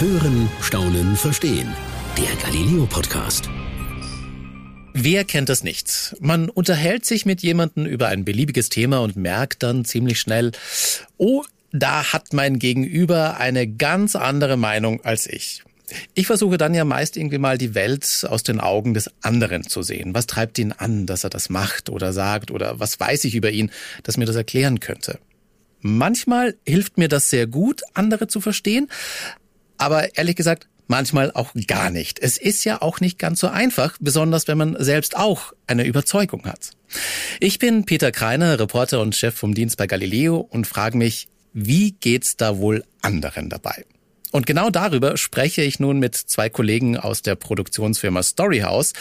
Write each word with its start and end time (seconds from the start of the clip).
Hören, 0.00 0.48
Staunen, 0.62 1.14
Verstehen. 1.14 1.76
Der 2.16 2.34
Galileo 2.42 2.86
Podcast. 2.86 3.50
Wer 4.94 5.26
kennt 5.26 5.50
das 5.50 5.62
nicht? 5.62 6.16
Man 6.20 6.48
unterhält 6.48 7.04
sich 7.04 7.26
mit 7.26 7.42
jemandem 7.42 7.84
über 7.84 8.08
ein 8.08 8.24
beliebiges 8.24 8.70
Thema 8.70 9.00
und 9.00 9.16
merkt 9.16 9.62
dann 9.62 9.84
ziemlich 9.84 10.18
schnell, 10.18 10.52
oh, 11.18 11.44
da 11.70 12.14
hat 12.14 12.32
mein 12.32 12.58
Gegenüber 12.58 13.36
eine 13.36 13.68
ganz 13.68 14.16
andere 14.16 14.56
Meinung 14.56 15.04
als 15.04 15.26
ich. 15.26 15.64
Ich 16.14 16.26
versuche 16.26 16.56
dann 16.56 16.72
ja 16.72 16.86
meist 16.86 17.18
irgendwie 17.18 17.36
mal 17.36 17.58
die 17.58 17.74
Welt 17.74 18.26
aus 18.26 18.42
den 18.42 18.58
Augen 18.58 18.94
des 18.94 19.10
anderen 19.20 19.64
zu 19.64 19.82
sehen. 19.82 20.14
Was 20.14 20.26
treibt 20.26 20.58
ihn 20.58 20.72
an, 20.72 21.04
dass 21.04 21.24
er 21.24 21.30
das 21.30 21.50
macht 21.50 21.90
oder 21.90 22.14
sagt 22.14 22.50
oder 22.50 22.80
was 22.80 22.98
weiß 22.98 23.24
ich 23.24 23.34
über 23.34 23.50
ihn, 23.50 23.70
das 24.02 24.16
mir 24.16 24.24
das 24.24 24.36
erklären 24.36 24.80
könnte? 24.80 25.18
Manchmal 25.82 26.56
hilft 26.66 26.98
mir 26.98 27.08
das 27.08 27.30
sehr 27.30 27.46
gut, 27.46 27.82
andere 27.94 28.28
zu 28.28 28.40
verstehen, 28.40 28.88
aber 29.80 30.16
ehrlich 30.16 30.36
gesagt, 30.36 30.68
manchmal 30.86 31.30
auch 31.32 31.52
gar 31.66 31.90
nicht. 31.90 32.18
Es 32.18 32.36
ist 32.36 32.64
ja 32.64 32.82
auch 32.82 33.00
nicht 33.00 33.18
ganz 33.18 33.40
so 33.40 33.46
einfach, 33.48 33.96
besonders 34.00 34.48
wenn 34.48 34.58
man 34.58 34.76
selbst 34.78 35.16
auch 35.16 35.52
eine 35.66 35.84
Überzeugung 35.84 36.44
hat. 36.46 36.72
Ich 37.38 37.58
bin 37.58 37.84
Peter 37.84 38.10
Kreiner, 38.10 38.58
Reporter 38.58 39.00
und 39.00 39.14
Chef 39.14 39.34
vom 39.34 39.54
Dienst 39.54 39.76
bei 39.76 39.86
Galileo 39.86 40.36
und 40.36 40.66
frage 40.66 40.98
mich, 40.98 41.28
wie 41.52 41.92
geht's 41.92 42.36
da 42.36 42.58
wohl 42.58 42.84
anderen 43.02 43.48
dabei? 43.48 43.84
Und 44.32 44.46
genau 44.46 44.70
darüber 44.70 45.16
spreche 45.16 45.62
ich 45.62 45.80
nun 45.80 45.98
mit 45.98 46.14
zwei 46.14 46.48
Kollegen 46.48 46.96
aus 46.96 47.22
der 47.22 47.34
Produktionsfirma 47.34 48.22
Storyhouse. 48.22 48.92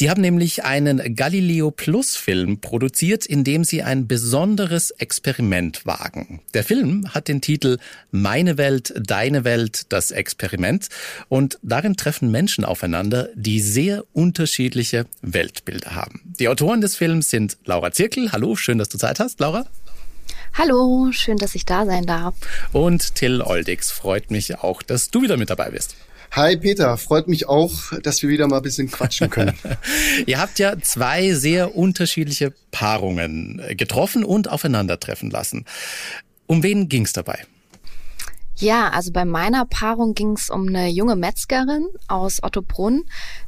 Die 0.00 0.10
haben 0.10 0.20
nämlich 0.20 0.64
einen 0.64 1.14
Galileo 1.14 1.70
Plus 1.70 2.16
Film 2.16 2.60
produziert, 2.60 3.24
in 3.24 3.44
dem 3.44 3.64
sie 3.64 3.82
ein 3.82 4.06
besonderes 4.06 4.90
Experiment 4.90 5.86
wagen. 5.86 6.40
Der 6.52 6.64
Film 6.64 7.06
hat 7.14 7.28
den 7.28 7.40
Titel 7.40 7.78
Meine 8.10 8.58
Welt, 8.58 8.92
deine 8.96 9.44
Welt, 9.44 9.86
das 9.88 10.10
Experiment. 10.10 10.88
Und 11.28 11.58
darin 11.62 11.96
treffen 11.96 12.30
Menschen 12.30 12.64
aufeinander, 12.64 13.28
die 13.34 13.60
sehr 13.60 14.04
unterschiedliche 14.12 15.06
Weltbilder 15.22 15.94
haben. 15.94 16.20
Die 16.38 16.48
Autoren 16.48 16.80
des 16.80 16.96
Films 16.96 17.30
sind 17.30 17.56
Laura 17.64 17.92
Zirkel. 17.92 18.32
Hallo, 18.32 18.56
schön, 18.56 18.78
dass 18.78 18.88
du 18.88 18.98
Zeit 18.98 19.18
hast, 19.18 19.40
Laura. 19.40 19.66
Hallo, 20.56 21.10
schön, 21.10 21.36
dass 21.36 21.56
ich 21.56 21.66
da 21.66 21.84
sein 21.84 22.06
darf. 22.06 22.34
Und 22.72 23.16
Till 23.16 23.42
Oldix, 23.42 23.90
freut 23.90 24.30
mich 24.30 24.60
auch, 24.60 24.82
dass 24.82 25.10
du 25.10 25.22
wieder 25.22 25.36
mit 25.36 25.50
dabei 25.50 25.70
bist. 25.70 25.96
Hi 26.30 26.56
Peter, 26.56 26.96
freut 26.96 27.26
mich 27.26 27.48
auch, 27.48 27.72
dass 28.02 28.22
wir 28.22 28.28
wieder 28.28 28.46
mal 28.46 28.58
ein 28.58 28.62
bisschen 28.62 28.88
quatschen 28.88 29.30
können. 29.30 29.58
Ihr 30.26 30.38
habt 30.38 30.60
ja 30.60 30.78
zwei 30.80 31.32
sehr 31.32 31.76
unterschiedliche 31.76 32.52
Paarungen 32.70 33.62
getroffen 33.70 34.24
und 34.24 34.48
aufeinandertreffen 34.48 35.28
lassen. 35.28 35.64
Um 36.46 36.62
wen 36.62 36.88
ging's 36.88 37.12
dabei? 37.12 37.44
Ja, 38.56 38.90
also 38.90 39.10
bei 39.10 39.24
meiner 39.24 39.64
Paarung 39.66 40.14
ging 40.14 40.32
es 40.34 40.50
um 40.50 40.68
eine 40.68 40.88
junge 40.88 41.16
Metzgerin 41.16 41.88
aus 42.06 42.42
Ottobrunn, 42.44 43.04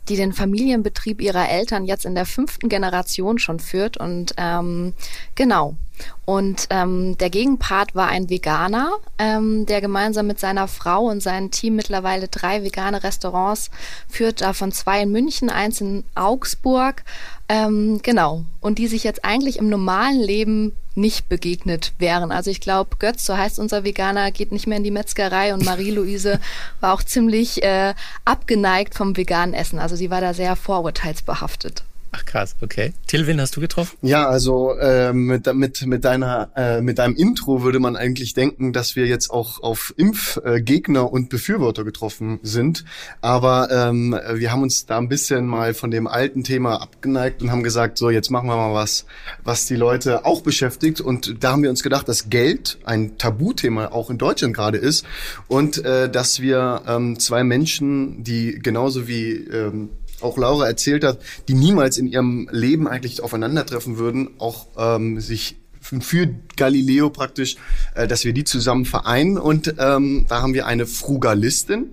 die 0.08 0.16
den 0.16 0.32
Familienbetrieb 0.32 1.20
ihrer 1.20 1.48
Eltern 1.48 1.84
jetzt 1.84 2.04
in 2.04 2.16
der 2.16 2.26
fünften 2.26 2.68
Generation 2.68 3.38
schon 3.38 3.60
führt. 3.60 3.96
Und 3.96 4.34
ähm, 4.36 4.94
genau. 5.36 5.76
Und 6.24 6.66
ähm, 6.70 7.16
der 7.18 7.30
Gegenpart 7.30 7.94
war 7.94 8.08
ein 8.08 8.28
Veganer, 8.28 8.90
ähm, 9.18 9.66
der 9.66 9.80
gemeinsam 9.80 10.26
mit 10.26 10.40
seiner 10.40 10.68
Frau 10.68 11.04
und 11.04 11.22
seinem 11.22 11.50
Team 11.50 11.76
mittlerweile 11.76 12.28
drei 12.28 12.64
vegane 12.64 13.04
Restaurants 13.04 13.70
führt, 14.08 14.40
davon 14.40 14.72
zwei 14.72 15.02
in 15.02 15.12
München, 15.12 15.50
eins 15.50 15.80
in 15.80 16.04
Augsburg. 16.14 17.04
Ähm, 17.48 18.00
genau. 18.02 18.44
Und 18.60 18.78
die 18.78 18.88
sich 18.88 19.04
jetzt 19.04 19.24
eigentlich 19.24 19.58
im 19.58 19.68
normalen 19.68 20.20
Leben 20.20 20.72
nicht 20.96 21.28
begegnet 21.28 21.92
wären. 21.98 22.32
Also 22.32 22.50
ich 22.50 22.60
glaube, 22.60 22.96
Götz, 22.98 23.24
so 23.24 23.36
heißt 23.36 23.58
unser 23.58 23.84
Veganer, 23.84 24.32
geht 24.32 24.50
nicht 24.50 24.66
mehr 24.66 24.78
in 24.78 24.84
die 24.84 24.90
Metzgerei 24.90 25.54
und 25.54 25.64
Marie-Louise 25.64 26.40
war 26.80 26.94
auch 26.94 27.02
ziemlich 27.02 27.62
äh, 27.62 27.94
abgeneigt 28.24 28.94
vom 28.94 29.16
veganen 29.16 29.54
Essen. 29.54 29.78
Also 29.78 29.94
sie 29.94 30.10
war 30.10 30.20
da 30.20 30.34
sehr 30.34 30.56
vorurteilsbehaftet. 30.56 31.84
Ach 32.16 32.24
krass, 32.24 32.56
okay. 32.62 32.94
Tilwin, 33.06 33.38
hast 33.40 33.56
du 33.56 33.60
getroffen? 33.60 33.98
Ja, 34.00 34.26
also 34.26 34.72
äh, 34.78 35.12
mit, 35.12 35.52
mit, 35.54 35.86
mit, 35.86 36.04
deiner, 36.04 36.50
äh, 36.56 36.80
mit 36.80 36.98
deinem 36.98 37.14
Intro 37.14 37.62
würde 37.62 37.78
man 37.78 37.94
eigentlich 37.94 38.32
denken, 38.32 38.72
dass 38.72 38.96
wir 38.96 39.06
jetzt 39.06 39.30
auch 39.30 39.62
auf 39.62 39.92
Impfgegner 39.98 41.00
äh, 41.00 41.02
und 41.02 41.28
Befürworter 41.28 41.84
getroffen 41.84 42.40
sind. 42.42 42.86
Aber 43.20 43.68
ähm, 43.70 44.18
wir 44.34 44.50
haben 44.50 44.62
uns 44.62 44.86
da 44.86 44.96
ein 44.96 45.10
bisschen 45.10 45.46
mal 45.46 45.74
von 45.74 45.90
dem 45.90 46.06
alten 46.06 46.42
Thema 46.42 46.80
abgeneigt 46.80 47.42
und 47.42 47.50
haben 47.50 47.62
gesagt, 47.62 47.98
so 47.98 48.08
jetzt 48.08 48.30
machen 48.30 48.48
wir 48.48 48.56
mal 48.56 48.72
was, 48.72 49.04
was 49.44 49.66
die 49.66 49.76
Leute 49.76 50.24
auch 50.24 50.40
beschäftigt. 50.40 51.02
Und 51.02 51.44
da 51.44 51.52
haben 51.52 51.62
wir 51.62 51.70
uns 51.70 51.82
gedacht, 51.82 52.08
dass 52.08 52.30
Geld 52.30 52.78
ein 52.84 53.18
Tabuthema 53.18 53.88
auch 53.88 54.08
in 54.08 54.16
Deutschland 54.16 54.54
gerade 54.54 54.78
ist 54.78 55.04
und 55.48 55.84
äh, 55.84 56.08
dass 56.08 56.40
wir 56.40 56.82
ähm, 56.88 57.18
zwei 57.18 57.44
Menschen, 57.44 58.24
die 58.24 58.58
genauso 58.58 59.06
wie 59.06 59.32
ähm, 59.32 59.90
auch 60.26 60.38
Laura 60.38 60.66
erzählt 60.66 61.04
hat, 61.04 61.18
die 61.48 61.54
niemals 61.54 61.98
in 61.98 62.06
ihrem 62.06 62.48
Leben 62.50 62.88
eigentlich 62.88 63.22
aufeinandertreffen 63.22 63.98
würden, 63.98 64.30
auch 64.38 64.66
ähm, 64.76 65.20
sich 65.20 65.56
für 65.80 66.28
Galileo 66.56 67.10
praktisch, 67.10 67.56
äh, 67.94 68.06
dass 68.08 68.24
wir 68.24 68.32
die 68.32 68.44
zusammen 68.44 68.84
vereinen. 68.84 69.38
Und 69.38 69.74
ähm, 69.78 70.26
da 70.28 70.42
haben 70.42 70.54
wir 70.54 70.66
eine 70.66 70.86
Frugalistin. 70.86 71.92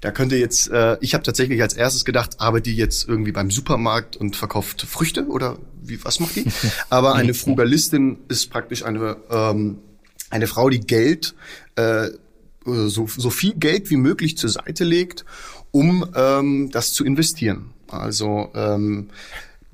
Da 0.00 0.10
könnte 0.10 0.36
jetzt, 0.36 0.70
äh, 0.70 0.96
ich 1.00 1.14
habe 1.14 1.22
tatsächlich 1.24 1.60
als 1.62 1.74
erstes 1.74 2.04
gedacht, 2.04 2.40
arbeitet 2.40 2.66
die 2.66 2.76
jetzt 2.76 3.08
irgendwie 3.08 3.32
beim 3.32 3.50
Supermarkt 3.50 4.16
und 4.16 4.34
verkauft 4.34 4.82
Früchte 4.82 5.26
oder 5.26 5.58
wie 5.82 6.02
was 6.04 6.20
macht 6.20 6.36
die? 6.36 6.46
Aber 6.90 7.14
eine 7.14 7.34
Frugalistin 7.34 8.18
ist 8.28 8.50
praktisch 8.50 8.84
eine 8.84 9.16
ähm, 9.30 9.78
eine 10.30 10.46
Frau, 10.46 10.68
die 10.68 10.80
Geld 10.80 11.34
äh, 11.76 12.08
so, 12.64 13.06
so 13.06 13.30
viel 13.30 13.54
Geld 13.54 13.90
wie 13.90 13.96
möglich 13.96 14.36
zur 14.36 14.50
Seite 14.50 14.84
legt 14.84 15.24
um 15.78 16.04
ähm, 16.16 16.70
das 16.72 16.92
zu 16.92 17.04
investieren. 17.04 17.70
Also 17.88 18.50
ähm, 18.54 19.10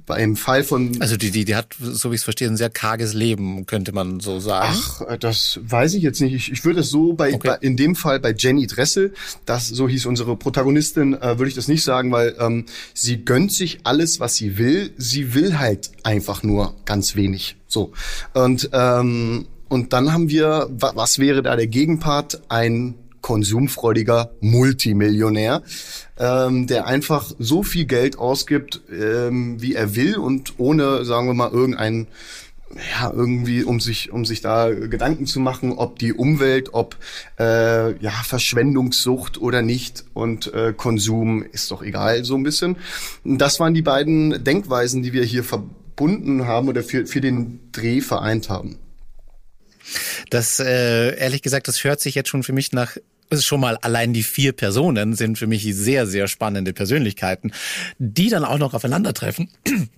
beim 0.04 0.36
Fall 0.36 0.64
von 0.64 1.00
also 1.00 1.16
die 1.16 1.30
die 1.30 1.46
die 1.46 1.56
hat 1.56 1.68
so 1.80 2.10
wie 2.10 2.14
ich 2.14 2.20
es 2.20 2.24
verstehe 2.24 2.46
ein 2.46 2.58
sehr 2.58 2.68
karges 2.68 3.14
Leben 3.14 3.64
könnte 3.64 3.92
man 3.92 4.20
so 4.20 4.38
sagen. 4.38 4.68
Ach 4.70 5.00
äh, 5.08 5.18
das 5.18 5.60
weiß 5.62 5.94
ich 5.94 6.02
jetzt 6.02 6.20
nicht. 6.20 6.34
Ich, 6.34 6.52
ich 6.52 6.62
würde 6.66 6.80
es 6.80 6.90
so 6.90 7.14
bei, 7.14 7.32
okay. 7.32 7.48
bei 7.48 7.54
in 7.62 7.78
dem 7.78 7.96
Fall 7.96 8.20
bei 8.20 8.34
Jenny 8.36 8.66
Dressel 8.66 9.14
das 9.46 9.68
so 9.68 9.88
hieß 9.88 10.04
unsere 10.04 10.36
Protagonistin 10.36 11.14
äh, 11.14 11.38
würde 11.38 11.48
ich 11.48 11.54
das 11.54 11.68
nicht 11.68 11.84
sagen 11.84 12.12
weil 12.12 12.36
ähm, 12.38 12.66
sie 12.92 13.24
gönnt 13.24 13.50
sich 13.50 13.80
alles 13.84 14.20
was 14.20 14.34
sie 14.36 14.58
will. 14.58 14.92
Sie 14.98 15.32
will 15.32 15.58
halt 15.58 15.90
einfach 16.02 16.42
nur 16.42 16.74
ganz 16.84 17.16
wenig. 17.16 17.56
So. 17.66 17.92
Und 18.34 18.68
ähm, 18.74 19.46
und 19.68 19.94
dann 19.94 20.12
haben 20.12 20.28
wir 20.28 20.68
was 20.70 21.18
wäre 21.18 21.42
da 21.42 21.56
der 21.56 21.66
Gegenpart? 21.66 22.42
Ein 22.50 22.94
konsumfreudiger 23.24 24.32
Multimillionär, 24.40 25.62
ähm, 26.18 26.66
der 26.66 26.86
einfach 26.86 27.32
so 27.38 27.62
viel 27.62 27.86
Geld 27.86 28.18
ausgibt, 28.18 28.82
ähm, 28.92 29.62
wie 29.62 29.74
er 29.74 29.96
will 29.96 30.16
und 30.16 30.58
ohne, 30.58 31.06
sagen 31.06 31.28
wir 31.28 31.32
mal, 31.32 31.50
irgendeinen 31.50 32.08
ja, 33.00 33.10
irgendwie, 33.10 33.64
um 33.64 33.80
sich, 33.80 34.12
um 34.12 34.26
sich 34.26 34.42
da 34.42 34.68
Gedanken 34.68 35.24
zu 35.24 35.40
machen, 35.40 35.72
ob 35.72 35.98
die 35.98 36.12
Umwelt, 36.12 36.74
ob 36.74 36.96
äh, 37.38 37.96
ja, 37.98 38.10
Verschwendungssucht 38.10 39.40
oder 39.40 39.62
nicht 39.62 40.04
und 40.12 40.52
äh, 40.52 40.74
Konsum 40.76 41.44
ist 41.44 41.70
doch 41.70 41.82
egal, 41.82 42.24
so 42.26 42.34
ein 42.34 42.42
bisschen. 42.42 42.76
Das 43.24 43.58
waren 43.58 43.72
die 43.72 43.80
beiden 43.80 44.44
Denkweisen, 44.44 45.02
die 45.02 45.14
wir 45.14 45.24
hier 45.24 45.44
verbunden 45.44 46.46
haben 46.46 46.68
oder 46.68 46.82
für, 46.82 47.06
für 47.06 47.22
den 47.22 47.60
Dreh 47.72 48.02
vereint 48.02 48.50
haben. 48.50 48.78
Das, 50.28 50.60
äh, 50.60 51.16
ehrlich 51.16 51.40
gesagt, 51.40 51.68
das 51.68 51.84
hört 51.84 52.00
sich 52.00 52.14
jetzt 52.14 52.28
schon 52.28 52.42
für 52.42 52.52
mich 52.52 52.72
nach 52.72 52.96
schon 53.32 53.60
mal 53.60 53.76
allein 53.78 54.12
die 54.12 54.22
vier 54.22 54.52
Personen 54.52 55.14
sind 55.14 55.38
für 55.38 55.46
mich 55.46 55.64
sehr, 55.74 56.06
sehr 56.06 56.28
spannende 56.28 56.72
Persönlichkeiten, 56.72 57.52
die 57.98 58.28
dann 58.28 58.44
auch 58.44 58.58
noch 58.58 58.74
aufeinandertreffen. 58.74 59.50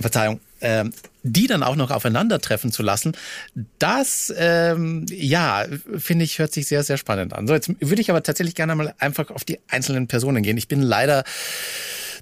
Verzeihung, 0.00 0.40
ähm, 0.60 0.92
die 1.22 1.46
dann 1.46 1.62
auch 1.62 1.76
noch 1.76 1.90
aufeinandertreffen 1.90 2.72
zu 2.72 2.82
lassen, 2.82 3.12
das, 3.78 4.32
ähm, 4.36 5.06
ja, 5.08 5.64
finde 5.96 6.24
ich, 6.24 6.38
hört 6.38 6.52
sich 6.52 6.66
sehr, 6.66 6.82
sehr 6.82 6.96
spannend 6.96 7.32
an. 7.32 7.46
So, 7.46 7.54
jetzt 7.54 7.70
würde 7.80 8.02
ich 8.02 8.10
aber 8.10 8.22
tatsächlich 8.22 8.54
gerne 8.54 8.74
mal 8.74 8.94
einfach 8.98 9.30
auf 9.30 9.44
die 9.44 9.60
einzelnen 9.68 10.08
Personen 10.08 10.42
gehen. 10.42 10.56
Ich 10.56 10.66
bin 10.68 10.82
leider 10.82 11.22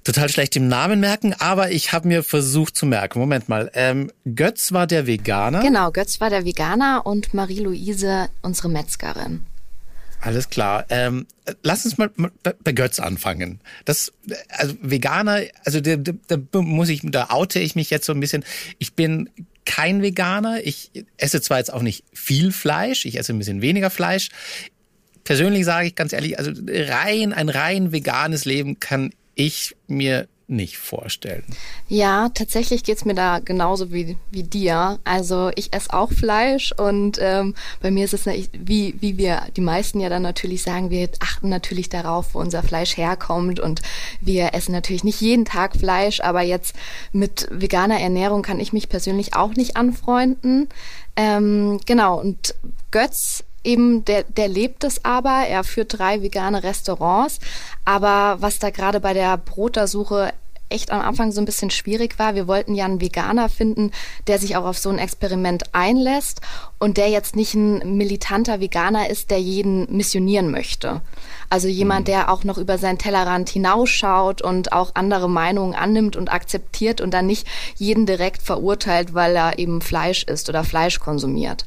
total 0.03 0.29
schlecht 0.29 0.55
im 0.55 0.67
Namen 0.67 0.99
merken, 0.99 1.33
aber 1.39 1.71
ich 1.71 1.93
habe 1.93 2.07
mir 2.07 2.23
versucht 2.23 2.75
zu 2.75 2.85
merken. 2.85 3.19
Moment 3.19 3.49
mal, 3.49 3.71
ähm, 3.73 4.11
Götz 4.35 4.71
war 4.71 4.85
der 4.85 5.07
Veganer. 5.07 5.61
Genau, 5.61 5.91
Götz 5.91 6.19
war 6.19 6.29
der 6.29 6.45
Veganer 6.45 7.05
und 7.05 7.33
Marie-Louise 7.33 8.29
unsere 8.41 8.69
Metzgerin. 8.69 9.45
Alles 10.23 10.49
klar. 10.49 10.85
Ähm, 10.89 11.27
lass 11.63 11.83
uns 11.83 11.97
mal 11.97 12.09
bei 12.41 12.71
Götz 12.71 12.99
anfangen. 12.99 13.59
Das, 13.83 14.13
also 14.47 14.73
Veganer, 14.81 15.41
also 15.65 15.81
da, 15.81 15.97
da, 15.97 16.13
da 16.29 16.61
muss 16.61 16.87
ich, 16.87 17.01
da 17.03 17.29
oute 17.29 17.59
ich 17.59 17.75
mich 17.75 17.89
jetzt 17.89 18.05
so 18.05 18.13
ein 18.13 18.21
bisschen. 18.21 18.45
Ich 18.79 18.93
bin 18.93 19.29
kein 19.65 20.01
Veganer. 20.01 20.65
Ich 20.65 20.91
esse 21.17 21.41
zwar 21.41 21.57
jetzt 21.57 21.73
auch 21.73 21.81
nicht 21.81 22.05
viel 22.13 22.53
Fleisch, 22.53 23.05
ich 23.05 23.19
esse 23.19 23.33
ein 23.33 23.37
bisschen 23.37 23.61
weniger 23.61 23.89
Fleisch. 23.89 24.29
Persönlich 25.25 25.65
sage 25.65 25.87
ich 25.87 25.95
ganz 25.95 26.13
ehrlich, 26.13 26.39
also 26.39 26.51
rein, 26.69 27.33
ein 27.33 27.49
rein 27.49 27.91
veganes 27.91 28.45
Leben 28.45 28.79
kann 28.79 29.11
ich 29.35 29.75
mir 29.87 30.29
nicht 30.53 30.77
vorstellen. 30.77 31.43
Ja, 31.87 32.29
tatsächlich 32.29 32.83
geht's 32.83 33.05
mir 33.05 33.13
da 33.13 33.39
genauso 33.39 33.91
wie, 33.91 34.17
wie 34.31 34.43
dir. 34.43 34.99
Also 35.03 35.51
ich 35.55 35.73
esse 35.73 35.93
auch 35.93 36.11
Fleisch 36.11 36.71
und 36.71 37.17
ähm, 37.21 37.55
bei 37.81 37.91
mir 37.91 38.05
ist 38.05 38.13
es 38.13 38.25
wie, 38.25 38.95
wie 38.99 39.17
wir 39.17 39.43
die 39.55 39.61
meisten 39.61 39.99
ja 39.99 40.09
dann 40.09 40.21
natürlich 40.21 40.63
sagen, 40.63 40.89
wir 40.89 41.09
achten 41.19 41.49
natürlich 41.49 41.89
darauf, 41.89 42.33
wo 42.33 42.39
unser 42.39 42.63
Fleisch 42.63 42.97
herkommt 42.97 43.59
und 43.59 43.81
wir 44.21 44.53
essen 44.53 44.71
natürlich 44.71 45.03
nicht 45.03 45.21
jeden 45.21 45.45
Tag 45.45 45.75
Fleisch, 45.75 46.21
aber 46.21 46.41
jetzt 46.41 46.75
mit 47.11 47.47
veganer 47.51 47.99
Ernährung 47.99 48.41
kann 48.41 48.59
ich 48.59 48.73
mich 48.73 48.89
persönlich 48.89 49.35
auch 49.35 49.53
nicht 49.55 49.75
anfreunden. 49.75 50.69
Ähm, 51.15 51.79
genau, 51.85 52.19
und 52.19 52.55
Götz 52.91 53.43
eben, 53.63 54.05
der, 54.05 54.23
der 54.23 54.47
lebt 54.47 54.83
es 54.83 55.03
aber. 55.05 55.45
Er 55.47 55.63
führt 55.63 55.97
drei 55.97 56.21
vegane 56.21 56.63
Restaurants. 56.63 57.39
Aber 57.85 58.41
was 58.41 58.59
da 58.59 58.69
gerade 58.69 58.99
bei 58.99 59.13
der 59.13 59.37
Brotersuche 59.37 60.33
echt 60.73 60.91
am 60.91 61.01
Anfang 61.01 61.31
so 61.31 61.41
ein 61.41 61.45
bisschen 61.45 61.69
schwierig 61.69 62.19
war. 62.19 62.35
Wir 62.35 62.47
wollten 62.47 62.75
ja 62.75 62.85
einen 62.85 62.99
Veganer 62.99 63.47
finden, 63.47 63.91
der 64.27 64.39
sich 64.39 64.57
auch 64.57 64.65
auf 64.65 64.77
so 64.77 64.89
ein 64.89 64.97
Experiment 64.97 65.63
einlässt 65.73 66.41
und 66.79 66.97
der 66.97 67.09
jetzt 67.09 67.35
nicht 67.35 67.53
ein 67.53 67.97
militanter 67.97 68.59
Veganer 68.59 69.09
ist, 69.09 69.31
der 69.31 69.39
jeden 69.39 69.95
missionieren 69.95 70.51
möchte. 70.51 71.01
Also 71.49 71.67
jemand, 71.67 72.01
mhm. 72.01 72.11
der 72.11 72.31
auch 72.31 72.43
noch 72.43 72.57
über 72.57 72.77
seinen 72.77 72.97
Tellerrand 72.97 73.49
hinausschaut 73.49 74.41
und 74.41 74.73
auch 74.73 74.91
andere 74.95 75.29
Meinungen 75.29 75.75
annimmt 75.75 76.15
und 76.15 76.31
akzeptiert 76.31 76.99
und 76.99 77.13
dann 77.13 77.27
nicht 77.27 77.47
jeden 77.75 78.05
direkt 78.05 78.41
verurteilt, 78.41 79.13
weil 79.13 79.35
er 79.35 79.59
eben 79.59 79.81
Fleisch 79.81 80.23
isst 80.23 80.49
oder 80.49 80.63
Fleisch 80.63 80.99
konsumiert. 80.99 81.65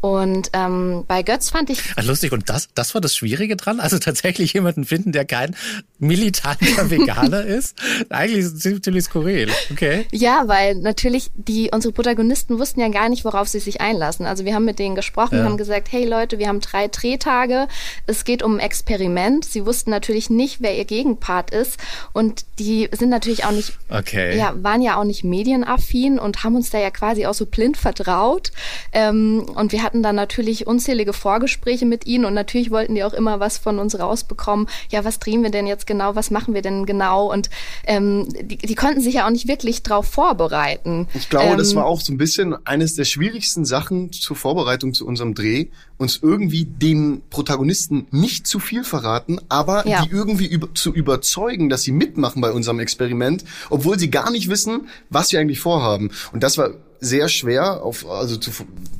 Und 0.00 0.50
ähm, 0.52 1.04
bei 1.08 1.22
Götz 1.22 1.50
fand 1.50 1.70
ich. 1.70 1.80
Ach, 1.96 2.04
lustig, 2.04 2.32
und 2.32 2.48
das, 2.48 2.68
das 2.74 2.94
war 2.94 3.00
das 3.00 3.16
Schwierige 3.16 3.56
dran? 3.56 3.80
Also 3.80 3.98
tatsächlich 3.98 4.52
jemanden 4.52 4.84
finden, 4.84 5.12
der 5.12 5.24
kein 5.24 5.56
militanter 5.98 6.90
Veganer 6.90 7.44
ist? 7.44 7.76
Eigentlich 8.10 8.40
ist 8.40 8.64
es 8.64 8.82
ziemlich 8.82 9.04
skurril. 9.04 9.50
Okay. 9.70 10.06
Ja, 10.12 10.44
weil 10.46 10.76
natürlich 10.76 11.30
die, 11.34 11.70
unsere 11.72 11.92
Protagonisten 11.92 12.58
wussten 12.58 12.80
ja 12.80 12.88
gar 12.88 13.08
nicht, 13.08 13.24
worauf 13.24 13.48
sie 13.48 13.60
sich 13.60 13.80
einlassen. 13.80 14.26
Also 14.26 14.44
wir 14.44 14.54
haben 14.54 14.64
mit 14.64 14.78
denen 14.78 14.94
gesprochen, 14.94 15.38
ja. 15.38 15.44
haben 15.44 15.56
gesagt, 15.56 15.88
hey 15.90 16.04
Leute, 16.04 16.38
wir 16.38 16.48
haben 16.48 16.60
drei 16.60 16.88
Drehtage. 16.88 17.68
Es 18.06 18.24
geht 18.24 18.42
um 18.42 18.56
ein 18.56 18.60
Experiment. 18.60 19.44
Sie 19.44 19.64
wussten 19.66 19.90
natürlich 19.90 20.30
nicht, 20.30 20.60
wer 20.60 20.76
ihr 20.76 20.84
Gegenpart 20.84 21.50
ist. 21.50 21.78
Und 22.12 22.44
die 22.58 22.88
sind 22.92 23.10
natürlich 23.10 23.44
auch 23.44 23.50
nicht, 23.50 23.72
okay. 23.88 24.36
ja, 24.36 24.54
waren 24.62 24.82
ja 24.82 24.98
auch 24.98 25.04
nicht 25.04 25.24
medienaffin 25.24 26.18
und 26.18 26.44
haben 26.44 26.56
uns 26.56 26.70
da 26.70 26.78
ja 26.78 26.90
quasi 26.90 27.26
auch 27.26 27.34
so 27.34 27.46
blind 27.46 27.76
vertraut. 27.76 28.52
Ähm, 28.92 29.46
und 29.54 29.72
wir 29.72 29.82
hatten 29.86 30.02
dann 30.02 30.16
natürlich 30.16 30.66
unzählige 30.66 31.12
Vorgespräche 31.12 31.86
mit 31.86 32.06
ihnen 32.06 32.24
und 32.24 32.34
natürlich 32.34 32.70
wollten 32.70 32.96
die 32.96 33.04
auch 33.04 33.14
immer 33.14 33.40
was 33.40 33.56
von 33.56 33.78
uns 33.78 33.98
rausbekommen. 33.98 34.66
Ja, 34.90 35.04
was 35.04 35.20
drehen 35.20 35.42
wir 35.42 35.50
denn 35.50 35.66
jetzt 35.66 35.86
genau? 35.86 36.16
Was 36.16 36.30
machen 36.30 36.54
wir 36.54 36.62
denn 36.62 36.84
genau? 36.86 37.32
Und 37.32 37.48
ähm, 37.86 38.28
die, 38.42 38.58
die 38.58 38.74
konnten 38.74 39.00
sich 39.00 39.14
ja 39.14 39.26
auch 39.26 39.30
nicht 39.30 39.46
wirklich 39.48 39.82
drauf 39.84 40.06
vorbereiten. 40.06 41.06
Ich 41.14 41.30
glaube, 41.30 41.52
ähm, 41.52 41.58
das 41.58 41.74
war 41.74 41.86
auch 41.86 42.00
so 42.00 42.12
ein 42.12 42.18
bisschen 42.18 42.56
eines 42.66 42.94
der 42.96 43.04
schwierigsten 43.04 43.64
Sachen 43.64 44.12
zur 44.12 44.36
Vorbereitung 44.36 44.92
zu 44.92 45.06
unserem 45.06 45.34
Dreh, 45.34 45.66
uns 45.98 46.18
irgendwie 46.20 46.64
den 46.64 47.22
Protagonisten 47.30 48.06
nicht 48.10 48.46
zu 48.46 48.58
viel 48.58 48.82
verraten, 48.82 49.40
aber 49.48 49.86
ja. 49.86 50.04
die 50.04 50.10
irgendwie 50.10 50.46
über, 50.46 50.74
zu 50.74 50.92
überzeugen, 50.92 51.68
dass 51.68 51.82
sie 51.82 51.92
mitmachen 51.92 52.42
bei 52.42 52.50
unserem 52.50 52.80
Experiment, 52.80 53.44
obwohl 53.70 53.98
sie 53.98 54.10
gar 54.10 54.30
nicht 54.32 54.48
wissen, 54.50 54.88
was 55.10 55.30
wir 55.30 55.38
eigentlich 55.38 55.60
vorhaben. 55.60 56.10
Und 56.32 56.42
das 56.42 56.58
war 56.58 56.70
sehr 57.00 57.28
schwer, 57.28 57.82
auf, 57.82 58.08
also 58.08 58.36
zu, 58.36 58.50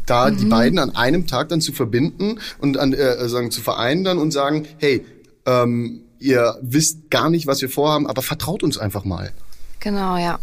da 0.07 0.31
mhm. 0.31 0.37
die 0.37 0.45
beiden 0.47 0.79
an 0.79 0.95
einem 0.95 1.27
Tag 1.27 1.49
dann 1.49 1.61
zu 1.61 1.73
verbinden 1.73 2.39
und 2.59 2.79
an, 2.79 2.93
äh, 2.93 3.29
sagen, 3.29 3.51
zu 3.51 3.61
vereinen 3.61 4.05
dann 4.05 4.19
und 4.19 4.31
sagen, 4.31 4.67
hey, 4.79 5.05
ähm, 5.47 6.03
ihr 6.19 6.57
wisst 6.63 7.11
gar 7.11 7.31
nicht, 7.31 7.47
was 7.47 7.61
wir 7.61 7.69
vorhaben, 7.69 8.07
aber 8.07 8.23
vertraut 8.23 8.63
uns 8.63 8.79
einfach 8.79 9.05
mal. 9.05 9.33
Genau, 9.81 10.17
ja. 10.17 10.39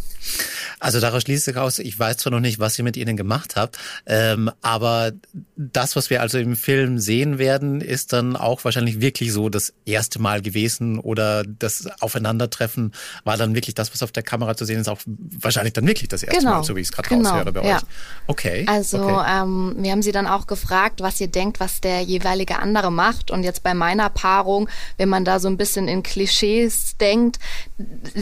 Also 0.83 0.99
daraus 0.99 1.21
schließt 1.21 1.45
sich 1.45 1.55
raus, 1.55 1.79
ich 1.79 1.97
weiß 1.97 2.17
zwar 2.17 2.31
noch 2.31 2.41
nicht, 2.41 2.59
was 2.59 2.77
ihr 2.77 2.83
mit 2.83 2.97
ihnen 2.97 3.15
gemacht 3.15 3.55
habt, 3.55 3.77
ähm, 4.05 4.51
aber 4.61 5.13
das, 5.55 5.95
was 5.95 6.09
wir 6.09 6.21
also 6.21 6.37
im 6.39 6.57
Film 6.57 6.99
sehen 6.99 7.37
werden, 7.37 7.79
ist 7.79 8.11
dann 8.11 8.35
auch 8.35 8.65
wahrscheinlich 8.65 8.99
wirklich 8.99 9.31
so 9.31 9.47
das 9.47 9.73
erste 9.85 10.21
Mal 10.21 10.41
gewesen 10.41 10.99
oder 10.99 11.45
das 11.45 11.87
Aufeinandertreffen 12.01 12.91
war 13.23 13.37
dann 13.37 13.55
wirklich 13.55 13.75
das, 13.75 13.93
was 13.93 14.03
auf 14.03 14.11
der 14.11 14.23
Kamera 14.23 14.57
zu 14.57 14.65
sehen 14.65 14.81
ist, 14.81 14.89
auch 14.89 14.99
wahrscheinlich 15.05 15.71
dann 15.71 15.87
wirklich 15.87 16.09
das 16.09 16.21
erste 16.21 16.41
genau. 16.41 16.55
Mal, 16.55 16.63
so 16.65 16.75
wie 16.75 16.81
ich 16.81 16.87
es 16.87 16.91
gerade 16.91 17.07
genau. 17.07 17.29
raushöre 17.29 17.53
bei 17.53 17.65
ja. 17.65 17.77
euch. 17.77 17.83
Okay. 18.27 18.65
Also 18.67 19.03
okay. 19.03 19.41
Ähm, 19.41 19.75
wir 19.77 19.91
haben 19.91 20.01
sie 20.01 20.11
dann 20.11 20.27
auch 20.27 20.47
gefragt, 20.47 20.99
was 20.99 21.21
ihr 21.21 21.27
denkt, 21.29 21.61
was 21.61 21.79
der 21.79 22.01
jeweilige 22.01 22.59
andere 22.59 22.91
macht 22.91 23.31
und 23.31 23.43
jetzt 23.43 23.63
bei 23.63 23.73
meiner 23.73 24.09
Paarung, 24.09 24.67
wenn 24.97 25.07
man 25.07 25.23
da 25.23 25.39
so 25.39 25.47
ein 25.47 25.55
bisschen 25.55 25.87
in 25.87 26.03
Klischees 26.03 26.97
denkt, 26.97 27.39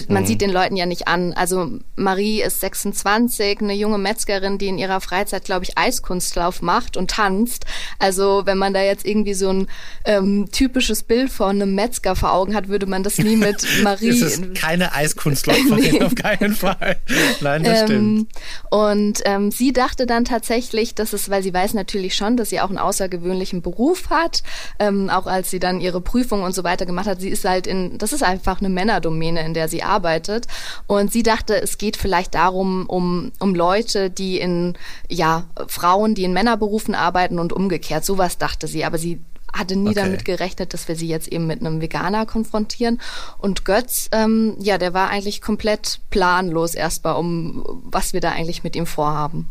man 0.08 0.24
mhm. 0.24 0.28
sieht 0.28 0.42
den 0.42 0.52
Leuten 0.52 0.76
ja 0.76 0.86
nicht 0.86 1.08
an. 1.08 1.34
Also 1.34 1.80
Marie 1.96 2.44
ist 2.44 2.51
ist 2.52 2.62
26, 2.62 3.62
eine 3.62 3.74
junge 3.74 3.98
Metzgerin, 3.98 4.58
die 4.58 4.68
in 4.68 4.78
ihrer 4.78 5.02
Freizeit, 5.02 5.46
glaube 5.46 5.66
ich, 5.66 5.78
Eiskunstlauf 5.78 6.62
macht 6.62 6.98
und 6.98 7.12
tanzt. 7.12 7.66
Also 8.00 8.44
wenn 8.46 8.58
man 8.58 8.74
da 8.74 8.82
jetzt 8.82 9.06
irgendwie 9.06 9.34
so 9.34 9.50
ein 9.50 9.68
ähm, 10.06 10.50
typisches 10.52 11.04
Bild 11.04 11.32
von 11.32 11.62
einem 11.62 11.76
Metzger 11.76 12.16
vor 12.16 12.34
Augen 12.34 12.56
hat, 12.56 12.68
würde 12.68 12.86
man 12.86 13.04
das 13.04 13.18
nie 13.18 13.36
mit 13.36 13.66
Marie. 13.84 14.10
es 14.10 14.22
ist 14.22 14.56
keine 14.56 14.94
Eiskunstläuferin, 14.94 15.92
nee. 15.92 16.02
auf 16.02 16.16
keinen 16.16 16.54
Fall. 16.54 16.98
Nein, 17.42 17.64
das 17.64 17.82
ähm, 17.82 17.88
stimmt. 17.88 18.30
Und 18.70 19.22
ähm, 19.26 19.52
sie 19.52 19.74
dachte 19.74 20.06
dann 20.06 20.26
tatsächlich, 20.26 20.96
dass 20.96 21.14
es, 21.14 21.30
weil 21.30 21.44
sie 21.44 21.54
weiß 21.54 21.74
natürlich 21.74 22.16
schon, 22.16 22.38
dass 22.38 22.50
sie 22.50 22.60
auch 22.60 22.70
einen 22.70 22.78
außergewöhnlichen 22.78 23.62
Beruf 23.62 24.10
hat, 24.10 24.44
ähm, 24.80 25.10
auch 25.10 25.28
als 25.28 25.50
sie 25.52 25.60
dann 25.60 25.82
ihre 25.82 26.02
Prüfung 26.02 26.44
und 26.44 26.54
so 26.54 26.64
weiter 26.64 26.86
gemacht 26.86 27.08
hat, 27.08 27.22
sie 27.22 27.30
ist 27.30 27.46
halt 27.46 27.68
in, 27.68 27.98
das 27.98 28.14
ist 28.14 28.24
einfach 28.24 28.60
eine 28.60 28.70
Männerdomäne, 28.70 29.46
in 29.46 29.54
der 29.54 29.68
sie 29.68 29.84
arbeitet. 29.84 30.48
Und 30.88 31.12
sie 31.12 31.24
dachte, 31.24 31.62
es 31.62 31.78
geht 31.78 31.98
vielleicht 31.98 32.36
darum, 32.36 32.41
um, 32.48 33.32
um 33.40 33.56
Leute, 33.56 34.10
die 34.10 34.40
in, 34.40 34.74
ja, 35.10 35.46
Frauen, 35.68 36.16
die 36.16 36.24
in 36.24 36.34
Männerberufen 36.34 36.96
arbeiten 36.96 37.40
und 37.40 37.54
umgekehrt. 37.54 38.06
Sowas 38.06 38.38
dachte 38.38 38.68
sie. 38.68 38.86
Aber 38.86 38.98
sie 38.98 39.20
hatte 39.54 39.76
nie 39.76 39.90
okay. 39.90 40.02
damit 40.04 40.26
gerechnet, 40.26 40.74
dass 40.74 40.88
wir 40.88 40.96
sie 40.96 41.08
jetzt 41.08 41.28
eben 41.28 41.48
mit 41.48 41.60
einem 41.60 41.82
Veganer 41.82 42.26
konfrontieren. 42.26 43.02
Und 43.38 43.66
Götz, 43.66 44.10
ähm, 44.12 44.56
ja, 44.60 44.78
der 44.78 44.94
war 44.94 45.10
eigentlich 45.10 45.42
komplett 45.42 46.00
planlos 46.10 46.76
erstmal, 46.76 47.16
um 47.16 47.82
was 47.84 48.14
wir 48.14 48.22
da 48.22 48.32
eigentlich 48.32 48.64
mit 48.64 48.76
ihm 48.76 48.86
vorhaben. 48.86 49.50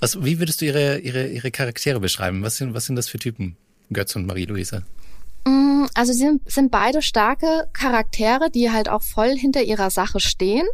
Was, 0.00 0.22
wie 0.22 0.38
würdest 0.38 0.60
du 0.60 0.66
ihre, 0.66 0.98
ihre, 0.98 1.26
ihre 1.26 1.50
Charaktere 1.50 1.98
beschreiben? 2.00 2.42
Was 2.42 2.56
sind, 2.56 2.74
was 2.74 2.86
sind 2.86 2.96
das 2.96 3.08
für 3.08 3.18
Typen, 3.18 3.56
Götz 3.90 4.14
und 4.14 4.26
Marie-Louise? 4.26 4.82
Mm, 5.46 5.84
also 5.94 6.12
sie 6.12 6.20
sind, 6.20 6.50
sind 6.50 6.70
beide 6.70 7.02
starke 7.02 7.68
Charaktere, 7.74 8.50
die 8.50 8.70
halt 8.70 8.88
auch 8.88 9.02
voll 9.02 9.36
hinter 9.36 9.62
ihrer 9.62 9.90
Sache 9.90 10.18
stehen. 10.18 10.66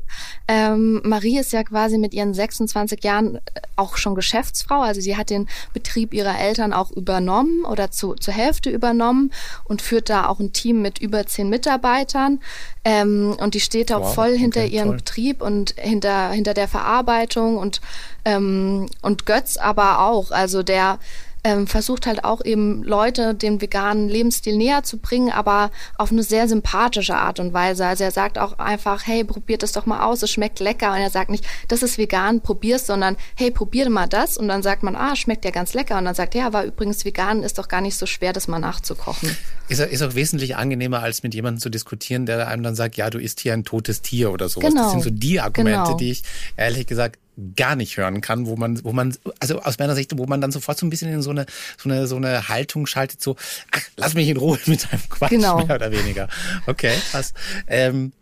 Ähm, 0.47 1.01
Marie 1.05 1.39
ist 1.39 1.53
ja 1.53 1.65
quasi 1.65 1.99
mit 1.99 2.15
ihren 2.15 2.35
26 2.35 3.03
Jahren 3.03 3.37
äh, 3.37 3.41
auch 3.75 3.97
schon 3.97 4.15
Geschäftsfrau. 4.15 4.81
Also 4.81 5.01
sie 5.01 5.17
hat 5.17 5.31
den 5.31 5.49
Betrieb 5.73 6.15
ihrer 6.15 6.39
Eltern 6.39 6.73
auch 6.73 6.93
übernommen 6.93 7.65
oder 7.65 7.91
zu, 7.91 8.15
zur 8.15 8.35
Hälfte 8.35 8.71
übernommen 8.71 9.33
und 9.65 9.83
führt 9.83 10.09
da 10.09 10.29
auch 10.29 10.39
ein 10.39 10.53
Team 10.53 10.83
mit 10.83 10.99
über 10.99 11.27
zehn 11.27 11.49
Mitarbeitern. 11.49 12.41
Ähm, 12.85 13.37
und 13.41 13.55
die 13.55 13.61
steht 13.61 13.93
auch 13.93 14.03
wow, 14.03 14.15
voll 14.15 14.37
hinter 14.37 14.61
okay, 14.61 14.71
ihrem 14.71 14.89
toll. 14.89 14.97
Betrieb 14.99 15.43
und 15.43 15.75
hinter, 15.79 16.31
hinter 16.31 16.55
der 16.55 16.69
Verarbeitung 16.69 17.57
und, 17.57 17.81
ähm, 18.25 18.87
und 19.03 19.27
Götz 19.27 19.57
aber 19.57 20.01
auch. 20.01 20.31
Also 20.31 20.63
der 20.63 21.01
ähm, 21.45 21.67
versucht 21.67 22.07
halt 22.07 22.25
auch 22.25 22.45
eben 22.45 22.83
Leute 22.83 23.35
den 23.35 23.61
veganen 23.61 24.09
Lebensstil 24.09 24.57
näher 24.57 24.83
zu 24.83 24.99
bringen, 24.99 25.31
aber 25.31 25.71
auf 25.97 26.13
eine 26.13 26.23
sehr 26.23 26.49
sympathische 26.49 27.17
Art 27.17 27.41
und 27.41 27.53
Weise. 27.53 27.87
Also 27.87 28.05
er 28.05 28.11
sagt 28.11 28.39
auch 28.39 28.59
einfach, 28.59 29.07
hey, 29.07 29.25
probiert 29.25 29.63
das 29.63 29.73
doch 29.73 29.87
mal 29.87 30.05
aus, 30.05 30.23
es 30.23 30.31
schmeckt 30.31 30.61
lecker. 30.61 30.93
Und 30.93 30.99
er 30.99 31.11
sagt 31.11 31.31
nicht, 31.31 31.45
das 31.69 31.83
ist 31.83 31.99
vegan, 31.99 32.41
probier's, 32.41 32.87
sondern 32.87 33.17
hey, 33.37 33.51
probier 33.51 33.89
mal 33.91 34.07
das. 34.07 34.37
Und 34.37 34.49
dann 34.49 34.63
sagt 34.63 34.83
man, 34.83 34.97
ah, 34.97 35.17
schmeckt 35.17 35.45
ja 35.45 35.51
ganz 35.51 35.75
lecker. 35.75 35.99
Und 35.99 36.05
dann 36.05 36.15
sagt 36.15 36.35
er, 36.35 36.43
ja, 36.43 36.47
aber 36.47 36.65
übrigens 36.65 37.05
vegan 37.05 37.43
ist 37.43 37.59
doch 37.59 37.69
gar 37.69 37.81
nicht 37.81 37.97
so 37.97 38.07
schwer, 38.07 38.33
das 38.33 38.49
mal 38.49 38.59
nachzukochen. 38.59 39.37
Ist, 39.69 39.81
ist 39.81 40.03
auch 40.03 40.15
wesentlich 40.15 40.57
angenehmer, 40.57 41.01
als 41.01 41.23
mit 41.23 41.33
jemandem 41.33 41.61
zu 41.61 41.71
diskutieren, 41.71 42.27
der 42.27 42.49
einem 42.49 42.63
dann 42.63 42.75
sagt, 42.75 42.97
ja, 42.97 43.09
du 43.09 43.19
isst 43.19 43.41
hier 43.41 43.53
ein 43.53 43.65
totes 43.65 44.03
Tier 44.03 44.33
oder 44.33 44.49
sowas. 44.49 44.71
Genau. 44.71 44.83
Das 44.83 44.91
sind 44.93 45.03
so 45.03 45.11
die 45.11 45.41
Argumente, 45.41 45.85
genau. 45.85 45.97
die 45.97 46.11
ich 46.11 46.25
ehrlich 46.57 46.87
gesagt 46.87 47.19
gar 47.57 47.77
nicht 47.77 47.97
hören 47.97 48.21
kann, 48.21 48.47
wo 48.47 48.57
man, 48.57 48.83
wo 48.85 48.93
man, 48.93 49.17
also 49.39 49.61
aus 49.61 49.79
meiner 49.79 49.95
Sicht, 49.95 50.17
wo 50.17 50.27
man 50.27 50.41
dann 50.41 50.53
sofort 50.53 50.79
so 50.79 50.87
ein 50.87 50.91
bisschen 50.91 51.13
in 51.13 51.23
so 51.23 51.31
eine, 51.31 51.47
so 51.79 51.89
eine, 51.89 52.07
so 52.07 52.17
eine 52.17 52.49
Haltung 52.49 52.87
schaltet, 52.87 53.21
so, 53.23 53.37
ach, 53.71 53.83
lass 53.97 54.15
mich 54.15 54.29
in 54.29 54.37
Ruhe 54.37 54.59
mit 54.67 54.91
deinem 54.91 55.09
Quatsch, 55.09 55.31
genau. 55.31 55.65
mehr 55.65 55.77
oder 55.77 55.93
weniger. 55.93 56.29
Okay, 56.67 56.95
was, 57.13 57.35
ähm, 57.67 58.13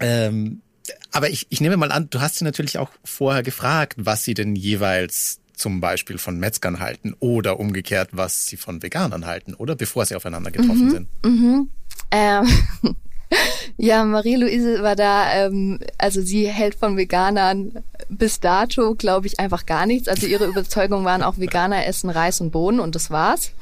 ähm, 0.00 0.62
aber 1.12 1.30
ich, 1.30 1.46
ich 1.50 1.60
nehme 1.60 1.76
mal 1.76 1.92
an, 1.92 2.08
du 2.10 2.20
hast 2.20 2.36
sie 2.36 2.44
natürlich 2.44 2.78
auch 2.78 2.90
vorher 3.04 3.42
gefragt, 3.42 3.94
was 3.98 4.24
sie 4.24 4.34
denn 4.34 4.56
jeweils 4.56 5.40
zum 5.54 5.80
Beispiel 5.80 6.18
von 6.18 6.38
Metzgern 6.38 6.78
halten 6.78 7.14
oder 7.18 7.58
umgekehrt, 7.58 8.10
was 8.12 8.46
sie 8.46 8.56
von 8.56 8.82
Veganern 8.82 9.26
halten, 9.26 9.54
oder 9.54 9.74
bevor 9.74 10.06
sie 10.06 10.14
aufeinander 10.14 10.50
getroffen 10.50 10.86
mhm, 10.86 10.90
sind. 10.90 11.08
Mhm. 11.24 11.70
Ähm, 12.10 12.46
ja, 13.76 14.04
Marie-Louise 14.04 14.82
war 14.82 14.96
da, 14.96 15.32
ähm, 15.34 15.78
also 15.98 16.20
sie 16.22 16.48
hält 16.48 16.74
von 16.74 16.96
Veganern 16.96 17.84
bis 18.08 18.40
dato, 18.40 18.94
glaube 18.94 19.26
ich, 19.26 19.38
einfach 19.38 19.66
gar 19.66 19.86
nichts. 19.86 20.08
Also 20.08 20.26
ihre 20.26 20.46
Überzeugungen 20.48 21.04
waren 21.04 21.22
auch 21.22 21.38
Veganer 21.38 21.86
essen 21.86 22.10
Reis 22.10 22.40
und 22.40 22.50
Bohnen 22.50 22.80
und 22.80 22.94
das 22.94 23.10
war's. 23.10 23.52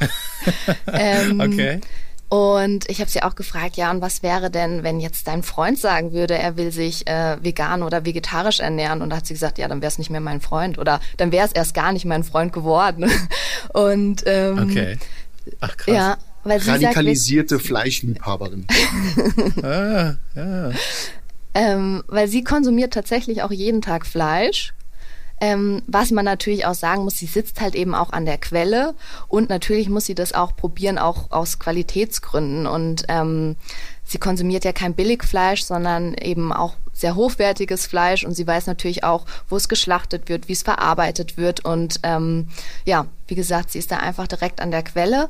ähm, 0.93 1.41
okay. 1.41 1.81
Und 2.29 2.91
ich 2.91 3.01
habe 3.01 3.09
sie 3.09 3.23
auch 3.23 3.37
gefragt, 3.37 3.77
ja, 3.77 3.91
und 3.91 4.01
was 4.01 4.25
wäre 4.25 4.51
denn, 4.51 4.83
wenn 4.83 4.99
jetzt 4.99 5.29
dein 5.29 5.45
Freund 5.45 5.79
sagen 5.79 6.13
würde, 6.13 6.37
er 6.37 6.57
will 6.57 6.73
sich 6.73 7.07
äh, 7.07 7.37
vegan 7.41 7.85
oder 7.85 8.05
vegetarisch 8.05 8.59
ernähren? 8.59 9.01
Und 9.01 9.11
da 9.11 9.17
hat 9.17 9.27
sie 9.27 9.35
gesagt, 9.35 9.59
ja, 9.59 9.69
dann 9.69 9.81
wäre 9.81 9.89
es 9.89 9.99
nicht 9.99 10.11
mehr 10.11 10.21
mein 10.21 10.41
Freund 10.41 10.77
oder 10.79 11.01
dann 11.19 11.31
wäre 11.31 11.47
es 11.47 11.53
erst 11.53 11.75
gar 11.75 11.93
nicht 11.93 12.05
mein 12.05 12.25
Freund 12.25 12.53
geworden. 12.53 13.09
Und 13.73 14.25
ähm, 14.27 14.59
okay. 14.59 14.99
Ach 15.61 15.77
krass. 15.77 15.95
Ja, 15.95 16.17
Radikalisierte 16.49 17.57
sagt, 17.57 17.67
Fleischliebhaberin. 17.67 18.67
ah, 19.63 20.15
ja. 20.35 20.71
Ähm, 21.55 22.05
weil 22.07 22.29
sie 22.29 22.45
konsumiert 22.45 22.93
tatsächlich 22.93 23.43
auch 23.43 23.53
jeden 23.53 23.83
Tag 23.83 24.07
Fleisch 24.07 24.75
ähm, 25.41 25.83
was 25.87 26.11
man 26.13 26.25
natürlich 26.25 26.65
auch 26.65 26.75
sagen 26.75 27.05
muss, 27.05 27.19
sie 27.19 27.27
sitzt 27.27 27.61
halt 27.61 27.75
eben 27.75 27.95
auch 27.95 28.11
an 28.11 28.25
der 28.25 28.39
Quelle 28.39 28.95
und 29.29 29.51
natürlich 29.51 29.89
muss 29.89 30.07
sie 30.07 30.15
das 30.15 30.33
auch 30.33 30.57
probieren, 30.57 30.97
auch 30.99 31.31
aus 31.31 31.59
Qualitätsgründen. 31.59 32.67
Und 32.67 33.05
ähm, 33.09 33.57
sie 34.05 34.19
konsumiert 34.19 34.65
ja 34.65 34.73
kein 34.73 34.95
Billigfleisch, 34.95 35.63
sondern 35.63 36.15
eben 36.15 36.53
auch 36.53 36.75
sehr 36.95 37.15
hochwertiges 37.15 37.87
Fleisch 37.87 38.25
und 38.25 38.33
sie 38.33 38.47
weiß 38.47 38.67
natürlich 38.67 39.05
auch, 39.05 39.27
wo 39.51 39.57
es 39.57 39.69
geschlachtet 39.69 40.31
wird, 40.31 40.49
wie 40.49 40.55
es 40.55 40.63
verarbeitet 40.63 41.37
wird. 41.37 41.63
Und 41.67 42.01
ähm, 42.03 42.49
ja, 42.87 43.07
wie 43.29 43.35
gesagt, 43.35 43.73
sie 43.73 43.79
ist 43.79 43.93
da 43.93 43.99
einfach 43.99 44.27
direkt 44.27 44.63
an 44.63 44.71
der 44.71 44.83
Quelle. 44.83 45.29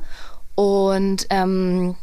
Und 0.57 1.27
ähm, 1.29 1.95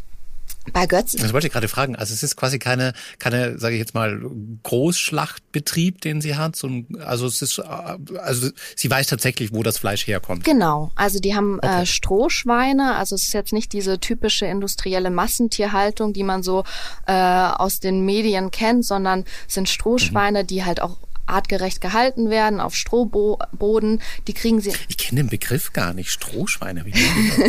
bei 0.73 0.87
Götz. 0.87 1.13
Das 1.13 1.33
wollte 1.33 1.49
ich 1.49 1.53
gerade 1.53 1.69
fragen. 1.69 1.97
Also 1.97 2.15
es 2.15 2.23
ist 2.23 2.37
quasi 2.37 2.59
keine, 2.59 2.95
keine, 3.19 3.59
sage 3.59 3.75
ich 3.75 3.81
jetzt 3.81 3.95
mal, 3.95 4.23
Großschlachtbetrieb, 4.63 6.01
den 6.01 6.21
sie 6.21 6.37
hat. 6.37 6.57
So 6.57 6.69
ein, 6.69 6.87
also 7.05 7.27
es 7.27 7.43
ist, 7.43 7.59
also 7.59 8.49
sie 8.77 8.91
weiß 8.91 9.09
tatsächlich, 9.09 9.53
wo 9.53 9.63
das 9.63 9.77
Fleisch 9.77 10.07
herkommt. 10.07 10.45
Genau. 10.45 10.91
Also 10.95 11.19
die 11.19 11.35
haben 11.35 11.59
äh, 11.61 11.67
okay. 11.67 11.83
äh, 11.83 11.87
Strohschweine. 11.87 12.95
Also 12.95 13.15
es 13.15 13.25
ist 13.25 13.35
jetzt 13.35 13.53
nicht 13.53 13.73
diese 13.73 13.99
typische 13.99 14.47
industrielle 14.47 15.11
Massentierhaltung, 15.11 16.13
die 16.13 16.23
man 16.23 16.43
so 16.43 16.65
äh, 17.07 17.13
aus 17.13 17.81
den 17.81 18.05
Medien 18.07 18.51
kennt, 18.51 18.87
sondern 18.87 19.25
es 19.47 19.55
sind 19.55 19.69
Strohschweine, 19.69 20.45
mhm. 20.45 20.47
die 20.47 20.65
halt 20.65 20.81
auch 20.81 20.97
artgerecht 21.27 21.81
gehalten 21.81 22.31
werden 22.31 22.61
auf 22.61 22.75
Strohboden. 22.75 24.01
Die 24.27 24.35
kriegen 24.35 24.61
sie. 24.61 24.73
Ich 24.89 24.99
kenne 24.99 25.23
den 25.23 25.31
Begriff 25.31 25.73
gar 25.73 25.95
nicht. 25.95 26.11
Strohschweine. 26.11 26.85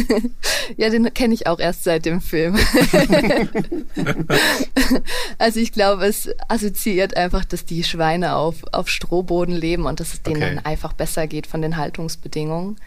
ja, 0.78 0.90
den 0.90 1.14
kenne 1.14 1.34
ich 1.34 1.48
auch 1.48 1.60
erst 1.60 1.84
seit 1.84 2.06
dem 2.06 2.22
Film. 2.22 2.58
also 5.38 5.60
ich 5.60 5.72
glaube, 5.72 6.06
es 6.06 6.30
assoziiert 6.48 7.18
einfach, 7.18 7.46
dass 7.46 7.66
die 7.66 7.84
Schweine 7.84 8.36
auf, 8.36 8.64
auf 8.72 8.90
Strohboden 8.90 9.56
leben 9.56 9.86
und 9.86 10.00
dass 10.00 10.14
es 10.14 10.22
denen 10.22 10.38
okay. 10.38 10.56
dann 10.56 10.66
einfach 10.66 10.94
besser 10.94 11.28
geht 11.28 11.48
von 11.48 11.62
den 11.62 11.78
Haltungsbedingungen. 11.78 12.78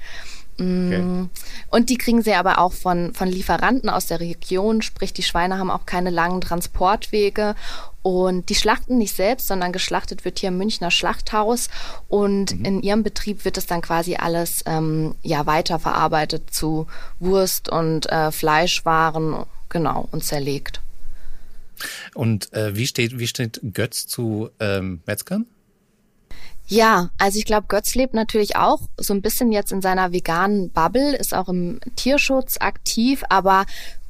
Okay. 0.61 0.99
Mm. 0.99 1.31
Und 1.71 1.89
die 1.89 1.99
kriegen 1.99 2.23
sie 2.23 2.35
aber 2.35 2.59
auch 2.59 2.73
von, 2.73 3.15
von 3.15 3.29
Lieferanten 3.29 3.89
aus 3.89 4.07
der 4.07 4.19
Region, 4.19 4.83
sprich 4.83 5.13
die 5.13 5.23
Schweine 5.23 5.59
haben 5.59 5.71
auch 5.71 5.87
keine 5.87 6.11
langen 6.11 6.41
Transportwege 6.41 7.55
und 8.09 8.49
die 8.49 8.55
schlachten 8.55 8.97
nicht 8.97 9.15
selbst, 9.15 9.49
sondern 9.49 9.71
geschlachtet 9.71 10.25
wird 10.25 10.39
hier 10.39 10.49
im 10.49 10.57
Münchner 10.57 10.91
Schlachthaus 10.91 11.69
und 12.09 12.59
mhm. 12.59 12.65
in 12.65 12.83
ihrem 12.83 13.03
Betrieb 13.03 13.45
wird 13.45 13.59
es 13.59 13.67
dann 13.67 13.83
quasi 13.83 14.17
alles 14.17 14.63
ähm, 14.65 15.15
ja 15.23 15.45
weiterverarbeitet 15.45 16.51
zu 16.51 16.87
Wurst 17.21 17.69
und 17.69 18.11
äh, 18.11 18.33
Fleischwaren, 18.33 19.45
genau, 19.69 20.09
und 20.11 20.25
zerlegt. 20.25 20.81
Und 22.15 22.51
äh, 22.55 22.75
wie 22.75 22.87
steht 22.87 23.19
wie 23.19 23.27
steht 23.27 23.61
Götz 23.75 24.07
zu 24.07 24.49
ähm, 24.59 25.03
Metzgern? 25.05 25.45
Ja, 26.67 27.11
also 27.19 27.39
ich 27.39 27.45
glaube, 27.45 27.67
Götz 27.69 27.95
lebt 27.95 28.15
natürlich 28.15 28.57
auch 28.57 28.81
so 28.99 29.13
ein 29.13 29.23
bisschen 29.23 29.53
jetzt 29.53 29.73
in 29.73 29.83
seiner 29.83 30.13
veganen 30.13 30.71
Bubble, 30.71 31.15
ist 31.17 31.35
auch 31.35 31.49
im 31.49 31.81
Tierschutz 31.97 32.57
aktiv, 32.59 33.23
aber 33.29 33.65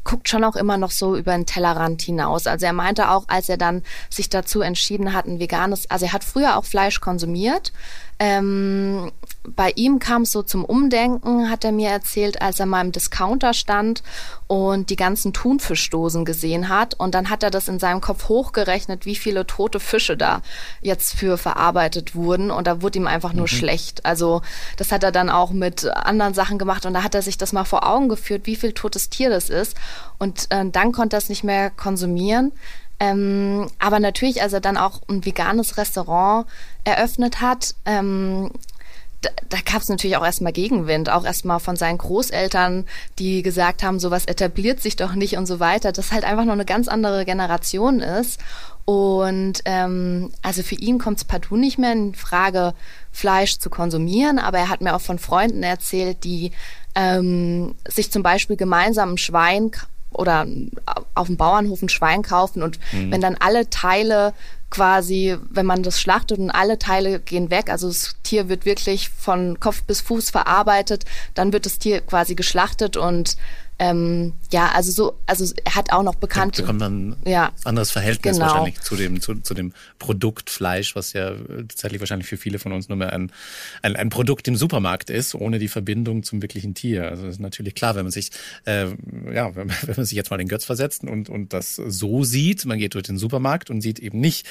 guckt 0.08 0.30
schon 0.30 0.42
auch 0.42 0.56
immer 0.56 0.78
noch 0.78 0.90
so 0.90 1.16
über 1.16 1.32
den 1.32 1.44
Tellerrand 1.44 2.00
hinaus. 2.00 2.46
Also 2.46 2.64
er 2.64 2.72
meinte 2.72 3.10
auch, 3.10 3.24
als 3.28 3.50
er 3.50 3.58
dann 3.58 3.82
sich 4.08 4.30
dazu 4.30 4.62
entschieden 4.62 5.12
hat, 5.12 5.26
ein 5.26 5.38
veganes, 5.38 5.90
also 5.90 6.06
er 6.06 6.14
hat 6.14 6.24
früher 6.24 6.56
auch 6.56 6.64
Fleisch 6.64 7.00
konsumiert, 7.00 7.74
ähm, 8.18 9.12
bei 9.44 9.70
ihm 9.76 9.98
kam 9.98 10.22
es 10.22 10.32
so 10.32 10.42
zum 10.42 10.64
Umdenken, 10.64 11.48
hat 11.50 11.64
er 11.64 11.72
mir 11.72 11.88
erzählt, 11.90 12.42
als 12.42 12.60
er 12.60 12.66
mal 12.66 12.84
im 12.84 12.92
Discounter 12.92 13.54
stand 13.54 14.02
und 14.46 14.90
die 14.90 14.96
ganzen 14.96 15.32
Thunfischdosen 15.32 16.24
gesehen 16.24 16.68
hat. 16.68 16.94
Und 16.94 17.14
dann 17.14 17.30
hat 17.30 17.42
er 17.42 17.50
das 17.50 17.68
in 17.68 17.78
seinem 17.78 18.00
Kopf 18.00 18.28
hochgerechnet, 18.28 19.06
wie 19.06 19.16
viele 19.16 19.46
tote 19.46 19.80
Fische 19.80 20.16
da 20.16 20.42
jetzt 20.80 21.14
für 21.14 21.38
verarbeitet 21.38 22.14
wurden. 22.14 22.50
Und 22.50 22.66
da 22.66 22.82
wurde 22.82 22.98
ihm 22.98 23.06
einfach 23.06 23.32
nur 23.32 23.44
mhm. 23.44 23.48
schlecht. 23.48 24.04
Also 24.04 24.42
das 24.76 24.92
hat 24.92 25.04
er 25.04 25.12
dann 25.12 25.30
auch 25.30 25.50
mit 25.50 25.86
anderen 25.86 26.34
Sachen 26.34 26.58
gemacht. 26.58 26.84
Und 26.84 26.94
da 26.94 27.02
hat 27.02 27.14
er 27.14 27.22
sich 27.22 27.38
das 27.38 27.52
mal 27.52 27.64
vor 27.64 27.88
Augen 27.88 28.08
geführt, 28.08 28.46
wie 28.46 28.56
viel 28.56 28.72
totes 28.72 29.08
Tier 29.10 29.30
das 29.30 29.48
ist. 29.48 29.76
Und 30.18 30.46
äh, 30.50 30.68
dann 30.68 30.92
konnte 30.92 31.16
er 31.16 31.18
es 31.18 31.28
nicht 31.28 31.44
mehr 31.44 31.70
konsumieren. 31.70 32.52
Ähm, 33.00 33.68
aber 33.78 34.00
natürlich, 34.00 34.42
als 34.42 34.52
er 34.52 34.60
dann 34.60 34.76
auch 34.76 35.00
ein 35.08 35.24
veganes 35.24 35.76
Restaurant 35.76 36.46
eröffnet 36.84 37.40
hat, 37.40 37.74
ähm, 37.84 38.50
da, 39.20 39.30
da 39.48 39.58
gab 39.64 39.82
es 39.82 39.88
natürlich 39.88 40.16
auch 40.16 40.24
erstmal 40.24 40.52
Gegenwind, 40.52 41.10
auch 41.10 41.24
erstmal 41.24 41.58
von 41.58 41.76
seinen 41.76 41.98
Großeltern, 41.98 42.86
die 43.18 43.42
gesagt 43.42 43.82
haben, 43.82 43.98
sowas 43.98 44.26
etabliert 44.26 44.80
sich 44.80 44.96
doch 44.96 45.14
nicht 45.14 45.36
und 45.36 45.46
so 45.46 45.58
weiter, 45.58 45.90
dass 45.90 46.12
halt 46.12 46.24
einfach 46.24 46.44
noch 46.44 46.52
eine 46.52 46.64
ganz 46.64 46.86
andere 46.86 47.24
Generation 47.24 48.00
ist. 48.00 48.40
Und 48.84 49.60
ähm, 49.64 50.30
also 50.42 50.62
für 50.62 50.76
ihn 50.76 50.98
kommt 50.98 51.18
es 51.18 51.24
partout 51.24 51.56
nicht 51.56 51.78
mehr 51.78 51.92
in 51.92 52.14
Frage, 52.14 52.74
Fleisch 53.12 53.58
zu 53.58 53.70
konsumieren, 53.70 54.38
aber 54.38 54.58
er 54.58 54.68
hat 54.68 54.80
mir 54.80 54.94
auch 54.94 55.00
von 55.00 55.18
Freunden 55.18 55.62
erzählt, 55.62 56.24
die 56.24 56.52
ähm, 56.94 57.74
sich 57.86 58.10
zum 58.10 58.22
Beispiel 58.22 58.56
gemeinsam 58.56 59.14
ein 59.14 59.18
Schwein 59.18 59.72
oder 60.10 60.46
auf 61.14 61.26
dem 61.26 61.36
Bauernhof 61.36 61.82
ein 61.82 61.88
Schwein 61.88 62.22
kaufen 62.22 62.62
und 62.62 62.78
mhm. 62.92 63.10
wenn 63.12 63.20
dann 63.20 63.36
alle 63.38 63.68
Teile 63.70 64.32
quasi, 64.70 65.36
wenn 65.50 65.66
man 65.66 65.82
das 65.82 66.00
schlachtet 66.00 66.38
und 66.38 66.50
alle 66.50 66.78
Teile 66.78 67.20
gehen 67.20 67.50
weg, 67.50 67.70
also 67.70 67.88
das 67.88 68.16
Tier 68.22 68.48
wird 68.48 68.64
wirklich 68.64 69.10
von 69.10 69.60
Kopf 69.60 69.82
bis 69.82 70.00
Fuß 70.00 70.30
verarbeitet, 70.30 71.04
dann 71.34 71.52
wird 71.52 71.66
das 71.66 71.78
Tier 71.78 72.00
quasi 72.00 72.34
geschlachtet 72.34 72.96
und 72.96 73.36
ähm, 73.80 74.32
ja, 74.50 74.70
also 74.72 74.90
so, 74.90 75.18
also 75.26 75.54
er 75.64 75.76
hat 75.76 75.92
auch 75.92 76.02
noch 76.02 76.16
bekannt. 76.16 76.58
Da 76.58 76.62
bekommt 76.62 76.80
man 76.80 77.16
ja, 77.24 77.52
anderes 77.62 77.92
Verhältnis 77.92 78.36
genau. 78.36 78.46
wahrscheinlich 78.48 78.80
zu 78.80 78.96
dem, 78.96 79.20
zu, 79.20 79.36
zu 79.36 79.54
dem 79.54 79.72
Produkt 80.00 80.50
Fleisch, 80.50 80.96
was 80.96 81.12
ja 81.12 81.34
tatsächlich 81.68 82.00
wahrscheinlich 82.00 82.26
für 82.28 82.36
viele 82.36 82.58
von 82.58 82.72
uns 82.72 82.88
nur 82.88 82.98
mehr 82.98 83.12
ein, 83.12 83.30
ein, 83.82 83.94
ein 83.94 84.08
Produkt 84.08 84.48
im 84.48 84.56
Supermarkt 84.56 85.10
ist, 85.10 85.36
ohne 85.36 85.60
die 85.60 85.68
Verbindung 85.68 86.24
zum 86.24 86.42
wirklichen 86.42 86.74
Tier. 86.74 87.08
Also 87.08 87.28
ist 87.28 87.38
natürlich 87.38 87.76
klar, 87.76 87.94
wenn 87.94 88.04
man 88.04 88.10
sich, 88.10 88.30
äh, 88.64 88.86
ja, 89.32 89.54
wenn, 89.54 89.70
wenn 89.82 89.96
man 89.96 90.04
sich 90.04 90.16
jetzt 90.16 90.30
mal 90.30 90.38
den 90.38 90.48
Götz 90.48 90.64
versetzt 90.64 91.04
und, 91.04 91.28
und 91.28 91.52
das 91.52 91.76
so 91.76 92.24
sieht, 92.24 92.64
man 92.64 92.78
geht 92.78 92.94
durch 92.94 93.04
den 93.04 93.18
Supermarkt 93.18 93.70
und 93.70 93.80
sieht 93.80 94.00
eben 94.00 94.18
nicht 94.18 94.48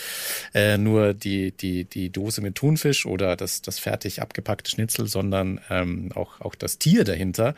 äh, 0.53 0.77
nur 0.77 1.13
die, 1.13 1.51
die, 1.51 1.83
die 1.83 2.11
Dose 2.11 2.39
mit 2.39 2.55
Thunfisch 2.55 3.05
oder 3.05 3.35
das, 3.35 3.61
das 3.61 3.77
fertig 3.77 4.21
abgepackte 4.21 4.71
Schnitzel, 4.71 5.07
sondern 5.07 5.59
ähm, 5.69 6.11
auch, 6.15 6.39
auch 6.39 6.55
das 6.55 6.77
Tier 6.77 7.03
dahinter, 7.03 7.55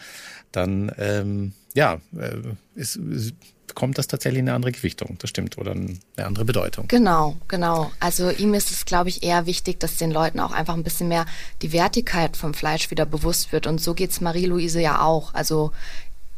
dann 0.51 0.91
ähm, 0.97 1.53
ja, 1.73 1.99
äh, 2.17 2.37
ist, 2.75 2.95
ist, 2.95 3.33
kommt 3.75 3.97
das 3.97 4.07
tatsächlich 4.07 4.39
in 4.39 4.49
eine 4.49 4.55
andere 4.55 4.71
Gewichtung, 4.71 5.17
das 5.19 5.29
stimmt, 5.29 5.57
oder 5.57 5.71
eine 5.71 5.97
andere 6.17 6.45
Bedeutung. 6.45 6.87
Genau, 6.87 7.37
genau. 7.47 7.91
Also 7.99 8.29
ihm 8.29 8.53
ist 8.53 8.71
es, 8.71 8.85
glaube 8.85 9.09
ich, 9.09 9.23
eher 9.23 9.45
wichtig, 9.45 9.79
dass 9.79 9.97
den 9.97 10.11
Leuten 10.11 10.39
auch 10.39 10.51
einfach 10.51 10.73
ein 10.73 10.83
bisschen 10.83 11.07
mehr 11.07 11.25
die 11.61 11.71
Wertigkeit 11.71 12.35
vom 12.35 12.53
Fleisch 12.53 12.91
wieder 12.91 13.05
bewusst 13.05 13.51
wird. 13.51 13.67
Und 13.67 13.79
so 13.79 13.93
geht's 13.93 14.21
Marie-Louise 14.21 14.81
ja 14.81 15.01
auch. 15.01 15.33
Also 15.33 15.71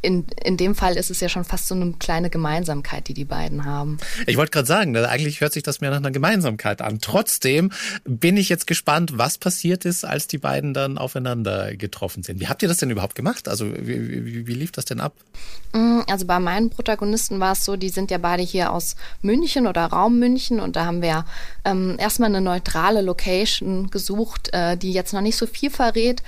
in, 0.02 0.26
in 0.44 0.58
dem 0.58 0.74
Fall 0.74 0.98
ist 0.98 1.12
es 1.12 1.20
ja 1.20 1.30
schon 1.30 1.44
fast 1.44 1.68
so 1.68 1.76
eine 1.76 1.94
kleine 1.94 2.30
Gemeinsamkeit, 2.30 3.08
die 3.08 3.14
die 3.14 3.26
beiden 3.26 3.66
haben. 3.66 3.98
Ich 4.26 4.36
wollte 4.38 4.52
gerade 4.52 4.68
sagen, 4.68 4.96
eigentlich 4.98 5.42
hört 5.42 5.54
sich 5.54 5.64
das 5.64 5.80
mehr 5.80 5.92
nach 5.92 5.98
einer 5.98 6.12
Gemeinsamkeit 6.12 6.82
an. 6.82 7.00
Trotzdem 7.00 7.72
bin 8.04 8.36
ich 8.36 8.50
jetzt 8.50 8.66
gespannt, 8.66 9.18
was 9.18 9.38
passiert 9.38 9.86
ist, 9.86 10.04
als 10.04 10.28
die 10.28 10.40
beiden 10.40 10.74
dann 10.74 10.98
aufeinander 10.98 11.76
getroffen 11.76 12.24
sind. 12.24 12.40
Wie 12.40 12.48
habt 12.48 12.64
ihr 12.64 12.68
das 12.68 12.78
denn 12.78 12.90
überhaupt 12.90 13.16
gemacht? 13.16 13.48
Also 13.48 13.72
wie, 13.72 14.26
wie, 14.26 14.48
wie 14.48 14.54
lief 14.54 14.72
das 14.72 14.86
denn 14.86 15.00
ab? 15.00 15.14
Mm, 15.74 16.00
also 16.10 16.26
bei 16.26 16.40
meinen 16.40 16.72
Protagonisten 16.72 17.40
war 17.40 17.52
es 17.52 17.64
so, 17.64 17.76
die 17.76 17.90
sind 17.90 18.10
ja 18.10 18.18
beide 18.18 18.42
hier 18.42 18.74
aus 18.74 18.96
München 19.22 19.68
oder 19.68 19.86
Raum 19.86 20.18
München 20.18 20.60
und 20.60 20.76
da 20.76 20.86
haben 20.86 21.02
wir 21.04 21.26
ähm, 21.64 21.96
erstmal 22.00 22.30
eine 22.30 22.42
neutrale 22.42 23.02
Location 23.02 23.92
gesucht, 23.92 24.50
äh, 24.54 24.78
die 24.78 24.94
jetzt 24.94 25.14
noch 25.14 25.22
nicht 25.22 25.38
so 25.38 25.46
viel 25.46 25.70
verrät 25.70 26.24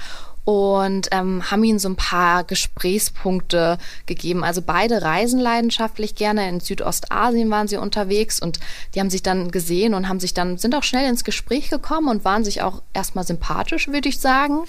und 0.45 1.07
ähm, 1.12 1.50
haben 1.50 1.63
ihnen 1.63 1.79
so 1.79 1.88
ein 1.88 1.95
paar 1.95 2.43
Gesprächspunkte 2.43 3.77
gegeben. 4.05 4.43
Also 4.43 4.62
beide 4.62 5.01
reisen 5.01 5.39
leidenschaftlich 5.39 6.15
gerne. 6.15 6.50
In 6.50 6.59
Südostasien 6.59 7.50
waren 7.50 7.67
sie 7.67 7.77
unterwegs 7.77 8.41
und 8.41 8.59
die 8.93 9.00
haben 9.00 9.09
sich 9.09 9.23
dann 9.23 9.51
gesehen 9.51 9.93
und 9.93 10.09
haben 10.09 10.19
sich 10.19 10.33
dann, 10.33 10.57
sind 10.57 10.75
auch 10.75 10.83
schnell 10.83 11.09
ins 11.09 11.23
Gespräch 11.23 11.69
gekommen 11.69 12.09
und 12.09 12.25
waren 12.25 12.43
sich 12.43 12.62
auch 12.62 12.81
erstmal 12.93 13.25
sympathisch, 13.25 13.88
würde 13.88 14.09
ich 14.09 14.19
sagen. 14.19 14.63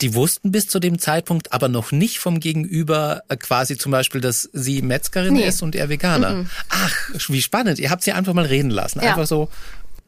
Die 0.00 0.14
wussten 0.14 0.50
bis 0.50 0.66
zu 0.66 0.80
dem 0.80 0.98
Zeitpunkt 0.98 1.52
aber 1.52 1.68
noch 1.68 1.92
nicht 1.92 2.18
vom 2.18 2.40
Gegenüber 2.40 3.22
äh, 3.28 3.36
quasi 3.36 3.78
zum 3.78 3.92
Beispiel, 3.92 4.20
dass 4.20 4.50
sie 4.52 4.82
Metzgerin 4.82 5.34
nee. 5.34 5.46
ist 5.46 5.62
und 5.62 5.76
er 5.76 5.88
Veganer. 5.88 6.30
Mm 6.30 6.40
-mm. 6.40 6.46
Ach, 6.68 7.10
wie 7.28 7.40
spannend. 7.40 7.78
Ihr 7.78 7.90
habt 7.90 8.02
sie 8.02 8.12
einfach 8.12 8.34
mal 8.34 8.44
reden 8.44 8.70
lassen. 8.70 9.00
Ja. 9.00 9.10
Einfach 9.10 9.26
so, 9.26 9.48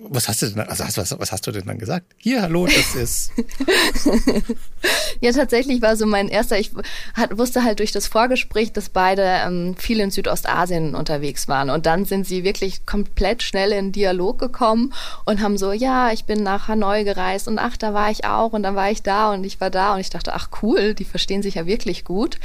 was 0.00 0.28
hast 0.28 0.42
du 0.42 0.46
denn, 0.46 0.60
also 0.60 0.84
was, 0.84 1.18
was 1.18 1.32
hast 1.32 1.46
du 1.46 1.50
denn 1.50 1.66
dann 1.66 1.78
gesagt? 1.78 2.06
Hier, 2.18 2.42
hallo, 2.42 2.66
das 2.66 2.94
ist. 2.94 3.32
ja, 5.20 5.32
tatsächlich 5.32 5.82
war 5.82 5.96
so 5.96 6.06
mein 6.06 6.28
erster, 6.28 6.56
ich 6.56 6.70
hat, 7.14 7.36
wusste 7.36 7.64
halt 7.64 7.80
durch 7.80 7.90
das 7.90 8.06
Vorgespräch, 8.06 8.72
dass 8.72 8.90
beide 8.90 9.22
ähm, 9.22 9.74
viel 9.76 9.98
in 9.98 10.12
Südostasien 10.12 10.94
unterwegs 10.94 11.48
waren. 11.48 11.68
Und 11.68 11.86
dann 11.86 12.04
sind 12.04 12.28
sie 12.28 12.44
wirklich 12.44 12.86
komplett 12.86 13.42
schnell 13.42 13.72
in 13.72 13.90
Dialog 13.90 14.38
gekommen 14.38 14.94
und 15.24 15.40
haben 15.42 15.58
so, 15.58 15.72
ja, 15.72 16.12
ich 16.12 16.26
bin 16.26 16.44
nach 16.44 16.68
Hanoi 16.68 17.02
gereist 17.02 17.48
und 17.48 17.58
ach, 17.58 17.76
da 17.76 17.92
war 17.92 18.10
ich 18.10 18.24
auch 18.24 18.52
und 18.52 18.62
dann 18.62 18.76
war 18.76 18.92
ich 18.92 19.02
da 19.02 19.32
und 19.32 19.42
ich 19.42 19.60
war 19.60 19.70
da 19.70 19.94
und 19.94 20.00
ich 20.00 20.10
dachte, 20.10 20.32
ach 20.32 20.50
cool, 20.62 20.94
die 20.94 21.04
verstehen 21.04 21.42
sich 21.42 21.56
ja 21.56 21.66
wirklich 21.66 22.04
gut. 22.04 22.38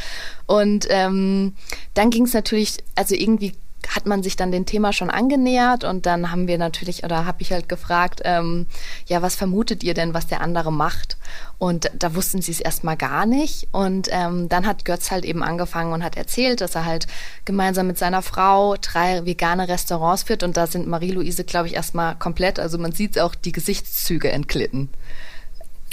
Und 0.47 0.87
ähm, 0.89 1.53
dann 1.93 2.09
ging 2.09 2.25
es 2.25 2.33
natürlich, 2.33 2.77
also 2.95 3.13
irgendwie 3.13 3.53
hat 3.89 4.05
man 4.05 4.23
sich 4.23 4.35
dann 4.35 4.51
dem 4.51 4.65
Thema 4.65 4.93
schon 4.93 5.09
angenähert 5.09 5.83
und 5.83 6.05
dann 6.05 6.31
haben 6.31 6.47
wir 6.47 6.57
natürlich 6.57 7.03
oder 7.03 7.25
habe 7.25 7.41
ich 7.41 7.51
halt 7.51 7.69
gefragt, 7.69 8.21
ähm, 8.23 8.67
ja, 9.07 9.21
was 9.21 9.35
vermutet 9.35 9.83
ihr 9.83 9.93
denn, 9.93 10.13
was 10.13 10.27
der 10.27 10.41
andere 10.41 10.71
macht? 10.71 11.17
Und 11.57 11.91
da 11.97 12.15
wussten 12.15 12.41
sie 12.41 12.51
es 12.51 12.59
erstmal 12.59 12.97
gar 12.97 13.25
nicht. 13.25 13.67
Und 13.71 14.09
ähm, 14.11 14.49
dann 14.49 14.65
hat 14.65 14.85
Götz 14.85 15.11
halt 15.11 15.23
eben 15.23 15.43
angefangen 15.43 15.93
und 15.93 16.03
hat 16.03 16.17
erzählt, 16.17 16.61
dass 16.61 16.75
er 16.75 16.85
halt 16.85 17.07
gemeinsam 17.45 17.87
mit 17.87 17.97
seiner 17.97 18.21
Frau 18.21 18.75
drei 18.81 19.25
vegane 19.25 19.67
Restaurants 19.67 20.23
führt. 20.23 20.43
Und 20.43 20.57
da 20.57 20.67
sind 20.67 20.87
Marie-Louise, 20.87 21.43
glaube 21.45 21.67
ich, 21.67 21.75
erstmal 21.75 22.15
komplett, 22.15 22.59
also 22.59 22.77
man 22.77 22.91
sieht 22.91 23.19
auch 23.19 23.35
die 23.35 23.53
Gesichtszüge 23.53 24.31
entglitten. 24.31 24.89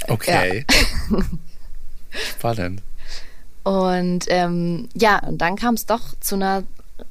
Okay. 0.07 0.65
Ja. 1.09 1.19
Spannend. 2.37 2.81
Und 3.63 4.25
ähm, 4.27 4.89
ja, 4.93 5.19
und 5.19 5.37
dann 5.37 5.55
kam 5.55 5.75
es 5.75 5.85
doch 5.85 6.01
zu 6.19 6.35
einer 6.35 6.63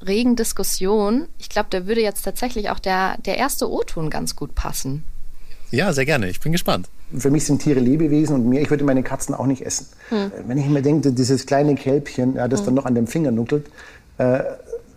regen 0.05 0.35
Diskussion. 0.35 1.27
Ich 1.37 1.49
glaube, 1.49 1.67
da 1.69 1.87
würde 1.87 2.01
jetzt 2.01 2.23
tatsächlich 2.23 2.69
auch 2.69 2.79
der, 2.79 3.17
der 3.25 3.37
erste 3.37 3.69
O-Ton 3.69 4.09
ganz 4.09 4.35
gut 4.35 4.55
passen. 4.55 5.03
Ja, 5.71 5.93
sehr 5.93 6.05
gerne. 6.05 6.29
Ich 6.29 6.39
bin 6.39 6.51
gespannt. 6.51 6.89
Für 7.17 7.29
mich 7.29 7.45
sind 7.45 7.61
Tiere 7.61 7.79
Lebewesen 7.79 8.35
und 8.35 8.47
mir, 8.47 8.61
ich 8.61 8.69
würde 8.69 8.83
meine 8.83 9.03
Katzen 9.03 9.35
auch 9.35 9.45
nicht 9.45 9.65
essen. 9.65 9.87
Hm. 10.09 10.31
Wenn 10.47 10.57
ich 10.57 10.67
mir 10.67 10.81
denke, 10.81 11.11
dieses 11.11 11.45
kleine 11.45 11.75
Kälbchen, 11.75 12.35
ja, 12.35 12.47
das 12.47 12.61
hm. 12.61 12.67
dann 12.67 12.75
noch 12.75 12.85
an 12.85 12.95
dem 12.95 13.07
Finger 13.07 13.31
nuckelt, 13.31 13.67
äh, 14.17 14.43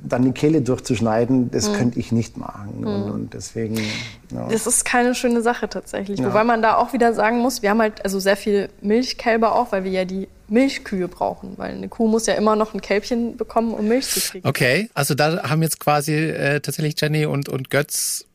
dann 0.07 0.25
die 0.25 0.33
Kehle 0.33 0.63
durchzuschneiden, 0.63 1.51
das 1.51 1.69
mhm. 1.69 1.75
könnte 1.75 1.99
ich 1.99 2.13
nicht 2.13 2.37
machen. 2.37 2.81
Mhm. 2.81 2.87
Und, 2.87 3.11
und, 3.11 3.35
deswegen. 3.35 3.77
Ja. 4.31 4.49
Das 4.49 4.67
ist 4.67 4.85
keine 4.85 5.15
schöne 5.15 5.43
Sache 5.43 5.69
tatsächlich. 5.69 6.21
Ja. 6.21 6.27
Wobei 6.27 6.45
man 6.45 6.63
da 6.63 6.77
auch 6.77 6.93
wieder 6.93 7.15
sagen 7.15 7.39
muss, 7.39 7.63
wir 7.63 7.71
haben 7.71 7.81
halt 7.81 8.05
also 8.05 8.21
sehr 8.21 8.37
viel 8.37 8.69
Milchkälber 8.81 9.55
auch, 9.55 9.73
weil 9.73 9.85
wir 9.85 9.91
ja 9.91 10.05
die 10.05 10.29
Milchkühe 10.49 11.09
brauchen, 11.09 11.55
weil 11.57 11.73
eine 11.73 11.89
Kuh 11.89 12.07
muss 12.07 12.27
ja 12.27 12.35
immer 12.35 12.55
noch 12.55 12.75
ein 12.75 12.81
Kälbchen 12.81 13.37
bekommen, 13.37 13.73
um 13.73 13.89
Milch 13.89 14.07
zu 14.07 14.21
kriegen. 14.21 14.47
Okay, 14.47 14.91
also 14.95 15.15
da 15.15 15.49
haben 15.49 15.63
jetzt 15.63 15.81
quasi 15.81 16.13
äh, 16.13 16.61
tatsächlich 16.61 17.01
Jenny 17.01 17.27
und, 17.27 17.49
und 17.49 17.71
Götz 17.71 18.27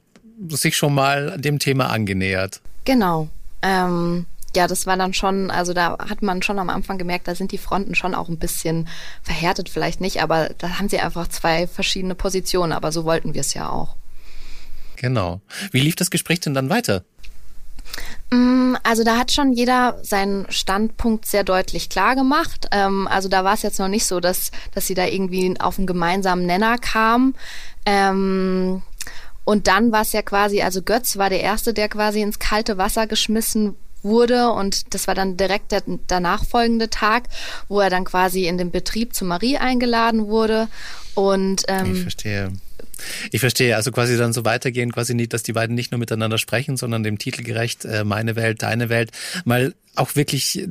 sich 0.50 0.76
schon 0.76 0.94
mal 0.94 1.38
dem 1.38 1.60
Thema 1.60 1.90
angenähert. 1.90 2.62
Genau. 2.86 3.28
Ähm, 3.62 4.26
ja, 4.56 4.68
das 4.68 4.86
war 4.86 4.98
dann 4.98 5.14
schon, 5.14 5.52
also 5.52 5.74
da 5.74 5.98
hat 5.98 6.22
man 6.22 6.42
schon 6.42 6.60
am 6.60 6.70
Anfang 6.70 6.98
gemerkt, 6.98 7.28
da 7.28 7.36
sind 7.36 7.52
die 7.52 7.58
Fronten 7.58 7.96
schon 7.96 8.16
auch 8.16 8.30
ein 8.30 8.40
bisschen 8.40 8.88
verhärtet, 9.22 9.70
vielleicht 9.70 10.02
nicht, 10.02 10.22
aber 10.22 10.50
da 10.58 10.80
haben 10.80 10.90
sie 10.90 11.00
einfach 11.00 11.28
zwei 11.28 11.68
verschiedene 11.68 12.16
Positionen, 12.16 12.74
aber 12.74 12.92
so 12.92 13.06
wollten 13.06 13.34
wir 13.34 13.42
es 13.42 13.54
ja 13.54 13.70
auch. 13.70 13.96
Genau. 14.96 15.42
Wie 15.72 15.80
lief 15.80 15.96
das 15.96 16.12
Gespräch 16.12 16.42
denn 16.42 16.54
dann 16.54 16.70
weiter? 16.70 17.04
Mm, 18.32 18.76
also 18.84 19.04
da 19.04 19.18
hat 19.18 19.32
schon 19.32 19.54
jeder 19.54 19.98
seinen 20.04 20.46
Standpunkt 20.52 21.26
sehr 21.26 21.44
deutlich 21.44 21.90
klar 21.90 22.16
gemacht. 22.16 22.68
Ähm, 22.72 23.08
also 23.08 23.30
da 23.30 23.44
war 23.44 23.54
es 23.54 23.62
jetzt 23.62 23.80
noch 23.80 23.88
nicht 23.88 24.06
so, 24.06 24.20
dass, 24.20 24.52
dass 24.74 24.88
sie 24.88 24.94
da 24.94 25.06
irgendwie 25.06 25.56
auf 25.60 25.78
einen 25.78 25.88
gemeinsamen 25.88 26.46
Nenner 26.46 26.78
kam. 26.78 27.34
Ähm, 27.86 28.84
und 29.46 29.68
dann 29.68 29.92
war 29.92 30.02
es 30.02 30.12
ja 30.12 30.22
quasi, 30.22 30.62
also 30.62 30.84
Götz 30.84 31.18
war 31.18 31.30
der 31.30 31.42
Erste, 31.42 31.74
der 31.74 31.90
quasi 31.90 32.22
ins 32.22 32.38
kalte 32.38 32.78
Wasser 32.78 33.08
geschmissen 33.08 33.76
wurde 34.04 34.52
und 34.52 34.94
das 34.94 35.08
war 35.08 35.16
dann 35.16 35.38
direkt 35.38 35.72
der 35.72 35.84
danach 36.08 36.46
folgende 36.46 36.90
Tag, 36.90 37.24
wo 37.68 37.80
er 37.80 37.90
dann 37.90 38.06
quasi 38.06 38.48
in 38.48 38.58
den 38.58 38.72
Betrieb 38.72 39.14
zu 39.14 39.26
Marie 39.26 39.58
eingeladen 39.58 40.28
wurde 40.28 40.68
und 41.16 41.64
ähm, 41.68 41.94
ich 41.94 42.02
verstehe. 42.02 42.52
Ich 43.32 43.40
verstehe, 43.40 43.76
also 43.76 43.92
quasi 43.92 44.18
dann 44.18 44.34
so 44.34 44.46
weitergehen, 44.46 44.92
quasi 44.92 45.14
nicht, 45.14 45.34
dass 45.34 45.44
die 45.44 45.54
beiden 45.54 45.76
nicht 45.76 45.92
nur 45.92 46.00
miteinander 46.00 46.38
sprechen, 46.38 46.78
sondern 46.78 47.04
dem 47.04 47.18
Titel 47.18 47.44
gerecht, 47.44 47.86
äh, 47.86 48.04
meine 48.04 48.36
Welt, 48.36 48.62
deine 48.62 48.90
Welt, 48.90 49.12
mal 49.46 49.74
auch 49.96 50.16
wirklich 50.16 50.62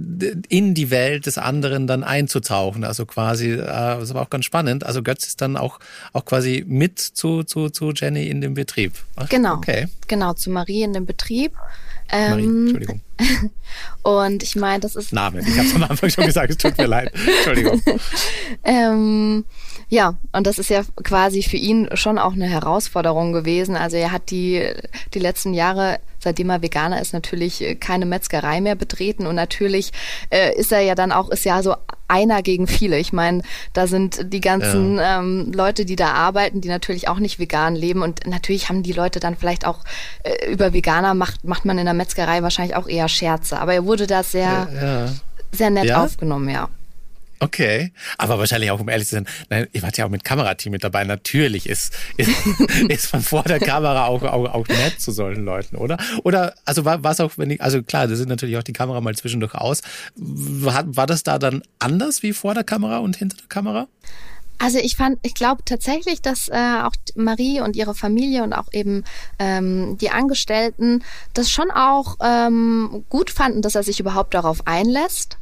in 0.49 0.75
die 0.75 0.91
Welt 0.91 1.27
des 1.27 1.39
anderen 1.39 1.87
dann 1.87 2.03
einzutauchen. 2.03 2.85
Also 2.85 3.05
quasi, 3.05 3.53
äh, 3.53 3.59
das 3.59 4.15
war 4.15 4.23
auch 4.23 4.31
ganz 4.31 4.45
spannend. 4.45 4.85
Also 4.85 5.03
Götz 5.03 5.27
ist 5.27 5.41
dann 5.41 5.57
auch, 5.57 5.81
auch 6.13 6.25
quasi 6.25 6.65
mit 6.67 6.99
zu, 6.99 7.43
zu, 7.45 7.69
zu 7.69 7.93
Jenny 7.93 8.29
in 8.29 8.41
dem 8.41 8.55
Betrieb. 8.55 8.93
Ach, 9.17 9.29
genau. 9.29 9.55
Okay. 9.57 9.89
Genau, 10.07 10.33
zu 10.33 10.51
Marie 10.51 10.83
in 10.83 10.93
dem 10.93 11.05
Betrieb. 11.05 11.53
Ähm, 12.11 12.31
Marie, 12.31 12.45
Entschuldigung. 12.45 13.01
Und 14.03 14.43
ich 14.43 14.57
meine, 14.57 14.81
das 14.81 14.97
ist. 14.97 15.13
Name. 15.13 15.41
Ich 15.41 15.59
habe 15.59 15.69
es 15.69 15.75
am 15.75 15.83
Anfang 15.83 16.11
schon 16.11 16.25
gesagt, 16.25 16.51
es 16.51 16.57
tut 16.57 16.79
mir 16.79 16.87
leid. 16.87 17.13
Entschuldigung. 17.37 17.83
ähm, 18.65 19.45
ja, 19.91 20.19
und 20.33 20.47
das 20.47 20.59
ist 20.59 20.71
ja 20.71 20.83
quasi 21.03 21.43
für 21.43 21.57
ihn 21.57 21.89
schon 21.95 22.19
auch 22.19 22.33
eine 22.33 22.47
Herausforderung 22.47 23.33
gewesen. 23.33 23.77
Also 23.77 23.97
er 23.97 24.13
hat 24.13 24.31
die, 24.31 24.67
die 25.15 25.19
letzten 25.19 25.55
Jahre 25.55 25.99
seitdem 26.19 26.51
er 26.51 26.63
Veganer 26.63 27.01
ist, 27.01 27.13
natürlich 27.13 27.63
äh, 27.63 27.75
keine 27.75 28.07
Metzgerei 28.07 28.61
mehr 28.61 28.75
betreten 28.75 29.27
und 29.27 29.35
natürlich 29.35 29.93
äh, 30.31 30.55
ist 30.57 30.73
er 30.73 30.81
ja 30.81 30.95
dann 30.95 31.13
auch, 31.13 31.31
ist 31.31 31.45
ja 31.45 31.63
so 31.63 31.75
einer 32.09 32.43
gegen 32.43 32.67
viele. 32.67 32.99
Ich 32.99 33.13
meine, 33.13 33.43
da 33.75 33.87
sind 33.87 34.33
die 34.33 34.41
ganzen 34.41 34.97
ja. 34.97 35.21
ähm, 35.21 35.53
Leute, 35.53 35.85
die 35.85 35.97
da 35.97 36.13
arbeiten, 36.13 36.61
die 36.61 36.69
natürlich 36.69 37.09
auch 37.09 37.19
nicht 37.19 37.39
vegan 37.39 37.77
leben 37.77 38.03
und 38.03 38.27
natürlich 38.27 38.69
haben 38.69 38.83
die 38.83 38.93
Leute 38.93 39.21
dann 39.21 39.37
vielleicht 39.37 39.67
auch 39.67 39.85
äh, 40.23 40.51
über 40.51 40.73
Veganer 40.73 41.15
macht, 41.15 41.45
macht 41.45 41.65
man 41.65 41.79
in 41.79 41.85
der 41.85 41.95
Metzgerei 41.95 42.43
wahrscheinlich 42.43 42.77
auch 42.77 42.89
eher 42.89 43.09
Scherze. 43.09 43.59
Aber 43.61 43.75
er 43.75 43.85
wurde 43.85 44.07
da 44.07 44.23
sehr, 44.23 44.69
ja. 44.75 45.13
sehr 45.53 45.71
nett 45.71 45.93
aufgenommen, 45.93 46.49
ja. 46.49 46.69
Okay, 47.41 47.93
aber 48.17 48.39
wahrscheinlich 48.39 48.71
auch, 48.71 48.81
um 48.81 48.89
ehrlich 48.89 49.09
zu 49.09 49.15
sein, 49.15 49.27
nein, 49.49 49.69
ihr 49.73 49.83
wart 49.83 49.97
ja 49.97 50.07
auch 50.07 50.11
mit 50.11 50.25
Kamerateam 50.25 50.73
mit 50.73 50.83
dabei. 50.83 51.05
Natürlich 51.05 51.69
ist, 51.69 51.95
ist, 52.17 52.31
ist 52.89 53.13
man 53.13 53.23
vor 53.23 53.45
der 53.45 53.61
Kamera 53.61 54.07
auch, 54.07 54.23
auch, 54.23 54.53
auch 54.53 54.69
nett 54.69 55.01
zu 55.01 55.13
solchen 55.13 55.45
Leuten, 55.45 55.77
oder? 55.77 55.99
Oder, 56.25 56.55
also 56.65 56.85
war 56.85 57.05
es 57.05 57.21
auch, 57.21 57.33
wenn 57.37 57.51
ich, 57.51 57.63
also 57.63 57.83
klar, 57.83 58.09
da 58.09 58.17
sind 58.17 58.29
natürlich 58.29 58.57
auch 58.57 58.63
die 58.63 58.73
Kamera 58.73 59.01
mal 59.01 59.15
zwischendurch 59.15 59.55
aus. 59.55 59.83
War, 60.17 60.85
war 60.97 61.07
das 61.07 61.23
da 61.23 61.39
dann 61.39 61.63
anders 61.79 62.23
wie 62.23 62.33
vor 62.33 62.55
der 62.55 62.65
Kamera 62.65 62.99
und 62.99 63.17
hinter 63.17 63.37
der 63.37 63.47
Kamera? 63.49 63.87
Also 64.59 64.79
ich 64.79 64.97
fand, 64.97 65.21
ich 65.23 65.35
glaube 65.35 65.63
tatsächlich, 65.65 66.21
dass 66.21 66.49
äh, 66.49 66.83
auch 66.83 66.93
Marie 67.15 67.61
und 67.61 67.77
ihre 67.77 67.95
Familie 67.95 68.43
und 68.43 68.53
auch 68.53 68.67
eben 68.73 69.05
ähm, 69.39 69.97
die 69.99 70.11
Angestellten 70.11 71.05
das 71.33 71.49
schon 71.49 71.71
auch 71.71 72.17
ähm, 72.21 73.05
gut 73.09 73.31
fanden, 73.31 73.63
dass 73.63 73.77
er 73.77 73.85
sich 73.85 74.01
überhaupt 74.01 74.35
darauf 74.35 74.67
einlässt 74.67 75.38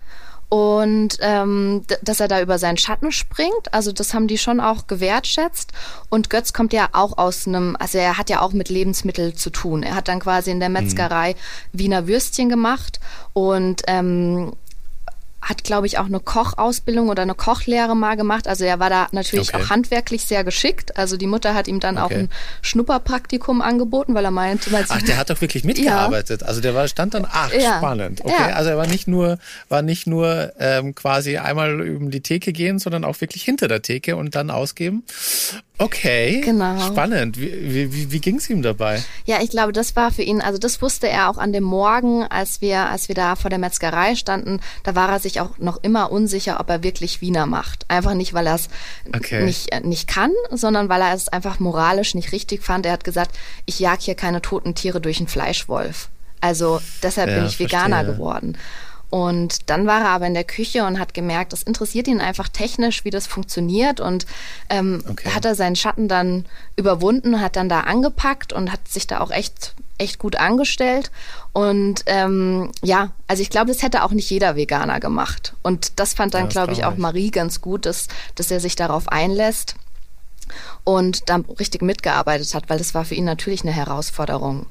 und 0.48 1.18
ähm, 1.20 1.82
dass 2.02 2.20
er 2.20 2.28
da 2.28 2.40
über 2.40 2.58
seinen 2.58 2.76
Schatten 2.76 3.10
springt. 3.10 3.72
Also 3.72 3.90
das 3.92 4.14
haben 4.14 4.28
die 4.28 4.38
schon 4.38 4.60
auch 4.60 4.86
gewertschätzt. 4.86 5.72
Und 6.08 6.30
Götz 6.30 6.52
kommt 6.52 6.72
ja 6.72 6.88
auch 6.92 7.18
aus 7.18 7.48
einem, 7.48 7.76
also 7.78 7.98
er 7.98 8.16
hat 8.16 8.30
ja 8.30 8.40
auch 8.40 8.52
mit 8.52 8.68
Lebensmitteln 8.68 9.36
zu 9.36 9.50
tun. 9.50 9.82
Er 9.82 9.96
hat 9.96 10.08
dann 10.08 10.20
quasi 10.20 10.50
in 10.50 10.60
der 10.60 10.68
mhm. 10.68 10.74
Metzgerei 10.74 11.32
mhm. 11.32 11.78
Wiener 11.78 12.06
Würstchen 12.06 12.48
gemacht 12.48 13.00
und 13.32 13.82
ähm, 13.88 14.52
hat, 15.46 15.62
glaube 15.62 15.86
ich, 15.86 15.98
auch 15.98 16.06
eine 16.06 16.18
Kochausbildung 16.18 17.08
oder 17.08 17.22
eine 17.22 17.36
Kochlehre 17.36 17.94
mal 17.94 18.16
gemacht. 18.16 18.48
Also 18.48 18.64
er 18.64 18.80
war 18.80 18.90
da 18.90 19.06
natürlich 19.12 19.54
okay. 19.54 19.62
auch 19.62 19.70
handwerklich 19.70 20.22
sehr 20.22 20.42
geschickt. 20.42 20.96
Also 20.98 21.16
die 21.16 21.28
Mutter 21.28 21.54
hat 21.54 21.68
ihm 21.68 21.78
dann 21.78 21.98
okay. 21.98 22.04
auch 22.04 22.10
ein 22.18 22.28
Schnupperpraktikum 22.62 23.62
angeboten, 23.62 24.14
weil 24.14 24.24
er 24.24 24.32
meinte, 24.32 24.72
weil 24.72 24.84
ach, 24.88 25.02
der 25.02 25.16
hat 25.16 25.30
doch 25.30 25.40
wirklich 25.40 25.62
mitgearbeitet. 25.64 26.40
Ja. 26.40 26.48
Also 26.48 26.60
der 26.60 26.74
war 26.74 26.88
stand 26.88 27.14
dann 27.14 27.26
ach 27.30 27.52
ja. 27.52 27.78
spannend. 27.78 28.22
Okay, 28.24 28.34
ja. 28.36 28.56
also 28.56 28.70
er 28.70 28.76
war 28.76 28.88
nicht 28.88 29.06
nur 29.06 29.38
war 29.68 29.82
nicht 29.82 30.08
nur 30.08 30.52
ähm, 30.58 30.96
quasi 30.96 31.36
einmal 31.36 31.80
über 31.80 32.10
die 32.10 32.22
Theke 32.22 32.52
gehen, 32.52 32.80
sondern 32.80 33.04
auch 33.04 33.20
wirklich 33.20 33.44
hinter 33.44 33.68
der 33.68 33.82
Theke 33.82 34.16
und 34.16 34.34
dann 34.34 34.50
ausgeben. 34.50 35.04
Okay. 35.78 36.40
Genau. 36.42 36.80
Spannend. 36.86 37.38
Wie, 37.38 37.92
wie, 37.92 38.10
wie 38.10 38.20
ging 38.20 38.36
es 38.36 38.48
ihm 38.48 38.62
dabei? 38.62 39.02
Ja, 39.26 39.42
ich 39.42 39.50
glaube, 39.50 39.72
das 39.72 39.94
war 39.94 40.10
für 40.10 40.22
ihn, 40.22 40.40
also 40.40 40.58
das 40.58 40.80
wusste 40.80 41.06
er 41.08 41.28
auch 41.28 41.36
an 41.36 41.52
dem 41.52 41.64
Morgen, 41.64 42.24
als 42.24 42.62
wir, 42.62 42.86
als 42.86 43.08
wir 43.08 43.14
da 43.14 43.36
vor 43.36 43.50
der 43.50 43.58
Metzgerei 43.58 44.14
standen, 44.14 44.60
da 44.84 44.94
war 44.94 45.10
er 45.10 45.20
sich 45.20 45.35
auch 45.40 45.58
noch 45.58 45.82
immer 45.82 46.10
unsicher, 46.10 46.60
ob 46.60 46.68
er 46.70 46.82
wirklich 46.82 47.20
Wiener 47.20 47.46
macht. 47.46 47.84
Einfach 47.88 48.14
nicht, 48.14 48.34
weil 48.34 48.46
er 48.46 48.54
es 48.54 48.68
okay. 49.14 49.44
nicht, 49.44 49.72
äh, 49.72 49.80
nicht 49.80 50.08
kann, 50.08 50.32
sondern 50.50 50.88
weil 50.88 51.00
er 51.00 51.14
es 51.14 51.28
einfach 51.28 51.58
moralisch 51.60 52.14
nicht 52.14 52.32
richtig 52.32 52.62
fand. 52.62 52.86
Er 52.86 52.92
hat 52.92 53.04
gesagt, 53.04 53.36
ich 53.64 53.78
jag 53.80 54.00
hier 54.00 54.14
keine 54.14 54.42
toten 54.42 54.74
Tiere 54.74 55.00
durch 55.00 55.18
einen 55.18 55.28
Fleischwolf. 55.28 56.08
Also 56.40 56.80
deshalb 57.02 57.30
ja, 57.30 57.36
bin 57.36 57.46
ich 57.46 57.58
Veganer 57.58 57.96
verstehe. 57.96 58.14
geworden. 58.14 58.58
Und 59.08 59.70
dann 59.70 59.86
war 59.86 60.00
er 60.00 60.08
aber 60.08 60.26
in 60.26 60.34
der 60.34 60.44
Küche 60.44 60.84
und 60.84 60.98
hat 60.98 61.14
gemerkt, 61.14 61.52
das 61.52 61.62
interessiert 61.62 62.08
ihn 62.08 62.20
einfach 62.20 62.48
technisch, 62.48 63.04
wie 63.04 63.10
das 63.10 63.26
funktioniert. 63.26 64.00
Und 64.00 64.26
ähm, 64.68 65.02
okay. 65.08 65.30
hat 65.30 65.44
er 65.44 65.54
seinen 65.54 65.76
Schatten 65.76 66.08
dann 66.08 66.44
überwunden, 66.76 67.40
hat 67.40 67.56
dann 67.56 67.68
da 67.68 67.80
angepackt 67.80 68.52
und 68.52 68.72
hat 68.72 68.88
sich 68.88 69.06
da 69.06 69.20
auch 69.20 69.30
echt 69.30 69.74
echt 69.98 70.18
gut 70.18 70.36
angestellt. 70.36 71.10
Und 71.52 72.02
ähm, 72.06 72.72
ja, 72.82 73.12
also 73.26 73.42
ich 73.42 73.50
glaube, 73.50 73.68
das 73.68 73.82
hätte 73.82 74.04
auch 74.04 74.10
nicht 74.10 74.28
jeder 74.30 74.56
Veganer 74.56 75.00
gemacht. 75.00 75.54
Und 75.62 75.98
das 75.98 76.14
fand 76.14 76.34
dann, 76.34 76.44
ja, 76.44 76.48
glaube 76.48 76.72
ich, 76.72 76.84
auch 76.84 76.96
Marie 76.96 77.30
ganz 77.30 77.60
gut, 77.60 77.86
dass, 77.86 78.08
dass 78.34 78.50
er 78.50 78.60
sich 78.60 78.76
darauf 78.76 79.08
einlässt 79.08 79.76
und 80.84 81.28
dann 81.28 81.42
richtig 81.42 81.82
mitgearbeitet 81.82 82.54
hat, 82.54 82.68
weil 82.68 82.78
das 82.78 82.94
war 82.94 83.04
für 83.04 83.14
ihn 83.14 83.24
natürlich 83.24 83.62
eine 83.62 83.72
Herausforderung. 83.72 84.66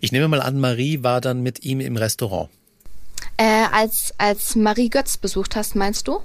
Ich 0.00 0.12
nehme 0.12 0.28
mal 0.28 0.40
an, 0.40 0.58
Marie 0.60 1.02
war 1.02 1.20
dann 1.20 1.42
mit 1.42 1.64
ihm 1.64 1.80
im 1.80 1.96
Restaurant. 1.96 2.48
Äh, 3.36 3.66
als, 3.72 4.14
als 4.18 4.56
Marie 4.56 4.88
Götz 4.88 5.16
besucht 5.16 5.56
hast, 5.56 5.76
meinst 5.76 6.08
du? 6.08 6.20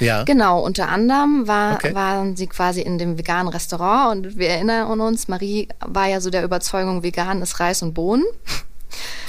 Ja. 0.00 0.24
Genau, 0.24 0.60
unter 0.60 0.88
anderem 0.88 1.46
war, 1.46 1.74
Okay. 1.74 1.94
waren 1.94 2.36
sie 2.36 2.46
quasi 2.46 2.80
in 2.80 2.98
dem 2.98 3.18
veganen 3.18 3.48
Restaurant 3.48 4.26
und 4.26 4.38
wir 4.38 4.48
erinnern 4.48 5.00
uns, 5.00 5.28
Marie 5.28 5.68
war 5.84 6.06
ja 6.06 6.20
so 6.20 6.30
der 6.30 6.44
Überzeugung, 6.44 7.02
vegan 7.02 7.42
ist 7.42 7.60
Reis 7.60 7.82
und 7.82 7.94
Bohnen. 7.94 8.24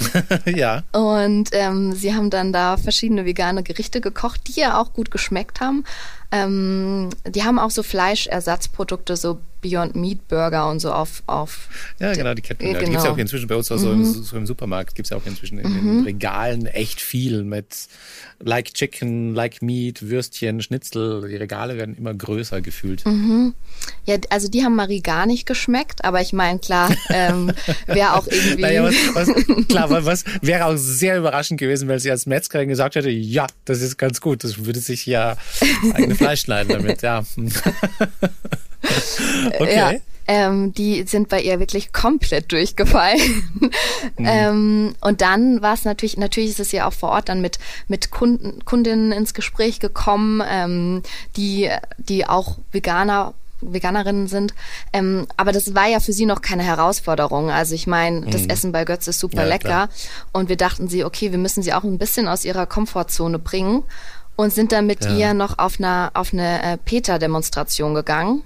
ja. 0.46 0.82
Und 0.92 1.50
ähm, 1.52 1.92
sie 1.92 2.14
haben 2.14 2.30
dann 2.30 2.52
da 2.52 2.76
verschiedene 2.76 3.24
vegane 3.24 3.62
Gerichte 3.62 4.00
gekocht, 4.00 4.42
die 4.48 4.60
ja 4.60 4.80
auch 4.80 4.92
gut 4.92 5.10
geschmeckt 5.10 5.60
haben. 5.60 5.84
Ähm, 6.30 7.08
die 7.26 7.42
haben 7.42 7.58
auch 7.58 7.70
so 7.70 7.82
Fleischersatzprodukte, 7.82 9.16
so 9.16 9.40
Beyond 9.60 9.96
Meat 9.96 10.28
Burger 10.28 10.68
und 10.70 10.78
so 10.80 10.92
auf. 10.92 11.22
auf 11.26 11.68
Ja, 11.98 12.12
genau, 12.12 12.34
die 12.34 12.42
Ketten. 12.42 12.64
Äh, 12.64 12.72
Ja, 12.72 12.78
Die 12.78 12.84
gibt's 12.84 12.94
ja 12.96 13.00
genau. 13.02 13.14
auch 13.14 13.18
inzwischen 13.18 13.48
bei 13.48 13.56
uns, 13.56 13.72
also 13.72 13.90
im, 13.92 14.04
so 14.04 14.36
im 14.36 14.46
Supermarkt 14.46 14.94
gibt's 14.94 15.10
ja 15.10 15.16
auch 15.16 15.26
inzwischen 15.26 15.58
in 15.58 15.72
den 15.72 16.04
Regalen 16.04 16.66
echt 16.66 17.00
viel 17.00 17.42
mit 17.42 17.88
like 18.40 18.72
Chicken, 18.72 19.34
like 19.34 19.62
Meat, 19.62 20.02
Würstchen, 20.02 20.62
Schnitzel. 20.62 21.28
Die 21.28 21.36
Regale 21.36 21.76
werden 21.76 21.96
immer 21.96 22.14
größer 22.14 22.60
gefühlt. 22.60 23.02
Ja, 24.04 24.16
also 24.30 24.48
die 24.48 24.62
haben 24.62 24.76
Marie 24.76 25.00
gar 25.00 25.26
nicht 25.26 25.44
geschmeckt, 25.46 26.04
aber 26.04 26.20
ich 26.20 26.32
meine, 26.32 26.60
klar, 26.60 26.94
ähm, 27.10 27.52
wäre 27.86 28.14
auch 28.14 28.26
irgendwie. 28.30 28.62
Naja, 28.62 28.84
was, 28.84 28.94
was, 29.14 29.66
klar, 29.68 29.90
was, 29.90 30.04
was 30.04 30.24
wäre 30.40 30.66
auch 30.66 30.76
sehr 30.76 31.18
überraschend 31.18 31.58
gewesen, 31.58 31.88
wenn 31.88 31.98
sie 31.98 32.12
als 32.12 32.26
Metzgerin 32.26 32.68
gesagt 32.68 32.94
hätte, 32.94 33.10
ja, 33.10 33.46
das 33.64 33.80
ist 33.82 33.96
ganz 33.96 34.20
gut, 34.20 34.44
das 34.44 34.64
würde 34.64 34.78
sich 34.78 35.04
ja 35.04 35.36
eigene 35.94 36.14
Fleisch 36.18 36.42
schneiden 36.42 36.72
damit, 36.72 37.02
ja. 37.02 37.18
okay. 39.58 39.76
Ja, 39.76 39.92
ähm, 40.28 40.74
die 40.74 41.04
sind 41.04 41.30
bei 41.30 41.40
ihr 41.40 41.58
wirklich 41.58 41.92
komplett 41.92 42.52
durchgefallen. 42.52 43.42
Mhm. 44.18 44.26
ähm, 44.26 44.94
und 45.00 45.20
dann 45.22 45.62
war 45.62 45.74
es 45.74 45.84
natürlich, 45.84 46.16
natürlich 46.18 46.50
ist 46.50 46.60
es 46.60 46.72
ja 46.72 46.86
auch 46.86 46.92
vor 46.92 47.10
Ort 47.10 47.28
dann 47.30 47.40
mit, 47.40 47.58
mit 47.88 48.10
Kunden, 48.10 48.64
Kundinnen 48.64 49.10
ins 49.10 49.32
Gespräch 49.32 49.80
gekommen, 49.80 50.42
ähm, 50.48 51.02
die, 51.36 51.70
die 51.96 52.26
auch 52.26 52.58
Veganer 52.70 53.34
Veganerinnen 53.60 54.28
sind. 54.28 54.54
Ähm, 54.92 55.26
aber 55.36 55.50
das 55.50 55.74
war 55.74 55.88
ja 55.88 55.98
für 55.98 56.12
sie 56.12 56.26
noch 56.26 56.42
keine 56.42 56.62
Herausforderung. 56.62 57.50
Also 57.50 57.74
ich 57.74 57.86
meine, 57.88 58.26
das 58.26 58.46
Essen 58.46 58.70
bei 58.70 58.84
Götz 58.84 59.08
ist 59.08 59.18
super. 59.18 59.42
Ja, 59.42 59.48
lecker. 59.48 59.68
klar. 59.68 59.88
Und 60.32 60.48
wir 60.48 60.56
dachten 60.56 60.88
sie, 60.88 61.04
okay, 61.04 61.32
wir 61.32 61.38
müssen 61.38 61.62
sie 61.62 61.72
auch 61.72 61.82
ein 61.82 61.98
bisschen 61.98 62.28
aus 62.28 62.44
ihrer 62.44 62.66
Komfortzone 62.66 63.40
bringen 63.40 63.82
und 64.38 64.52
sind 64.54 64.70
dann 64.70 64.86
mit 64.86 65.04
Ja. 65.04 65.10
ihr 65.16 65.34
noch 65.34 65.58
auf 65.58 65.74
eine, 65.80 66.10
auf 66.14 66.32
eine 66.32 66.62
äh, 66.62 66.76
Peter-Demonstration 66.76 67.92
gegangen. 67.92 68.44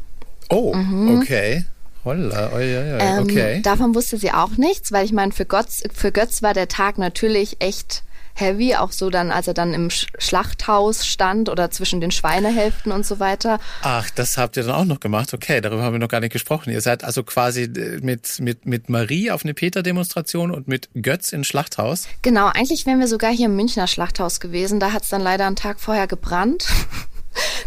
Oh, 0.49 0.75
okay. 1.19 1.67
Holla, 2.05 2.51
oi, 2.55 2.77
oi, 2.79 2.95
oi, 2.95 2.99
Ähm, 2.99 3.23
okay. 3.23 3.61
Davon 3.63 3.95
wusste 3.95 4.17
sie 4.17 4.33
auch 4.33 4.57
nichts, 4.57 4.91
weil 4.91 5.05
ich 5.05 5.13
meine, 5.13 5.33
für 5.33 5.45
Götz, 5.45 5.83
für 5.95 6.11
Götz 6.11 6.43
war 6.43 6.55
der 6.55 6.69
Tag 6.69 6.97
natürlich 6.97 7.59
echt 7.61 8.05
heavy, 8.35 8.75
auch 8.75 8.93
so 8.93 9.11
dann, 9.11 9.31
als 9.31 9.49
er 9.49 9.55
dann 9.55 9.75
im 9.75 9.91
Sch 9.91 10.07
Schlachthaus 10.19 11.07
stand 11.07 11.49
oder 11.49 11.71
zwischen 11.71 12.01
den 12.01 12.11
Schweinehälften 12.11 12.93
und 12.93 13.05
so 13.05 13.21
weiter. 13.21 13.59
Ach, 13.83 14.09
das 14.11 14.39
habt 14.39 14.57
ihr 14.57 14.65
dann 14.65 14.75
auch 14.75 14.85
noch 14.85 15.01
gemacht. 15.01 15.35
Okay, 15.35 15.61
darüber 15.61 15.83
haben 15.83 15.95
wir 15.95 15.99
noch 15.99 16.09
gar 16.09 16.21
nicht 16.21 16.33
gesprochen. 16.33 16.71
Ihr 16.71 16.81
seid 16.81 17.05
also 17.05 17.23
quasi 17.23 17.65
äh, 17.65 18.01
mit, 18.03 18.41
mit, 18.41 18.67
mit 18.67 18.89
Marie 18.89 19.31
auf 19.31 19.45
eine 19.45 19.55
Peter-Demonstration 19.55 20.51
und 20.51 20.69
mit 20.69 20.89
Götz 20.95 21.33
ins 21.33 21.47
Schlachthaus. 21.47 22.09
Genau, 22.23 22.47
eigentlich 22.47 22.87
wären 22.87 23.01
wir 23.01 23.09
sogar 23.09 23.33
hier 23.33 23.47
im 23.47 23.57
Münchner 23.57 23.87
Schlachthaus 23.87 24.41
gewesen. 24.41 24.81
Da 24.81 24.93
hat 24.93 25.03
es 25.03 25.09
dann 25.11 25.23
leider 25.23 25.47
einen 25.47 25.57
Tag 25.57 25.81
vorher 25.81 26.07
gebrannt. 26.07 26.67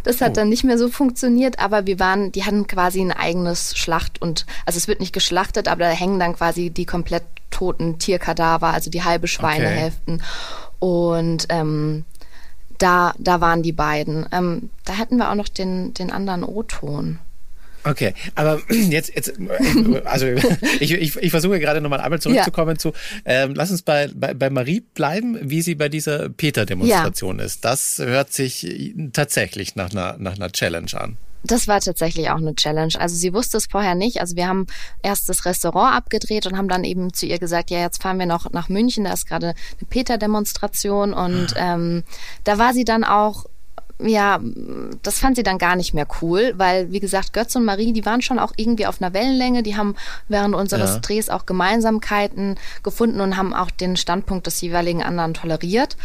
Das 0.04 0.22
hat 0.22 0.32
Oh. 0.32 0.34
dann 0.36 0.50
nicht 0.50 0.64
mehr 0.64 0.78
so 0.78 0.90
funktioniert, 0.90 1.60
aber 1.60 1.86
wir 1.86 2.00
waren, 2.00 2.32
die 2.32 2.44
hatten 2.46 2.68
quasi 2.68 3.02
ein 3.02 3.12
eigenes 3.12 3.76
Schlacht 3.78 4.22
und 4.22 4.46
also 4.66 4.78
es 4.78 4.88
wird 4.88 5.00
nicht 5.00 5.14
geschlachtet, 5.14 5.68
aber 5.68 5.86
da 5.86 5.90
hängen 5.90 6.20
dann 6.20 6.36
quasi 6.36 6.70
die 6.70 6.86
komplett 6.86 7.24
toten 7.52 7.98
Tierkadaver, 8.00 8.68
also 8.68 8.90
die 8.90 9.04
halbe 9.04 9.28
Schweinehälften. 9.28 10.22
Und 10.80 11.46
ähm, 11.50 12.06
da, 12.78 13.14
da 13.18 13.40
waren 13.42 13.64
die 13.64 13.72
beiden. 13.72 14.26
Ähm, 14.32 14.70
da 14.84 14.94
hätten 14.94 15.18
wir 15.18 15.32
auch 15.32 15.36
noch 15.36 15.48
den, 15.48 15.94
den 15.94 16.12
anderen 16.12 16.44
O-Ton. 16.44 17.20
Okay, 17.86 18.14
aber 18.34 18.60
jetzt, 18.70 19.16
jetzt 19.16 19.34
also 20.06 20.26
ich, 20.80 20.92
ich, 20.92 21.16
ich 21.16 21.32
versuche 21.32 21.60
gerade 21.60 21.82
nochmal 21.82 22.02
einmal 22.02 22.20
zurückzukommen 22.20 22.80
zu, 22.80 22.94
ähm, 23.26 23.54
lass 23.56 23.72
uns 23.72 23.84
bei, 23.84 24.10
bei, 24.14 24.34
bei 24.34 24.50
Marie 24.50 24.82
bleiben, 24.82 25.38
wie 25.42 25.62
sie 25.62 25.76
bei 25.76 25.88
dieser 25.88 26.30
Peter-Demonstration 26.30 27.40
ist. 27.40 27.64
Das 27.64 28.00
hört 28.00 28.34
sich 28.34 28.94
tatsächlich 29.14 29.76
nach 29.76 29.92
einer, 29.92 30.16
nach 30.18 30.36
einer 30.36 30.52
Challenge 30.52 30.92
an. 30.96 31.18
Das 31.46 31.68
war 31.68 31.80
tatsächlich 31.80 32.30
auch 32.32 32.38
eine 32.38 32.56
Challenge. 32.56 32.94
Also 32.98 33.16
sie 33.16 33.34
wusste 33.34 33.58
es 33.58 33.68
vorher 33.68 33.94
nicht. 33.94 34.20
Also 34.20 34.36
wir 34.36 34.48
haben 34.48 34.66
erst 35.04 35.30
das 35.30 35.46
Restaurant 35.46 35.96
abgedreht 35.96 36.48
und 36.48 36.58
haben 36.58 36.68
dann 36.68 36.84
eben 36.84 37.14
zu 37.14 37.28
ihr 37.28 37.38
gesagt, 37.38 37.70
ja, 37.70 37.80
jetzt 37.80 38.02
fahren 38.02 38.18
wir 38.18 38.26
noch 38.26 38.52
nach 38.52 38.68
München, 38.68 39.04
da 39.04 39.14
ist 39.14 39.28
gerade 39.28 39.50
eine 39.50 39.88
Peter-Demonstration 39.90 41.14
und 41.14 41.54
ähm, 41.56 42.04
da 42.44 42.58
war 42.58 42.74
sie 42.74 42.84
dann 42.84 43.04
auch 43.04 43.46
ja, 44.00 44.40
das 45.04 45.20
fand 45.20 45.38
sie 45.38 45.44
dann 45.44 45.58
gar 45.58 45.76
nicht 45.76 45.94
mehr 45.94 46.08
cool, 46.22 46.54
weil, 46.58 46.92
wie 46.92 47.00
gesagt, 47.00 47.34
Götz 47.34 47.56
und 47.56 47.66
Marie, 47.66 47.94
die 47.94 48.06
waren 48.06 48.22
schon 48.22 48.40
auch 48.40 48.52
irgendwie 48.58 48.86
auf 48.88 49.02
einer 49.02 49.14
Wellenlänge, 49.14 49.64
die 49.64 49.78
haben 49.78 49.96
während 50.28 50.54
unseres 50.56 50.96
Ja. 50.96 51.00
Drehs 51.00 51.30
auch 51.30 51.46
Gemeinsamkeiten 51.46 52.56
gefunden 52.84 53.22
und 53.22 53.38
haben 53.38 53.54
auch 53.54 53.72
den 53.72 53.96
Standpunkt 53.96 54.48
des 54.48 54.60
jeweiligen 54.62 55.04
anderen 55.04 55.34
toleriert. 55.34 55.96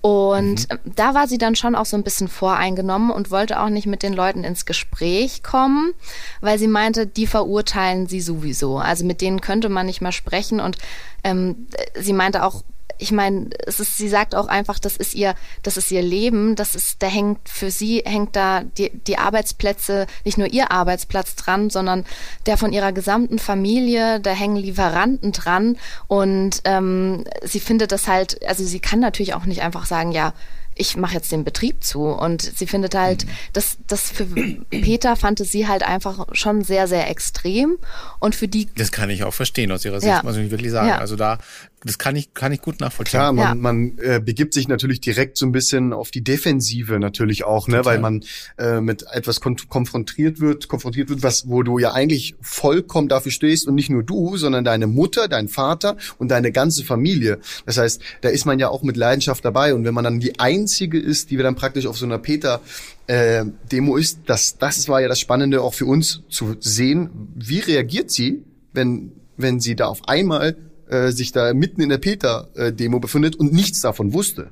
Und 0.00 0.68
Mhm. 0.70 0.92
da 0.94 1.14
war 1.14 1.26
sie 1.26 1.38
dann 1.38 1.56
schon 1.56 1.74
auch 1.74 1.86
so 1.86 1.96
ein 1.96 2.04
bisschen 2.04 2.28
voreingenommen 2.28 3.10
und 3.10 3.32
wollte 3.32 3.60
auch 3.60 3.68
nicht 3.68 3.86
mit 3.86 4.04
den 4.04 4.12
Leuten 4.12 4.44
ins 4.44 4.64
Gespräch 4.64 5.42
kommen, 5.42 5.92
weil 6.40 6.56
sie 6.58 6.68
meinte, 6.68 7.06
die 7.08 7.26
verurteilen 7.26 8.06
sie 8.06 8.20
sowieso. 8.20 8.78
Also 8.78 9.04
mit 9.04 9.20
denen 9.20 9.40
könnte 9.40 9.68
man 9.68 9.86
nicht 9.86 10.00
mehr 10.00 10.12
sprechen. 10.12 10.60
Und 10.60 10.78
ähm, 11.24 11.66
sie 11.98 12.12
meinte 12.12 12.44
auch, 12.44 12.62
ich 12.96 13.12
meine, 13.12 13.50
es 13.66 13.80
ist, 13.80 13.96
sie 13.96 14.08
sagt 14.08 14.34
auch 14.34 14.48
einfach, 14.48 14.78
das 14.78 14.96
ist 14.96 15.14
ihr, 15.14 15.34
das 15.62 15.76
ist 15.76 15.90
ihr 15.90 16.02
Leben, 16.02 16.56
das 16.56 16.74
ist, 16.74 17.02
da 17.02 17.06
hängt 17.06 17.48
für 17.48 17.70
sie 17.70 18.02
hängt 18.04 18.34
da 18.34 18.62
die, 18.62 18.90
die 19.06 19.18
Arbeitsplätze, 19.18 20.06
nicht 20.24 20.38
nur 20.38 20.48
ihr 20.48 20.72
Arbeitsplatz 20.72 21.36
dran, 21.36 21.70
sondern 21.70 22.04
der 22.46 22.56
von 22.56 22.72
ihrer 22.72 22.92
gesamten 22.92 23.38
Familie, 23.38 24.20
da 24.20 24.30
hängen 24.30 24.56
Lieferanten 24.56 25.32
dran 25.32 25.76
und 26.06 26.60
ähm, 26.64 27.24
sie 27.44 27.60
findet 27.60 27.92
das 27.92 28.08
halt, 28.08 28.44
also 28.46 28.64
sie 28.64 28.80
kann 28.80 29.00
natürlich 29.00 29.34
auch 29.34 29.44
nicht 29.44 29.62
einfach 29.62 29.86
sagen, 29.86 30.12
ja, 30.12 30.32
ich 30.78 30.96
mache 30.96 31.14
jetzt 31.14 31.32
den 31.32 31.44
Betrieb 31.44 31.82
zu. 31.82 32.04
Und 32.04 32.40
sie 32.40 32.66
findet 32.66 32.94
halt, 32.94 33.26
das, 33.52 33.78
das 33.88 34.10
für 34.10 34.26
Peter 34.70 35.16
fand 35.16 35.40
sie 35.40 35.66
halt 35.66 35.82
einfach 35.82 36.26
schon 36.32 36.62
sehr, 36.62 36.86
sehr 36.86 37.10
extrem. 37.10 37.78
Und 38.20 38.34
für 38.36 38.48
die 38.48 38.68
Das 38.76 38.92
kann 38.92 39.10
ich 39.10 39.24
auch 39.24 39.34
verstehen 39.34 39.72
aus 39.72 39.84
ihrer 39.84 40.00
Sicht, 40.00 40.12
Ja. 40.12 40.22
muss 40.22 40.36
ich 40.36 40.50
wirklich 40.50 40.70
sagen. 40.70 40.88
Ja. 40.88 40.98
Also 40.98 41.16
da, 41.16 41.38
das 41.84 41.98
kann 41.98 42.16
ich, 42.16 42.34
kann 42.34 42.52
ich 42.52 42.60
gut 42.60 42.80
nachvollziehen. 42.80 43.18
Klar, 43.18 43.32
man, 43.32 43.46
Ja. 43.48 43.54
man 43.54 43.98
äh, 43.98 44.20
begibt 44.24 44.52
sich 44.54 44.66
natürlich 44.68 45.00
direkt 45.00 45.36
so 45.36 45.46
ein 45.46 45.52
bisschen 45.52 45.92
auf 45.92 46.10
die 46.10 46.22
Defensive 46.22 46.98
natürlich 46.98 47.44
auch, 47.44 47.68
ne, 47.68 47.84
weil 47.84 47.98
man 48.00 48.24
äh, 48.58 48.80
mit 48.80 49.04
etwas 49.12 49.40
kon 49.40 49.56
konfrontiert 49.68 50.40
wird, 50.40 50.68
konfrontiert 50.68 51.08
wird, 51.08 51.22
was 51.22 51.48
wo 51.48 51.62
du 51.62 51.78
ja 51.78 51.92
eigentlich 51.92 52.34
vollkommen 52.40 53.08
dafür 53.08 53.30
stehst 53.32 53.66
und 53.68 53.74
nicht 53.74 53.90
nur 53.90 54.02
du, 54.02 54.36
sondern 54.36 54.64
deine 54.64 54.86
Mutter, 54.86 55.28
dein 55.28 55.48
Vater 55.48 55.96
und 56.18 56.28
deine 56.28 56.50
ganze 56.52 56.84
Familie. 56.84 57.38
Das 57.64 57.78
heißt, 57.78 58.00
da 58.22 58.28
ist 58.28 58.44
man 58.44 58.58
ja 58.58 58.68
auch 58.68 58.82
mit 58.82 58.96
Leidenschaft 58.96 59.44
dabei 59.44 59.74
und 59.74 59.84
wenn 59.84 59.94
man 59.94 60.04
dann 60.04 60.20
die 60.20 60.40
einzige 60.40 60.98
ist, 60.98 61.30
die 61.30 61.36
wir 61.36 61.44
dann 61.44 61.54
praktisch 61.54 61.86
auf 61.86 61.96
so 61.96 62.06
einer 62.06 62.18
Peter 62.18 62.60
äh, 63.06 63.44
Demo 63.70 63.96
ist, 63.96 64.20
das 64.26 64.58
das 64.58 64.88
war 64.88 65.00
ja 65.00 65.08
das 65.08 65.20
Spannende 65.20 65.62
auch 65.62 65.74
für 65.74 65.86
uns 65.86 66.22
zu 66.28 66.56
sehen, 66.58 67.10
wie 67.36 67.60
reagiert 67.60 68.10
sie, 68.10 68.42
wenn 68.72 69.12
wenn 69.36 69.60
sie 69.60 69.76
da 69.76 69.86
auf 69.86 70.08
einmal 70.08 70.56
äh, 70.90 71.10
sich 71.10 71.32
da 71.32 71.54
mitten 71.54 71.80
in 71.80 71.88
der 71.88 71.98
Peter-Demo 71.98 73.00
befindet 73.00 73.36
und 73.36 73.52
nichts 73.52 73.80
davon 73.80 74.12
wusste. 74.12 74.50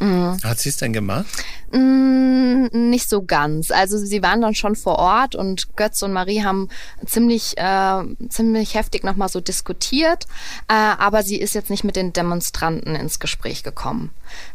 Hat 0.00 0.60
sie 0.60 0.68
es 0.68 0.76
denn 0.76 0.92
gemacht? 0.92 1.26
Mm, 1.72 2.66
nicht 2.72 3.08
so 3.08 3.22
ganz. 3.22 3.72
Also 3.72 3.98
sie 3.98 4.22
waren 4.22 4.40
dann 4.40 4.54
schon 4.54 4.76
vor 4.76 4.96
Ort 4.96 5.34
und 5.34 5.76
Götz 5.76 6.02
und 6.02 6.12
Marie 6.12 6.44
haben 6.44 6.68
ziemlich, 7.04 7.58
äh, 7.58 8.02
ziemlich 8.28 8.74
heftig 8.74 9.02
nochmal 9.02 9.28
so 9.28 9.40
diskutiert, 9.40 10.26
äh, 10.68 10.74
aber 10.74 11.24
sie 11.24 11.36
ist 11.36 11.54
jetzt 11.54 11.68
nicht 11.68 11.82
mit 11.82 11.96
den 11.96 12.12
Demonstranten 12.12 12.94
ins 12.94 13.18
Gespräch 13.18 13.64
gekommen. 13.64 14.10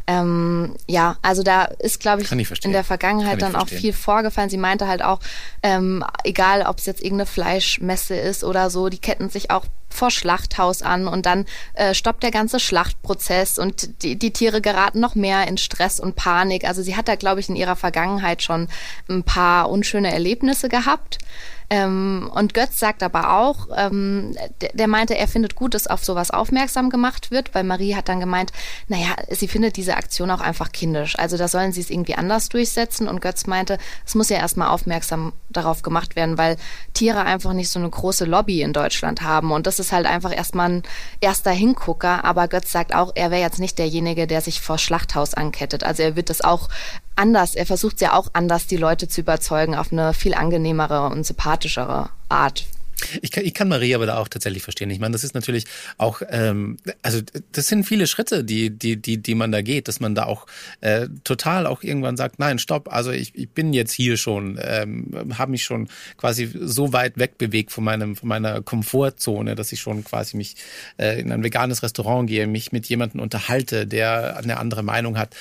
Ähm, 0.06 0.76
ja, 0.88 1.16
also 1.20 1.42
da 1.42 1.64
ist, 1.64 2.00
glaube 2.00 2.22
ich, 2.22 2.32
ich 2.32 2.64
in 2.64 2.72
der 2.72 2.84
Vergangenheit 2.84 3.42
dann 3.42 3.54
auch 3.54 3.68
verstehen. 3.68 3.80
viel 3.80 3.92
vorgefallen. 3.92 4.48
Sie 4.48 4.56
meinte 4.56 4.88
halt 4.88 5.02
auch, 5.02 5.20
ähm, 5.62 6.04
egal 6.24 6.62
ob 6.62 6.78
es 6.78 6.86
jetzt 6.86 7.02
irgendeine 7.02 7.26
Fleischmesse 7.26 8.16
ist 8.16 8.44
oder 8.44 8.70
so, 8.70 8.88
die 8.88 8.98
ketten 8.98 9.28
sich 9.28 9.50
auch 9.50 9.66
vor 9.94 10.10
Schlachthaus 10.10 10.82
an 10.82 11.06
und 11.08 11.26
dann 11.26 11.46
äh, 11.74 11.94
stoppt 11.94 12.22
der 12.22 12.30
ganze 12.30 12.60
Schlachtprozess 12.60 13.58
und 13.58 14.02
die, 14.02 14.16
die 14.16 14.32
Tiere 14.32 14.60
geraten 14.60 15.00
noch 15.00 15.14
mehr 15.14 15.46
in 15.48 15.56
Stress 15.56 16.00
und 16.00 16.16
Panik. 16.16 16.64
Also 16.66 16.82
sie 16.82 16.96
hat 16.96 17.08
da, 17.08 17.14
glaube 17.16 17.40
ich, 17.40 17.48
in 17.48 17.56
ihrer 17.56 17.76
Vergangenheit 17.76 18.42
schon 18.42 18.68
ein 19.08 19.22
paar 19.22 19.70
unschöne 19.70 20.12
Erlebnisse 20.12 20.68
gehabt. 20.68 21.18
Ähm, 21.70 22.30
und 22.34 22.54
Götz 22.54 22.78
sagt 22.78 23.02
aber 23.02 23.38
auch, 23.38 23.68
ähm, 23.74 24.36
der, 24.60 24.70
der, 24.74 24.86
meinte, 24.86 25.16
er 25.16 25.28
findet 25.28 25.54
gut, 25.54 25.74
dass 25.74 25.86
auf 25.86 26.04
sowas 26.04 26.30
aufmerksam 26.30 26.90
gemacht 26.90 27.30
wird, 27.30 27.54
weil 27.54 27.64
Marie 27.64 27.94
hat 27.94 28.08
dann 28.08 28.20
gemeint, 28.20 28.52
naja, 28.88 29.16
sie 29.30 29.48
findet 29.48 29.76
diese 29.76 29.96
Aktion 29.96 30.30
auch 30.30 30.40
einfach 30.40 30.72
kindisch. 30.72 31.18
Also 31.18 31.36
da 31.36 31.48
sollen 31.48 31.72
sie 31.72 31.80
es 31.80 31.90
irgendwie 31.90 32.16
anders 32.16 32.48
durchsetzen. 32.48 33.08
Und 33.08 33.20
Götz 33.20 33.46
meinte, 33.46 33.78
es 34.04 34.14
muss 34.14 34.28
ja 34.28 34.36
erstmal 34.36 34.68
aufmerksam 34.68 35.32
darauf 35.56 35.82
gemacht 35.82 36.16
werden, 36.16 36.38
weil 36.38 36.56
Tiere 36.92 37.24
einfach 37.24 37.52
nicht 37.52 37.70
so 37.70 37.78
eine 37.78 37.90
große 37.90 38.24
Lobby 38.24 38.62
in 38.62 38.72
Deutschland 38.72 39.22
haben. 39.22 39.52
Und 39.52 39.66
das 39.66 39.78
ist 39.78 39.92
halt 39.92 40.06
einfach 40.06 40.34
erstmal 40.34 40.70
ein 40.70 40.82
erster 41.20 41.50
Hingucker. 41.50 42.24
Aber 42.24 42.48
Götz 42.48 42.72
sagt 42.72 42.94
auch, 42.94 43.12
er 43.14 43.30
wäre 43.30 43.42
jetzt 43.42 43.58
nicht 43.58 43.78
derjenige, 43.78 44.26
der 44.26 44.40
sich 44.40 44.60
vor 44.60 44.78
Schlachthaus 44.78 45.34
ankettet. 45.34 45.84
Also 45.84 46.02
er 46.02 46.16
wird 46.16 46.30
das 46.30 46.42
auch 46.42 46.68
anders, 47.16 47.54
er 47.54 47.66
versucht 47.66 48.00
ja 48.00 48.14
auch 48.14 48.28
anders, 48.32 48.66
die 48.66 48.76
Leute 48.76 49.08
zu 49.08 49.20
überzeugen 49.20 49.74
auf 49.74 49.92
eine 49.92 50.14
viel 50.14 50.34
angenehmere 50.34 51.06
und 51.06 51.24
sympathischere 51.24 52.10
Art. 52.28 52.64
Ich 53.22 53.30
kann, 53.30 53.44
ich 53.44 53.54
kann 53.54 53.68
Marie 53.68 53.94
aber 53.94 54.06
da 54.06 54.18
auch 54.18 54.28
tatsächlich 54.28 54.62
verstehen. 54.62 54.90
Ich 54.90 54.98
meine, 54.98 55.12
das 55.12 55.24
ist 55.24 55.34
natürlich 55.34 55.64
auch, 55.98 56.22
ähm, 56.28 56.76
also 57.02 57.20
das 57.52 57.68
sind 57.68 57.84
viele 57.84 58.06
Schritte, 58.06 58.44
die, 58.44 58.70
die, 58.70 58.96
die, 58.96 59.18
die 59.18 59.34
man 59.34 59.52
da 59.52 59.62
geht, 59.62 59.88
dass 59.88 60.00
man 60.00 60.14
da 60.14 60.24
auch 60.24 60.46
äh, 60.80 61.08
total 61.24 61.66
auch 61.66 61.82
irgendwann 61.82 62.16
sagt, 62.16 62.38
nein, 62.38 62.58
stopp, 62.58 62.92
also 62.92 63.10
ich, 63.10 63.34
ich 63.34 63.48
bin 63.50 63.72
jetzt 63.72 63.92
hier 63.92 64.16
schon, 64.16 64.58
ähm, 64.62 65.10
habe 65.36 65.50
mich 65.50 65.64
schon 65.64 65.88
quasi 66.16 66.50
so 66.60 66.92
weit 66.92 67.18
wegbewegt 67.18 67.72
von 67.72 67.84
meinem, 67.84 68.16
von 68.16 68.28
meiner 68.28 68.62
Komfortzone, 68.62 69.54
dass 69.54 69.72
ich 69.72 69.80
schon 69.80 70.04
quasi 70.04 70.36
mich 70.36 70.56
äh, 70.98 71.20
in 71.20 71.32
ein 71.32 71.42
veganes 71.42 71.82
Restaurant 71.82 72.28
gehe, 72.28 72.46
mich 72.46 72.72
mit 72.72 72.86
jemandem 72.86 73.20
unterhalte, 73.20 73.86
der 73.86 74.36
eine 74.36 74.58
andere 74.58 74.82
Meinung 74.82 75.18
hat. 75.18 75.34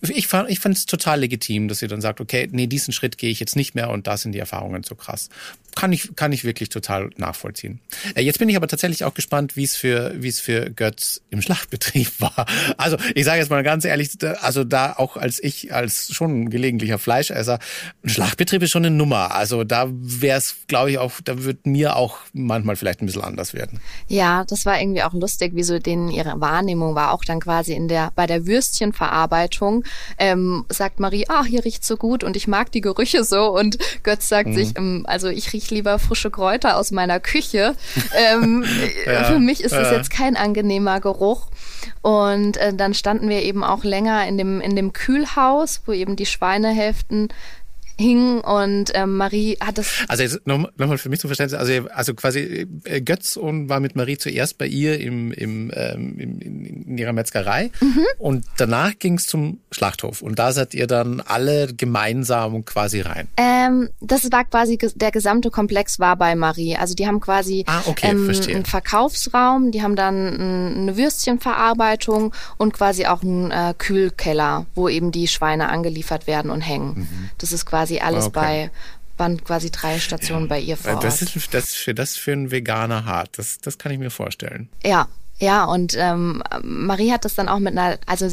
Ich 0.00 0.26
fand, 0.26 0.50
ich 0.50 0.60
fand 0.60 0.76
es 0.76 0.86
total 0.86 1.20
legitim, 1.20 1.68
dass 1.68 1.78
sie 1.78 1.88
dann 1.88 2.00
sagt, 2.00 2.20
okay, 2.20 2.48
nee, 2.50 2.66
diesen 2.66 2.92
Schritt 2.92 3.18
gehe 3.18 3.30
ich 3.30 3.40
jetzt 3.40 3.56
nicht 3.56 3.74
mehr 3.74 3.90
und 3.90 4.06
da 4.06 4.16
sind 4.16 4.32
die 4.32 4.38
Erfahrungen 4.38 4.82
so 4.82 4.94
krass. 4.94 5.28
Kann 5.74 5.92
ich, 5.92 6.16
kann 6.16 6.32
ich 6.32 6.44
wirklich 6.44 6.70
total 6.70 7.05
nachvollziehen. 7.16 7.80
Äh, 8.14 8.22
jetzt 8.22 8.38
bin 8.38 8.48
ich 8.48 8.56
aber 8.56 8.68
tatsächlich 8.68 9.04
auch 9.04 9.14
gespannt, 9.14 9.56
wie 9.56 9.64
es 9.64 9.76
für, 9.76 10.14
wie 10.16 10.28
es 10.28 10.40
für 10.40 10.70
Götz 10.70 11.20
im 11.30 11.42
Schlachtbetrieb 11.42 12.08
war. 12.20 12.46
Also 12.76 12.96
ich 13.14 13.24
sage 13.24 13.40
jetzt 13.40 13.50
mal 13.50 13.62
ganz 13.62 13.84
ehrlich, 13.84 14.10
also 14.40 14.64
da 14.64 14.94
auch 14.94 15.16
als 15.16 15.42
ich, 15.42 15.72
als 15.72 16.12
schon 16.12 16.50
gelegentlicher 16.50 16.98
Fleischesser, 16.98 17.58
ein 18.04 18.08
Schlachtbetrieb 18.08 18.62
ist 18.62 18.70
schon 18.70 18.84
eine 18.84 18.94
Nummer. 18.94 19.34
Also 19.34 19.64
da 19.64 19.86
wäre 19.90 20.38
es, 20.38 20.56
glaube 20.66 20.90
ich, 20.90 20.98
auch, 20.98 21.12
da 21.24 21.44
wird 21.44 21.66
mir 21.66 21.96
auch 21.96 22.18
manchmal 22.32 22.76
vielleicht 22.76 23.02
ein 23.02 23.06
bisschen 23.06 23.22
anders 23.22 23.54
werden. 23.54 23.80
Ja, 24.08 24.44
das 24.44 24.66
war 24.66 24.80
irgendwie 24.80 25.02
auch 25.02 25.12
lustig, 25.12 25.54
wie 25.54 25.62
so 25.62 25.78
denen 25.78 26.08
ihre 26.10 26.40
Wahrnehmung 26.40 26.94
war. 26.94 27.12
Auch 27.12 27.24
dann 27.24 27.40
quasi 27.40 27.72
in 27.72 27.88
der, 27.88 28.12
bei 28.14 28.26
der 28.26 28.46
Würstchenverarbeitung 28.46 29.84
ähm, 30.18 30.64
sagt 30.68 31.00
Marie, 31.00 31.26
ah, 31.28 31.44
hier 31.44 31.64
riecht 31.64 31.84
so 31.84 31.96
gut 31.96 32.24
und 32.24 32.36
ich 32.36 32.48
mag 32.48 32.72
die 32.72 32.80
Gerüche 32.80 33.24
so. 33.24 33.56
Und 33.56 33.78
Götz 34.02 34.28
sagt 34.28 34.50
mhm. 34.50 34.54
sich, 34.54 34.76
ähm, 34.76 35.04
also 35.06 35.28
ich 35.28 35.52
rieche 35.52 35.74
lieber 35.74 35.98
frische 35.98 36.30
Kräuter 36.30 36.76
aus 36.76 36.85
meiner 36.92 37.20
Küche. 37.20 37.74
Ähm, 38.14 38.64
ja, 39.06 39.24
für 39.24 39.38
mich 39.38 39.62
ist 39.62 39.74
das 39.74 39.90
äh. 39.90 39.96
jetzt 39.96 40.10
kein 40.10 40.36
angenehmer 40.36 41.00
Geruch. 41.00 41.48
Und 42.02 42.56
äh, 42.56 42.74
dann 42.74 42.94
standen 42.94 43.28
wir 43.28 43.42
eben 43.42 43.64
auch 43.64 43.84
länger 43.84 44.26
in 44.26 44.38
dem, 44.38 44.60
in 44.60 44.76
dem 44.76 44.92
Kühlhaus, 44.92 45.82
wo 45.86 45.92
eben 45.92 46.16
die 46.16 46.26
Schweinehälften 46.26 47.28
hing 47.98 48.40
und 48.40 48.90
ähm, 48.94 49.16
Marie 49.16 49.56
hat 49.60 49.78
das. 49.78 50.04
Also 50.08 50.22
jetzt 50.22 50.46
nochmal 50.46 50.70
noch 50.76 50.98
für 50.98 51.08
mich 51.08 51.20
zu 51.20 51.28
verstehen, 51.28 51.54
also, 51.54 51.72
also 51.94 52.14
quasi 52.14 52.66
äh, 52.84 53.00
Götz 53.00 53.36
und 53.36 53.68
war 53.68 53.80
mit 53.80 53.96
Marie 53.96 54.18
zuerst 54.18 54.58
bei 54.58 54.66
ihr 54.66 55.00
im, 55.00 55.32
im, 55.32 55.70
ähm, 55.74 56.18
in 56.18 56.98
ihrer 56.98 57.12
Metzgerei 57.12 57.70
mhm. 57.80 58.06
und 58.18 58.44
danach 58.56 58.98
ging 58.98 59.14
es 59.14 59.26
zum 59.26 59.60
Schlachthof 59.70 60.22
und 60.22 60.38
da 60.38 60.52
seid 60.52 60.74
ihr 60.74 60.86
dann 60.86 61.20
alle 61.20 61.68
gemeinsam 61.74 62.64
quasi 62.64 63.00
rein. 63.00 63.28
Ähm, 63.36 63.88
das 64.00 64.30
war 64.30 64.44
quasi 64.44 64.78
der 64.94 65.10
gesamte 65.10 65.50
Komplex 65.50 65.98
war 65.98 66.16
bei 66.16 66.34
Marie. 66.34 66.76
Also 66.76 66.94
die 66.94 67.06
haben 67.06 67.20
quasi 67.20 67.64
ah, 67.66 67.82
okay, 67.86 68.10
ähm, 68.10 68.30
einen 68.48 68.64
Verkaufsraum, 68.64 69.70
die 69.70 69.82
haben 69.82 69.96
dann 69.96 70.78
eine 70.78 70.96
Würstchenverarbeitung 70.96 72.32
und 72.58 72.72
quasi 72.74 73.06
auch 73.06 73.22
einen 73.22 73.50
äh, 73.50 73.74
Kühlkeller, 73.76 74.66
wo 74.74 74.88
eben 74.88 75.12
die 75.12 75.28
Schweine 75.28 75.68
angeliefert 75.68 76.26
werden 76.26 76.50
und 76.50 76.60
hängen. 76.60 76.94
Mhm. 76.96 77.30
Das 77.38 77.52
ist 77.52 77.66
quasi 77.66 77.85
quasi 77.86 78.00
alles 78.00 78.26
okay. 78.26 78.40
bei 78.40 78.70
waren 79.18 79.42
quasi 79.42 79.70
drei 79.70 79.98
Stationen 79.98 80.42
ja, 80.42 80.48
bei 80.48 80.60
ihr 80.60 80.76
vor 80.76 81.00
das 81.00 81.22
Ort. 81.22 81.36
Ist, 81.36 81.54
das, 81.54 81.74
für, 81.74 81.94
das 81.94 82.16
für 82.16 82.32
einen 82.32 82.50
Veganer 82.50 83.06
hart. 83.06 83.38
Das, 83.38 83.58
das 83.60 83.78
kann 83.78 83.90
ich 83.90 83.98
mir 83.98 84.10
vorstellen. 84.10 84.68
Ja, 84.84 85.08
ja, 85.38 85.64
und 85.64 85.94
ähm, 85.98 86.42
Marie 86.62 87.12
hat 87.12 87.26
das 87.26 87.34
dann 87.34 87.50
auch 87.50 87.58
mit 87.58 87.76
einer, 87.76 87.98
also 88.06 88.26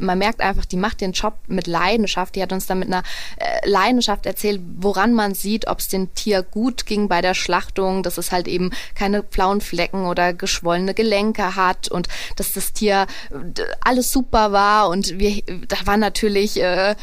man 0.00 0.18
merkt 0.18 0.40
einfach, 0.40 0.64
die 0.64 0.76
macht 0.76 1.00
den 1.00 1.10
Job 1.10 1.34
mit 1.48 1.66
Leidenschaft. 1.66 2.36
Die 2.36 2.42
hat 2.42 2.52
uns 2.52 2.66
dann 2.66 2.78
mit 2.78 2.86
einer 2.86 3.02
äh, 3.36 3.68
Leidenschaft 3.68 4.26
erzählt, 4.26 4.60
woran 4.76 5.12
man 5.12 5.34
sieht, 5.34 5.66
ob 5.66 5.80
es 5.80 5.88
dem 5.88 6.14
Tier 6.14 6.44
gut 6.44 6.86
ging 6.86 7.08
bei 7.08 7.20
der 7.20 7.34
Schlachtung, 7.34 8.04
dass 8.04 8.16
es 8.16 8.30
halt 8.30 8.46
eben 8.46 8.70
keine 8.94 9.24
blauen 9.24 9.60
Flecken 9.60 10.06
oder 10.06 10.32
geschwollene 10.32 10.94
Gelenke 10.94 11.56
hat 11.56 11.88
und 11.88 12.06
dass 12.36 12.52
das 12.52 12.72
Tier 12.72 13.08
äh, 13.30 13.62
alles 13.80 14.12
super 14.12 14.52
war. 14.52 14.88
Und 14.88 15.18
wir, 15.18 15.42
da 15.66 15.78
war 15.84 15.96
natürlich 15.96 16.62
äh, 16.62 16.94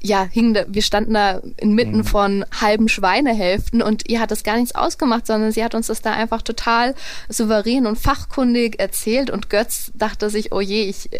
ja, 0.00 0.24
hing 0.30 0.54
da, 0.54 0.64
wir 0.68 0.82
standen 0.82 1.14
da 1.14 1.40
inmitten 1.56 1.98
mhm. 1.98 2.04
von 2.04 2.44
halben 2.60 2.88
Schweinehälften 2.88 3.82
und 3.82 4.08
ihr 4.08 4.20
hat 4.20 4.30
das 4.30 4.44
gar 4.44 4.56
nichts 4.56 4.74
ausgemacht, 4.74 5.26
sondern 5.26 5.52
sie 5.52 5.64
hat 5.64 5.74
uns 5.74 5.88
das 5.88 6.02
da 6.02 6.12
einfach 6.12 6.42
total 6.42 6.94
souverän 7.28 7.86
und 7.86 7.98
fachkundig 7.98 8.78
erzählt 8.78 9.30
und 9.30 9.50
Götz 9.50 9.90
dachte 9.94 10.30
sich, 10.30 10.52
oh 10.52 10.60
je, 10.60 10.84
ich, 10.84 11.10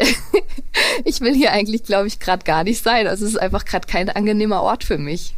ich 1.03 1.21
will 1.21 1.33
hier 1.33 1.51
eigentlich, 1.51 1.83
glaube 1.83 2.07
ich, 2.07 2.19
gerade 2.19 2.43
gar 2.43 2.63
nicht 2.63 2.83
sein. 2.83 3.07
Also 3.07 3.25
es 3.25 3.31
ist 3.31 3.37
einfach 3.37 3.65
gerade 3.65 3.87
kein 3.87 4.09
angenehmer 4.09 4.61
Ort 4.61 4.83
für 4.83 4.97
mich. 4.97 5.35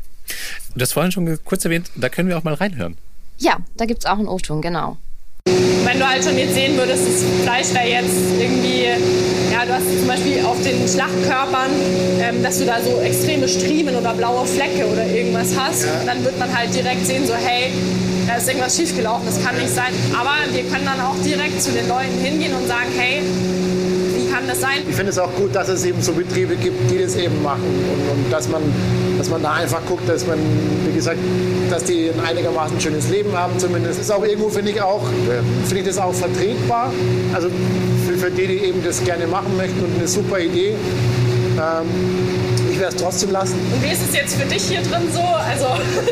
Du 0.76 0.82
hast 0.82 0.94
vorhin 0.94 1.12
schon 1.12 1.44
kurz 1.44 1.66
erwähnt, 1.66 1.90
da 1.96 2.10
können 2.10 2.30
wir 2.30 2.38
auch 2.38 2.44
mal 2.44 2.54
reinhören. 2.54 2.98
Ja, 3.38 3.58
da 3.76 3.86
gibt 3.86 4.02
es 4.02 4.06
auch 4.06 4.20
einen 4.20 4.28
O-Ton, 4.28 4.62
genau. 4.62 4.98
Wenn 5.46 6.00
du 6.00 6.08
halt 6.08 6.24
schon 6.24 6.38
jetzt 6.38 6.54
sehen 6.54 6.78
würdest, 6.78 7.04
das 7.08 7.24
Fleisch 7.44 7.68
da 7.74 7.84
jetzt 7.84 8.16
irgendwie, 8.40 8.86
ja, 9.52 9.66
du 9.66 9.74
hast 9.74 10.00
zum 10.00 10.08
Beispiel 10.08 10.44
auf 10.46 10.58
den 10.64 10.88
Schlachtkörpern, 10.88 11.72
ähm, 12.22 12.44
dass 12.44 12.60
du 12.60 12.66
da 12.66 12.80
so 12.82 13.00
extreme 13.02 13.48
Striemen 13.48 13.96
oder 13.96 14.14
blaue 14.14 14.46
Flecke 14.46 14.86
oder 14.86 15.06
irgendwas 15.06 15.50
hast, 15.58 15.86
ja. 15.86 15.92
dann 16.06 16.24
wird 16.24 16.38
man 16.40 16.56
halt 16.56 16.74
direkt 16.74 17.06
sehen, 17.06 17.26
so 17.26 17.34
hey, 17.34 17.72
da 18.28 18.36
ist 18.36 18.48
irgendwas 18.48 18.78
schiefgelaufen, 18.78 19.26
das 19.26 19.44
kann 19.44 19.58
nicht 19.58 19.74
sein. 19.74 19.94
Aber 20.18 20.36
wir 20.54 20.64
können 20.64 20.86
dann 20.86 21.02
auch 21.02 21.16
direkt 21.24 21.62
zu 21.62 21.72
den 21.72 21.88
Leuten 21.88 22.20
hingehen 22.24 22.54
und 22.54 22.68
sagen, 22.68 22.90
hey, 22.96 23.22
das 24.52 24.62
sein? 24.62 24.80
Ich 24.88 24.96
finde 24.96 25.12
es 25.12 25.20
auch 25.20 25.34
gut, 25.36 25.56
dass 25.56 25.70
es 25.70 25.86
eben 25.86 26.02
so 26.02 26.14
Betriebe 26.14 26.56
gibt, 26.56 26.92
die 26.92 27.00
das 27.00 27.16
eben 27.16 27.42
machen 27.42 27.64
und, 27.64 28.24
und 28.24 28.32
dass, 28.32 28.50
man, 28.50 28.62
dass 29.18 29.30
man 29.30 29.42
da 29.42 29.54
einfach 29.54 29.82
guckt, 29.88 30.08
dass 30.08 30.28
man, 30.28 30.38
wie 30.86 30.94
gesagt, 30.94 31.20
dass 31.70 31.84
die 31.86 32.10
ein 32.10 32.26
einigermaßen 32.26 32.80
schönes 32.80 33.10
Leben 33.10 33.36
haben 33.36 33.58
zumindest. 33.58 34.00
Das 34.00 34.06
ist 34.06 34.12
auch 34.12 34.24
irgendwo, 34.24 34.50
finde 34.50 34.72
ich 34.72 34.82
auch, 34.82 35.04
finde 35.66 35.80
ich 35.80 35.88
das 35.88 35.98
auch 35.98 36.14
vertretbar. 36.14 36.92
Also 37.34 37.50
für, 38.08 38.18
für 38.18 38.32
die, 38.32 38.48
die 38.48 38.58
eben 38.66 38.84
das 38.84 39.04
gerne 39.04 39.28
machen 39.28 39.56
möchten 39.58 39.80
und 39.80 39.98
eine 39.98 40.08
super 40.08 40.40
Idee. 40.40 40.74
Ähm, 41.58 41.88
ich 42.72 42.80
werde 42.80 42.96
es 42.96 43.02
trotzdem 43.02 43.32
lassen. 43.32 43.56
Und 43.74 43.84
wie 43.84 43.92
ist 43.92 44.02
es 44.02 44.16
jetzt 44.16 44.36
für 44.36 44.46
dich 44.46 44.64
hier 44.64 44.82
drin 44.82 45.04
so? 45.14 45.22
Also 45.22 45.66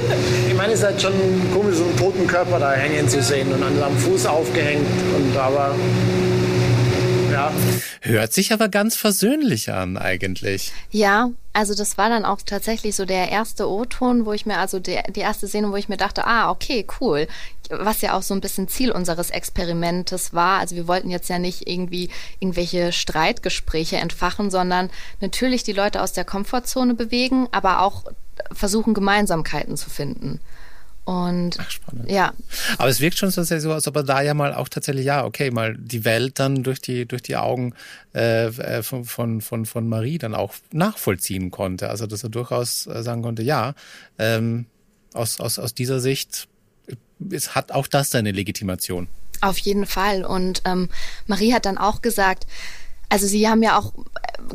ich 0.48 0.56
meine, 0.56 0.74
es 0.74 0.80
ist 0.80 0.86
halt 0.86 1.02
schon 1.02 1.14
komisch, 1.54 1.76
so 1.78 1.84
einen 1.84 1.98
toten 1.98 2.28
Körper 2.28 2.60
da 2.60 2.74
hängen 2.74 3.08
zu 3.10 3.22
sehen 3.22 3.52
und 3.54 3.64
an 3.64 3.78
seinem 3.78 3.98
Fuß 3.98 4.26
aufgehängt. 4.26 4.86
Und 5.16 5.38
aber 5.38 5.74
ja. 7.40 7.52
Hört 8.02 8.34
sich 8.34 8.54
aber 8.54 8.70
ganz 8.70 8.96
versöhnlich 8.96 9.72
an 9.72 9.98
eigentlich. 9.98 10.72
Ja, 10.92 11.32
also 11.54 11.74
das 11.76 11.98
war 11.98 12.10
dann 12.10 12.26
auch 12.26 12.42
tatsächlich 12.46 12.96
so 12.96 13.06
der 13.06 13.30
erste 13.30 13.70
O-Ton, 13.70 14.26
wo 14.26 14.34
ich 14.34 14.46
mir, 14.46 14.58
also 14.58 14.80
die, 14.80 15.00
die 15.16 15.20
erste 15.22 15.48
Szene, 15.48 15.72
wo 15.72 15.76
ich 15.76 15.90
mir 15.90 15.98
dachte, 15.98 16.26
ah, 16.26 16.50
okay, 16.50 16.86
cool. 17.02 17.28
Was 17.70 18.02
ja 18.02 18.18
auch 18.18 18.22
so 18.22 18.34
ein 18.34 18.42
bisschen 18.42 18.68
Ziel 18.68 18.92
unseres 18.92 19.30
Experimentes 19.30 20.34
war. 20.34 20.60
Also 20.60 20.76
wir 20.76 20.88
wollten 20.88 21.10
jetzt 21.10 21.30
ja 21.30 21.40
nicht 21.40 21.68
irgendwie 21.68 22.10
irgendwelche 22.40 22.92
Streitgespräche 22.92 23.98
entfachen, 23.98 24.50
sondern 24.52 24.90
natürlich 25.22 25.64
die 25.64 25.74
Leute 25.74 26.02
aus 26.02 26.14
der 26.14 26.26
Komfortzone 26.26 26.94
bewegen, 26.94 27.48
aber 27.52 27.82
auch 27.82 28.06
versuchen, 28.52 28.94
Gemeinsamkeiten 28.94 29.78
zu 29.78 29.90
finden. 29.90 30.40
Und 31.10 31.58
Ach, 31.60 31.72
spannend. 31.72 32.12
ja. 32.12 32.34
Aber 32.78 32.88
es 32.88 33.00
wirkt 33.00 33.18
schon 33.18 33.32
so, 33.32 33.42
als 33.42 33.88
ob 33.88 33.96
er 33.96 34.04
da 34.04 34.22
ja 34.22 34.36
mal 34.36 34.54
auch 34.54 34.70
tatsächlich, 34.70 35.06
ja, 35.06 35.26
okay, 35.26 35.50
mal 35.50 35.76
die 35.76 36.06
Welt 36.06 36.38
dann 36.38 36.62
durch 36.62 36.82
die, 36.82 37.08
durch 37.08 37.24
die 37.24 37.36
Augen 37.36 37.74
äh, 38.14 38.46
äh 38.46 38.84
von, 38.84 39.06
von, 39.06 39.42
von, 39.42 39.66
von 39.66 39.90
Marie 39.90 40.20
dann 40.20 40.36
auch 40.36 40.54
nachvollziehen 40.72 41.50
konnte. 41.50 41.90
Also 41.90 42.06
dass 42.06 42.22
er 42.22 42.30
durchaus 42.30 42.86
äh, 42.86 43.02
sagen 43.02 43.24
konnte, 43.24 43.42
ja, 43.42 43.74
ähm, 44.20 44.68
aus, 45.16 45.40
aus, 45.40 45.58
aus 45.58 45.74
dieser 45.74 46.00
Sicht 46.00 46.48
es 47.32 47.56
hat 47.56 47.72
auch 47.72 47.88
das 47.88 48.12
seine 48.12 48.32
Legitimation. 48.32 49.08
Auf 49.42 49.58
jeden 49.58 49.88
Fall. 49.88 50.24
Und 50.24 50.62
ähm, 50.66 50.90
Marie 51.26 51.54
hat 51.54 51.66
dann 51.66 51.80
auch 51.80 52.04
gesagt, 52.04 52.46
also 53.10 53.28
sie 53.28 53.50
haben 53.50 53.64
ja 53.64 53.78
auch 53.78 53.94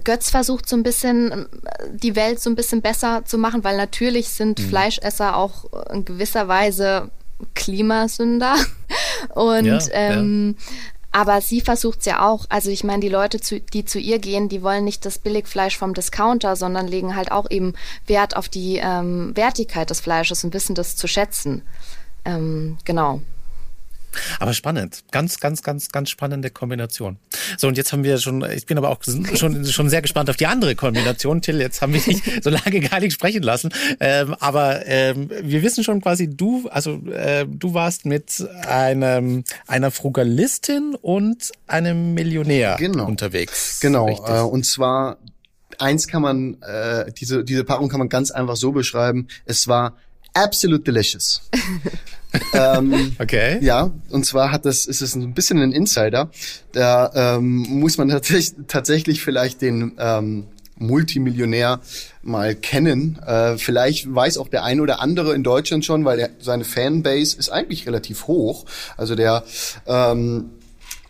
Götz 0.02 0.30
versucht 0.30 0.68
so 0.68 0.76
ein 0.76 0.82
bisschen 0.82 1.46
die 1.92 2.16
Welt 2.16 2.40
so 2.40 2.50
ein 2.50 2.56
bisschen 2.56 2.82
besser 2.82 3.24
zu 3.24 3.38
machen, 3.38 3.64
weil 3.64 3.76
natürlich 3.76 4.28
sind 4.28 4.58
mhm. 4.58 4.68
Fleischesser 4.68 5.36
auch 5.36 5.64
in 5.92 6.04
gewisser 6.04 6.48
Weise 6.48 7.10
Klimasünder. 7.54 8.56
Und 9.34 9.66
ja, 9.66 9.78
ähm, 9.92 10.56
ja. 10.58 10.64
Aber 11.12 11.40
sie 11.40 11.60
versucht 11.60 12.00
es 12.00 12.06
ja 12.06 12.26
auch. 12.26 12.46
Also 12.48 12.70
ich 12.70 12.82
meine, 12.82 13.00
die 13.00 13.08
Leute, 13.08 13.40
zu, 13.40 13.60
die 13.60 13.84
zu 13.84 14.00
ihr 14.00 14.18
gehen, 14.18 14.48
die 14.48 14.62
wollen 14.62 14.84
nicht 14.84 15.06
das 15.06 15.18
Billigfleisch 15.18 15.78
vom 15.78 15.94
Discounter, 15.94 16.56
sondern 16.56 16.88
legen 16.88 17.14
halt 17.14 17.30
auch 17.30 17.48
eben 17.50 17.74
Wert 18.06 18.36
auf 18.36 18.48
die 18.48 18.80
ähm, 18.82 19.30
Wertigkeit 19.36 19.90
des 19.90 20.00
Fleisches 20.00 20.42
und 20.42 20.54
wissen 20.54 20.74
das 20.74 20.96
zu 20.96 21.06
schätzen. 21.06 21.62
Ähm, 22.24 22.78
genau. 22.84 23.20
Aber 24.38 24.52
spannend. 24.54 25.04
Ganz, 25.10 25.40
ganz, 25.40 25.62
ganz, 25.62 25.90
ganz 25.90 26.10
spannende 26.10 26.50
Kombination. 26.50 27.18
So, 27.56 27.68
und 27.68 27.76
jetzt 27.76 27.92
haben 27.92 28.04
wir 28.04 28.18
schon, 28.18 28.44
ich 28.50 28.66
bin 28.66 28.78
aber 28.78 28.90
auch 28.90 28.98
schon, 29.02 29.64
schon 29.66 29.88
sehr 29.88 30.02
gespannt 30.02 30.30
auf 30.30 30.36
die 30.36 30.46
andere 30.46 30.74
Kombination. 30.74 31.42
Till, 31.42 31.60
jetzt 31.60 31.82
haben 31.82 31.92
wir 31.92 32.00
dich 32.00 32.22
so 32.42 32.50
lange 32.50 32.80
gar 32.80 33.00
nicht 33.00 33.12
sprechen 33.12 33.42
lassen. 33.42 33.70
Ähm, 34.00 34.34
aber 34.40 34.86
ähm, 34.86 35.30
wir 35.42 35.62
wissen 35.62 35.84
schon 35.84 36.00
quasi, 36.00 36.28
du, 36.28 36.68
also 36.70 37.00
äh, 37.06 37.46
du 37.48 37.74
warst 37.74 38.06
mit 38.06 38.46
einem, 38.66 39.44
einer 39.66 39.90
Frugalistin 39.90 40.96
und 41.00 41.52
einem 41.66 42.14
Millionär 42.14 42.76
genau. 42.78 43.06
unterwegs. 43.06 43.80
Genau. 43.80 44.08
Äh, 44.08 44.40
und 44.42 44.64
zwar 44.64 45.18
eins 45.78 46.06
kann 46.06 46.22
man, 46.22 46.60
äh, 46.62 47.12
diese, 47.12 47.44
diese 47.44 47.64
Paarung 47.64 47.88
kann 47.88 47.98
man 47.98 48.08
ganz 48.08 48.30
einfach 48.30 48.56
so 48.56 48.72
beschreiben. 48.72 49.28
Es 49.44 49.68
war 49.68 49.96
absolute 50.34 50.84
delicious. 50.84 51.48
ähm, 52.52 53.16
okay. 53.18 53.58
Ja, 53.62 53.90
und 54.10 54.26
zwar 54.26 54.50
hat 54.50 54.64
das, 54.64 54.86
ist 54.86 55.00
es 55.00 55.14
ein 55.14 55.34
bisschen 55.34 55.60
ein 55.60 55.72
Insider. 55.72 56.30
Da 56.72 57.36
ähm, 57.36 57.66
muss 57.68 57.96
man 57.96 58.08
tatsächlich, 58.08 58.54
tatsächlich 58.66 59.22
vielleicht 59.22 59.62
den 59.62 59.92
ähm, 59.98 60.46
Multimillionär 60.76 61.80
mal 62.22 62.54
kennen. 62.54 63.18
Äh, 63.24 63.58
vielleicht 63.58 64.12
weiß 64.12 64.38
auch 64.38 64.48
der 64.48 64.64
ein 64.64 64.80
oder 64.80 65.00
andere 65.00 65.34
in 65.34 65.42
Deutschland 65.42 65.84
schon, 65.84 66.04
weil 66.04 66.16
der, 66.16 66.30
seine 66.40 66.64
Fanbase 66.64 67.36
ist 67.38 67.50
eigentlich 67.50 67.86
relativ 67.86 68.26
hoch. 68.26 68.64
Also 68.96 69.14
der 69.14 69.44
ähm, 69.86 70.50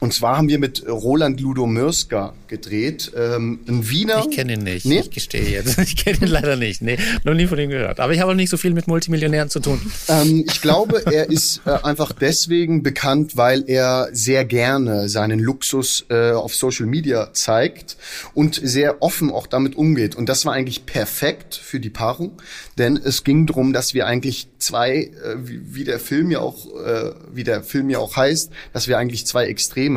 und 0.05 0.13
zwar 0.13 0.37
haben 0.37 0.51
wir 0.51 0.59
mit 0.59 0.87
Roland 0.87 1.41
Ludo 1.41 1.67
Mürska 1.67 2.35
gedreht, 2.47 3.11
ähm, 3.17 3.61
ein 3.67 3.89
Wiener. 3.89 4.27
Ich 4.29 4.37
kenne 4.37 4.53
ihn 4.53 4.63
nicht, 4.63 4.85
nee? 4.85 5.01
ich 5.01 5.11
gestehe 5.11 5.49
jetzt. 5.49 5.79
Ich 5.85 5.97
kenne 5.97 6.19
ihn 6.19 6.29
leider 6.29 6.57
nicht, 6.57 6.83
nee, 6.83 6.99
noch 7.25 7.33
nie 7.33 7.47
von 7.47 7.59
ihm 7.59 7.71
gehört. 7.71 8.01
Aber 8.01 8.13
ich 8.13 8.21
habe 8.21 8.33
auch 8.33 8.37
nicht 8.37 8.51
so 8.51 8.59
viel 8.59 8.75
mit 8.75 8.87
Multimillionären 8.87 9.49
zu 9.49 9.61
tun. 9.61 9.81
Ähm, 10.09 10.45
ich 10.47 10.61
glaube, 10.61 11.07
er 11.07 11.31
ist 11.31 11.63
äh, 11.65 11.71
einfach 11.71 12.13
deswegen 12.13 12.83
bekannt, 12.83 13.39
weil 13.39 13.65
er 13.67 14.11
sehr 14.13 14.45
gerne 14.45 15.09
seinen 15.09 15.39
Luxus 15.39 16.05
äh, 16.11 16.33
auf 16.33 16.55
Social 16.55 16.85
Media 16.85 17.33
zeigt 17.33 17.97
und 18.35 18.61
sehr 18.63 19.03
offen 19.03 19.31
auch 19.31 19.47
damit 19.47 19.75
umgeht. 19.75 20.17
Und 20.17 20.29
das 20.29 20.45
war 20.45 20.53
eigentlich 20.53 20.85
perfekt 20.85 21.55
für 21.55 21.81
die 21.81 21.91
Paarung, 21.91 22.33
denn 22.77 23.01
es 23.03 23.25
ging 23.25 23.47
darum, 23.47 23.73
dass 23.73 23.95
wir 23.95 24.07
eigentlich 24.07 24.49
zwei, 24.59 24.97
äh, 24.97 25.37
wie, 25.37 25.75
wie 25.75 25.85
der 25.85 25.99
Film 25.99 26.31
ja 26.31 26.41
auch, 26.41 26.67
äh, 26.67 27.13
wie 27.33 27.45
der 27.45 27.63
Film 27.63 27.89
ja 27.89 27.99
auch 27.99 28.17
heißt, 28.17 28.51
dass 28.73 28.87
wir 28.89 28.99
eigentlich 28.99 29.27
zwei 29.27 29.47
Extreme 29.47 29.94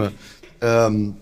ähm, 0.62 1.16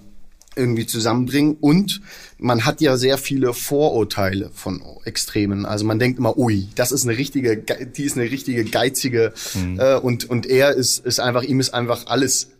irgendwie 0.56 0.86
zusammenbringen 0.86 1.58
und 1.60 2.02
man 2.38 2.66
hat 2.66 2.82
ja 2.82 2.98
sehr 2.98 3.18
viele 3.18 3.54
Vorurteile 3.54 4.52
von 4.54 4.82
Extremen. 5.04 5.66
Also 5.66 5.86
man 5.86 6.00
denkt 6.00 6.18
immer, 6.20 6.38
ui, 6.38 6.70
das 6.76 6.92
ist 6.92 7.04
eine 7.08 7.18
richtige, 7.18 7.58
die 7.58 8.04
ist 8.04 8.18
eine 8.18 8.32
richtige 8.32 8.64
geizige 8.64 9.34
mhm. 9.54 9.80
äh, 9.80 9.96
und 9.96 10.30
und 10.30 10.46
er 10.46 10.74
ist 10.74 11.06
ist 11.06 11.20
einfach 11.20 11.44
ihm 11.44 11.60
ist 11.60 11.74
einfach 11.74 12.08
alles 12.08 12.52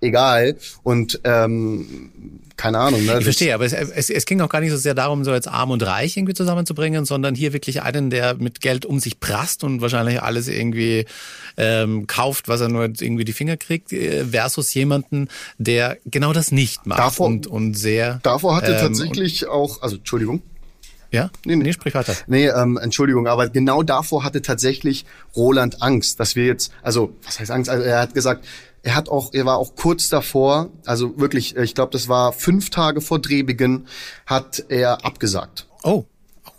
egal 0.00 0.56
und 0.82 1.20
ähm, 1.24 2.40
keine 2.62 2.78
Ahnung. 2.78 3.04
Ne? 3.04 3.18
Ich 3.18 3.24
verstehe, 3.24 3.54
aber 3.54 3.64
es, 3.64 3.72
es, 3.72 4.08
es 4.08 4.24
ging 4.24 4.40
auch 4.40 4.48
gar 4.48 4.60
nicht 4.60 4.70
so 4.70 4.76
sehr 4.76 4.94
darum, 4.94 5.24
so 5.24 5.34
jetzt 5.34 5.48
arm 5.48 5.72
und 5.72 5.84
reich 5.84 6.16
irgendwie 6.16 6.32
zusammenzubringen, 6.32 7.04
sondern 7.04 7.34
hier 7.34 7.52
wirklich 7.52 7.82
einen, 7.82 8.08
der 8.08 8.34
mit 8.34 8.60
Geld 8.60 8.86
um 8.86 9.00
sich 9.00 9.18
prasst 9.18 9.64
und 9.64 9.80
wahrscheinlich 9.80 10.22
alles 10.22 10.46
irgendwie 10.46 11.06
ähm, 11.56 12.06
kauft, 12.06 12.46
was 12.46 12.60
er 12.60 12.68
nur 12.68 12.84
irgendwie 12.84 13.24
die 13.24 13.32
Finger 13.32 13.56
kriegt, 13.56 13.92
äh, 13.92 14.24
versus 14.26 14.72
jemanden, 14.74 15.26
der 15.58 15.98
genau 16.06 16.32
das 16.32 16.52
nicht 16.52 16.86
macht 16.86 17.00
davor, 17.00 17.26
und, 17.26 17.48
und 17.48 17.74
sehr. 17.74 18.20
Davor 18.22 18.54
hatte 18.54 18.74
ähm, 18.74 18.78
tatsächlich 18.78 19.48
auch, 19.48 19.82
also 19.82 19.96
Entschuldigung. 19.96 20.40
Ja? 21.10 21.30
Nee, 21.44 21.56
nee, 21.56 21.72
sprich 21.72 21.94
weiter. 21.94 22.14
Nee, 22.28 22.46
ähm, 22.46 22.78
Entschuldigung, 22.80 23.26
aber 23.26 23.48
genau 23.48 23.82
davor 23.82 24.22
hatte 24.22 24.40
tatsächlich 24.40 25.04
Roland 25.34 25.82
Angst, 25.82 26.20
dass 26.20 26.36
wir 26.36 26.46
jetzt, 26.46 26.72
also 26.80 27.12
was 27.24 27.40
heißt 27.40 27.50
Angst? 27.50 27.68
Also 27.68 27.82
er 27.84 27.98
hat 27.98 28.14
gesagt, 28.14 28.44
er 28.82 28.94
hat 28.94 29.08
auch, 29.08 29.32
er 29.32 29.46
war 29.46 29.58
auch 29.58 29.74
kurz 29.76 30.08
davor, 30.08 30.70
also 30.84 31.18
wirklich, 31.18 31.56
ich 31.56 31.74
glaube, 31.74 31.92
das 31.92 32.08
war 32.08 32.32
fünf 32.32 32.70
Tage 32.70 33.00
vor 33.00 33.20
Drehbeginn, 33.20 33.86
hat 34.26 34.64
er 34.68 35.04
abgesagt. 35.04 35.68
Oh, 35.82 36.04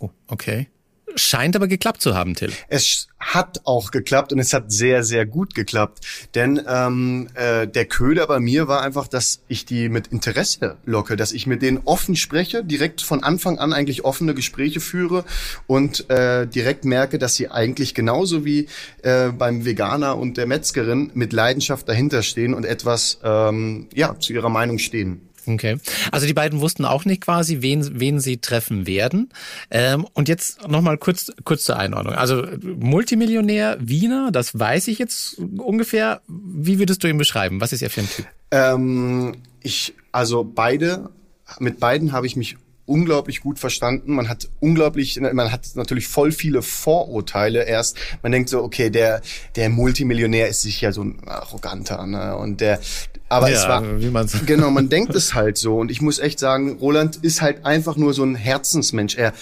oh, 0.00 0.10
okay. 0.28 0.68
Scheint 1.16 1.56
aber 1.56 1.68
geklappt 1.68 2.02
zu 2.02 2.14
haben, 2.14 2.34
Till. 2.34 2.52
Es 2.68 3.08
hat 3.18 3.60
auch 3.64 3.90
geklappt 3.90 4.32
und 4.32 4.38
es 4.38 4.52
hat 4.52 4.70
sehr, 4.70 5.02
sehr 5.02 5.26
gut 5.26 5.54
geklappt. 5.54 6.00
Denn 6.34 6.60
ähm, 6.68 7.28
äh, 7.34 7.66
der 7.66 7.86
Köder 7.86 8.26
bei 8.26 8.40
mir 8.40 8.68
war 8.68 8.82
einfach, 8.82 9.08
dass 9.08 9.40
ich 9.48 9.64
die 9.64 9.88
mit 9.88 10.08
Interesse 10.08 10.76
locke, 10.84 11.16
dass 11.16 11.32
ich 11.32 11.46
mit 11.46 11.62
denen 11.62 11.80
offen 11.84 12.16
spreche, 12.16 12.64
direkt 12.64 13.00
von 13.00 13.22
Anfang 13.22 13.58
an 13.58 13.72
eigentlich 13.72 14.04
offene 14.04 14.34
Gespräche 14.34 14.80
führe 14.80 15.24
und 15.66 16.10
äh, 16.10 16.46
direkt 16.46 16.84
merke, 16.84 17.18
dass 17.18 17.34
sie 17.34 17.50
eigentlich 17.50 17.94
genauso 17.94 18.44
wie 18.44 18.66
äh, 19.02 19.28
beim 19.30 19.64
Veganer 19.64 20.18
und 20.18 20.36
der 20.36 20.46
Metzgerin 20.46 21.10
mit 21.14 21.32
Leidenschaft 21.32 21.88
dahinter 21.88 22.22
stehen 22.22 22.54
und 22.54 22.64
etwas 22.64 23.20
ähm, 23.22 23.88
ja 23.94 24.18
zu 24.18 24.32
ihrer 24.32 24.50
Meinung 24.50 24.78
stehen. 24.78 25.28
Okay. 25.46 25.78
Also 26.10 26.26
die 26.26 26.34
beiden 26.34 26.60
wussten 26.60 26.84
auch 26.84 27.04
nicht 27.04 27.22
quasi, 27.22 27.60
wen, 27.60 28.00
wen 28.00 28.20
sie 28.20 28.38
treffen 28.38 28.86
werden. 28.86 29.30
Ähm, 29.70 30.06
und 30.14 30.28
jetzt 30.28 30.66
nochmal 30.68 30.98
kurz, 30.98 31.32
kurz 31.44 31.64
zur 31.64 31.78
Einordnung. 31.78 32.14
Also 32.14 32.46
Multimillionär 32.62 33.76
Wiener, 33.80 34.30
das 34.32 34.58
weiß 34.58 34.88
ich 34.88 34.98
jetzt 34.98 35.38
ungefähr. 35.38 36.20
Wie 36.28 36.78
würdest 36.78 37.02
du 37.04 37.08
ihn 37.08 37.18
beschreiben? 37.18 37.60
Was 37.60 37.72
ist 37.72 37.82
er 37.82 37.90
für 37.90 38.00
ein 38.00 38.08
Typ? 38.08 38.26
Ähm, 38.50 39.36
ich, 39.62 39.94
also 40.12 40.44
beide, 40.44 41.10
mit 41.58 41.80
beiden 41.80 42.12
habe 42.12 42.26
ich 42.26 42.36
mich 42.36 42.56
unglaublich 42.86 43.40
gut 43.40 43.58
verstanden. 43.58 44.14
Man 44.14 44.28
hat 44.28 44.48
unglaublich, 44.60 45.18
man 45.20 45.50
hat 45.50 45.68
natürlich 45.74 46.06
voll 46.06 46.32
viele 46.32 46.62
Vorurteile 46.62 47.64
erst. 47.64 47.96
Man 48.22 48.32
denkt 48.32 48.50
so, 48.50 48.62
okay, 48.62 48.90
der, 48.90 49.22
der 49.56 49.70
Multimillionär 49.70 50.48
ist 50.48 50.62
sicher 50.62 50.92
so 50.92 51.02
ein 51.02 51.18
arroganter, 51.26 52.06
ne? 52.06 52.36
Und 52.36 52.60
der, 52.60 52.80
aber 53.28 53.50
ja, 53.50 53.56
es 53.56 53.68
war, 53.68 54.00
wie 54.00 54.10
man's. 54.10 54.36
genau, 54.46 54.70
man 54.70 54.88
denkt 54.88 55.14
es 55.14 55.34
halt 55.34 55.56
so. 55.56 55.78
Und 55.78 55.90
ich 55.90 56.02
muss 56.02 56.18
echt 56.18 56.38
sagen, 56.38 56.78
Roland 56.78 57.16
ist 57.16 57.40
halt 57.40 57.64
einfach 57.64 57.96
nur 57.96 58.12
so 58.12 58.22
ein 58.22 58.34
Herzensmensch. 58.34 59.16
Er 59.16 59.32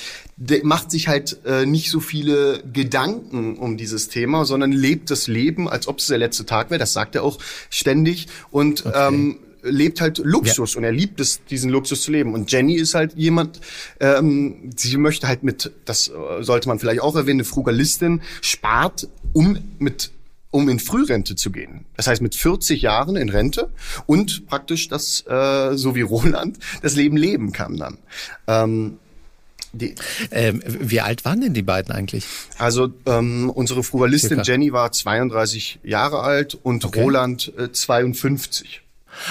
macht 0.62 0.90
sich 0.90 1.08
halt 1.08 1.44
äh, 1.44 1.66
nicht 1.66 1.90
so 1.90 2.00
viele 2.00 2.62
Gedanken 2.72 3.56
um 3.56 3.76
dieses 3.76 4.08
Thema, 4.08 4.44
sondern 4.44 4.72
lebt 4.72 5.10
das 5.10 5.26
Leben, 5.26 5.68
als 5.68 5.88
ob 5.88 5.98
es 5.98 6.06
der 6.06 6.18
letzte 6.18 6.46
Tag 6.46 6.70
wäre. 6.70 6.78
Das 6.78 6.92
sagt 6.92 7.16
er 7.16 7.24
auch 7.24 7.38
ständig. 7.70 8.28
Und 8.50 8.86
okay. 8.86 9.08
ähm, 9.08 9.38
lebt 9.62 10.00
halt 10.00 10.18
Luxus 10.18 10.74
ja. 10.74 10.78
und 10.78 10.84
er 10.84 10.92
liebt 10.92 11.20
es, 11.20 11.44
diesen 11.44 11.70
Luxus 11.70 12.02
zu 12.02 12.10
leben. 12.10 12.34
Und 12.34 12.50
Jenny 12.50 12.74
ist 12.74 12.94
halt 12.94 13.14
jemand, 13.14 13.60
ähm, 14.00 14.70
sie 14.76 14.96
möchte 14.96 15.28
halt 15.28 15.42
mit, 15.42 15.72
das 15.84 16.08
äh, 16.08 16.42
sollte 16.42 16.68
man 16.68 16.78
vielleicht 16.78 17.00
auch 17.00 17.16
erwähnen, 17.16 17.40
eine 17.40 17.44
Frugalistin, 17.44 18.22
spart, 18.40 19.08
um 19.32 19.58
mit 19.78 20.10
um 20.52 20.68
in 20.68 20.78
Frührente 20.78 21.34
zu 21.34 21.50
gehen. 21.50 21.86
Das 21.96 22.06
heißt 22.06 22.20
mit 22.20 22.34
40 22.34 22.82
Jahren 22.82 23.16
in 23.16 23.30
Rente 23.30 23.70
und 24.04 24.46
praktisch 24.46 24.88
das, 24.88 25.24
äh, 25.26 25.76
so 25.76 25.94
wie 25.94 26.02
Roland, 26.02 26.58
das 26.82 26.94
Leben 26.94 27.16
leben 27.16 27.52
kann 27.52 27.78
dann. 27.78 27.98
Ähm, 28.46 28.98
die, 29.72 29.94
ähm, 30.30 30.62
wie 30.66 31.00
alt 31.00 31.24
waren 31.24 31.40
denn 31.40 31.54
die 31.54 31.62
beiden 31.62 31.94
eigentlich? 31.94 32.26
Also 32.58 32.92
ähm, 33.06 33.48
unsere 33.48 33.82
Frugalistin. 33.82 34.42
Jenny 34.44 34.72
war 34.72 34.92
32 34.92 35.80
Jahre 35.82 36.20
alt 36.20 36.54
und 36.54 36.84
okay. 36.84 37.02
Roland 37.02 37.52
äh, 37.56 37.72
52. 37.72 38.81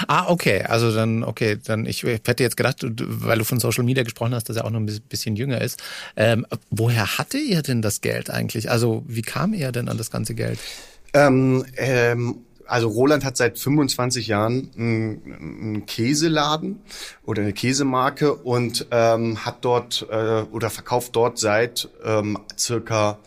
Ah, 0.07 0.29
okay. 0.29 0.63
Also 0.63 0.93
dann, 0.93 1.23
okay, 1.23 1.57
dann 1.63 1.85
ich 1.85 2.03
hätte 2.03 2.43
jetzt 2.43 2.57
gedacht, 2.57 2.83
weil 2.83 3.37
du 3.37 3.45
von 3.45 3.59
Social 3.59 3.83
Media 3.83 4.03
gesprochen 4.03 4.33
hast, 4.33 4.49
dass 4.49 4.57
er 4.57 4.65
auch 4.65 4.69
noch 4.69 4.79
ein 4.79 5.01
bisschen 5.09 5.35
jünger 5.35 5.61
ist. 5.61 5.81
Ähm, 6.15 6.45
woher 6.69 7.17
hatte 7.17 7.37
ihr 7.37 7.61
denn 7.61 7.81
das 7.81 8.01
Geld 8.01 8.29
eigentlich? 8.29 8.69
Also 8.69 9.03
wie 9.07 9.21
kam 9.21 9.53
er 9.53 9.71
denn 9.71 9.89
an 9.89 9.97
das 9.97 10.11
ganze 10.11 10.35
Geld? 10.35 10.59
Ähm, 11.13 11.65
ähm, 11.77 12.45
also 12.71 12.87
Roland 12.87 13.25
hat 13.25 13.35
seit 13.35 13.59
25 13.59 14.27
Jahren 14.27 14.71
einen 14.77 15.85
Käseladen 15.85 16.79
oder 17.23 17.41
eine 17.41 17.51
Käsemarke 17.51 18.33
und 18.33 18.87
ähm, 18.91 19.43
hat 19.45 19.65
dort 19.65 20.07
äh, 20.09 20.43
oder 20.51 20.69
verkauft 20.69 21.15
dort 21.15 21.37
seit 21.37 21.89
ähm, 22.05 22.37
circa 22.57 23.19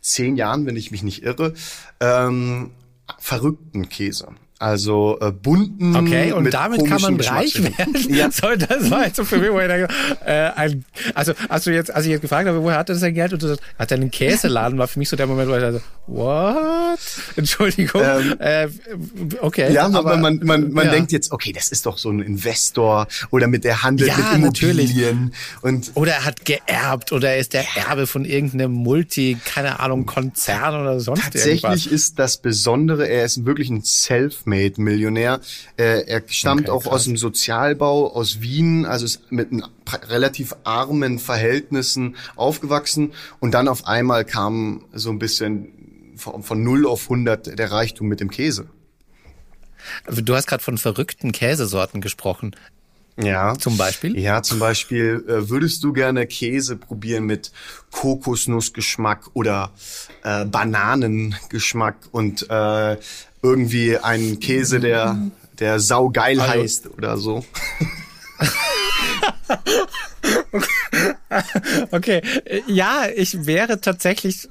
zehn 0.00 0.36
Jahren, 0.36 0.66
wenn 0.66 0.76
ich 0.76 0.92
mich 0.92 1.02
nicht 1.02 1.24
irre, 1.24 1.54
ähm, 1.98 2.70
verrückten 3.18 3.88
Käse. 3.88 4.28
Also 4.58 5.18
äh, 5.20 5.32
bunten. 5.32 5.94
Okay, 5.96 6.32
und 6.32 6.52
damit 6.52 6.86
kann 6.86 7.02
man 7.02 7.20
reich 7.20 7.62
werden. 7.62 8.14
Ja. 8.14 8.26
So, 8.36 8.48
das 8.54 8.90
war 8.90 9.06
jetzt 9.06 9.16
so 9.16 9.24
für 9.24 9.38
mich, 9.38 9.50
wo 9.50 9.60
ich 9.60 9.66
denke, 9.66 9.88
äh, 10.24 10.50
ein, 10.56 10.84
also 11.14 11.32
hast 11.48 11.66
du 11.66 11.70
jetzt, 11.72 11.94
als 11.94 12.04
ich 12.04 12.10
jetzt 12.10 12.20
gefragt 12.20 12.46
habe, 12.48 12.62
woher 12.62 12.76
hat 12.76 12.90
er 12.90 12.94
das 12.94 13.00
sein 13.00 13.14
Geld 13.14 13.32
und 13.32 13.40
du 13.40 13.48
sagst, 13.48 13.62
hat 13.78 13.90
er 13.90 13.96
einen 13.96 14.10
Käseladen, 14.10 14.78
war 14.78 14.88
für 14.88 14.98
mich 14.98 15.08
so 15.08 15.16
der 15.16 15.26
Moment, 15.26 15.48
wo 15.48 15.54
ich 15.54 15.60
dachte, 15.60 15.80
what? 16.06 16.98
Entschuldigung. 17.36 18.02
Ähm, 18.02 18.36
äh, 18.38 18.68
okay. 19.40 19.72
Ja, 19.72 19.86
aber 19.86 20.16
man, 20.16 20.40
man, 20.42 20.72
man 20.72 20.86
ja. 20.86 20.92
denkt 20.92 21.12
jetzt, 21.12 21.32
okay, 21.32 21.52
das 21.52 21.68
ist 21.68 21.86
doch 21.86 21.98
so 21.98 22.10
ein 22.10 22.20
Investor 22.20 23.06
oder 23.30 23.46
mit 23.46 23.64
der 23.64 23.82
Handel 23.82 24.08
ja, 24.08 24.16
mit 24.16 24.34
Immobilien. 24.34 25.32
Und 25.62 25.92
oder 25.94 26.12
er 26.12 26.24
hat 26.24 26.44
geerbt 26.44 27.12
oder 27.12 27.30
er 27.30 27.38
ist 27.38 27.52
der 27.52 27.64
Erbe 27.76 28.06
von 28.06 28.24
irgendeinem 28.24 28.72
Multi, 28.72 29.38
keine 29.44 29.80
Ahnung, 29.80 30.06
Konzern 30.06 30.80
oder 30.80 31.00
sonst 31.00 31.22
Tatsächlich 31.22 31.64
irgendwas. 31.64 31.86
ist 31.86 32.18
das 32.18 32.38
Besondere, 32.38 33.08
er 33.08 33.24
ist 33.24 33.44
wirklich 33.44 33.70
ein 33.70 33.82
Self 33.82 34.45
self-made 34.46 34.80
Millionär. 34.80 35.40
Äh, 35.76 36.06
er 36.06 36.22
stammt 36.28 36.62
Okay, 36.62 36.70
auch 36.70 36.82
krass. 36.84 36.92
aus 36.92 37.04
dem 37.04 37.16
Sozialbau 37.16 38.12
aus 38.14 38.40
Wien, 38.40 38.86
also 38.86 39.04
ist 39.04 39.30
mit 39.30 39.48
relativ 40.08 40.54
armen 40.64 41.18
Verhältnissen 41.18 42.16
aufgewachsen 42.36 43.12
und 43.40 43.52
dann 43.52 43.68
auf 43.68 43.86
einmal 43.86 44.24
kam 44.24 44.84
so 44.92 45.10
ein 45.10 45.18
bisschen 45.18 46.12
von, 46.16 46.42
von 46.42 46.62
0 46.62 46.86
auf 46.86 47.04
100 47.04 47.58
der 47.58 47.70
Reichtum 47.70 48.08
mit 48.08 48.20
dem 48.20 48.30
Käse. 48.30 48.68
Du 50.10 50.34
hast 50.34 50.46
gerade 50.46 50.64
von 50.64 50.78
verrückten 50.78 51.30
Käsesorten 51.32 52.00
gesprochen. 52.00 52.56
Ja. 53.18 53.56
Zum 53.56 53.78
Beispiel? 53.78 54.18
Ja, 54.18 54.42
zum 54.42 54.58
Beispiel 54.58 55.24
äh, 55.26 55.48
würdest 55.48 55.82
du 55.82 55.94
gerne 55.94 56.26
Käse 56.26 56.76
probieren 56.76 57.24
mit 57.24 57.50
Kokosnussgeschmack 57.90 59.30
oder 59.32 59.70
äh, 60.22 60.44
Bananengeschmack 60.44 61.96
und 62.10 62.42
äh, 62.50 62.96
irgendwie 63.46 63.96
einen 63.98 64.40
Käse, 64.40 64.80
der 64.80 65.16
der 65.58 65.80
saugeil 65.80 66.38
Also- 66.40 66.52
heißt 66.52 66.90
oder 66.98 67.16
so. 67.16 67.44
Okay, 71.90 72.22
ja, 72.66 73.04
ich 73.14 73.46
wäre 73.46 73.80
tatsächlich, 73.80 74.48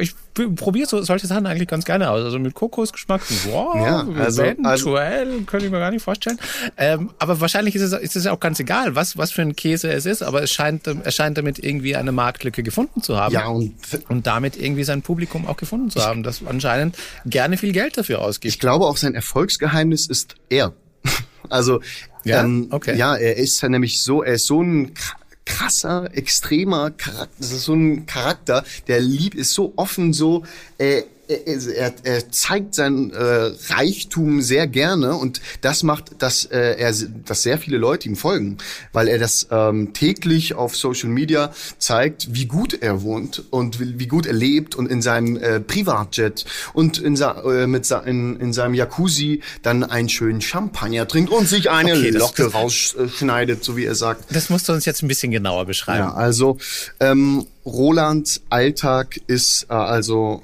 ich 0.00 0.14
probiere 0.54 0.88
so 0.88 1.02
solche 1.02 1.26
Sachen 1.26 1.44
eigentlich 1.46 1.68
ganz 1.68 1.84
gerne 1.84 2.10
aus. 2.10 2.22
Also 2.24 2.38
mit 2.38 2.54
Kokosgeschmack, 2.54 3.20
wow, 3.50 3.74
Ja, 3.76 4.06
also- 4.18 4.42
eventuell, 4.42 5.42
könnte 5.42 5.66
ich 5.66 5.72
mir 5.72 5.78
gar 5.78 5.90
nicht 5.90 6.02
vorstellen. 6.02 6.38
Ähm, 6.78 7.10
aber 7.18 7.38
wahrscheinlich 7.40 7.74
ist 7.74 7.82
es, 7.82 7.92
ist 7.92 8.16
es 8.16 8.26
auch 8.26 8.40
ganz 8.40 8.60
egal, 8.60 8.94
was, 8.94 9.18
was 9.18 9.30
für 9.30 9.42
ein 9.42 9.54
Käse 9.54 9.90
es 9.92 10.06
ist, 10.06 10.22
aber 10.22 10.42
es 10.42 10.50
scheint, 10.50 10.88
ähm, 10.88 11.02
er 11.04 11.12
scheint 11.12 11.36
damit 11.36 11.58
irgendwie 11.58 11.96
eine 11.96 12.12
Marktlücke 12.12 12.62
gefunden 12.62 13.02
zu 13.02 13.16
haben. 13.18 13.34
Ja, 13.34 13.48
und 13.48 13.74
und 14.08 14.26
damit 14.26 14.56
irgendwie 14.56 14.84
sein 14.84 15.02
Publikum 15.02 15.46
auch 15.46 15.58
gefunden 15.58 15.90
zu 15.90 16.00
haben, 16.02 16.22
das 16.22 16.40
anscheinend 16.46 16.96
gerne 17.26 17.58
viel 17.58 17.72
Geld 17.72 17.98
dafür 17.98 18.18
ich 18.18 18.22
ausgibt. 18.24 18.60
glaube 18.60 18.86
auch 18.86 18.96
sein 18.96 19.14
Erfolgsgeheimnis 19.14 20.06
ist 20.06 20.34
er. 20.48 20.72
Also 21.50 21.80
Ja? 22.24 22.42
ähm, 22.44 22.68
Okay. 22.70 22.96
ja, 22.96 23.16
er 23.16 23.36
ist 23.36 23.60
ja 23.60 23.68
nämlich 23.68 24.00
so, 24.00 24.22
er 24.22 24.34
ist 24.34 24.46
so 24.46 24.62
ein 24.62 24.92
krasser, 25.44 26.10
extremer 26.14 26.90
Charakter. 26.90 27.34
Das 27.38 27.52
ist 27.52 27.64
so 27.64 27.74
ein 27.74 28.06
Charakter, 28.06 28.64
der 28.88 29.00
lieb 29.00 29.34
ist 29.34 29.54
so 29.54 29.72
offen, 29.76 30.12
so 30.12 30.44
äh, 30.78 31.02
er, 31.32 31.92
er, 32.02 32.30
zeigt 32.30 32.74
sein 32.74 33.10
äh, 33.10 33.52
Reichtum 33.68 34.42
sehr 34.42 34.66
gerne 34.66 35.16
und 35.16 35.40
das 35.60 35.82
macht, 35.82 36.22
dass 36.22 36.44
äh, 36.44 36.76
er, 36.78 36.92
dass 37.24 37.42
sehr 37.42 37.58
viele 37.58 37.78
Leute 37.78 38.08
ihm 38.08 38.16
folgen, 38.16 38.58
weil 38.92 39.08
er 39.08 39.18
das 39.18 39.48
ähm, 39.50 39.92
täglich 39.92 40.54
auf 40.54 40.76
Social 40.76 41.08
Media 41.08 41.52
zeigt, 41.78 42.34
wie 42.34 42.46
gut 42.46 42.82
er 42.82 43.02
wohnt 43.02 43.44
und 43.50 43.80
wie, 43.80 43.98
wie 43.98 44.06
gut 44.06 44.26
er 44.26 44.32
lebt 44.32 44.74
und 44.74 44.90
in 44.90 45.02
seinem 45.02 45.36
äh, 45.36 45.60
Privatjet 45.60 46.44
und 46.74 46.98
in, 46.98 47.20
äh, 47.20 47.66
mit 47.66 47.90
in, 48.06 48.40
in 48.40 48.52
seinem 48.52 48.74
Jacuzzi 48.74 49.42
dann 49.62 49.84
einen 49.84 50.08
schönen 50.08 50.40
Champagner 50.40 51.06
trinkt 51.06 51.30
und 51.30 51.48
sich 51.48 51.70
eine 51.70 51.92
Okay, 51.92 52.10
Locke 52.10 52.52
rausschneidet, 52.52 53.64
so 53.64 53.76
wie 53.76 53.84
er 53.84 53.94
sagt. 53.94 54.34
Das 54.34 54.50
musst 54.50 54.68
du 54.68 54.72
uns 54.72 54.84
jetzt 54.84 55.02
ein 55.02 55.08
bisschen 55.08 55.30
genauer 55.30 55.66
beschreiben. 55.66 56.08
Ja, 56.08 56.14
also 56.14 56.58
ähm, 57.00 57.46
Rolands 57.64 58.42
Alltag 58.50 59.20
ist 59.26 59.66
äh, 59.68 59.74
also 59.74 60.42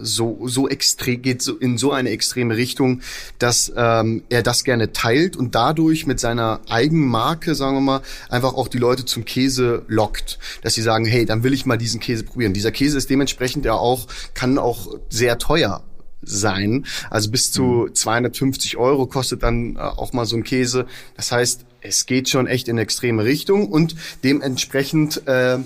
äh, 0.00 0.04
so 0.04 0.46
so 0.46 0.68
extrem 0.68 1.22
geht 1.22 1.42
so 1.42 1.56
in 1.56 1.78
so 1.78 1.92
eine 1.92 2.10
extreme 2.10 2.56
Richtung, 2.56 3.00
dass 3.38 3.72
ähm, 3.76 4.22
er 4.28 4.42
das 4.42 4.64
gerne 4.64 4.92
teilt 4.92 5.36
und 5.36 5.54
dadurch 5.54 6.06
mit 6.06 6.20
seiner 6.20 6.60
Eigenmarke, 6.68 7.54
sagen 7.54 7.76
wir 7.76 7.80
mal, 7.80 8.02
einfach 8.28 8.54
auch 8.54 8.68
die 8.68 8.78
Leute 8.78 9.04
zum 9.04 9.24
Käse 9.24 9.82
lockt, 9.88 10.38
dass 10.62 10.74
sie 10.74 10.82
sagen, 10.82 11.06
hey, 11.06 11.26
dann 11.26 11.42
will 11.42 11.52
ich 11.52 11.66
mal 11.66 11.78
diesen 11.78 12.00
Käse 12.00 12.24
probieren. 12.24 12.52
Dieser 12.52 12.70
Käse 12.70 12.98
ist 12.98 13.10
dementsprechend 13.10 13.64
ja 13.64 13.74
auch 13.74 14.06
kann 14.34 14.58
auch 14.58 14.94
sehr 15.08 15.38
teuer 15.38 15.82
sein. 16.22 16.86
Also 17.08 17.30
bis 17.30 17.50
zu 17.50 17.88
250 17.92 18.76
Euro 18.76 19.06
kostet 19.06 19.42
dann 19.42 19.76
äh, 19.76 19.80
auch 19.80 20.12
mal 20.12 20.26
so 20.26 20.36
ein 20.36 20.44
Käse. 20.44 20.86
Das 21.16 21.32
heißt, 21.32 21.64
es 21.80 22.06
geht 22.06 22.28
schon 22.28 22.46
echt 22.46 22.68
in 22.68 22.74
eine 22.74 22.82
extreme 22.82 23.24
Richtung 23.24 23.68
und 23.68 23.96
dementsprechend 24.22 25.26
äh, 25.26 25.58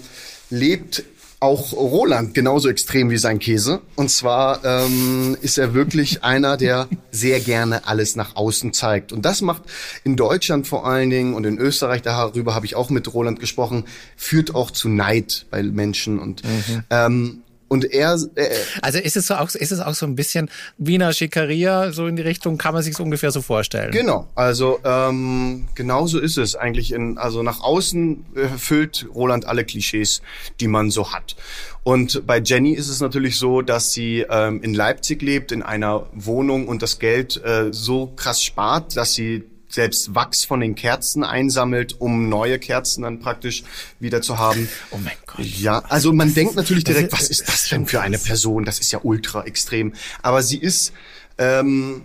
lebt 0.50 1.04
auch 1.44 1.74
Roland 1.74 2.32
genauso 2.32 2.70
extrem 2.70 3.10
wie 3.10 3.18
sein 3.18 3.38
Käse. 3.38 3.82
Und 3.96 4.10
zwar 4.10 4.64
ähm, 4.64 5.36
ist 5.42 5.58
er 5.58 5.74
wirklich 5.74 6.24
einer, 6.24 6.56
der 6.56 6.88
sehr 7.10 7.38
gerne 7.38 7.86
alles 7.86 8.16
nach 8.16 8.34
außen 8.34 8.72
zeigt. 8.72 9.12
Und 9.12 9.26
das 9.26 9.42
macht 9.42 9.62
in 10.04 10.16
Deutschland 10.16 10.66
vor 10.66 10.86
allen 10.86 11.10
Dingen 11.10 11.34
und 11.34 11.44
in 11.44 11.58
Österreich, 11.58 12.00
darüber 12.00 12.54
habe 12.54 12.64
ich 12.64 12.76
auch 12.76 12.88
mit 12.88 13.12
Roland 13.12 13.40
gesprochen, 13.40 13.84
führt 14.16 14.54
auch 14.54 14.70
zu 14.70 14.88
Neid 14.88 15.44
bei 15.50 15.62
Menschen. 15.62 16.18
Und, 16.18 16.42
ähm, 16.88 17.42
und 17.74 17.92
er, 17.92 18.16
äh, 18.36 18.48
Also 18.82 19.00
ist 19.00 19.16
es 19.16 19.26
so 19.26 19.34
auch, 19.34 19.52
ist 19.52 19.72
es 19.72 19.80
auch 19.80 19.94
so 19.94 20.06
ein 20.06 20.14
bisschen 20.14 20.48
Wiener 20.78 21.12
Schickeria, 21.12 21.90
so 21.90 22.06
in 22.06 22.14
die 22.14 22.22
Richtung, 22.22 22.56
kann 22.56 22.72
man 22.72 22.84
sich 22.84 22.98
ungefähr 23.00 23.32
so 23.32 23.42
vorstellen. 23.42 23.90
Genau, 23.90 24.28
also 24.36 24.78
ähm, 24.84 25.66
genauso 25.74 26.20
ist 26.20 26.38
es 26.38 26.54
eigentlich. 26.54 26.92
In, 26.92 27.18
also 27.18 27.42
nach 27.42 27.62
außen 27.62 28.26
erfüllt 28.36 29.06
Roland 29.12 29.46
alle 29.46 29.64
Klischees, 29.64 30.22
die 30.60 30.68
man 30.68 30.92
so 30.92 31.12
hat. 31.12 31.34
Und 31.82 32.24
bei 32.28 32.38
Jenny 32.38 32.74
ist 32.74 32.88
es 32.88 33.00
natürlich 33.00 33.38
so, 33.38 33.60
dass 33.60 33.92
sie 33.92 34.24
ähm, 34.30 34.62
in 34.62 34.72
Leipzig 34.72 35.20
lebt, 35.20 35.50
in 35.50 35.64
einer 35.64 36.06
Wohnung 36.12 36.68
und 36.68 36.80
das 36.80 37.00
Geld 37.00 37.42
äh, 37.44 37.72
so 37.72 38.06
krass 38.06 38.40
spart, 38.40 38.96
dass 38.96 39.14
sie 39.14 39.42
selbst 39.74 40.14
Wachs 40.14 40.44
von 40.44 40.60
den 40.60 40.74
Kerzen 40.74 41.24
einsammelt, 41.24 42.00
um 42.00 42.28
neue 42.28 42.58
Kerzen 42.58 43.02
dann 43.02 43.20
praktisch 43.20 43.64
wieder 44.00 44.22
zu 44.22 44.38
haben. 44.38 44.68
Oh 44.90 44.98
mein 44.98 45.16
Gott. 45.26 45.44
Ja, 45.44 45.80
also 45.88 46.12
man 46.12 46.32
denkt 46.32 46.56
natürlich 46.56 46.84
direkt, 46.84 47.12
ist- 47.12 47.20
was 47.20 47.28
ist 47.28 47.48
das 47.48 47.68
denn 47.68 47.86
für 47.86 48.00
eine 48.00 48.18
Person? 48.18 48.64
Das 48.64 48.78
ist 48.78 48.92
ja 48.92 49.00
ultra 49.02 49.44
extrem. 49.44 49.92
Aber 50.22 50.42
sie 50.42 50.58
ist 50.58 50.92
ähm, 51.38 52.02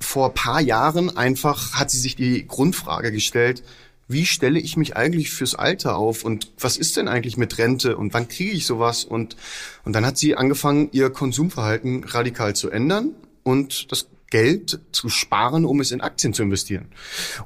vor 0.00 0.34
paar 0.34 0.60
Jahren 0.60 1.16
einfach, 1.16 1.74
hat 1.74 1.90
sie 1.90 1.98
sich 1.98 2.16
die 2.16 2.46
Grundfrage 2.46 3.12
gestellt, 3.12 3.62
wie 4.08 4.24
stelle 4.24 4.60
ich 4.60 4.76
mich 4.76 4.96
eigentlich 4.96 5.30
fürs 5.30 5.56
Alter 5.56 5.96
auf 5.96 6.24
und 6.24 6.52
was 6.60 6.76
ist 6.76 6.96
denn 6.96 7.08
eigentlich 7.08 7.36
mit 7.36 7.58
Rente 7.58 7.96
und 7.96 8.14
wann 8.14 8.28
kriege 8.28 8.52
ich 8.52 8.64
sowas? 8.64 9.04
Und, 9.04 9.36
und 9.84 9.94
dann 9.94 10.06
hat 10.06 10.16
sie 10.16 10.36
angefangen, 10.36 10.88
ihr 10.92 11.10
Konsumverhalten 11.10 12.04
radikal 12.04 12.54
zu 12.54 12.70
ändern 12.70 13.10
und 13.42 13.90
das 13.90 14.06
Geld 14.30 14.80
zu 14.92 15.08
sparen, 15.08 15.64
um 15.64 15.80
es 15.80 15.92
in 15.92 16.00
Aktien 16.00 16.32
zu 16.32 16.42
investieren. 16.42 16.86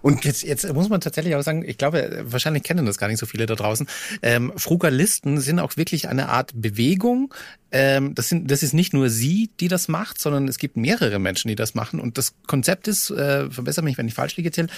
Und 0.03 0.25
Jetzt, 0.31 0.43
jetzt 0.43 0.73
muss 0.73 0.89
man 0.89 1.01
tatsächlich 1.01 1.35
auch 1.35 1.43
sagen, 1.43 1.65
ich 1.67 1.77
glaube, 1.77 2.23
wahrscheinlich 2.25 2.63
kennen 2.63 2.87
das 2.87 2.99
gar 2.99 3.09
nicht 3.09 3.19
so 3.19 3.27
viele 3.27 3.47
da 3.47 3.55
draußen. 3.55 3.87
Ähm, 4.23 4.53
Frugalisten 4.57 5.41
sind 5.41 5.59
auch 5.59 5.77
wirklich 5.77 6.09
eine 6.09 6.29
Art 6.29 6.53
Bewegung. 6.55 7.35
Ähm, 7.73 8.15
das, 8.15 8.29
sind, 8.29 8.51
das 8.51 8.63
ist 8.63 8.73
nicht 8.73 8.93
nur 8.93 9.11
sie, 9.11 9.51
die 9.59 9.69
das 9.69 9.89
macht, 9.89 10.21
sondern 10.21 10.47
es 10.47 10.59
gibt 10.59 10.77
mehrere 10.77 11.19
Menschen, 11.19 11.49
die 11.49 11.57
das 11.57 11.75
machen. 11.75 12.01
Und 12.01 12.17
das 12.17 12.35
Konzept 12.47 12.87
ist, 12.87 13.11
äh, 13.11 13.51
verbessere 13.51 13.85
mich, 13.85 13.99
wenn 13.99 14.09
ich 14.09 14.15
falsch 14.15 14.37
liege, 14.37 14.51
Till, 14.51 14.69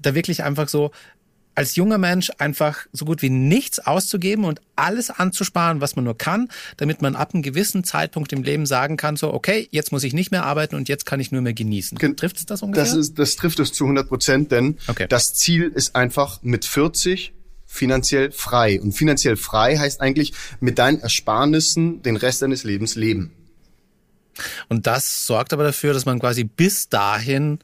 da 0.00 0.14
wirklich 0.14 0.42
einfach 0.42 0.68
so 0.68 0.90
als 1.54 1.76
junger 1.76 1.98
Mensch 1.98 2.30
einfach 2.38 2.86
so 2.92 3.04
gut 3.04 3.22
wie 3.22 3.30
nichts 3.30 3.78
auszugeben 3.78 4.44
und 4.44 4.60
alles 4.76 5.10
anzusparen, 5.10 5.80
was 5.80 5.94
man 5.96 6.04
nur 6.04 6.18
kann, 6.18 6.48
damit 6.78 7.00
man 7.02 7.14
ab 7.14 7.32
einem 7.32 7.42
gewissen 7.42 7.84
Zeitpunkt 7.84 8.32
im 8.32 8.42
Leben 8.42 8.66
sagen 8.66 8.96
kann, 8.96 9.16
so, 9.16 9.32
okay, 9.32 9.68
jetzt 9.70 9.92
muss 9.92 10.02
ich 10.04 10.12
nicht 10.14 10.30
mehr 10.32 10.44
arbeiten 10.44 10.74
und 10.74 10.88
jetzt 10.88 11.06
kann 11.06 11.20
ich 11.20 11.30
nur 11.32 11.42
mehr 11.42 11.54
genießen. 11.54 11.96
Gen- 11.98 12.16
Trifft 12.16 12.38
es 12.38 12.46
das 12.46 12.62
ungefähr? 12.62 12.84
Das, 12.84 12.94
ist, 12.94 13.18
das 13.18 13.36
trifft 13.36 13.60
es 13.60 13.72
zu 13.72 13.84
100 13.84 14.08
Prozent, 14.08 14.50
denn 14.52 14.78
Okay. 14.88 15.06
das 15.08 15.34
Ziel 15.34 15.64
ist 15.74 15.94
einfach 15.94 16.42
mit 16.42 16.64
40 16.64 17.32
finanziell 17.66 18.30
frei. 18.32 18.80
Und 18.80 18.92
finanziell 18.92 19.36
frei 19.36 19.76
heißt 19.76 20.00
eigentlich 20.00 20.32
mit 20.60 20.78
deinen 20.78 21.00
Ersparnissen 21.00 22.02
den 22.02 22.16
Rest 22.16 22.42
deines 22.42 22.64
Lebens 22.64 22.94
leben. 22.94 23.32
Und 24.68 24.86
das 24.86 25.26
sorgt 25.26 25.52
aber 25.52 25.62
dafür, 25.64 25.92
dass 25.92 26.06
man 26.06 26.18
quasi 26.18 26.44
bis 26.44 26.88
dahin 26.88 27.60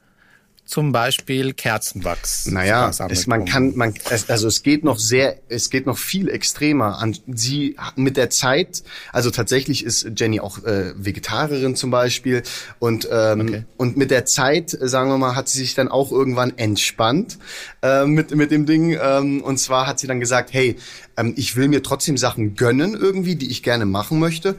zum 0.71 0.93
Beispiel 0.93 1.53
Kerzenwachs. 1.53 2.45
Naja, 2.45 2.89
es, 3.09 3.27
man 3.27 3.43
kann, 3.45 3.75
man, 3.75 3.93
also 4.29 4.47
es 4.47 4.63
geht 4.63 4.85
noch 4.85 4.99
sehr, 4.99 5.35
es 5.49 5.69
geht 5.69 5.85
noch 5.85 5.97
viel 5.97 6.29
extremer 6.29 6.97
an. 6.99 7.17
Sie 7.27 7.75
mit 7.97 8.15
der 8.15 8.29
Zeit, 8.29 8.81
also 9.11 9.31
tatsächlich 9.31 9.83
ist 9.83 10.07
Jenny 10.15 10.39
auch 10.39 10.63
äh, 10.63 10.93
Vegetarierin 10.95 11.75
zum 11.75 11.91
Beispiel 11.91 12.43
und 12.79 13.07
ähm, 13.11 13.41
Okay. 13.41 13.63
und 13.77 13.97
mit 13.97 14.11
der 14.11 14.25
Zeit, 14.25 14.69
sagen 14.79 15.09
wir 15.09 15.17
mal, 15.17 15.35
hat 15.35 15.49
sie 15.49 15.59
sich 15.59 15.73
dann 15.73 15.89
auch 15.89 16.11
irgendwann 16.11 16.57
entspannt 16.57 17.37
äh, 17.81 18.05
mit 18.05 18.33
mit 18.33 18.51
dem 18.51 18.65
Ding 18.65 18.97
ähm, 19.01 19.41
und 19.41 19.57
zwar 19.57 19.87
hat 19.87 19.99
sie 19.99 20.07
dann 20.07 20.21
gesagt, 20.21 20.53
hey, 20.53 20.77
ähm, 21.17 21.33
ich 21.35 21.55
will 21.57 21.67
mir 21.67 21.83
trotzdem 21.83 22.17
Sachen 22.17 22.55
gönnen 22.55 22.93
irgendwie, 22.93 23.35
die 23.35 23.51
ich 23.51 23.61
gerne 23.61 23.85
machen 23.85 24.19
möchte, 24.19 24.55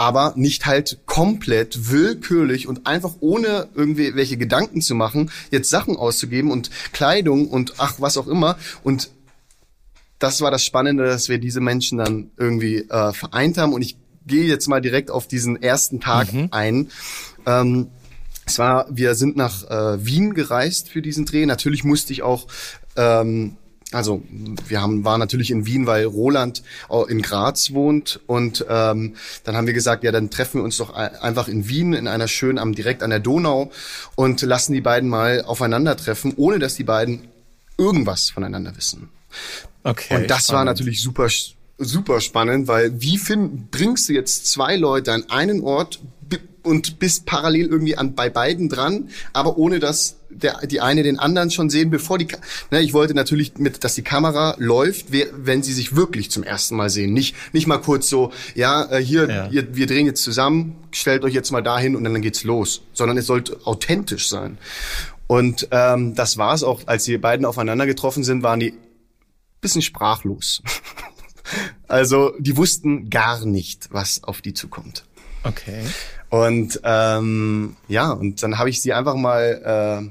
aber 0.00 0.32
nicht 0.34 0.64
halt 0.64 1.00
komplett 1.04 1.90
willkürlich 1.90 2.66
und 2.66 2.86
einfach 2.86 3.16
ohne 3.20 3.68
irgendwie 3.74 4.14
welche 4.14 4.38
Gedanken 4.38 4.80
zu 4.80 4.94
machen, 4.94 5.30
jetzt 5.50 5.68
Sachen 5.68 5.98
auszugeben 5.98 6.50
und 6.50 6.70
Kleidung 6.92 7.48
und 7.48 7.74
ach 7.76 7.96
was 7.98 8.16
auch 8.16 8.26
immer 8.26 8.56
und 8.82 9.10
das 10.18 10.40
war 10.40 10.50
das 10.50 10.64
Spannende, 10.64 11.04
dass 11.04 11.28
wir 11.28 11.36
diese 11.36 11.60
Menschen 11.60 11.98
dann 11.98 12.30
irgendwie 12.38 12.78
äh, 12.88 13.12
vereint 13.12 13.58
haben 13.58 13.74
und 13.74 13.82
ich 13.82 13.98
gehe 14.26 14.44
jetzt 14.44 14.68
mal 14.68 14.80
direkt 14.80 15.10
auf 15.10 15.28
diesen 15.28 15.62
ersten 15.62 16.00
Tag 16.00 16.28
ein. 16.50 16.90
Ähm, 17.44 17.88
es 18.46 18.58
war, 18.58 18.86
wir 18.90 19.14
sind 19.14 19.36
nach 19.36 19.68
äh, 19.68 20.04
Wien 20.04 20.32
gereist 20.32 20.88
für 20.88 21.02
diesen 21.02 21.26
Dreh. 21.26 21.44
Natürlich 21.44 21.84
musste 21.84 22.14
ich 22.14 22.22
auch 22.22 22.46
ähm, 22.96 23.56
also 23.92 24.22
wir 24.68 24.80
haben 24.80 25.04
waren 25.04 25.18
natürlich 25.18 25.50
in 25.50 25.66
Wien, 25.66 25.86
weil 25.86 26.04
Roland 26.04 26.62
in 27.08 27.22
Graz 27.22 27.72
wohnt 27.72 28.20
und 28.26 28.64
ähm, 28.68 29.16
dann 29.44 29.56
haben 29.56 29.66
wir 29.66 29.74
gesagt, 29.74 30.04
ja, 30.04 30.12
dann 30.12 30.30
treffen 30.30 30.60
wir 30.60 30.64
uns 30.64 30.76
doch 30.76 30.94
einfach 30.94 31.48
in 31.48 31.68
Wien 31.68 31.92
in 31.92 32.06
einer 32.06 32.28
schönen 32.28 32.58
am 32.58 32.74
direkt 32.74 33.02
an 33.02 33.10
der 33.10 33.20
Donau 33.20 33.70
und 34.14 34.42
lassen 34.42 34.72
die 34.72 34.80
beiden 34.80 35.08
mal 35.08 35.42
aufeinandertreffen, 35.42 36.34
ohne 36.36 36.58
dass 36.58 36.76
die 36.76 36.84
beiden 36.84 37.28
irgendwas 37.78 38.30
voneinander 38.30 38.76
wissen. 38.76 39.08
Okay. 39.82 40.14
Und 40.14 40.30
das 40.30 40.44
spannend. 40.44 40.56
war 40.56 40.64
natürlich 40.66 41.00
super 41.00 41.28
super 41.80 42.20
spannend, 42.20 42.68
weil 42.68 43.00
wie 43.00 43.18
find, 43.18 43.70
bringst 43.70 44.08
du 44.08 44.12
jetzt 44.12 44.46
zwei 44.46 44.76
Leute 44.76 45.12
an 45.12 45.24
einen 45.28 45.62
Ort 45.62 46.00
und 46.62 46.98
bist 46.98 47.26
parallel 47.26 47.66
irgendwie 47.66 47.96
an 47.96 48.14
bei 48.14 48.28
beiden 48.28 48.68
dran, 48.68 49.08
aber 49.32 49.56
ohne 49.56 49.78
dass 49.78 50.16
der, 50.28 50.64
die 50.66 50.80
eine 50.80 51.02
den 51.02 51.18
anderen 51.18 51.50
schon 51.50 51.70
sehen, 51.70 51.90
bevor 51.90 52.18
die. 52.18 52.28
Ne, 52.70 52.80
ich 52.80 52.92
wollte 52.92 53.14
natürlich 53.14 53.58
mit, 53.58 53.82
dass 53.82 53.94
die 53.94 54.02
Kamera 54.02 54.54
läuft, 54.58 55.06
wenn 55.10 55.62
sie 55.62 55.72
sich 55.72 55.96
wirklich 55.96 56.30
zum 56.30 56.42
ersten 56.42 56.76
Mal 56.76 56.88
sehen. 56.88 57.12
Nicht, 57.12 57.34
nicht 57.52 57.66
mal 57.66 57.78
kurz 57.78 58.08
so, 58.08 58.30
ja, 58.54 58.84
äh, 58.90 59.02
hier, 59.02 59.28
ja. 59.28 59.48
Ihr, 59.48 59.74
wir 59.74 59.86
drehen 59.86 60.06
jetzt 60.06 60.22
zusammen, 60.22 60.76
stellt 60.92 61.24
euch 61.24 61.34
jetzt 61.34 61.50
mal 61.50 61.62
dahin 61.62 61.96
und 61.96 62.04
dann 62.04 62.22
geht's 62.22 62.44
los. 62.44 62.82
Sondern 62.92 63.18
es 63.18 63.26
sollte 63.26 63.58
authentisch 63.64 64.28
sein. 64.28 64.58
Und 65.26 65.68
ähm, 65.70 66.14
das 66.14 66.38
war 66.38 66.54
es 66.54 66.62
auch, 66.62 66.82
als 66.86 67.04
die 67.04 67.18
beiden 67.18 67.46
aufeinander 67.46 67.86
getroffen 67.86 68.22
sind, 68.22 68.42
waren 68.42 68.60
die 68.60 68.74
bisschen 69.60 69.82
sprachlos. 69.82 70.62
also 71.88 72.32
die 72.38 72.56
wussten 72.56 73.10
gar 73.10 73.44
nicht, 73.44 73.88
was 73.92 74.24
auf 74.24 74.40
die 74.40 74.54
zukommt. 74.54 75.04
Okay. 75.42 75.84
Und 76.28 76.80
ähm, 76.84 77.76
ja, 77.88 78.12
und 78.12 78.42
dann 78.42 78.58
habe 78.58 78.70
ich 78.70 78.82
sie 78.82 78.92
einfach 78.92 79.14
mal, 79.14 80.10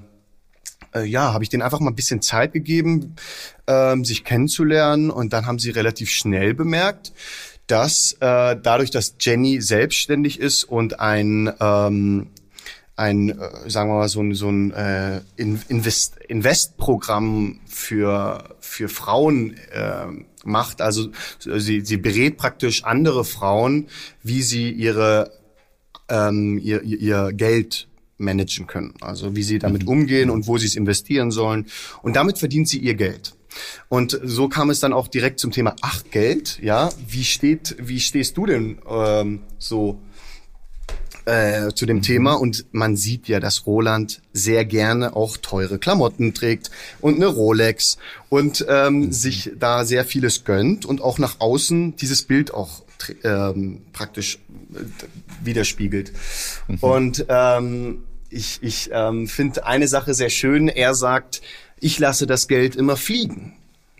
äh, 0.93 0.99
äh, 0.99 1.05
ja, 1.05 1.33
habe 1.33 1.43
ich 1.43 1.49
denen 1.49 1.63
einfach 1.63 1.79
mal 1.79 1.91
ein 1.91 1.95
bisschen 1.95 2.21
Zeit 2.21 2.53
gegeben, 2.53 3.15
ähm, 3.67 4.03
sich 4.03 4.23
kennenzulernen. 4.23 5.11
Und 5.11 5.33
dann 5.33 5.45
haben 5.45 5.59
sie 5.59 5.69
relativ 5.69 6.09
schnell 6.09 6.53
bemerkt, 6.53 7.13
dass 7.67 8.13
äh, 8.19 8.57
dadurch, 8.61 8.91
dass 8.91 9.15
Jenny 9.19 9.61
selbstständig 9.61 10.39
ist 10.39 10.63
und 10.63 10.99
ein 10.99 11.53
ähm, 11.61 12.27
ein, 12.99 13.29
äh, 13.29 13.69
sagen 13.69 13.89
wir 13.89 13.97
mal, 13.97 14.09
so 14.09 14.21
ein, 14.21 14.33
so 14.33 14.49
ein 14.49 14.71
äh, 14.71 15.21
Invest 15.37 16.17
Investprogramm 16.27 17.61
für, 17.65 18.55
für 18.59 18.89
Frauen 18.89 19.55
äh, 19.71 20.07
macht. 20.45 20.81
Also 20.81 21.09
sie, 21.39 21.81
sie 21.81 21.97
berät 21.97 22.37
praktisch 22.37 22.83
andere 22.83 23.25
Frauen, 23.25 23.87
wie 24.23 24.41
sie 24.41 24.71
ihre 24.71 25.31
ähm, 26.09 26.59
ihr, 26.63 26.81
ihr 26.83 27.31
Geld 27.33 27.87
managen 28.17 28.67
können. 28.67 28.93
Also 29.01 29.35
wie 29.35 29.43
sie 29.43 29.59
damit 29.59 29.83
mhm. 29.83 29.89
umgehen 29.89 30.29
und 30.29 30.47
wo 30.47 30.57
sie 30.57 30.67
es 30.67 30.75
investieren 30.75 31.31
sollen. 31.31 31.67
Und 32.01 32.15
damit 32.15 32.37
verdient 32.37 32.67
sie 32.67 32.79
ihr 32.79 32.95
Geld. 32.95 33.33
Und 33.87 34.19
so 34.23 34.47
kam 34.47 34.69
es 34.69 34.79
dann 34.79 34.93
auch 34.93 35.07
direkt 35.07 35.39
zum 35.39 35.51
Thema 35.51 35.75
Ach 35.81 36.03
Geld. 36.11 36.59
Ja, 36.61 36.89
wie 37.07 37.23
steht, 37.23 37.75
wie 37.79 37.99
stehst 37.99 38.37
du 38.37 38.45
denn 38.45 38.79
ähm, 38.87 39.41
so 39.57 39.99
äh, 41.29 41.73
zu 41.73 41.85
dem 41.85 41.97
mhm. 41.97 42.01
Thema? 42.01 42.33
Und 42.33 42.65
man 42.71 42.95
sieht 42.95 43.27
ja, 43.27 43.39
dass 43.39 43.65
Roland 43.65 44.21
sehr 44.33 44.65
gerne 44.65 45.15
auch 45.15 45.37
teure 45.37 45.79
Klamotten 45.79 46.33
trägt 46.33 46.71
und 47.01 47.15
eine 47.15 47.27
Rolex 47.27 47.97
und 48.29 48.65
ähm, 48.67 48.95
mhm. 48.95 49.11
sich 49.11 49.51
da 49.57 49.85
sehr 49.85 50.05
vieles 50.05 50.43
gönnt 50.43 50.85
und 50.85 51.01
auch 51.01 51.19
nach 51.19 51.39
außen 51.39 51.95
dieses 51.95 52.23
Bild 52.23 52.53
auch 52.53 52.83
ähm, 53.23 53.81
praktisch 53.93 54.39
äh, 54.73 54.79
widerspiegelt. 55.43 56.11
Mhm. 56.67 56.77
Und 56.79 57.25
ähm, 57.29 58.03
ich, 58.29 58.59
ich 58.61 58.89
ähm, 58.91 59.27
finde 59.27 59.65
eine 59.65 59.87
Sache 59.87 60.13
sehr 60.13 60.29
schön. 60.29 60.67
Er 60.67 60.95
sagt, 60.95 61.41
ich 61.79 61.99
lasse 61.99 62.27
das 62.27 62.47
Geld 62.47 62.75
immer 62.75 62.97
fliegen. 62.97 63.53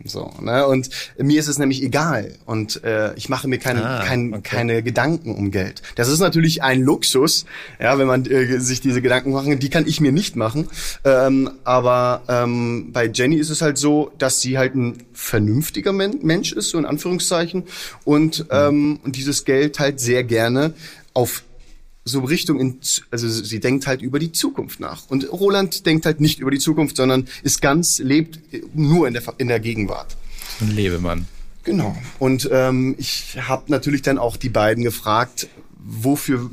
So, 0.05 0.31
ne? 0.41 0.65
Und 0.65 0.89
mir 1.17 1.39
ist 1.39 1.49
es 1.49 1.57
nämlich 1.57 1.83
egal 1.83 2.35
und 2.45 2.83
äh, 2.83 3.13
ich 3.15 3.27
mache 3.27 3.47
mir 3.49 3.57
keine, 3.57 3.85
ah, 3.85 4.03
kein, 4.05 4.33
okay. 4.33 4.41
keine 4.43 4.81
Gedanken 4.81 5.35
um 5.35 5.51
Geld. 5.51 5.81
Das 5.95 6.07
ist 6.07 6.19
natürlich 6.19 6.63
ein 6.63 6.81
Luxus, 6.81 7.45
ja, 7.79 7.97
wenn 7.97 8.07
man 8.07 8.25
äh, 8.25 8.59
sich 8.59 8.79
diese 8.79 9.01
Gedanken 9.01 9.31
machen, 9.31 9.59
die 9.59 9.69
kann 9.69 9.85
ich 9.87 9.99
mir 9.99 10.13
nicht 10.13 10.37
machen. 10.37 10.69
Ähm, 11.03 11.51
aber 11.65 12.21
ähm, 12.29 12.91
bei 12.93 13.07
Jenny 13.07 13.35
ist 13.35 13.49
es 13.49 13.61
halt 13.61 13.77
so, 13.77 14.11
dass 14.17 14.39
sie 14.39 14.57
halt 14.57 14.73
ein 14.75 15.03
vernünftiger 15.13 15.91
Men 15.91 16.19
Mensch 16.21 16.53
ist, 16.53 16.69
so 16.69 16.77
in 16.77 16.85
Anführungszeichen, 16.85 17.63
und, 18.05 18.45
ähm, 18.51 18.99
und 19.03 19.15
dieses 19.17 19.43
Geld 19.43 19.79
halt 19.79 19.99
sehr 19.99 20.23
gerne 20.23 20.73
auf 21.13 21.43
so 22.09 22.21
Richtung 22.21 22.59
in, 22.59 22.79
also 23.11 23.27
sie 23.29 23.59
denkt 23.59 23.87
halt 23.87 24.01
über 24.01 24.19
die 24.19 24.31
Zukunft 24.31 24.79
nach. 24.79 25.09
Und 25.09 25.31
Roland 25.31 25.85
denkt 25.85 26.05
halt 26.05 26.19
nicht 26.19 26.39
über 26.39 26.51
die 26.51 26.59
Zukunft, 26.59 26.97
sondern 26.97 27.27
ist 27.43 27.61
ganz, 27.61 27.99
lebt 27.99 28.39
nur 28.73 29.07
in 29.07 29.13
der, 29.13 29.23
in 29.37 29.47
der 29.47 29.59
Gegenwart. 29.59 30.17
Ein 30.61 30.71
Lebemann. 30.71 31.27
Genau. 31.63 31.95
Und 32.17 32.49
ähm, 32.51 32.95
ich 32.97 33.37
habe 33.39 33.65
natürlich 33.67 34.01
dann 34.01 34.17
auch 34.17 34.37
die 34.37 34.49
beiden 34.49 34.83
gefragt, 34.83 35.47
wofür 35.77 36.49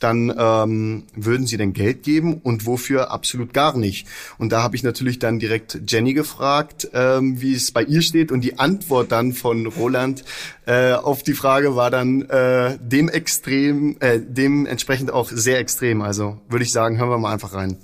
dann 0.00 0.32
ähm, 0.36 1.04
würden 1.14 1.46
sie 1.46 1.56
denn 1.56 1.72
Geld 1.72 2.02
geben 2.02 2.34
und 2.34 2.66
wofür 2.66 3.10
absolut 3.10 3.52
gar 3.52 3.76
nicht. 3.76 4.06
Und 4.38 4.52
da 4.52 4.62
habe 4.62 4.76
ich 4.76 4.82
natürlich 4.82 5.18
dann 5.18 5.38
direkt 5.38 5.80
Jenny 5.88 6.14
gefragt, 6.14 6.88
ähm, 6.92 7.40
wie 7.40 7.54
es 7.54 7.70
bei 7.70 7.82
ihr 7.82 8.02
steht 8.02 8.32
und 8.32 8.42
die 8.42 8.58
Antwort 8.58 9.12
dann 9.12 9.32
von 9.32 9.66
Roland 9.66 10.24
äh, 10.66 10.92
auf 10.92 11.22
die 11.22 11.34
Frage 11.34 11.76
war 11.76 11.90
dann 11.90 12.22
äh, 12.22 12.78
dem 12.80 13.08
extrem, 13.08 13.96
äh, 14.00 14.20
dementsprechend 14.20 15.10
auch 15.12 15.30
sehr 15.30 15.58
extrem. 15.58 16.02
Also 16.02 16.38
würde 16.48 16.64
ich 16.64 16.72
sagen, 16.72 16.98
hören 16.98 17.10
wir 17.10 17.18
mal 17.18 17.32
einfach 17.32 17.54
rein. 17.54 17.78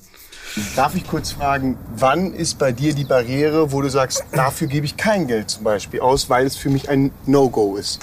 Darf 0.77 0.95
ich 0.95 1.07
kurz 1.07 1.33
fragen, 1.33 1.79
wann 1.97 2.35
ist 2.35 2.59
bei 2.59 2.73
dir 2.73 2.95
die 2.95 3.05
Barriere, 3.05 3.73
wo 3.73 3.81
du 3.81 3.89
sagst, 3.89 4.25
dafür 4.33 4.67
gebe 4.67 4.85
ich 4.85 4.99
kein 4.99 5.27
Geld 5.27 5.49
zum 5.49 5.65
Beispiel 5.65 6.01
aus, 6.01 6.29
weil 6.29 6.45
es 6.45 6.57
für 6.57 6.69
mich 6.69 6.91
ein 6.91 7.11
No-Go 7.25 7.77
ist? 7.77 8.01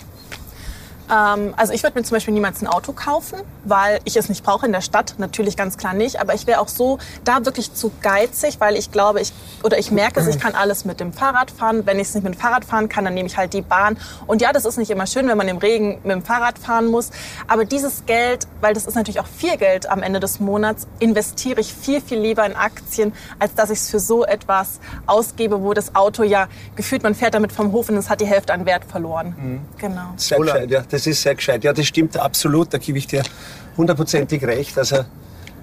Ähm, 1.11 1.53
also 1.57 1.73
ich 1.73 1.83
würde 1.83 1.97
mir 1.97 2.03
zum 2.03 2.15
Beispiel 2.15 2.33
niemals 2.33 2.61
ein 2.61 2.67
Auto 2.67 2.93
kaufen, 2.93 3.39
weil 3.63 3.99
ich 4.03 4.15
es 4.15 4.29
nicht 4.29 4.43
brauche 4.43 4.65
in 4.65 4.71
der 4.71 4.81
Stadt, 4.81 5.15
natürlich 5.17 5.57
ganz 5.57 5.77
klar 5.77 5.93
nicht. 5.93 6.19
Aber 6.19 6.33
ich 6.33 6.47
wäre 6.47 6.59
auch 6.59 6.67
so 6.67 6.99
da 7.23 7.45
wirklich 7.45 7.73
zu 7.73 7.91
geizig, 8.01 8.59
weil 8.59 8.75
ich 8.75 8.91
glaube, 8.91 9.21
ich 9.21 9.33
oder 9.63 9.77
ich 9.77 9.91
merke, 9.91 10.27
ich 10.29 10.39
kann 10.39 10.53
alles 10.53 10.85
mit 10.85 10.99
dem 10.99 11.13
Fahrrad 11.13 11.51
fahren. 11.51 11.85
Wenn 11.85 11.99
ich 11.99 12.09
es 12.09 12.15
nicht 12.15 12.23
mit 12.23 12.35
dem 12.35 12.39
Fahrrad 12.39 12.65
fahren 12.65 12.89
kann, 12.89 13.05
dann 13.05 13.13
nehme 13.13 13.27
ich 13.27 13.37
halt 13.37 13.53
die 13.53 13.61
Bahn. 13.61 13.97
Und 14.27 14.41
ja, 14.41 14.53
das 14.53 14.65
ist 14.65 14.77
nicht 14.77 14.91
immer 14.91 15.07
schön, 15.07 15.27
wenn 15.27 15.37
man 15.37 15.47
im 15.47 15.57
Regen 15.57 15.99
mit 16.03 16.11
dem 16.11 16.23
Fahrrad 16.23 16.59
fahren 16.59 16.87
muss. 16.87 17.09
Aber 17.47 17.65
dieses 17.65 18.05
Geld, 18.05 18.47
weil 18.61 18.73
das 18.73 18.85
ist 18.85 18.95
natürlich 18.95 19.19
auch 19.19 19.27
viel 19.27 19.57
Geld 19.57 19.89
am 19.89 20.03
Ende 20.03 20.19
des 20.19 20.39
Monats, 20.39 20.87
investiere 20.99 21.61
ich 21.61 21.73
viel, 21.73 22.01
viel 22.01 22.19
lieber 22.19 22.45
in 22.45 22.55
Aktien, 22.55 23.13
als 23.39 23.55
dass 23.55 23.69
ich 23.69 23.79
es 23.79 23.89
für 23.89 23.99
so 23.99 24.25
etwas 24.25 24.79
ausgebe, 25.05 25.61
wo 25.61 25.73
das 25.73 25.95
Auto 25.95 26.23
ja 26.23 26.47
gefühlt, 26.75 27.03
man 27.03 27.15
fährt 27.15 27.33
damit 27.33 27.51
vom 27.51 27.71
Hof 27.71 27.89
und 27.89 27.97
es 27.97 28.09
hat 28.09 28.21
die 28.21 28.27
Hälfte 28.27 28.53
an 28.53 28.65
Wert 28.65 28.83
verloren. 28.85 29.35
Mhm. 29.37 29.61
Genau. 29.77 30.13
Sehr 30.17 30.37
gescheit, 30.39 30.69
ja. 30.69 30.83
Das 30.99 31.07
ist 31.07 31.21
sehr 31.21 31.35
gescheit. 31.35 31.63
Ja, 31.63 31.71
das 31.71 31.87
stimmt 31.87 32.17
absolut. 32.17 32.73
Da 32.73 32.77
gebe 32.77 32.97
ich 32.97 33.07
dir 33.07 33.23
hundertprozentig 33.77 34.43
recht. 34.43 34.77
Also 34.77 35.05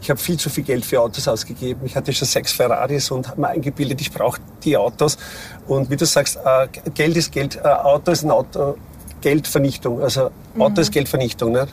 ich 0.00 0.08
habe 0.08 0.18
viel 0.18 0.38
zu 0.38 0.48
viel 0.48 0.64
Geld 0.64 0.86
für 0.86 1.02
Autos 1.02 1.28
ausgegeben. 1.28 1.82
Ich 1.84 1.94
hatte 1.94 2.10
schon 2.14 2.26
sechs 2.26 2.52
Ferraris 2.52 3.10
und 3.10 3.28
habe 3.28 3.42
mir 3.42 3.48
eingebildet, 3.48 4.00
ich 4.00 4.10
brauche 4.10 4.40
die 4.64 4.78
Autos. 4.78 5.18
Und 5.66 5.90
wie 5.90 5.96
du 5.96 6.06
sagst, 6.06 6.38
äh, 6.42 6.68
Geld 6.94 7.18
ist 7.18 7.32
Geld. 7.32 7.56
Äh, 7.56 7.68
Auto 7.68 8.12
ist 8.12 8.22
ein 8.22 8.30
Auto. 8.30 8.78
Geldvernichtung. 9.20 10.00
Also 10.00 10.30
Auto 10.58 10.70
mhm. 10.70 10.78
ist 10.78 10.92
Geldvernichtung. 10.92 11.52
Ne? 11.52 11.66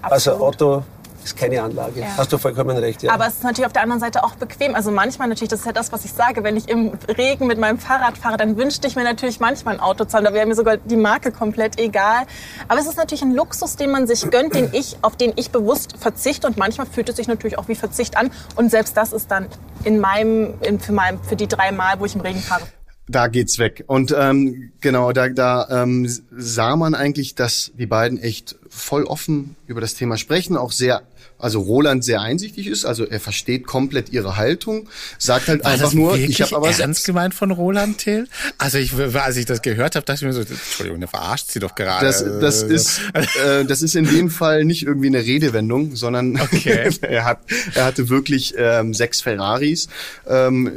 Also 0.00 0.32
Auto 0.36 0.82
ist 1.24 1.36
keine 1.36 1.62
Anlage. 1.62 2.00
Ja. 2.00 2.16
Hast 2.16 2.32
du 2.32 2.38
vollkommen 2.38 2.76
recht. 2.76 3.02
Ja. 3.02 3.12
Aber 3.12 3.26
es 3.26 3.34
ist 3.34 3.44
natürlich 3.44 3.66
auf 3.66 3.72
der 3.72 3.82
anderen 3.82 4.00
Seite 4.00 4.24
auch 4.24 4.34
bequem. 4.34 4.74
Also 4.74 4.90
manchmal 4.90 5.28
natürlich, 5.28 5.48
das 5.48 5.60
ist 5.60 5.66
ja 5.66 5.72
das, 5.72 5.92
was 5.92 6.04
ich 6.04 6.12
sage, 6.12 6.42
wenn 6.44 6.56
ich 6.56 6.68
im 6.68 6.92
Regen 7.08 7.46
mit 7.46 7.58
meinem 7.58 7.78
Fahrrad 7.78 8.18
fahre, 8.18 8.36
dann 8.36 8.56
wünschte 8.56 8.86
ich 8.86 8.96
mir 8.96 9.04
natürlich 9.04 9.40
manchmal 9.40 9.74
ein 9.74 9.80
Auto 9.80 10.04
zu 10.04 10.16
haben. 10.16 10.24
Da 10.24 10.32
wäre 10.32 10.46
mir 10.46 10.54
sogar 10.54 10.76
die 10.76 10.96
Marke 10.96 11.32
komplett 11.32 11.78
egal. 11.78 12.24
Aber 12.68 12.80
es 12.80 12.86
ist 12.86 12.96
natürlich 12.96 13.22
ein 13.22 13.34
Luxus, 13.34 13.76
den 13.76 13.90
man 13.90 14.06
sich 14.06 14.30
gönnt, 14.30 14.54
den 14.54 14.70
ich, 14.72 14.96
auf 15.02 15.16
den 15.16 15.32
ich 15.36 15.50
bewusst 15.50 15.96
verzichte. 15.98 16.46
Und 16.46 16.56
manchmal 16.56 16.86
fühlt 16.86 17.08
es 17.08 17.16
sich 17.16 17.28
natürlich 17.28 17.58
auch 17.58 17.68
wie 17.68 17.74
Verzicht 17.74 18.16
an. 18.16 18.30
Und 18.56 18.70
selbst 18.70 18.96
das 18.96 19.12
ist 19.12 19.30
dann 19.30 19.46
in 19.84 20.00
meinem, 20.00 20.54
in, 20.62 20.80
für, 20.80 20.92
meinem, 20.92 21.22
für 21.22 21.36
die 21.36 21.48
drei 21.48 21.72
Mal, 21.72 22.00
wo 22.00 22.04
ich 22.04 22.14
im 22.14 22.20
Regen 22.20 22.40
fahre, 22.40 22.62
da 23.10 23.26
geht's 23.26 23.58
weg. 23.58 23.82
Und 23.88 24.14
ähm, 24.16 24.70
genau, 24.80 25.10
da, 25.10 25.28
da 25.28 25.82
ähm, 25.82 26.08
sah 26.30 26.76
man 26.76 26.94
eigentlich, 26.94 27.34
dass 27.34 27.72
die 27.74 27.86
beiden 27.86 28.20
echt 28.20 28.54
voll 28.68 29.02
offen 29.04 29.56
über 29.66 29.80
das 29.80 29.94
Thema 29.94 30.16
sprechen, 30.16 30.56
auch 30.56 30.70
sehr, 30.70 31.02
also 31.40 31.60
Roland 31.60 32.04
sehr 32.04 32.20
einsichtig 32.20 32.66
ist, 32.66 32.84
also 32.84 33.04
er 33.04 33.20
versteht 33.20 33.66
komplett 33.66 34.10
ihre 34.10 34.36
Haltung, 34.36 34.88
sagt 35.18 35.48
halt 35.48 35.64
War 35.64 35.72
einfach 35.72 35.92
nur, 35.92 36.16
ich 36.16 36.40
habe 36.42 36.56
aber 36.56 36.70
ernst 36.70 37.04
gemeint 37.06 37.34
von 37.34 37.50
Roland 37.50 37.98
Till. 37.98 38.28
Also 38.58 38.78
ich, 38.78 38.94
als 38.94 39.36
ich 39.36 39.46
das 39.46 39.62
gehört 39.62 39.96
habe, 39.96 40.04
dachte 40.06 40.24
ich 40.24 40.26
mir 40.26 40.32
so, 40.32 40.40
Entschuldigung, 40.40 41.00
der 41.00 41.08
verarscht 41.08 41.50
sie 41.50 41.58
doch 41.58 41.74
gerade. 41.74 42.06
Das, 42.06 42.24
das 42.24 42.62
ist, 42.62 43.00
äh, 43.14 43.64
das 43.64 43.82
ist 43.82 43.94
in 43.94 44.04
dem 44.04 44.30
Fall 44.30 44.64
nicht 44.64 44.82
irgendwie 44.82 45.08
eine 45.08 45.20
Redewendung, 45.20 45.96
sondern 45.96 46.40
okay. 46.40 46.90
er 47.00 47.24
hat, 47.24 47.40
er 47.74 47.84
hatte 47.84 48.08
wirklich 48.08 48.54
ähm, 48.56 48.94
sechs 48.94 49.20
Ferraris. 49.20 49.88
Ähm, 50.26 50.72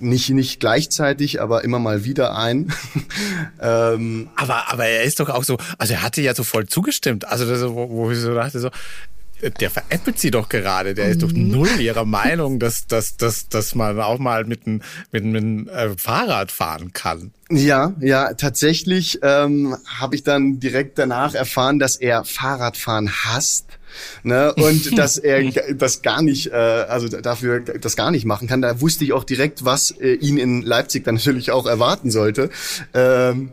nicht, 0.00 0.30
nicht 0.30 0.60
gleichzeitig, 0.60 1.40
aber 1.40 1.64
immer 1.64 1.78
mal 1.78 2.04
wieder 2.04 2.36
ein. 2.36 2.72
ähm, 3.60 4.28
aber, 4.36 4.72
aber 4.72 4.86
er 4.86 5.04
ist 5.04 5.20
doch 5.20 5.30
auch 5.30 5.44
so, 5.44 5.58
also 5.78 5.94
er 5.94 6.02
hatte 6.02 6.20
ja 6.20 6.34
so 6.34 6.44
voll 6.44 6.66
zugestimmt. 6.66 7.26
Also 7.26 7.48
das, 7.48 7.62
wo, 7.62 7.88
wo 7.90 8.10
ich 8.10 8.18
so 8.18 8.34
dachte 8.34 8.60
so, 8.60 8.70
der 9.60 9.70
veräppelt 9.70 10.18
sie 10.18 10.30
doch 10.30 10.48
gerade. 10.48 10.94
Der 10.94 11.08
ist 11.08 11.22
doch 11.22 11.32
mhm. 11.32 11.48
null 11.48 11.80
ihrer 11.80 12.04
Meinung, 12.04 12.58
dass, 12.58 12.86
dass, 12.86 13.16
dass, 13.16 13.48
dass 13.48 13.74
man 13.74 14.00
auch 14.00 14.18
mal 14.18 14.44
mit 14.44 14.66
einem 14.66 14.82
mit 15.12 15.24
einem 15.24 15.68
äh, 15.68 15.90
Fahrrad 15.96 16.50
fahren 16.50 16.92
kann. 16.92 17.32
Ja, 17.50 17.94
ja, 18.00 18.34
tatsächlich 18.34 19.18
ähm, 19.22 19.76
habe 19.86 20.14
ich 20.16 20.22
dann 20.22 20.60
direkt 20.60 20.98
danach 20.98 21.34
erfahren, 21.34 21.78
dass 21.78 21.96
er 21.96 22.24
Fahrradfahren 22.24 23.10
hasst. 23.24 23.66
Ne, 24.24 24.52
und 24.54 24.98
dass 24.98 25.18
er 25.18 25.52
das 25.74 26.02
gar 26.02 26.20
nicht, 26.20 26.48
äh, 26.48 26.54
also 26.54 27.06
dafür 27.06 27.60
das 27.60 27.94
gar 27.94 28.10
nicht 28.10 28.24
machen 28.24 28.48
kann. 28.48 28.60
Da 28.60 28.80
wusste 28.80 29.04
ich 29.04 29.12
auch 29.12 29.22
direkt, 29.22 29.64
was 29.64 29.92
äh, 29.92 30.14
ihn 30.14 30.36
in 30.36 30.62
Leipzig 30.62 31.04
dann 31.04 31.14
natürlich 31.24 31.52
auch 31.52 31.66
erwarten 31.66 32.10
sollte. 32.10 32.50
Ähm, 32.92 33.50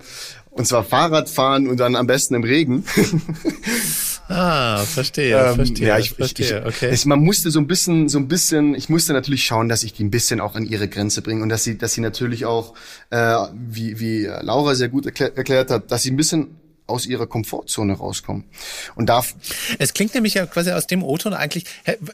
und 0.50 0.68
zwar 0.68 0.84
Fahrradfahren 0.84 1.68
und 1.68 1.80
dann 1.80 1.96
am 1.96 2.08
besten 2.08 2.36
im 2.36 2.44
Regen. 2.44 2.86
Ah, 4.32 4.86
verstehe, 4.86 5.38
ähm, 5.38 5.56
verstehe. 5.56 5.88
Ja, 5.88 5.98
ich, 5.98 6.12
verstehe, 6.12 6.60
ich, 6.60 6.66
okay. 6.66 6.94
Ich, 6.94 7.06
man 7.06 7.20
musste 7.20 7.52
so 7.52 7.60
ein 7.60 7.68
bisschen, 7.68 8.08
so 8.10 8.18
ein 8.18 8.28
bisschen, 8.28 8.76
ich 8.76 8.90
musste 8.90 9.14
natürlich 9.14 9.46
schauen, 9.46 9.70
dass 9.70 9.84
ich 9.84 9.94
die 9.94 10.04
ein 10.04 10.12
bisschen 10.12 10.40
auch 10.40 10.56
an 10.56 10.66
ihre 10.66 10.88
Grenze 10.88 11.22
bringe 11.22 11.44
und 11.44 11.50
dass 11.50 11.64
sie, 11.64 11.78
dass 11.78 11.94
sie 11.94 12.02
natürlich 12.02 12.46
auch, 12.46 12.74
äh, 13.10 13.36
wie, 13.54 14.00
wie 14.00 14.26
Laura 14.26 14.76
sehr 14.76 14.90
gut 14.90 15.06
erklär, 15.06 15.36
erklärt 15.36 15.70
hat, 15.70 15.92
dass 15.92 16.04
sie 16.04 16.12
ein 16.12 16.18
bisschen 16.18 16.56
aus 16.88 17.06
ihrer 17.06 17.26
Komfortzone 17.26 17.94
rauskommen. 17.94 18.44
Und 18.96 19.08
darf. 19.08 19.36
Es 19.80 19.94
klingt 19.94 20.14
nämlich 20.14 20.36
ja 20.36 20.46
quasi 20.46 20.72
aus 20.72 20.88
dem 20.88 21.04
O-Ton 21.04 21.34
eigentlich, 21.34 21.66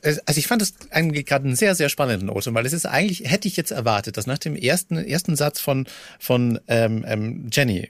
also 0.03 0.22
ich 0.36 0.47
fand 0.47 0.61
das 0.61 0.74
eigentlich 0.91 1.26
gerade 1.26 1.45
einen 1.45 1.55
sehr, 1.55 1.76
sehr 1.76 1.89
spannenden 1.89 2.30
O-Ton, 2.30 2.53
weil 2.53 2.65
es 2.65 2.74
ist 2.74 2.86
eigentlich, 2.86 3.30
hätte 3.30 3.47
ich 3.47 3.57
jetzt 3.57 3.72
erwartet, 3.72 4.18
dass 4.18 4.28
nach 4.28 4.38
dem 4.38 4.55
ersten, 4.55 4.97
ersten 4.97 5.36
Satz 5.36 5.59
von, 5.59 5.88
von 6.20 6.59
ähm, 6.68 7.03
ähm 7.07 7.49
Jenny, 7.51 7.89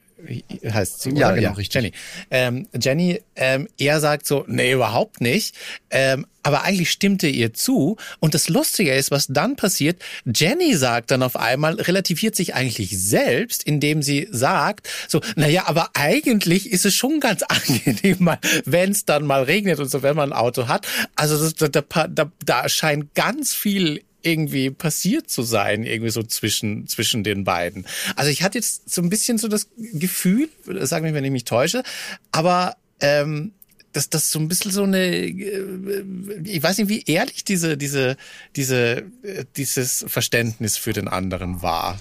heißt 0.68 1.02
sie, 1.02 1.12
oder? 1.12 1.20
Ja, 1.20 1.32
genau, 1.32 1.42
ja, 1.42 1.52
richtig. 1.52 1.76
Jenny. 1.76 1.92
Ähm, 2.32 2.68
Jenny, 2.80 3.22
ähm, 3.36 3.68
er 3.78 4.00
sagt 4.00 4.26
so, 4.28 4.46
nee, 4.48 4.74
überhaupt 4.74 5.22
nicht. 5.22 5.56
Ähm, 5.90 6.26
aber 6.44 6.64
eigentlich 6.64 6.92
stimmte 6.92 7.28
ihr 7.28 7.54
zu. 7.54 7.98
Und 8.20 8.34
das 8.34 8.48
Lustige 8.48 8.94
ist, 8.94 9.12
was 9.12 9.28
dann 9.28 9.58
passiert, 9.58 10.02
Jenny 10.26 10.76
sagt 10.76 11.12
dann 11.12 11.22
auf 11.22 11.36
einmal, 11.36 11.76
relativiert 11.76 12.36
sich 12.36 12.56
eigentlich 12.56 12.98
selbst, 12.98 13.64
indem 13.64 14.02
sie 14.02 14.28
sagt, 14.32 14.88
so, 15.08 15.20
naja, 15.36 15.64
aber 15.68 15.90
eigentlich 15.94 16.72
ist 16.72 16.86
es 16.86 16.96
schon 16.96 17.20
ganz 17.20 17.44
angenehm, 17.48 18.32
wenn 18.66 18.92
es 18.92 19.06
dann 19.06 19.26
mal 19.26 19.44
regnet 19.44 19.80
und 19.80 19.92
so, 19.92 20.04
wenn 20.04 20.16
man 20.16 20.32
ein 20.32 20.38
Auto 20.40 20.68
hat. 20.68 20.88
Also 21.16 21.38
das, 21.38 21.72
da, 21.72 22.08
da, 22.08 22.32
da 22.46 22.70
scheint 22.70 23.14
ganz 23.14 23.54
viel 23.54 24.04
irgendwie 24.22 24.70
passiert 24.70 25.30
zu 25.30 25.44
sein, 25.44 25.84
irgendwie 25.84 26.10
so 26.10 26.24
zwischen, 26.24 26.88
zwischen 26.88 27.24
den 27.24 27.44
beiden. 27.44 27.86
Also 28.16 28.32
ich 28.32 28.44
hatte 28.44 28.58
jetzt 28.58 28.90
so 28.90 29.02
ein 29.02 29.10
bisschen 29.10 29.38
so 29.38 29.48
das 29.48 29.68
Gefühl, 29.78 30.50
sag 30.82 31.04
mich, 31.04 31.14
wenn 31.14 31.24
ich 31.24 31.32
mich 31.32 31.46
täusche, 31.46 31.84
aber 32.32 32.76
ähm, 33.00 33.54
dass 33.94 34.10
das 34.10 34.32
so 34.32 34.40
ein 34.40 34.48
bisschen 34.48 34.72
so 34.72 34.84
eine, 34.84 35.08
äh, 35.08 36.04
ich 36.44 36.62
weiß 36.62 36.78
nicht, 36.78 36.90
wie 36.90 37.04
ehrlich 37.06 37.44
diese, 37.44 37.78
diese, 37.78 38.18
diese, 38.56 39.04
äh, 39.24 39.46
dieses 39.56 40.06
Verständnis 40.08 40.78
für 40.78 40.94
den 40.94 41.08
anderen 41.08 41.62
war. 41.62 42.00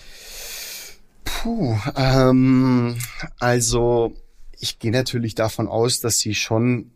Puh, 1.25 1.79
ähm, 1.97 2.99
also 3.39 4.15
ich 4.59 4.79
gehe 4.79 4.93
natürlich 4.93 5.35
davon 5.35 5.69
aus, 5.69 6.01
dass 6.01 6.19
sie 6.19 6.35
schon 6.35 6.91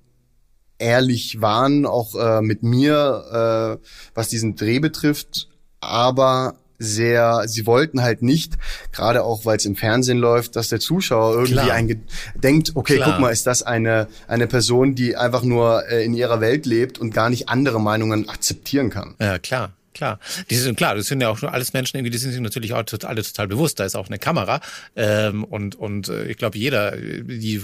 ehrlich 0.80 1.40
waren, 1.40 1.86
auch 1.86 2.14
äh, 2.14 2.40
mit 2.40 2.62
mir, 2.62 3.78
äh, 3.80 3.86
was 4.14 4.28
diesen 4.28 4.56
Dreh 4.56 4.78
betrifft, 4.78 5.48
aber 5.80 6.54
sehr, 6.80 7.42
sie 7.46 7.66
wollten 7.66 8.02
halt 8.02 8.22
nicht, 8.22 8.54
gerade 8.90 9.22
auch 9.22 9.44
weil 9.44 9.58
es 9.58 9.66
im 9.66 9.76
Fernsehen 9.76 10.18
läuft, 10.18 10.56
dass 10.56 10.68
der 10.68 10.80
Zuschauer 10.80 11.34
irgendwie 11.34 11.70
ein, 11.70 12.06
denkt, 12.34 12.72
okay, 12.74 12.96
Klar. 12.96 13.12
guck 13.12 13.20
mal, 13.20 13.30
ist 13.30 13.46
das 13.46 13.62
eine, 13.62 14.08
eine 14.26 14.46
Person, 14.46 14.94
die 14.94 15.14
einfach 15.14 15.42
nur 15.42 15.86
äh, 15.88 16.04
in 16.04 16.14
ihrer 16.14 16.40
Welt 16.40 16.64
lebt 16.64 16.98
und 16.98 17.12
gar 17.12 17.28
nicht 17.28 17.50
andere 17.50 17.80
Meinungen 17.80 18.28
akzeptieren 18.30 18.88
kann. 18.88 19.14
Ja, 19.20 19.38
klar. 19.38 19.72
Klar, 19.92 20.20
die 20.50 20.56
sind 20.56 20.76
klar, 20.76 20.94
das 20.94 21.06
sind 21.06 21.20
ja 21.20 21.28
auch 21.28 21.42
alles 21.42 21.72
Menschen, 21.72 21.96
irgendwie, 21.96 22.10
die 22.10 22.18
sind 22.18 22.30
sich 22.30 22.40
natürlich 22.40 22.72
auch 22.74 22.84
total, 22.84 23.10
alle 23.10 23.22
total 23.24 23.48
bewusst. 23.48 23.80
Da 23.80 23.84
ist 23.84 23.96
auch 23.96 24.06
eine 24.06 24.18
Kamera 24.18 24.60
ähm, 24.94 25.42
und 25.42 25.74
und 25.74 26.08
äh, 26.08 26.26
ich 26.26 26.36
glaube, 26.36 26.58
jeder, 26.58 26.96
die, 26.96 27.60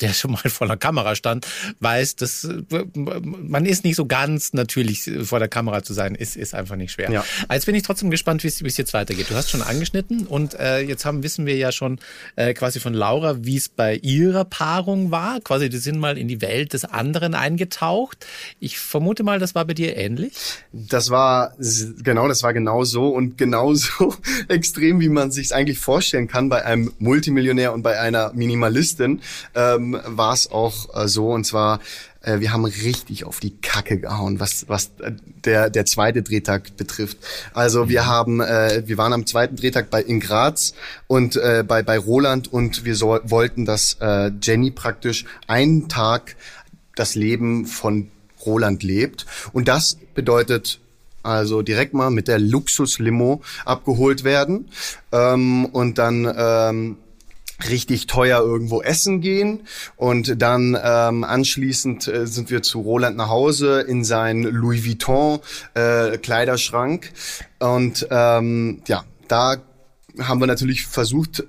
der 0.00 0.12
schon 0.12 0.32
mal 0.32 0.50
vor 0.50 0.66
einer 0.66 0.76
Kamera 0.76 1.14
stand, 1.14 1.46
weiß, 1.78 2.16
dass 2.16 2.44
äh, 2.44 2.64
man 2.94 3.64
ist 3.64 3.84
nicht 3.84 3.94
so 3.94 4.06
ganz 4.06 4.52
natürlich 4.54 5.08
vor 5.22 5.38
der 5.38 5.48
Kamera 5.48 5.84
zu 5.84 5.92
sein, 5.92 6.16
ist 6.16 6.36
ist 6.36 6.54
einfach 6.54 6.74
nicht 6.74 6.92
schwer. 6.92 7.10
Ja. 7.12 7.24
Jetzt 7.50 7.66
bin 7.66 7.76
ich 7.76 7.84
trotzdem 7.84 8.10
gespannt, 8.10 8.42
wie 8.42 8.48
es 8.48 8.76
jetzt 8.76 8.92
weitergeht. 8.92 9.30
Du 9.30 9.34
hast 9.34 9.50
schon 9.50 9.62
angeschnitten 9.62 10.26
und 10.26 10.54
äh, 10.54 10.80
jetzt 10.80 11.04
haben 11.04 11.22
wissen 11.22 11.46
wir 11.46 11.56
ja 11.56 11.70
schon 11.70 12.00
äh, 12.34 12.54
quasi 12.54 12.80
von 12.80 12.92
Laura, 12.92 13.44
wie 13.44 13.56
es 13.56 13.68
bei 13.68 13.94
ihrer 13.96 14.44
Paarung 14.44 15.10
war. 15.10 15.40
Quasi, 15.40 15.68
die 15.68 15.78
sind 15.78 15.98
mal 16.00 16.18
in 16.18 16.26
die 16.26 16.40
Welt 16.40 16.72
des 16.72 16.84
anderen 16.84 17.34
eingetaucht. 17.34 18.26
Ich 18.58 18.78
vermute 18.78 19.22
mal, 19.22 19.38
das 19.38 19.54
war 19.54 19.64
bei 19.64 19.74
dir 19.74 19.96
ähnlich. 19.96 20.32
Das 20.72 21.10
war 21.10 21.54
genau, 22.02 22.28
das 22.28 22.42
war 22.42 22.52
genau 22.52 22.84
so 22.84 23.08
und 23.08 23.38
genauso 23.38 24.14
extrem, 24.48 25.00
wie 25.00 25.08
man 25.08 25.30
sich 25.30 25.54
eigentlich 25.54 25.78
vorstellen 25.78 26.28
kann 26.28 26.48
bei 26.48 26.64
einem 26.64 26.92
Multimillionär 26.98 27.72
und 27.72 27.82
bei 27.82 27.98
einer 27.98 28.32
Minimalistin, 28.32 29.20
ähm, 29.54 29.98
war 30.06 30.34
es 30.34 30.50
auch 30.50 30.94
äh, 30.94 31.08
so. 31.08 31.30
Und 31.30 31.44
zwar 31.44 31.80
äh, 32.22 32.40
wir 32.40 32.52
haben 32.52 32.64
richtig 32.64 33.24
auf 33.24 33.40
die 33.40 33.56
Kacke 33.56 33.98
gehauen, 33.98 34.40
was 34.40 34.68
was 34.68 34.90
äh, 35.00 35.12
der 35.44 35.70
der 35.70 35.86
zweite 35.86 36.22
Drehtag 36.22 36.76
betrifft. 36.76 37.18
Also 37.54 37.88
wir 37.88 38.06
haben 38.06 38.40
äh, 38.40 38.82
wir 38.86 38.98
waren 38.98 39.12
am 39.12 39.26
zweiten 39.26 39.56
Drehtag 39.56 39.90
bei 39.90 40.02
in 40.02 40.20
Graz 40.20 40.74
und 41.06 41.36
äh, 41.36 41.64
bei 41.66 41.82
bei 41.82 41.98
Roland 41.98 42.52
und 42.52 42.84
wir 42.84 42.96
so, 42.96 43.18
wollten, 43.24 43.64
dass 43.64 43.96
äh, 44.00 44.30
Jenny 44.42 44.70
praktisch 44.70 45.24
einen 45.46 45.88
Tag 45.88 46.36
das 46.94 47.14
Leben 47.14 47.66
von 47.66 48.10
Roland 48.44 48.82
lebt 48.82 49.26
und 49.52 49.68
das 49.68 49.98
bedeutet 50.14 50.80
also 51.22 51.62
direkt 51.62 51.94
mal 51.94 52.10
mit 52.10 52.28
der 52.28 52.38
Luxuslimo 52.38 53.42
abgeholt 53.64 54.24
werden 54.24 54.68
ähm, 55.12 55.66
und 55.66 55.98
dann 55.98 56.32
ähm, 56.36 56.96
richtig 57.68 58.06
teuer 58.06 58.40
irgendwo 58.40 58.82
essen 58.82 59.20
gehen. 59.20 59.60
Und 59.96 60.40
dann 60.40 60.78
ähm, 60.82 61.24
anschließend 61.24 62.08
äh, 62.08 62.26
sind 62.26 62.50
wir 62.50 62.62
zu 62.62 62.80
Roland 62.80 63.16
nach 63.16 63.28
Hause 63.28 63.80
in 63.80 64.04
seinen 64.04 64.42
Louis 64.44 64.84
Vuitton 64.86 65.40
äh, 65.74 66.18
Kleiderschrank. 66.18 67.12
Und 67.58 68.06
ähm, 68.10 68.82
ja 68.86 69.04
da 69.28 69.56
haben 70.18 70.40
wir 70.40 70.46
natürlich 70.46 70.86
versucht, 70.86 71.44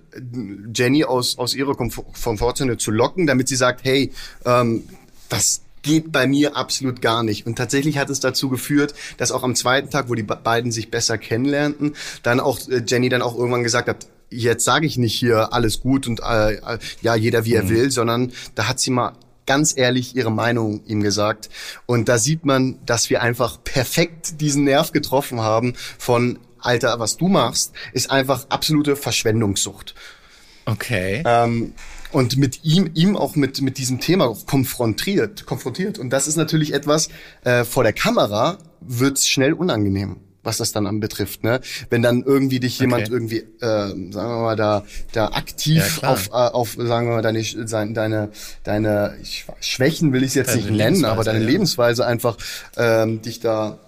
Jenny 0.76 1.04
aus, 1.04 1.40
aus 1.40 1.56
ihrer 1.56 1.76
Komfortzone 1.76 2.78
zu 2.78 2.92
locken, 2.92 3.26
damit 3.26 3.48
sie 3.48 3.56
sagt, 3.56 3.84
hey, 3.84 4.12
ähm, 4.46 4.84
das, 5.30 5.62
geht 5.90 6.12
bei 6.12 6.28
mir 6.28 6.56
absolut 6.56 7.02
gar 7.02 7.24
nicht. 7.24 7.48
Und 7.48 7.56
tatsächlich 7.56 7.98
hat 7.98 8.12
es 8.12 8.20
dazu 8.20 8.48
geführt, 8.50 8.94
dass 9.18 9.32
auch 9.32 9.42
am 9.42 9.56
zweiten 9.56 9.90
Tag, 9.90 10.08
wo 10.08 10.14
die 10.14 10.24
beiden 10.24 10.72
sich 10.72 10.92
besser 10.92 11.18
kennenlernten, 11.18 11.96
dann 12.22 12.40
auch 12.40 12.60
äh, 12.70 12.84
Jenny 12.86 13.10
dann 13.10 13.24
auch 13.24 13.36
irgendwann 13.36 13.64
gesagt 13.64 13.90
hat, 13.90 14.08
jetzt 14.30 14.64
sage 14.64 14.86
ich 14.86 14.98
nicht 14.98 15.16
hier 15.16 15.52
alles 15.52 15.80
gut 15.80 16.06
und 16.08 16.22
äh, 16.22 16.54
äh 16.54 16.78
ja 17.02 17.16
jeder 17.16 17.46
wie 17.46 17.56
er 17.56 17.64
mhm. 17.64 17.70
will, 17.70 17.92
sondern 17.92 18.32
da 18.54 18.68
hat 18.68 18.80
sie 18.80 18.92
mal 18.92 19.14
ganz 19.48 19.76
ehrlich 19.76 20.16
ihre 20.16 20.32
Meinung 20.32 20.84
ihm 20.86 21.02
gesagt. 21.02 21.50
Und 21.88 22.08
da 22.08 22.20
sieht 22.20 22.46
man, 22.46 22.78
dass 22.86 23.10
wir 23.10 23.24
einfach 23.24 23.64
perfekt 23.64 24.40
diesen 24.42 24.64
Nerv 24.66 24.92
getroffen 24.92 25.42
haben 25.42 25.74
von 25.98 26.38
Alter, 26.60 27.00
was 27.00 27.18
du 27.18 27.30
machst, 27.30 27.74
ist 27.94 28.12
einfach 28.12 28.46
absolute 28.50 28.96
Verschwendungssucht. 28.96 29.96
Okay. 30.66 31.24
Ähm, 31.26 31.74
und 32.12 32.38
mit 32.38 32.64
ihm, 32.64 32.90
ihm 32.94 33.16
auch 33.16 33.36
mit, 33.36 33.62
mit 33.62 33.78
diesem 33.78 34.00
Thema 34.00 34.36
konfrontiert, 34.46 35.46
konfrontiert. 35.46 36.00
Und 36.00 36.10
das 36.12 36.28
ist 36.28 36.36
natürlich 36.36 36.74
etwas, 36.74 37.10
äh, 37.44 37.64
vor 37.64 37.84
der 37.84 37.94
Kamera 37.94 38.58
wird's 38.82 39.28
schnell 39.28 39.54
unangenehm 39.54 40.18
was 40.42 40.58
das 40.58 40.72
dann 40.72 40.88
anbetrifft, 40.88 41.44
ne? 41.44 41.60
Wenn 41.90 42.02
dann 42.02 42.24
irgendwie 42.24 42.60
dich 42.60 42.80
jemand 42.80 43.04
okay. 43.04 43.14
irgendwie, 43.14 43.38
äh, 43.38 43.90
sagen 44.12 44.12
wir 44.14 44.42
mal, 44.42 44.56
da, 44.56 44.84
da 45.12 45.28
aktiv 45.28 46.00
ja, 46.02 46.10
auf, 46.10 46.30
äh, 46.30 46.32
auf, 46.32 46.76
sagen 46.80 47.08
wir 47.08 47.16
mal, 47.16 47.22
deine, 47.22 47.94
deine, 47.94 48.30
deine 48.64 49.18
Schwächen 49.60 50.14
will 50.14 50.24
ich 50.24 50.36
jetzt 50.36 50.52
deine 50.52 50.62
nicht 50.62 50.72
nennen, 50.72 51.06
aber 51.06 51.24
deine 51.24 51.42
ja. 51.42 51.46
Lebensweise 51.46 52.06
einfach 52.06 52.38
ähm, 52.78 53.22
dich 53.22 53.40
da 53.42 53.80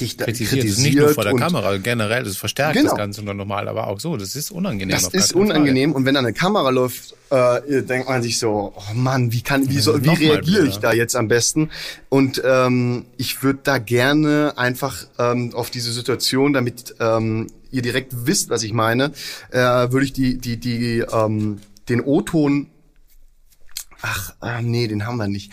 dich 0.00 0.16
da 0.16 0.24
kritisiert. 0.24 0.62
kritisiert 0.62 0.86
nicht 0.86 0.98
nur 0.98 1.08
vor 1.10 1.24
der 1.24 1.34
Kamera, 1.34 1.76
generell, 1.78 2.24
das 2.24 2.36
verstärkt 2.36 2.74
genau. 2.74 2.90
das 2.90 2.98
Ganze 2.98 3.22
nur 3.22 3.34
normal, 3.34 3.68
aber 3.68 3.86
auch 3.86 4.00
so, 4.00 4.16
das 4.16 4.36
ist 4.36 4.50
unangenehm. 4.50 4.96
Das 4.96 5.08
ist 5.08 5.32
unangenehm 5.32 5.92
und 5.92 6.04
wenn 6.04 6.14
da 6.14 6.20
eine 6.20 6.32
Kamera 6.32 6.70
läuft, 6.70 7.14
äh, 7.30 7.82
denkt 7.82 8.08
man 8.08 8.22
sich 8.22 8.38
so, 8.38 8.72
oh 8.76 8.94
Mann, 8.94 9.32
wie 9.32 9.42
kann, 9.42 9.68
wie 9.68 9.78
soll, 9.78 10.04
wie 10.04 10.08
reagiere 10.10 10.66
ich 10.66 10.78
da 10.78 10.92
jetzt 10.92 11.16
am 11.16 11.28
besten? 11.28 11.70
Und 12.08 12.42
ähm, 12.44 13.06
ich 13.16 13.42
würde 13.42 13.60
da 13.62 13.78
gerne 13.78 14.54
einfach 14.56 15.06
ähm, 15.18 15.52
auf 15.54 15.70
diese 15.70 15.92
Situation, 15.92 16.52
damit 16.52 16.94
ähm, 17.00 17.48
ihr 17.70 17.82
direkt 17.82 18.26
wisst, 18.26 18.50
was 18.50 18.62
ich 18.62 18.72
meine, 18.72 19.12
äh, 19.50 19.58
würde 19.58 20.04
ich 20.04 20.12
die, 20.12 20.38
die, 20.38 20.58
die, 20.58 21.04
ähm, 21.12 21.60
den 21.88 22.00
O-Ton 22.00 22.68
Ach, 24.00 24.32
äh, 24.42 24.62
nee, 24.62 24.86
den 24.86 25.06
haben 25.06 25.16
wir 25.16 25.26
nicht. 25.26 25.52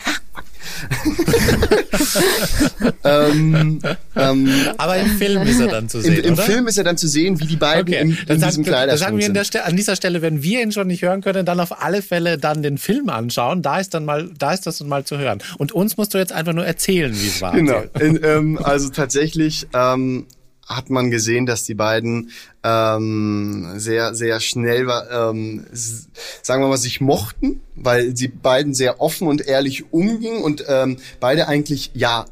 ähm, 3.04 3.80
ähm, 4.14 4.50
Aber 4.78 4.96
im 4.96 5.18
Film 5.18 5.42
ist 5.42 5.60
er 5.60 5.68
dann 5.68 5.88
zu 5.88 6.00
sehen. 6.00 6.18
Im, 6.18 6.24
im? 6.24 6.36
Film 6.36 6.66
ist 6.66 6.78
er 6.78 6.84
dann 6.84 6.96
zu 6.96 7.08
sehen, 7.08 7.40
wie 7.40 7.46
die 7.46 7.56
beiden 7.56 7.94
okay. 7.94 8.02
in, 8.02 8.18
in 8.28 8.40
diesem 8.40 8.64
Kleiderschrank 8.64 8.88
dann 8.88 8.98
sagen 8.98 9.18
wir 9.18 9.44
sind. 9.44 9.64
an 9.64 9.76
dieser 9.76 9.96
Stelle, 9.96 10.22
wenn 10.22 10.42
wir 10.42 10.62
ihn 10.62 10.72
schon 10.72 10.86
nicht 10.86 11.02
hören 11.02 11.20
können, 11.20 11.46
dann 11.46 11.60
auf 11.60 11.82
alle 11.82 12.02
Fälle 12.02 12.38
dann 12.38 12.62
den 12.62 12.78
Film 12.78 13.08
anschauen. 13.08 13.62
Da 13.62 13.80
ist 13.80 13.94
dann 13.94 14.04
mal, 14.04 14.30
da 14.38 14.52
ist 14.52 14.66
das 14.66 14.78
dann 14.78 14.88
mal 14.88 15.04
zu 15.04 15.18
hören. 15.18 15.42
Und 15.58 15.72
uns 15.72 15.96
musst 15.96 16.14
du 16.14 16.18
jetzt 16.18 16.32
einfach 16.32 16.52
nur 16.52 16.66
erzählen, 16.66 17.12
wie 17.14 17.28
es 17.28 17.40
war. 17.40 17.52
Genau. 17.52 17.82
In, 17.98 18.20
ähm, 18.22 18.58
also 18.62 18.88
tatsächlich 18.88 19.66
ähm, 19.74 20.26
hat 20.66 20.90
man 20.90 21.10
gesehen, 21.10 21.46
dass 21.46 21.64
die 21.64 21.74
beiden 21.74 22.30
ähm, 22.62 23.74
sehr, 23.76 24.14
sehr 24.14 24.40
schnell, 24.40 24.88
ähm, 25.10 25.66
sagen 26.42 26.62
wir 26.62 26.68
mal, 26.68 26.76
sich 26.76 27.00
mochten, 27.00 27.60
weil 27.74 28.16
sie 28.16 28.28
beiden 28.28 28.74
sehr 28.74 29.00
offen 29.00 29.28
und 29.28 29.46
ehrlich 29.46 29.92
umgingen 29.92 30.42
und 30.42 30.64
ähm, 30.68 30.96
beide 31.20 31.48
eigentlich 31.48 31.92
ja 31.94 32.26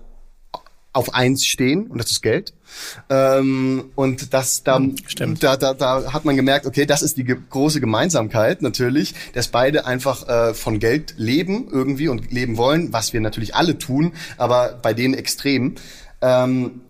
auf 0.93 1.13
eins 1.13 1.45
stehen 1.45 1.89
und 1.89 1.99
das 1.99 2.11
ist 2.11 2.23
Geld. 2.23 2.55
Ähm, 3.11 3.91
und 3.95 4.33
das 4.33 4.63
da, 4.63 4.77
hm, 4.77 4.97
da, 5.41 5.57
da, 5.57 5.75
da 5.75 6.13
hat 6.13 6.25
man 6.25 6.37
gemerkt, 6.37 6.67
okay, 6.67 6.87
das 6.87 7.03
ist 7.03 7.17
die 7.17 7.25
ge 7.25 7.37
große 7.51 7.81
Gemeinsamkeit 7.81 8.63
natürlich, 8.63 9.15
dass 9.33 9.49
beide 9.49 9.87
einfach 9.87 10.29
äh, 10.29 10.55
von 10.55 10.79
Geld 10.79 11.15
leben 11.17 11.69
irgendwie 11.71 12.09
und 12.09 12.33
leben 12.33 12.57
wollen, 12.57 12.93
was 12.93 13.13
wir 13.13 13.21
natürlich 13.21 13.55
alle 13.55 13.79
tun, 13.79 14.13
aber 14.39 14.79
bei 14.83 14.95
denen 14.95 15.15
extrem. 15.15 15.75
Ähm, 16.23 16.81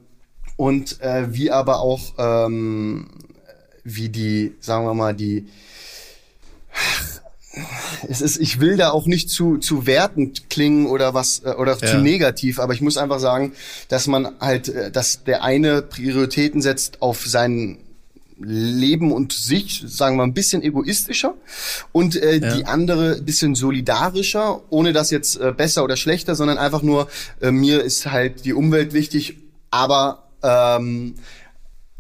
und 0.57 1.01
äh, 1.01 1.33
wie 1.33 1.51
aber 1.51 1.81
auch 1.81 2.15
ähm, 2.19 3.09
wie 3.85 4.09
die, 4.09 4.55
sagen 4.61 4.87
wir 4.87 4.95
mal, 4.95 5.15
die 5.15 5.47
es 8.09 8.21
ist, 8.21 8.39
ich 8.39 8.59
will 8.61 8.77
da 8.77 8.91
auch 8.91 9.07
nicht 9.07 9.31
zu, 9.31 9.59
zu 9.59 9.87
wertend 9.87 10.51
klingen 10.51 10.87
oder 10.87 11.15
was 11.15 11.43
äh, 11.45 11.51
oder 11.51 11.79
ja. 11.81 11.87
zu 11.87 11.99
negativ, 11.99 12.59
aber 12.59 12.73
ich 12.75 12.81
muss 12.81 12.97
einfach 12.97 13.21
sagen, 13.21 13.53
dass 13.89 14.07
man 14.07 14.33
halt, 14.41 14.69
äh, 14.69 14.91
dass 14.91 15.25
der 15.25 15.45
eine 15.45 15.83
Prioritäten 15.83 16.63
setzt 16.63 17.01
auf 17.01 17.27
sein 17.27 17.79
Leben 18.41 19.13
und 19.13 19.33
sich, 19.33 19.85
sagen 19.87 20.17
wir 20.17 20.25
ein 20.25 20.35
bisschen 20.35 20.63
egoistischer 20.63 21.35
und 21.93 22.17
äh, 22.17 22.39
ja. 22.39 22.57
die 22.57 22.67
andere 22.67 23.15
ein 23.15 23.25
bisschen 23.25 23.55
solidarischer, 23.55 24.61
ohne 24.71 24.93
das 24.93 25.11
jetzt 25.11 25.37
äh, 25.37 25.53
besser 25.57 25.85
oder 25.85 25.97
schlechter, 25.97 26.35
sondern 26.35 26.59
einfach 26.59 26.83
nur, 26.83 27.09
äh, 27.41 27.53
mir 27.53 27.83
ist 27.83 28.11
halt 28.11 28.45
die 28.45 28.53
Umwelt 28.53 28.93
wichtig, 28.93 29.37
aber 29.71 30.24
ähm, 30.45 31.15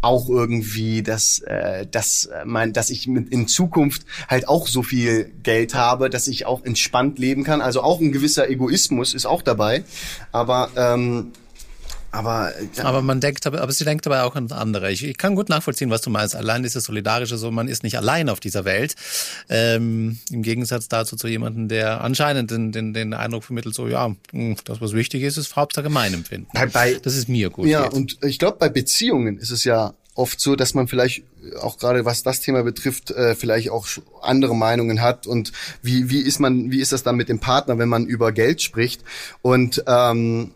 auch 0.04 0.28
irgendwie, 0.28 1.02
dass, 1.02 1.38
äh, 1.40 1.86
dass, 1.86 2.26
äh, 2.26 2.44
mein, 2.44 2.72
dass 2.74 2.90
ich 2.90 3.08
mit 3.08 3.30
in 3.30 3.48
Zukunft 3.48 4.02
halt 4.28 4.48
auch 4.48 4.68
so 4.68 4.82
viel 4.82 5.32
Geld 5.42 5.74
habe, 5.74 6.10
dass 6.10 6.28
ich 6.28 6.44
auch 6.44 6.62
entspannt 6.62 7.18
leben 7.18 7.42
kann. 7.42 7.62
Also 7.62 7.82
auch 7.82 8.00
ein 8.00 8.12
gewisser 8.12 8.48
Egoismus 8.48 9.14
ist 9.14 9.24
auch 9.24 9.40
dabei. 9.40 9.82
Aber 10.30 10.68
ähm, 10.76 11.32
aber, 12.14 12.52
ja. 12.74 12.82
Äh, 12.82 12.86
aber 12.86 13.02
man 13.02 13.20
denkt, 13.20 13.46
aber 13.46 13.72
sie 13.72 13.84
denkt 13.84 14.06
dabei 14.06 14.22
auch 14.22 14.36
an 14.36 14.50
andere. 14.52 14.92
Ich, 14.92 15.04
ich 15.04 15.18
kann 15.18 15.34
gut 15.34 15.48
nachvollziehen, 15.48 15.90
was 15.90 16.00
du 16.00 16.10
meinst. 16.10 16.36
Allein 16.36 16.64
ist 16.64 16.76
es 16.76 16.84
solidarische 16.84 17.36
so, 17.36 17.50
man 17.50 17.68
ist 17.68 17.82
nicht 17.82 17.96
allein 17.96 18.28
auf 18.28 18.40
dieser 18.40 18.64
Welt. 18.64 18.94
Ähm, 19.48 20.18
Im 20.30 20.42
Gegensatz 20.42 20.88
dazu 20.88 21.16
zu 21.16 21.26
jemandem, 21.26 21.68
der 21.68 22.02
anscheinend 22.02 22.50
den, 22.50 22.72
den, 22.72 22.94
den 22.94 23.14
Eindruck 23.14 23.44
vermittelt, 23.44 23.74
so 23.74 23.88
ja, 23.88 24.14
hm, 24.30 24.56
das, 24.64 24.80
was 24.80 24.92
wichtig 24.92 25.22
ist, 25.22 25.36
ist 25.36 25.56
Hauptsache 25.56 25.88
mein 25.88 26.14
Empfinden. 26.14 26.48
Bei, 26.54 26.66
bei, 26.66 26.94
das 26.94 27.16
ist 27.16 27.28
mir 27.28 27.50
gut. 27.50 27.66
Ja, 27.66 27.84
geht. 27.84 27.92
und 27.92 28.18
ich 28.24 28.38
glaube, 28.38 28.58
bei 28.58 28.68
Beziehungen 28.68 29.38
ist 29.38 29.50
es 29.50 29.64
ja 29.64 29.94
oft 30.14 30.40
so, 30.40 30.54
dass 30.54 30.74
man 30.74 30.86
vielleicht 30.86 31.24
auch 31.60 31.78
gerade 31.78 32.04
was 32.04 32.22
das 32.22 32.40
Thema 32.40 32.62
betrifft, 32.62 33.10
äh, 33.10 33.34
vielleicht 33.34 33.70
auch 33.70 33.86
andere 34.22 34.54
Meinungen 34.54 35.02
hat 35.02 35.26
und 35.26 35.52
wie 35.82 36.08
wie 36.08 36.20
ist 36.20 36.38
man 36.38 36.70
wie 36.70 36.80
ist 36.80 36.92
das 36.92 37.02
dann 37.02 37.16
mit 37.16 37.28
dem 37.28 37.40
Partner, 37.40 37.78
wenn 37.78 37.88
man 37.88 38.06
über 38.06 38.30
Geld 38.30 38.62
spricht 38.62 39.02
und 39.42 39.82
ähm, 39.86 40.52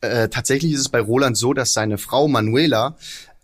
äh, 0.00 0.28
tatsächlich 0.28 0.72
ist 0.72 0.80
es 0.80 0.88
bei 0.88 1.00
Roland 1.00 1.36
so, 1.36 1.54
dass 1.54 1.72
seine 1.72 1.98
Frau 1.98 2.28
Manuela 2.28 2.96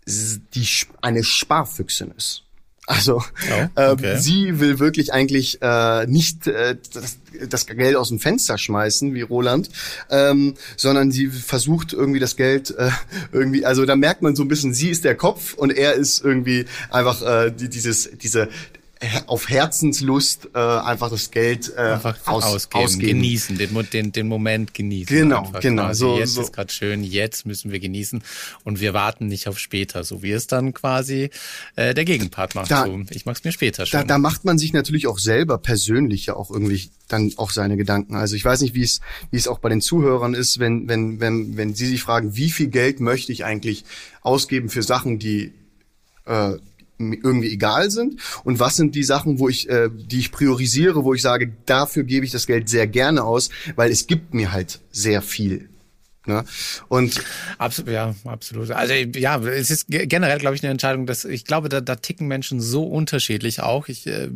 die 0.05 0.67
eine 1.01 1.23
Sparfüchsin 1.23 2.11
ist. 2.17 2.43
Also 2.85 3.23
oh, 3.51 3.81
okay. 3.91 4.13
äh, 4.13 4.17
sie 4.17 4.59
will 4.59 4.79
wirklich 4.79 5.13
eigentlich 5.13 5.61
äh, 5.61 6.05
nicht 6.05 6.47
äh, 6.47 6.75
das, 6.93 7.17
das, 7.47 7.65
Geld 7.65 7.95
aus 7.95 8.09
dem 8.09 8.19
Fenster 8.19 8.57
schmeißen 8.57 9.13
wie 9.13 9.21
Roland, 9.21 9.69
ähm, 10.09 10.55
sondern 10.75 11.09
sie 11.09 11.27
versucht 11.27 11.93
irgendwie 11.93 12.19
das 12.19 12.35
Geld 12.35 12.71
äh, 12.77 12.89
irgendwie. 13.31 13.65
Also 13.65 13.85
da 13.85 13.95
merkt 13.95 14.21
man 14.21 14.35
so 14.35 14.43
ein 14.43 14.49
bisschen, 14.49 14.73
sie 14.73 14.89
ist 14.89 15.05
der 15.05 15.15
Kopf 15.15 15.53
und 15.53 15.71
er 15.71 15.93
ist 15.93 16.25
irgendwie 16.25 16.65
einfach 16.89 17.21
äh, 17.21 17.51
die, 17.51 17.69
dieses 17.69 18.09
diese 18.17 18.49
auf 19.27 19.49
Herzenslust 19.49 20.49
äh, 20.53 20.59
einfach 20.59 21.09
das 21.09 21.31
Geld 21.31 21.71
äh, 21.75 21.81
einfach 21.81 22.17
aus, 22.25 22.43
ausgeben, 22.43 22.83
ausgeben, 22.85 23.07
genießen, 23.19 23.57
den, 23.57 23.89
den, 23.91 24.11
den 24.11 24.27
Moment 24.27 24.73
genießen. 24.73 25.15
Genau, 25.15 25.51
genau. 25.61 25.83
Quasi. 25.85 25.99
So, 25.99 26.19
jetzt 26.19 26.33
so. 26.33 26.41
ist 26.41 26.53
gerade 26.53 26.71
schön, 26.71 27.03
jetzt 27.03 27.45
müssen 27.45 27.71
wir 27.71 27.79
genießen 27.79 28.23
und 28.63 28.79
wir 28.79 28.93
warten 28.93 29.27
nicht 29.27 29.47
auf 29.47 29.59
später, 29.59 30.03
so 30.03 30.23
wie 30.23 30.31
es 30.31 30.47
dann 30.47 30.73
quasi 30.73 31.29
äh, 31.75 31.93
der 31.93 32.05
Gegenpart 32.05 32.55
macht. 32.55 32.71
Da, 32.71 32.85
so, 32.85 33.01
ich 33.09 33.25
mag's 33.25 33.43
mir 33.43 33.51
später 33.51 33.85
schon. 33.85 34.01
Da, 34.01 34.05
da 34.05 34.17
macht 34.17 34.45
man 34.45 34.57
sich 34.57 34.73
natürlich 34.73 35.07
auch 35.07 35.19
selber 35.19 35.57
persönlich 35.57 36.27
ja 36.27 36.35
auch 36.35 36.49
irgendwie 36.51 36.89
dann 37.07 37.31
auch 37.37 37.51
seine 37.51 37.77
Gedanken. 37.77 38.15
Also 38.15 38.35
ich 38.35 38.43
weiß 38.45 38.61
nicht, 38.61 38.73
wie 38.73 38.83
es 38.83 39.01
wie 39.31 39.37
es 39.37 39.47
auch 39.47 39.59
bei 39.59 39.69
den 39.69 39.81
Zuhörern 39.81 40.33
ist, 40.33 40.59
wenn 40.59 40.87
wenn 40.87 41.19
wenn 41.19 41.57
wenn 41.57 41.75
sie 41.75 41.87
sich 41.87 42.01
fragen, 42.01 42.35
wie 42.35 42.49
viel 42.49 42.67
Geld 42.67 42.99
möchte 42.99 43.31
ich 43.31 43.45
eigentlich 43.45 43.83
ausgeben 44.21 44.69
für 44.69 44.83
Sachen, 44.83 45.19
die 45.19 45.53
äh, 46.25 46.53
irgendwie 46.97 47.51
egal 47.51 47.91
sind 47.91 48.19
und 48.43 48.59
was 48.59 48.75
sind 48.75 48.95
die 48.95 49.03
Sachen, 49.03 49.39
wo 49.39 49.49
ich, 49.49 49.69
äh, 49.69 49.89
die 49.91 50.19
ich 50.19 50.31
priorisiere, 50.31 51.03
wo 51.03 51.13
ich 51.13 51.21
sage, 51.21 51.51
dafür 51.65 52.03
gebe 52.03 52.25
ich 52.25 52.31
das 52.31 52.47
Geld 52.47 52.69
sehr 52.69 52.87
gerne 52.87 53.23
aus, 53.23 53.49
weil 53.75 53.91
es 53.91 54.07
gibt 54.07 54.33
mir 54.33 54.51
halt 54.51 54.79
sehr 54.91 55.21
viel. 55.21 55.69
Ne? 56.25 56.45
Und 56.87 57.21
absolut, 57.57 57.91
ja, 57.91 58.15
absolut. 58.23 58.71
Also 58.71 58.93
ja, 58.93 59.41
es 59.41 59.69
ist 59.69 59.87
generell, 59.89 60.39
glaube 60.39 60.55
ich, 60.55 60.63
eine 60.63 60.71
Entscheidung, 60.71 61.05
dass 61.05 61.25
ich 61.25 61.43
glaube, 61.43 61.67
da, 61.67 61.81
da 61.81 61.97
ticken 61.97 62.27
Menschen 62.27 62.61
so 62.61 62.85
unterschiedlich 62.85 63.61
auch. 63.61 63.89
Ich 63.89 64.07
äh, 64.07 64.29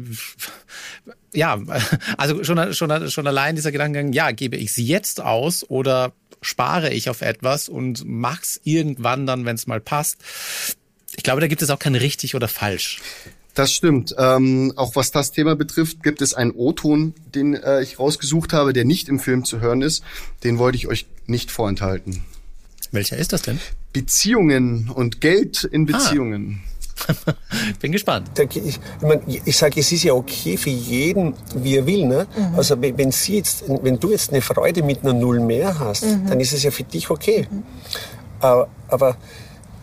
ja, 1.33 1.57
also 2.17 2.43
schon 2.43 2.73
schon 2.73 3.09
schon 3.09 3.27
allein 3.27 3.55
dieser 3.55 3.71
Gedankengang, 3.71 4.11
ja, 4.11 4.31
gebe 4.31 4.57
ich 4.57 4.73
sie 4.73 4.85
jetzt 4.85 5.21
aus 5.21 5.69
oder 5.69 6.11
spare 6.41 6.93
ich 6.93 7.09
auf 7.09 7.21
etwas 7.21 7.69
und 7.69 8.03
mach's 8.05 8.59
irgendwann 8.63 9.25
dann, 9.25 9.45
wenn 9.45 9.55
es 9.55 9.65
mal 9.65 9.79
passt 9.79 10.21
ich 11.17 11.23
glaube, 11.23 11.41
da 11.41 11.47
gibt 11.47 11.61
es 11.61 11.69
auch 11.69 11.79
kein 11.79 11.95
richtig 11.95 12.35
oder 12.35 12.47
falsch. 12.47 13.01
Das 13.55 13.73
stimmt. 13.73 14.13
Ähm, 14.19 14.71
auch 14.75 14.95
was 14.95 15.09
das 15.09 15.31
Thema 15.31 15.55
betrifft, 15.55 16.03
gibt 16.03 16.21
es 16.21 16.35
einen 16.35 16.51
O-Ton, 16.51 17.15
den 17.33 17.55
äh, 17.55 17.81
ich 17.81 17.97
rausgesucht 17.97 18.53
habe, 18.53 18.71
der 18.71 18.85
nicht 18.85 19.09
im 19.09 19.19
Film 19.19 19.43
zu 19.43 19.59
hören 19.59 19.81
ist. 19.81 20.03
Den 20.43 20.59
wollte 20.59 20.77
ich 20.77 20.87
euch 20.87 21.07
nicht 21.25 21.49
vorenthalten. 21.49 22.23
Welcher 22.91 23.17
ist 23.17 23.33
das 23.33 23.41
denn? 23.41 23.59
Beziehungen 23.93 24.91
und 24.93 25.19
Geld 25.19 25.63
in 25.63 25.89
ah. 25.91 25.97
Beziehungen. 25.97 26.61
Ah. 27.07 27.33
Bin 27.79 27.91
gespannt. 27.91 28.29
Ich, 28.39 28.57
ich, 28.57 28.79
mein, 29.01 29.21
ich 29.27 29.57
sage, 29.57 29.79
es 29.79 29.91
ist 29.91 30.03
ja 30.03 30.13
okay 30.13 30.55
für 30.55 30.69
jeden, 30.69 31.33
wie 31.55 31.77
er 31.77 31.85
will. 31.87 32.05
Ne? 32.05 32.27
Mhm. 32.37 32.55
Also 32.55 32.79
wenn, 32.79 33.11
sie 33.11 33.37
jetzt, 33.37 33.63
wenn 33.67 33.99
du 33.99 34.11
jetzt 34.11 34.31
eine 34.31 34.41
Freude 34.41 34.83
mit 34.83 35.01
einer 35.01 35.13
Null 35.13 35.39
mehr 35.39 35.79
hast, 35.79 36.05
mhm. 36.05 36.27
dann 36.27 36.39
ist 36.39 36.53
es 36.53 36.61
ja 36.61 36.69
für 36.69 36.83
dich 36.83 37.09
okay. 37.09 37.47
Mhm. 37.49 37.63
Aber, 38.39 38.69
aber 38.87 39.17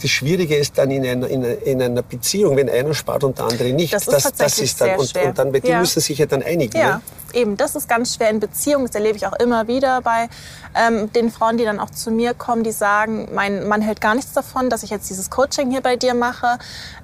das 0.05 0.11
Schwierige 0.11 0.55
ist 0.55 0.77
dann 0.77 0.91
in 0.91 1.07
einer, 1.07 1.27
in, 1.29 1.43
in 1.43 1.81
einer 1.81 2.03
Beziehung, 2.03 2.59
wenn 2.59 2.69
einer 2.69 2.93
spart 2.93 3.25
und 3.25 3.39
der 3.39 3.47
andere 3.47 3.73
nicht. 3.73 3.95
Das 3.95 4.03
ist, 4.03 4.13
das, 4.13 4.23
tatsächlich 4.25 4.59
das 4.59 4.73
ist 4.73 4.81
dann, 4.83 4.89
sehr 4.89 4.99
und, 4.99 5.09
schwer. 5.09 5.29
und 5.29 5.39
dann, 5.39 5.53
die 5.55 5.67
ja. 5.67 5.81
müssen 5.81 6.01
sich 6.01 6.19
ja 6.19 6.27
dann 6.27 6.43
einigen. 6.43 6.77
Ja, 6.77 6.97
ne? 6.97 7.01
eben, 7.33 7.57
das 7.57 7.75
ist 7.75 7.89
ganz 7.89 8.15
schwer 8.15 8.29
in 8.29 8.39
Beziehungen. 8.39 8.87
Das 8.87 8.95
erlebe 8.95 9.17
ich 9.17 9.27
auch 9.27 9.33
immer 9.33 9.67
wieder 9.67 10.03
bei 10.03 10.29
ähm, 10.75 11.11
den 11.15 11.31
Frauen, 11.31 11.57
die 11.57 11.65
dann 11.65 11.81
auch 11.81 11.89
zu 11.89 12.11
mir 12.11 12.35
kommen, 12.35 12.65
die 12.65 12.73
sagen, 12.73 13.31
mein 13.33 13.67
Mann 13.67 13.81
hält 13.81 14.03
gar 14.03 14.15
nichts 14.15 14.33
davon, 14.35 14.69
dass 14.69 14.83
ich 14.83 14.91
jetzt 14.91 15.09
dieses 15.09 15.31
Coaching 15.31 15.71
hier 15.71 15.81
bei 15.81 15.97
dir 15.97 16.13
mache. 16.13 16.59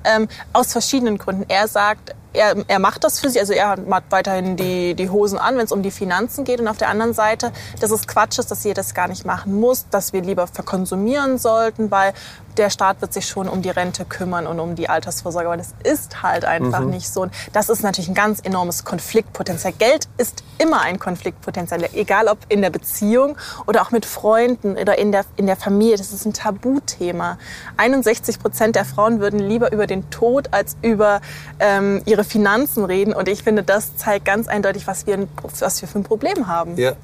Ähm, 0.05 0.28
aus 0.53 0.72
verschiedenen 0.72 1.16
Gründen. 1.16 1.46
Er 1.48 1.68
sagt, 1.68 2.14
er, 2.33 2.57
er 2.68 2.78
macht 2.78 3.05
das 3.05 3.20
für 3.20 3.28
sie, 3.28 3.41
also 3.41 3.53
er 3.53 3.68
hat 3.68 3.81
weiterhin 4.11 4.57
die, 4.57 4.95
die 4.95 5.11
Hosen 5.11 5.39
an, 5.39 5.57
wenn 5.57 5.64
es 5.64 5.72
um 5.72 5.83
die 5.83 5.91
Finanzen 5.91 6.45
geht. 6.45 6.61
Und 6.61 6.68
auf 6.68 6.78
der 6.78 6.89
anderen 6.89 7.12
Seite, 7.12 7.53
dass 7.81 7.91
es 7.91 8.07
Quatsch 8.07 8.39
ist, 8.39 8.51
dass 8.51 8.62
sie 8.62 8.74
das 8.74 8.95
gar 8.95 9.09
nicht 9.09 9.24
machen 9.24 9.59
muss, 9.59 9.87
dass 9.91 10.12
wir 10.12 10.22
lieber 10.22 10.47
verkonsumieren 10.47 11.39
sollten, 11.39 11.91
weil 11.91 12.12
der 12.57 12.70
Staat 12.70 13.01
wird 13.01 13.12
sich 13.12 13.26
schon 13.26 13.49
um 13.49 13.62
die 13.62 13.70
Rente 13.70 14.05
kümmern 14.05 14.47
und 14.47 14.61
um 14.61 14.74
die 14.74 14.89
Altersvorsorge. 14.89 15.49
Aber 15.49 15.57
das 15.57 15.74
ist 15.83 16.22
halt 16.22 16.45
einfach 16.45 16.81
mhm. 16.81 16.91
nicht 16.91 17.09
so. 17.11 17.22
Und 17.22 17.33
das 17.53 17.68
ist 17.68 17.83
natürlich 17.83 18.09
ein 18.09 18.14
ganz 18.14 18.41
enormes 18.43 18.85
Konfliktpotenzial. 18.85 19.72
Geld 19.72 20.09
ist 20.18 20.43
immer 20.59 20.83
ein 20.83 20.99
Konfliktpotenzial, 20.99 21.89
egal 21.95 22.28
ob 22.28 22.39
in 22.49 22.61
der 22.61 22.70
Beziehung 22.70 23.37
oder 23.66 23.83
auch 23.83 23.91
mit 23.91 24.05
Freunden 24.05 24.76
oder 24.76 24.99
in 24.99 25.12
der, 25.12 25.24
in 25.37 25.47
der 25.47 25.57
Familie. 25.57 25.97
Das 25.97 26.12
ist 26.12 26.26
ein 26.26 26.33
Tabuthema. 26.33 27.39
61 27.76 28.39
Prozent 28.39 28.76
der 28.76 28.85
Frauen 28.85 29.20
würden 29.20 29.41
lieber 29.41 29.72
über 29.72 29.87
den 29.87 30.11
Tod 30.11 30.53
als 30.53 30.76
über 30.83 31.20
ähm, 31.61 32.03
ihre 32.05 32.20
Finanzen 32.25 32.85
reden. 32.85 33.12
Und 33.12 33.29
ich 33.29 33.43
finde, 33.43 33.62
das 33.62 33.97
zeigt 33.97 34.25
ganz 34.25 34.49
eindeutig, 34.49 34.87
was 34.87 35.07
wir, 35.07 35.29
was 35.59 35.81
wir 35.81 35.89
für 35.89 35.99
ein 35.99 36.05
Problem 36.05 36.47
haben. 36.47 36.77
Ja. 36.77 36.95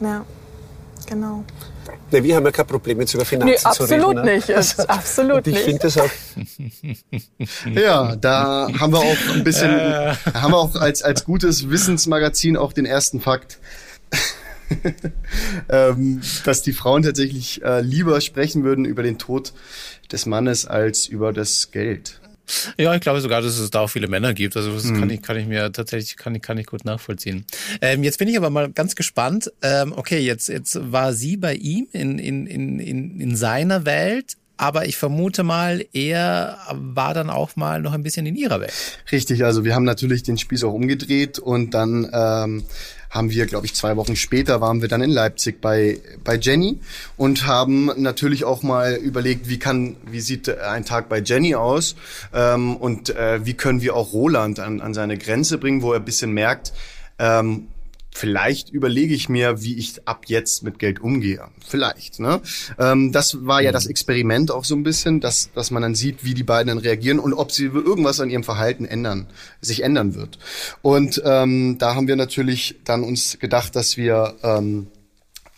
Ja, 0.00 0.24
genau. 1.06 1.44
Ne, 2.10 2.22
wir 2.22 2.36
haben 2.36 2.44
ja 2.44 2.50
kein 2.50 2.66
Problem, 2.66 3.00
jetzt 3.00 3.14
über 3.14 3.24
Finanzen 3.24 3.50
nee, 3.50 3.72
zu 3.72 3.84
reden. 3.84 4.02
Absolut 4.02 4.24
ne? 4.24 4.34
nicht. 4.34 4.50
Also, 4.50 4.82
absolut 4.84 5.46
ich 5.46 5.58
finde 5.58 5.80
das 5.80 5.98
auch. 5.98 6.10
ja, 7.74 8.16
da 8.16 8.68
haben 8.78 8.92
wir 8.92 8.98
auch 8.98 9.34
ein 9.34 9.44
bisschen, 9.44 9.70
haben 10.34 10.52
wir 10.52 10.58
auch 10.58 10.74
als, 10.76 11.02
als 11.02 11.24
gutes 11.24 11.70
Wissensmagazin 11.70 12.56
auch 12.56 12.72
den 12.72 12.84
ersten 12.84 13.20
Fakt. 13.20 13.58
ähm, 15.68 16.22
dass 16.44 16.62
die 16.62 16.72
Frauen 16.72 17.02
tatsächlich 17.02 17.62
äh, 17.62 17.80
lieber 17.80 18.20
sprechen 18.20 18.64
würden 18.64 18.84
über 18.84 19.02
den 19.02 19.18
Tod 19.18 19.52
des 20.10 20.26
Mannes 20.26 20.66
als 20.66 21.06
über 21.06 21.32
das 21.32 21.70
Geld. 21.72 22.21
Ja, 22.78 22.94
ich 22.94 23.00
glaube 23.00 23.20
sogar, 23.20 23.42
dass 23.42 23.58
es 23.58 23.70
da 23.70 23.80
auch 23.80 23.88
viele 23.88 24.08
Männer 24.08 24.34
gibt. 24.34 24.56
Also 24.56 24.72
das 24.72 24.84
mhm. 24.84 25.00
kann 25.00 25.10
ich 25.10 25.22
kann 25.22 25.36
ich 25.36 25.46
mir 25.46 25.72
tatsächlich 25.72 26.16
kann 26.16 26.34
ich 26.34 26.42
kann 26.42 26.58
ich 26.58 26.66
gut 26.66 26.84
nachvollziehen. 26.84 27.44
Ähm, 27.80 28.02
jetzt 28.02 28.18
bin 28.18 28.28
ich 28.28 28.36
aber 28.36 28.50
mal 28.50 28.70
ganz 28.70 28.94
gespannt. 28.94 29.52
Ähm, 29.62 29.92
okay, 29.96 30.18
jetzt 30.18 30.48
jetzt 30.48 30.78
war 30.92 31.12
sie 31.12 31.36
bei 31.36 31.54
ihm 31.54 31.88
in 31.92 32.18
in 32.18 32.46
in 32.46 32.78
in, 32.78 33.20
in 33.20 33.36
seiner 33.36 33.84
Welt 33.84 34.36
aber 34.62 34.86
ich 34.86 34.96
vermute 34.96 35.42
mal, 35.42 35.84
er 35.92 36.56
war 36.70 37.14
dann 37.14 37.30
auch 37.30 37.56
mal 37.56 37.82
noch 37.82 37.94
ein 37.94 38.04
bisschen 38.04 38.26
in 38.26 38.36
ihrer 38.36 38.60
Welt. 38.60 38.72
Richtig, 39.10 39.44
also 39.44 39.64
wir 39.64 39.74
haben 39.74 39.82
natürlich 39.82 40.22
den 40.22 40.38
Spieß 40.38 40.62
auch 40.62 40.72
umgedreht 40.72 41.40
und 41.40 41.74
dann 41.74 42.08
ähm, 42.12 42.62
haben 43.12 43.30
wir, 43.30 43.44
glaube 43.44 43.66
ich, 43.66 43.74
zwei 43.74 43.96
Wochen 43.96 44.16
später 44.16 44.62
waren 44.62 44.80
wir 44.80 44.88
dann 44.88 45.02
in 45.02 45.10
Leipzig 45.10 45.60
bei, 45.60 46.00
bei 46.24 46.36
Jenny 46.36 46.80
und 47.18 47.46
haben 47.46 47.90
natürlich 47.96 48.44
auch 48.44 48.62
mal 48.62 48.94
überlegt, 48.94 49.50
wie 49.50 49.58
kann, 49.58 49.96
wie 50.06 50.20
sieht 50.20 50.48
ein 50.48 50.86
Tag 50.86 51.10
bei 51.10 51.20
Jenny 51.20 51.54
aus 51.54 51.94
ähm, 52.32 52.74
und 52.74 53.10
äh, 53.10 53.44
wie 53.44 53.52
können 53.52 53.82
wir 53.82 53.94
auch 53.96 54.14
Roland 54.14 54.60
an, 54.60 54.80
an 54.80 54.94
seine 54.94 55.18
Grenze 55.18 55.58
bringen, 55.58 55.82
wo 55.82 55.92
er 55.92 56.00
bisschen 56.00 56.32
merkt, 56.32 56.72
ähm, 57.18 57.68
vielleicht 58.12 58.70
überlege 58.70 59.14
ich 59.14 59.28
mir, 59.28 59.62
wie 59.62 59.78
ich 59.78 60.06
ab 60.06 60.24
jetzt 60.26 60.62
mit 60.62 60.78
Geld 60.78 61.00
umgehe. 61.00 61.48
Vielleicht. 61.66 62.20
Ne? 62.20 62.40
Ähm, 62.78 63.10
das 63.10 63.44
war 63.46 63.62
ja 63.62 63.72
das 63.72 63.86
Experiment 63.86 64.50
auch 64.50 64.64
so 64.64 64.76
ein 64.76 64.82
bisschen, 64.82 65.20
dass, 65.20 65.50
dass 65.54 65.70
man 65.70 65.82
dann 65.82 65.94
sieht, 65.94 66.22
wie 66.22 66.34
die 66.34 66.44
beiden 66.44 66.68
dann 66.68 66.78
reagieren 66.78 67.18
und 67.18 67.32
ob 67.32 67.50
sie 67.50 67.64
irgendwas 67.64 68.20
an 68.20 68.30
ihrem 68.30 68.44
Verhalten 68.44 68.84
ändern, 68.84 69.26
sich 69.60 69.82
ändern 69.82 70.14
wird. 70.14 70.38
Und 70.82 71.22
ähm, 71.24 71.78
da 71.78 71.94
haben 71.94 72.06
wir 72.06 72.16
natürlich 72.16 72.76
dann 72.84 73.02
uns 73.02 73.38
gedacht, 73.38 73.74
dass 73.74 73.96
wir 73.96 74.34
ähm, 74.42 74.88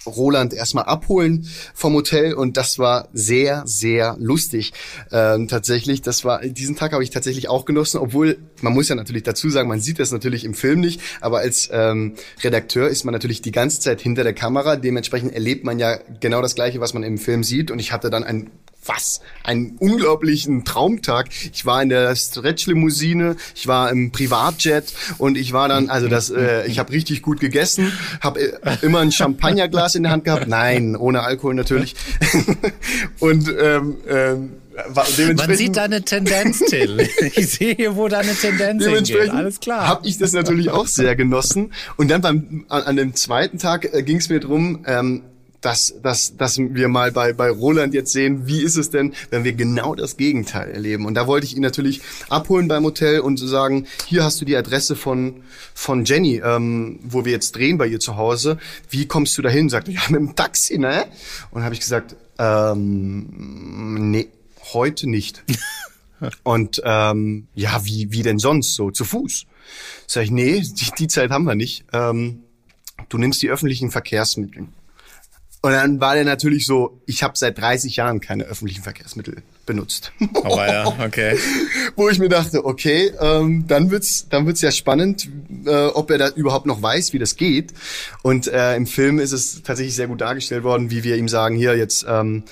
Roland 0.07 0.55
erstmal 0.55 0.85
abholen 0.85 1.49
vom 1.75 1.95
Hotel 1.95 2.35
und 2.35 2.57
das 2.57 2.79
war 2.79 3.09
sehr, 3.13 3.63
sehr 3.67 4.17
lustig. 4.19 4.73
Ähm, 5.11 5.49
tatsächlich, 5.49 6.03
das 6.03 6.25
war, 6.25 6.41
diesen 6.41 6.77
Tag 6.77 6.93
habe 6.93 7.03
ich 7.03 7.11
tatsächlich 7.11 7.49
auch 7.49 7.65
genossen, 7.65 7.99
obwohl, 7.99 8.39
man 8.61 8.73
muss 8.73 8.89
ja 8.89 8.95
natürlich 8.95 9.23
dazu 9.23 9.51
sagen, 9.51 9.69
man 9.69 9.81
sieht 9.81 9.99
das 9.99 10.13
natürlich 10.13 10.45
im 10.45 10.55
Film 10.55 10.81
nicht, 10.81 11.01
aber 11.21 11.39
als 11.39 11.69
ähm, 11.73 12.15
Redakteur 12.43 12.89
ist 12.89 13.05
man 13.05 13.13
natürlich 13.13 13.43
die 13.43 13.53
ganze 13.53 13.81
Zeit 13.81 14.01
hinter 14.01 14.25
der 14.25 14.35
Kamera, 14.35 14.77
dementsprechend 14.77 15.33
erlebt 15.33 15.65
man 15.65 15.79
ja 15.79 15.99
genau 16.21 16.43
das 16.43 16.55
Gleiche, 16.55 16.81
was 16.81 16.95
man 16.95 17.03
im 17.03 17.19
Film 17.19 17.45
sieht 17.45 17.71
und 17.71 17.79
ich 17.79 17.93
hatte 17.93 18.11
dann 18.11 18.25
ein 18.25 18.51
was 18.87 19.21
einen 19.43 19.77
unglaublichen 19.79 20.65
Traumtag. 20.65 21.29
Ich 21.53 21.67
war 21.67 21.83
in 21.83 21.89
der 21.89 22.15
Stretch-Limousine, 22.17 23.37
ich 23.55 23.67
war 23.67 23.91
im 23.91 24.11
Privatjet 24.11 24.93
und 25.19 25.37
ich 25.37 25.53
war 25.53 25.69
dann, 25.69 25.91
also 25.91 26.09
das, 26.09 26.31
äh, 26.31 26.67
ich 26.67 26.79
habe 26.79 26.93
richtig 26.93 27.23
gut 27.23 27.41
gegessen, 27.41 27.93
habe 28.21 28.41
äh, 28.41 28.77
immer 28.83 29.01
ein 29.01 29.13
Champagnerglas 29.13 29.95
in 29.95 30.05
der 30.05 30.13
Hand 30.13 30.25
gehabt. 30.25 30.47
Nein, 30.49 30.97
ohne 30.97 31.23
Alkohol 31.23 31.55
natürlich. 31.55 31.95
und 33.21 33.49
ähm, 33.49 33.97
ähm, 34.09 34.53
man 34.95 35.57
sieht 35.57 35.77
da 35.77 35.85
eine 35.85 36.03
Tendenz, 36.03 36.59
Till. 36.59 36.99
Ich 37.37 37.53
sehe 37.53 37.75
hier, 37.75 37.97
wo 37.97 38.09
da 38.09 38.19
eine 38.19 38.35
Tendenz 38.35 38.85
hingeht. 38.85 39.31
Alles 39.31 39.61
klar. 39.61 39.87
Habe 39.87 40.07
ich 40.07 40.19
das 40.19 40.33
natürlich 40.33 40.71
auch 40.71 40.87
sehr 40.87 41.15
genossen. 41.15 41.73
Und 41.97 42.11
dann 42.11 42.21
beim 42.21 42.65
an, 42.69 42.83
an 42.83 42.97
dem 42.97 43.15
zweiten 43.15 43.59
Tag 43.59 43.93
äh, 43.93 44.03
ging 44.03 44.17
es 44.17 44.29
mir 44.29 44.41
drum. 44.41 44.85
Ähm, 44.87 45.23
dass, 45.65 45.95
dass, 46.03 46.37
dass 46.37 46.59
wir 46.59 46.89
mal 46.89 47.11
bei, 47.11 47.33
bei 47.33 47.49
Roland 47.49 47.95
jetzt 47.95 48.13
sehen, 48.13 48.47
wie 48.47 48.61
ist 48.61 48.77
es 48.77 48.91
denn, 48.91 49.15
wenn 49.31 49.45
wir 49.45 49.55
genau 49.55 49.95
das 49.95 50.17
Gegenteil 50.17 50.71
erleben. 50.71 51.07
Und 51.07 51.15
da 51.15 51.27
wollte 51.27 51.47
ich 51.47 51.57
ihn 51.57 51.63
natürlich 51.63 52.03
abholen 52.29 52.69
beim 52.69 52.85
Hotel 52.85 53.21
und 53.21 53.39
sagen, 53.39 53.87
hier 54.07 54.25
hast 54.25 54.41
du 54.41 54.45
die 54.45 54.57
Adresse 54.57 54.95
von, 54.95 55.43
von 55.73 56.05
Jenny, 56.05 56.43
ähm, 56.45 56.99
wo 57.03 57.25
wir 57.25 57.33
jetzt 57.33 57.53
drehen 57.53 57.79
bei 57.79 57.87
ihr 57.87 57.99
zu 57.99 58.17
Hause. 58.17 58.59
Wie 58.91 59.07
kommst 59.07 59.39
du 59.39 59.43
dahin? 59.43 59.71
Sagt 59.71 59.89
ja, 59.89 60.01
mit 60.11 60.21
dem 60.21 60.37
Taxi, 60.37 60.77
ne? 60.77 61.07
Und 61.51 61.63
habe 61.63 61.75
ich 61.75 61.81
gesagt, 61.81 62.15
ähm, 62.39 64.11
nee, 64.11 64.29
heute 64.75 65.09
nicht. 65.09 65.45
und 66.43 66.83
ähm, 66.85 67.47
ja, 67.55 67.81
wie, 67.85 68.13
wie 68.13 68.23
denn 68.23 68.39
sonst 68.39 68.75
so? 68.75 68.91
Zu 68.91 69.05
Fuß? 69.07 69.47
Sag 70.07 70.25
ich, 70.25 70.31
nee, 70.31 70.61
die, 70.61 70.91
die 70.99 71.09
Zeit 71.09 71.31
haben 71.31 71.45
wir 71.45 71.55
nicht. 71.55 71.87
Ähm, 71.95 72.43
du 73.09 73.17
nimmst 73.17 73.41
die 73.41 73.49
öffentlichen 73.49 73.91
Verkehrsmittel. 73.91 74.67
Und 75.65 75.73
dann 75.73 75.99
war 75.99 76.15
der 76.15 76.25
natürlich 76.25 76.67
so, 76.67 77.01
ich 77.07 77.23
habe 77.23 77.39
seit 77.39 77.57
30 77.57 77.97
Jahren 77.97 78.21
keine 78.21 78.45
öffentlichen 78.45 78.83
Verkehrsmittel 78.83 79.37
benutzt. 79.65 80.13
Oh 80.45 80.59
ja, 80.59 80.87
okay. 81.03 81.39
Wo 81.97 82.11
ich 82.11 82.19
mir 82.19 82.29
dachte, 82.29 82.67
okay, 82.67 83.11
ähm, 83.19 83.65
dann 83.67 83.91
wird's, 83.91 84.29
dann 84.29 84.45
wird's 84.45 84.61
ja 84.61 84.71
spannend, 84.71 85.27
äh, 85.65 85.87
ob 85.87 86.11
er 86.11 86.19
da 86.19 86.29
überhaupt 86.29 86.67
noch 86.67 86.83
weiß, 86.83 87.15
wie 87.15 87.19
das 87.19 87.37
geht. 87.37 87.73
Und 88.23 88.47
äh, 88.47 88.77
im 88.77 88.87
Film 88.87 89.19
ist 89.19 89.33
es 89.33 89.63
tatsächlich 89.63 89.97
sehr 89.97 90.07
gut 90.07 90.21
dargestellt 90.21 90.65
worden, 90.65 90.91
wie 90.91 91.03
wir 91.03 91.17
ihm 91.17 91.31
sagen, 91.31 91.57
hier 91.57 91.75
jetzt 91.79 92.05
ähm, 92.07 92.43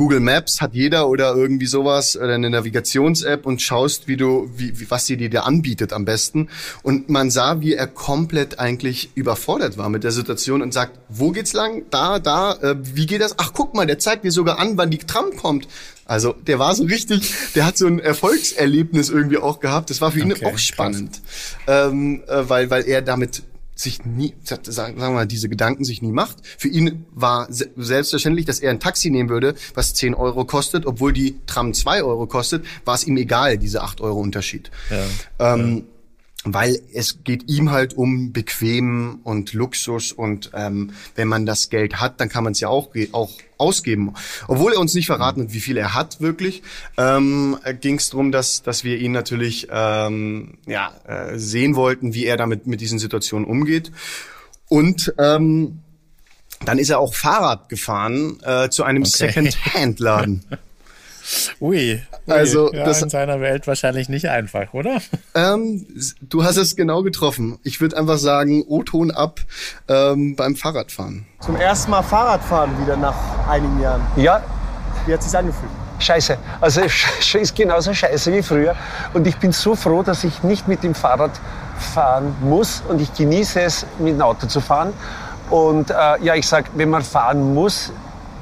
Google 0.00 0.20
Maps 0.20 0.62
hat 0.62 0.72
jeder 0.72 1.10
oder 1.10 1.34
irgendwie 1.34 1.66
sowas 1.66 2.16
oder 2.16 2.32
eine 2.32 2.48
Navigations-App 2.48 3.44
und 3.44 3.60
schaust, 3.60 4.08
wie 4.08 4.16
du, 4.16 4.50
wie, 4.56 4.80
wie, 4.80 4.90
was 4.90 5.04
sie 5.04 5.18
dir 5.18 5.28
da 5.28 5.42
anbietet 5.42 5.92
am 5.92 6.06
besten. 6.06 6.48
Und 6.82 7.10
man 7.10 7.30
sah, 7.30 7.60
wie 7.60 7.74
er 7.74 7.86
komplett 7.86 8.58
eigentlich 8.58 9.10
überfordert 9.14 9.76
war 9.76 9.90
mit 9.90 10.02
der 10.02 10.10
Situation 10.10 10.62
und 10.62 10.72
sagt, 10.72 10.98
wo 11.10 11.32
geht's 11.32 11.52
lang? 11.52 11.82
Da, 11.90 12.18
da, 12.18 12.54
äh, 12.62 12.76
wie 12.80 13.04
geht 13.04 13.20
das? 13.20 13.34
Ach, 13.36 13.52
guck 13.52 13.74
mal, 13.74 13.86
der 13.86 13.98
zeigt 13.98 14.24
dir 14.24 14.32
sogar 14.32 14.58
an, 14.58 14.78
wann 14.78 14.88
die 14.88 14.96
Tram 14.96 15.36
kommt. 15.36 15.68
Also 16.06 16.32
der 16.32 16.58
war 16.58 16.74
so 16.74 16.84
richtig, 16.84 17.34
der 17.54 17.66
hat 17.66 17.76
so 17.76 17.86
ein 17.86 17.98
Erfolgserlebnis 17.98 19.10
irgendwie 19.10 19.36
auch 19.36 19.60
gehabt. 19.60 19.90
Das 19.90 20.00
war 20.00 20.12
für 20.12 20.20
ihn 20.20 20.32
okay, 20.32 20.46
auch 20.46 20.56
spannend, 20.56 21.20
ähm, 21.66 22.22
äh, 22.26 22.48
weil 22.48 22.70
weil 22.70 22.88
er 22.88 23.02
damit 23.02 23.42
sich 23.80 24.04
nie, 24.04 24.34
sagen 24.44 25.00
wir 25.00 25.10
mal, 25.10 25.26
diese 25.26 25.48
Gedanken 25.48 25.84
sich 25.84 26.02
nie 26.02 26.12
macht. 26.12 26.38
Für 26.58 26.68
ihn 26.68 27.06
war 27.12 27.48
selbstverständlich, 27.50 28.46
dass 28.46 28.60
er 28.60 28.70
ein 28.70 28.80
Taxi 28.80 29.10
nehmen 29.10 29.28
würde, 29.28 29.54
was 29.74 29.94
10 29.94 30.14
Euro 30.14 30.44
kostet, 30.44 30.86
obwohl 30.86 31.12
die 31.12 31.40
Tram 31.46 31.72
2 31.72 32.02
Euro 32.02 32.26
kostet, 32.26 32.64
war 32.84 32.94
es 32.94 33.06
ihm 33.06 33.16
egal, 33.16 33.58
diese 33.58 33.82
8 33.82 34.00
Euro 34.00 34.20
Unterschied. 34.20 34.70
Ja, 34.90 35.54
ähm, 35.54 35.76
ja 35.78 35.99
weil 36.44 36.80
es 36.94 37.22
geht 37.22 37.50
ihm 37.50 37.70
halt 37.70 37.94
um 37.94 38.32
bequem 38.32 39.20
und 39.24 39.52
Luxus 39.52 40.12
und 40.12 40.50
ähm, 40.54 40.92
wenn 41.14 41.28
man 41.28 41.44
das 41.44 41.68
Geld 41.68 42.00
hat, 42.00 42.18
dann 42.20 42.30
kann 42.30 42.44
man 42.44 42.52
es 42.52 42.60
ja 42.60 42.68
auch, 42.68 42.90
auch 43.12 43.30
ausgeben. 43.58 44.14
Obwohl 44.48 44.72
er 44.72 44.80
uns 44.80 44.94
nicht 44.94 45.06
verraten 45.06 45.42
hat, 45.42 45.52
wie 45.52 45.60
viel 45.60 45.76
er 45.76 45.92
hat 45.94 46.20
wirklich, 46.20 46.62
ähm, 46.96 47.58
ging 47.80 47.96
es 47.96 48.08
darum, 48.08 48.32
dass, 48.32 48.62
dass 48.62 48.84
wir 48.84 48.96
ihn 48.98 49.12
natürlich 49.12 49.68
ähm, 49.70 50.54
ja, 50.66 50.94
äh, 51.06 51.38
sehen 51.38 51.76
wollten, 51.76 52.14
wie 52.14 52.24
er 52.24 52.38
damit 52.38 52.66
mit 52.66 52.80
diesen 52.80 52.98
Situationen 52.98 53.46
umgeht. 53.46 53.92
Und 54.68 55.12
ähm, 55.18 55.80
dann 56.64 56.78
ist 56.78 56.88
er 56.88 57.00
auch 57.00 57.14
Fahrrad 57.14 57.68
gefahren 57.68 58.38
äh, 58.42 58.70
zu 58.70 58.82
einem 58.84 59.02
okay. 59.02 59.30
Second-Hand-Laden. 59.30 60.44
Ui, 61.60 61.76
ui, 61.80 62.02
also 62.26 62.72
ja, 62.72 62.84
das 62.84 63.02
in 63.02 63.10
seiner 63.10 63.40
Welt 63.40 63.66
wahrscheinlich 63.66 64.08
nicht 64.08 64.28
einfach, 64.28 64.72
oder? 64.72 64.98
Ähm, 65.34 65.86
du 66.20 66.44
hast 66.44 66.56
es 66.56 66.76
genau 66.76 67.02
getroffen. 67.02 67.58
Ich 67.62 67.80
würde 67.80 67.96
einfach 67.96 68.18
sagen, 68.18 68.64
O-Ton 68.66 69.10
ab 69.10 69.40
ähm, 69.88 70.36
beim 70.36 70.56
Fahrradfahren. 70.56 71.26
Zum 71.40 71.56
ersten 71.56 71.90
Mal 71.90 72.02
Fahrradfahren 72.02 72.80
wieder 72.82 72.96
nach 72.96 73.16
einigen 73.48 73.80
Jahren. 73.80 74.02
Ja. 74.16 74.42
Wie 75.06 75.12
hat 75.12 75.20
es 75.20 75.30
sich 75.30 75.38
angefühlt? 75.38 75.70
Scheiße. 75.98 76.36
Also 76.60 76.80
es 76.82 77.34
ist 77.34 77.54
genauso 77.54 77.94
scheiße 77.94 78.32
wie 78.32 78.42
früher. 78.42 78.74
Und 79.14 79.26
ich 79.26 79.36
bin 79.36 79.52
so 79.52 79.74
froh, 79.74 80.02
dass 80.02 80.24
ich 80.24 80.42
nicht 80.42 80.68
mit 80.68 80.82
dem 80.82 80.94
Fahrrad 80.94 81.32
fahren 81.78 82.34
muss. 82.40 82.82
Und 82.88 83.00
ich 83.00 83.12
genieße 83.14 83.60
es, 83.60 83.86
mit 83.98 84.14
dem 84.14 84.22
Auto 84.22 84.46
zu 84.46 84.60
fahren. 84.60 84.92
Und 85.50 85.90
äh, 85.90 85.94
ja, 86.22 86.34
ich 86.34 86.46
sag, 86.46 86.66
wenn 86.74 86.90
man 86.90 87.02
fahren 87.02 87.54
muss, 87.54 87.92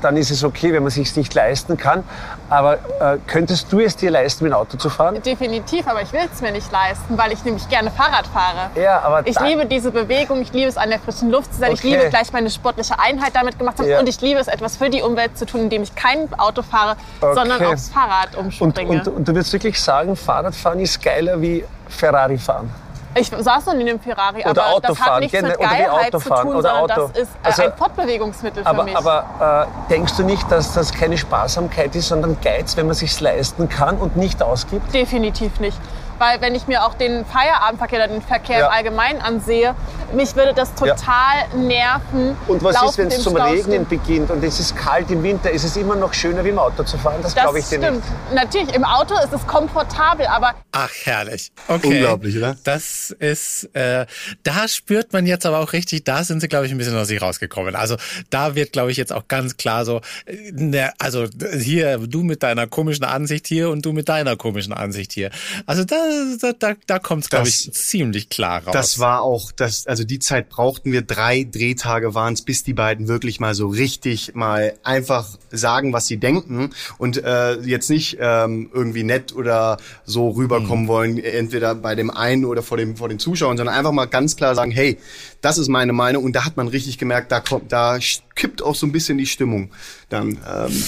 dann 0.02 0.16
ist 0.16 0.30
es 0.30 0.44
okay, 0.44 0.72
wenn 0.72 0.82
man 0.82 0.90
sich 0.90 1.14
nicht 1.16 1.34
leisten 1.34 1.76
kann. 1.76 2.04
Aber 2.50 2.74
äh, 2.74 3.18
könntest 3.26 3.72
du 3.72 3.80
es 3.80 3.96
dir 3.96 4.10
leisten, 4.10 4.44
mit 4.44 4.52
dem 4.52 4.56
Auto 4.56 4.76
zu 4.76 4.88
fahren? 4.88 5.20
Definitiv, 5.22 5.86
aber 5.86 6.02
ich 6.02 6.12
will 6.12 6.28
es 6.32 6.40
mir 6.40 6.52
nicht 6.52 6.70
leisten, 6.72 7.18
weil 7.18 7.32
ich 7.32 7.44
nämlich 7.44 7.68
gerne 7.68 7.90
Fahrrad 7.90 8.26
fahre. 8.26 8.70
Ja, 8.74 9.00
aber 9.00 9.26
ich 9.26 9.38
liebe 9.40 9.66
diese 9.66 9.90
Bewegung, 9.90 10.40
ich 10.40 10.52
liebe 10.52 10.68
es 10.68 10.76
an 10.76 10.90
der 10.90 10.98
frischen 10.98 11.30
Luft 11.30 11.52
zu 11.52 11.60
sein, 11.60 11.72
okay. 11.72 11.78
ich 11.78 11.84
liebe 11.84 12.08
gleich 12.08 12.32
meine 12.32 12.50
sportliche 12.50 12.98
Einheit 12.98 13.34
damit 13.34 13.58
gemacht 13.58 13.78
haben 13.78 13.88
ja. 13.88 14.00
und 14.00 14.08
ich 14.08 14.20
liebe 14.20 14.40
es, 14.40 14.48
etwas 14.48 14.76
für 14.76 14.88
die 14.88 15.02
Umwelt 15.02 15.36
zu 15.36 15.44
tun, 15.44 15.62
indem 15.62 15.82
ich 15.82 15.94
kein 15.94 16.28
Auto 16.38 16.62
fahre, 16.62 16.96
okay. 17.20 17.34
sondern 17.34 17.64
aufs 17.66 17.90
Fahrrad 17.90 18.34
umspringe. 18.36 18.90
Und, 18.90 19.06
und, 19.06 19.16
und 19.16 19.28
du 19.28 19.34
würdest 19.34 19.52
wirklich 19.52 19.80
sagen, 19.80 20.16
Fahrradfahren 20.16 20.80
ist 20.80 21.02
geiler 21.02 21.40
wie 21.40 21.64
Ferrari 21.88 22.38
fahren? 22.38 22.70
Ich 23.14 23.28
saß 23.30 23.66
noch 23.66 23.74
nie 23.74 23.82
in 23.82 23.88
einem 23.88 24.00
Ferrari, 24.00 24.40
oder 24.40 24.50
aber 24.50 24.76
Autofahren. 24.76 24.96
das 24.96 25.00
hat 25.00 25.20
nichts 25.20 25.42
mit 25.42 25.58
Geilheit 25.58 26.12
zu 26.12 26.20
tun, 26.20 26.56
oder 26.56 26.62
sondern 26.62 26.76
Auto. 26.76 27.08
das 27.08 27.22
ist 27.22 27.30
äh, 27.34 27.46
also, 27.46 27.62
ein 27.62 27.72
Fortbewegungsmittel 27.76 28.62
für 28.62 28.68
aber, 28.68 28.84
mich. 28.84 28.96
Aber 28.96 29.68
äh, 29.88 29.90
denkst 29.90 30.16
du 30.16 30.24
nicht, 30.24 30.50
dass 30.50 30.74
das 30.74 30.92
keine 30.92 31.16
Sparsamkeit 31.16 31.94
ist, 31.96 32.08
sondern 32.08 32.36
Geiz, 32.42 32.76
wenn 32.76 32.86
man 32.86 32.94
sich 32.94 33.18
leisten 33.20 33.68
kann 33.68 33.96
und 33.96 34.16
nicht 34.16 34.42
ausgibt? 34.42 34.92
Definitiv 34.92 35.58
nicht. 35.60 35.78
Weil 36.18 36.40
wenn 36.40 36.54
ich 36.54 36.66
mir 36.66 36.84
auch 36.84 36.94
den 36.94 37.24
Feierabendverkehr 37.24 38.04
oder 38.04 38.08
den 38.08 38.22
Verkehr 38.22 38.58
ja. 38.58 38.66
im 38.66 38.72
Allgemeinen 38.72 39.20
ansehe, 39.20 39.74
mich 40.12 40.34
würde 40.36 40.54
das 40.54 40.74
total 40.74 41.46
nerven. 41.54 42.36
Und 42.46 42.62
was 42.62 42.82
ist, 42.82 42.98
wenn 42.98 43.08
es 43.08 43.22
zum 43.22 43.36
Stau 43.36 43.44
Regnen 43.44 43.86
beginnt 43.86 44.30
und 44.30 44.42
es 44.42 44.58
ist 44.58 44.76
kalt 44.76 45.10
im 45.10 45.22
Winter? 45.22 45.50
Ist 45.50 45.64
es 45.64 45.76
immer 45.76 45.96
noch 45.96 46.14
schöner, 46.14 46.44
wie 46.44 46.48
im 46.48 46.58
Auto 46.58 46.82
zu 46.82 46.96
fahren? 46.98 47.16
Das, 47.22 47.34
Das 47.34 47.44
glaube 47.44 47.58
ich 47.58 47.66
dir 47.66 47.78
stimmt. 47.78 47.96
nicht. 47.96 48.34
Natürlich, 48.34 48.74
im 48.74 48.84
Auto 48.84 49.14
ist 49.14 49.32
es 49.32 49.46
komfortabel, 49.46 50.26
aber 50.26 50.54
Ach, 50.72 50.90
herrlich. 51.04 51.50
Okay. 51.66 51.88
Unglaublich, 51.88 52.36
oder? 52.36 52.56
Das 52.64 53.10
ist, 53.18 53.64
äh, 53.74 54.06
da 54.42 54.68
spürt 54.68 55.12
man 55.12 55.26
jetzt 55.26 55.44
aber 55.44 55.58
auch 55.58 55.72
richtig, 55.72 56.04
da 56.04 56.24
sind 56.24 56.40
sie, 56.40 56.48
glaube 56.48 56.66
ich, 56.66 56.72
ein 56.72 56.78
bisschen 56.78 56.96
aus 56.96 57.08
sich 57.08 57.20
rausgekommen. 57.20 57.74
Also 57.74 57.96
da 58.30 58.54
wird, 58.54 58.72
glaube 58.72 58.90
ich, 58.90 58.96
jetzt 58.96 59.12
auch 59.12 59.28
ganz 59.28 59.56
klar 59.56 59.84
so, 59.84 60.00
äh, 60.26 60.52
ne, 60.52 60.92
also 60.98 61.26
hier, 61.58 61.98
du 61.98 62.22
mit 62.22 62.42
deiner 62.42 62.66
komischen 62.66 63.04
Ansicht 63.04 63.46
hier 63.46 63.70
und 63.70 63.84
du 63.84 63.92
mit 63.92 64.08
deiner 64.08 64.36
komischen 64.36 64.72
Ansicht 64.72 65.12
hier. 65.12 65.30
Also 65.66 65.84
da, 65.84 66.07
da, 66.40 66.52
da, 66.52 66.74
da 66.86 66.98
kommt 66.98 67.24
es, 67.24 67.30
glaube 67.30 67.48
ich, 67.48 67.72
ziemlich 67.72 68.28
klar 68.28 68.64
raus. 68.64 68.72
Das 68.72 68.98
war 68.98 69.22
auch, 69.22 69.52
das, 69.52 69.86
also 69.86 70.04
die 70.04 70.18
Zeit 70.18 70.48
brauchten 70.48 70.92
wir, 70.92 71.02
drei 71.02 71.44
Drehtage 71.44 72.14
waren 72.14 72.34
es, 72.34 72.42
bis 72.42 72.64
die 72.64 72.72
beiden 72.72 73.08
wirklich 73.08 73.40
mal 73.40 73.54
so 73.54 73.68
richtig 73.68 74.34
mal 74.34 74.74
einfach 74.82 75.26
sagen, 75.50 75.92
was 75.92 76.06
sie 76.06 76.18
denken 76.18 76.70
und 76.98 77.22
äh, 77.22 77.54
jetzt 77.60 77.90
nicht 77.90 78.18
ähm, 78.20 78.70
irgendwie 78.72 79.04
nett 79.04 79.34
oder 79.34 79.78
so 80.04 80.30
rüberkommen 80.30 80.88
wollen, 80.88 81.18
entweder 81.18 81.74
bei 81.74 81.94
dem 81.94 82.10
einen 82.10 82.44
oder 82.44 82.62
vor 82.62 82.76
dem 82.76 82.96
vor 82.96 83.08
den 83.08 83.18
Zuschauern, 83.18 83.56
sondern 83.56 83.74
einfach 83.74 83.92
mal 83.92 84.06
ganz 84.06 84.36
klar 84.36 84.54
sagen, 84.54 84.70
hey, 84.70 84.98
das 85.40 85.58
ist 85.58 85.68
meine 85.68 85.92
Meinung 85.92 86.24
und 86.24 86.34
da 86.34 86.44
hat 86.44 86.56
man 86.56 86.68
richtig 86.68 86.98
gemerkt, 86.98 87.32
da 87.32 87.40
kommt, 87.40 87.72
da 87.72 87.98
kippt 88.34 88.62
auch 88.62 88.74
so 88.74 88.86
ein 88.86 88.92
bisschen 88.92 89.18
die 89.18 89.26
Stimmung 89.26 89.70
dann. 90.08 90.38
Ähm, 90.48 90.82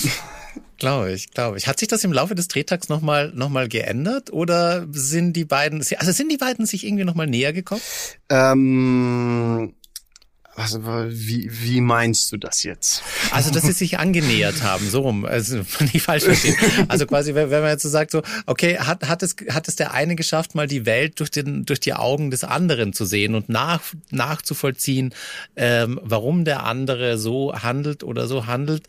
Glaube 0.81 1.13
ich, 1.13 1.31
glaube 1.31 1.59
ich. 1.59 1.69
Hat 1.69 1.79
sich 1.79 1.89
das 1.89 2.03
im 2.03 2.13
Laufe 2.13 2.35
des 2.35 2.49
Drehtags 2.49 2.89
nochmal 2.89 3.31
noch 3.35 3.51
mal 3.51 3.69
geändert 3.69 4.33
oder 4.33 4.87
sind 4.91 5.35
die 5.35 5.45
beiden, 5.45 5.85
also 5.97 6.13
sind 6.13 6.33
die 6.33 6.39
beiden 6.39 6.67
sich 6.67 6.85
irgendwie 6.85 7.05
nochmal 7.05 7.29
näher 7.29 7.53
gekommen? 7.53 7.83
ähm, 8.31 9.75
was, 10.57 10.79
wie, 10.83 11.49
wie 11.51 11.81
meinst 11.81 12.33
du 12.33 12.37
das 12.37 12.65
jetzt? 12.65 13.03
Also, 13.31 13.51
dass 13.51 13.63
sie 13.63 13.73
sich 13.73 13.99
angenähert 13.99 14.63
haben, 14.63 14.89
so 14.91 15.01
rum, 15.01 15.25
also 15.25 15.61
nicht 15.93 16.03
falsch 16.03 16.25
verstehen. 16.25 16.57
Also 16.89 17.07
quasi, 17.07 17.35
wenn 17.35 17.51
wenn 17.51 17.63
man 17.63 17.71
jetzt 17.71 17.83
so 17.83 17.89
sagt, 17.89 18.11
so, 18.11 18.23
okay, 18.47 18.79
hat, 18.79 19.09
hat, 19.09 19.23
es, 19.23 19.37
hat 19.51 19.69
es 19.69 19.77
der 19.77 19.95
eine 19.95 20.17
geschafft, 20.17 20.55
mal 20.55 20.67
die 20.67 20.87
Welt 20.87 21.21
durch, 21.21 21.31
den, 21.31 21.65
durch 21.65 21.81
die 21.81 21.95
Augen 21.95 22.31
des 22.31 22.45
anderen 22.45 22.93
zu 22.93 23.05
sehen 23.05 23.35
und 23.35 23.49
nach, 23.49 23.81
nachzuvollziehen, 24.11 25.15
ähm, 25.57 26.01
warum 26.03 26.45
der 26.45 26.65
andere 26.65 27.17
so 27.17 27.55
handelt 27.55 28.03
oder 28.03 28.27
so 28.27 28.47
handelt. 28.47 28.87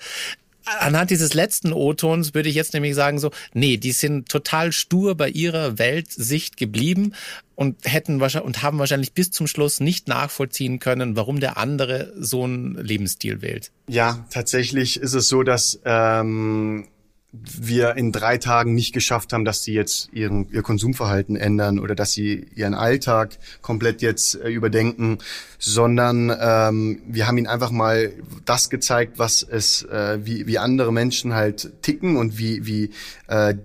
Anhand 0.66 1.10
dieses 1.10 1.34
letzten 1.34 1.74
O-Tons 1.74 2.34
würde 2.34 2.50
ich 2.50 2.56
jetzt 2.56 2.74
nämlich 2.74 2.96
sagen 2.96 3.20
so, 3.20 3.32
nee, 3.54 3.78
die 3.78 3.92
sind 3.92 4.30
total 4.30 4.72
stur 4.72 5.16
bei 5.16 5.30
ihrer 5.30 5.78
Weltsicht 5.80 6.58
geblieben 6.58 7.14
und 7.56 7.78
hätten 7.86 8.20
wahrscheinlich 8.20 8.48
und 8.48 8.64
haben 8.64 8.80
wahrscheinlich 8.80 9.14
bis 9.14 9.32
zum 9.32 9.48
Schluss 9.48 9.80
nicht 9.80 10.08
nachvollziehen 10.08 10.80
können, 10.80 11.16
warum 11.16 11.40
der 11.40 11.58
andere 11.58 12.14
so 12.18 12.44
einen 12.44 12.76
Lebensstil 12.76 13.42
wählt. 13.42 13.72
Ja, 13.88 14.26
tatsächlich 14.30 15.00
ist 15.00 15.14
es 15.14 15.28
so, 15.28 15.44
dass 15.44 15.80
ähm, 15.86 16.88
wir 17.34 17.96
in 17.96 18.12
drei 18.12 18.38
Tagen 18.38 18.74
nicht 18.74 18.94
geschafft 18.94 19.32
haben, 19.32 19.46
dass 19.46 19.64
sie 19.64 19.74
jetzt 19.74 20.10
ihren, 20.12 20.50
ihr 20.52 20.62
Konsumverhalten 20.62 21.38
ändern 21.38 21.80
oder 21.80 21.96
dass 21.96 22.12
sie 22.12 22.48
ihren 22.56 22.74
Alltag 22.74 23.38
komplett 23.62 24.02
jetzt 24.02 24.36
äh, 24.36 24.50
überdenken, 24.50 25.20
sondern 25.58 26.30
ähm, 26.38 27.02
wir 27.08 27.28
haben 27.28 27.38
ihnen 27.38 27.48
einfach 27.48 27.72
mal 27.72 28.12
das 28.44 28.70
gezeigt, 28.70 29.18
was 29.18 29.44
es, 29.44 29.84
äh, 29.84 30.20
wie, 30.24 30.46
wie 30.46 30.58
andere 30.58 30.92
Menschen 30.92 31.34
halt 31.34 31.72
ticken 31.82 32.18
und 32.18 32.38
wie, 32.38 32.66
wie 32.66 32.90
äh, 33.28 33.56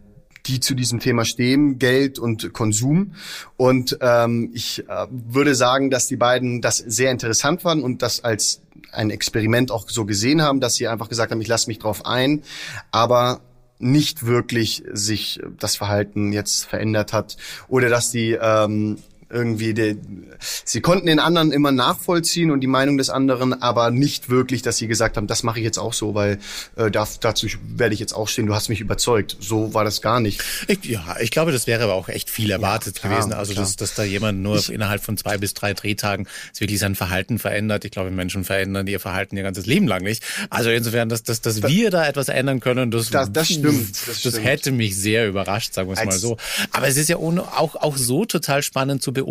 die 0.46 0.60
zu 0.60 0.74
diesem 0.76 1.00
Thema 1.00 1.24
stehen, 1.24 1.80
Geld 1.80 2.20
und 2.20 2.52
Konsum. 2.52 3.14
Und 3.56 3.98
ähm, 4.00 4.50
ich 4.54 4.88
äh, 4.88 5.06
würde 5.10 5.56
sagen, 5.56 5.90
dass 5.90 6.06
die 6.06 6.16
beiden 6.16 6.60
das 6.60 6.78
sehr 6.78 7.10
interessant 7.10 7.62
fanden 7.62 7.82
und 7.82 8.02
das 8.02 8.22
als 8.22 8.60
ein 8.92 9.10
Experiment 9.10 9.72
auch 9.72 9.88
so 9.88 10.04
gesehen 10.04 10.40
haben, 10.40 10.60
dass 10.60 10.76
sie 10.76 10.86
einfach 10.86 11.08
gesagt 11.08 11.32
haben, 11.32 11.40
ich 11.40 11.48
lasse 11.48 11.66
mich 11.66 11.80
drauf 11.80 12.06
ein, 12.06 12.42
aber 12.92 13.40
nicht 13.78 14.26
wirklich 14.26 14.82
sich 14.92 15.40
das 15.58 15.76
Verhalten 15.76 16.32
jetzt 16.32 16.64
verändert 16.64 17.12
hat 17.12 17.36
oder 17.68 17.88
dass 17.88 18.10
die 18.10 18.32
ähm, 18.32 18.98
irgendwie, 19.28 19.74
de, 19.74 19.96
sie 20.64 20.80
konnten 20.80 21.06
den 21.06 21.18
anderen 21.18 21.52
immer 21.52 21.72
nachvollziehen 21.72 22.50
und 22.50 22.60
die 22.60 22.66
Meinung 22.66 22.96
des 22.98 23.10
anderen, 23.10 23.60
aber 23.62 23.90
nicht 23.90 24.28
wirklich, 24.30 24.62
dass 24.62 24.76
sie 24.76 24.86
gesagt 24.86 25.16
haben, 25.16 25.26
das 25.26 25.42
mache 25.42 25.58
ich 25.58 25.64
jetzt 25.64 25.78
auch 25.78 25.92
so, 25.92 26.14
weil 26.14 26.38
äh, 26.76 26.90
da, 26.90 27.06
dazu 27.20 27.46
werde 27.76 27.94
ich 27.94 28.00
jetzt 28.00 28.12
auch 28.12 28.28
stehen, 28.28 28.46
du 28.46 28.54
hast 28.54 28.68
mich 28.68 28.80
überzeugt. 28.80 29.36
So 29.40 29.74
war 29.74 29.84
das 29.84 30.00
gar 30.02 30.20
nicht. 30.20 30.42
Ich, 30.68 30.84
ja, 30.84 31.16
ich 31.20 31.30
glaube, 31.30 31.52
das 31.52 31.66
wäre 31.66 31.84
aber 31.84 31.94
auch 31.94 32.08
echt 32.08 32.30
viel 32.30 32.50
erwartet 32.50 32.96
klar, 33.00 33.12
gewesen. 33.14 33.32
Also, 33.32 33.54
dass, 33.54 33.76
dass 33.76 33.94
da 33.94 34.02
jemand 34.04 34.40
nur 34.40 34.62
innerhalb 34.70 35.02
von 35.02 35.16
zwei 35.16 35.38
bis 35.38 35.54
drei 35.54 35.74
Drehtagen 35.74 36.26
wirklich 36.58 36.78
sein 36.78 36.94
Verhalten 36.94 37.38
verändert. 37.38 37.84
Ich 37.84 37.90
glaube, 37.90 38.10
Menschen 38.10 38.44
verändern 38.44 38.86
ihr 38.86 39.00
Verhalten 39.00 39.36
ihr 39.36 39.42
ganzes 39.42 39.66
Leben 39.66 39.86
lang 39.86 40.02
nicht. 40.02 40.22
Also 40.50 40.70
insofern, 40.70 41.08
dass, 41.08 41.22
dass, 41.22 41.40
dass 41.40 41.62
wir 41.62 41.90
da 41.90 42.06
etwas 42.06 42.28
ändern 42.28 42.60
können, 42.60 42.90
das, 42.90 43.10
Das- 43.10 43.32
das 43.32 43.48
stimmt, 43.48 43.90
das 43.90 44.06
Das, 44.06 44.18
stimmt. 44.20 44.44
hätte 44.44 44.72
mich 44.72 44.96
sehr 44.96 45.28
überrascht, 45.28 45.74
sagen 45.74 45.88
wir 45.88 45.94
es 45.98 46.04
mal 46.04 46.12
so. 46.12 46.36
Aber 46.72 46.86
es 46.88 46.96
ist 46.96 47.08
ja 47.08 47.16
auch, 47.16 47.74
auch 47.76 47.96
so 47.96 48.24
total 48.24 48.62
spannend 48.62 49.02
zu 49.02 49.12
beobachten, 49.12 49.25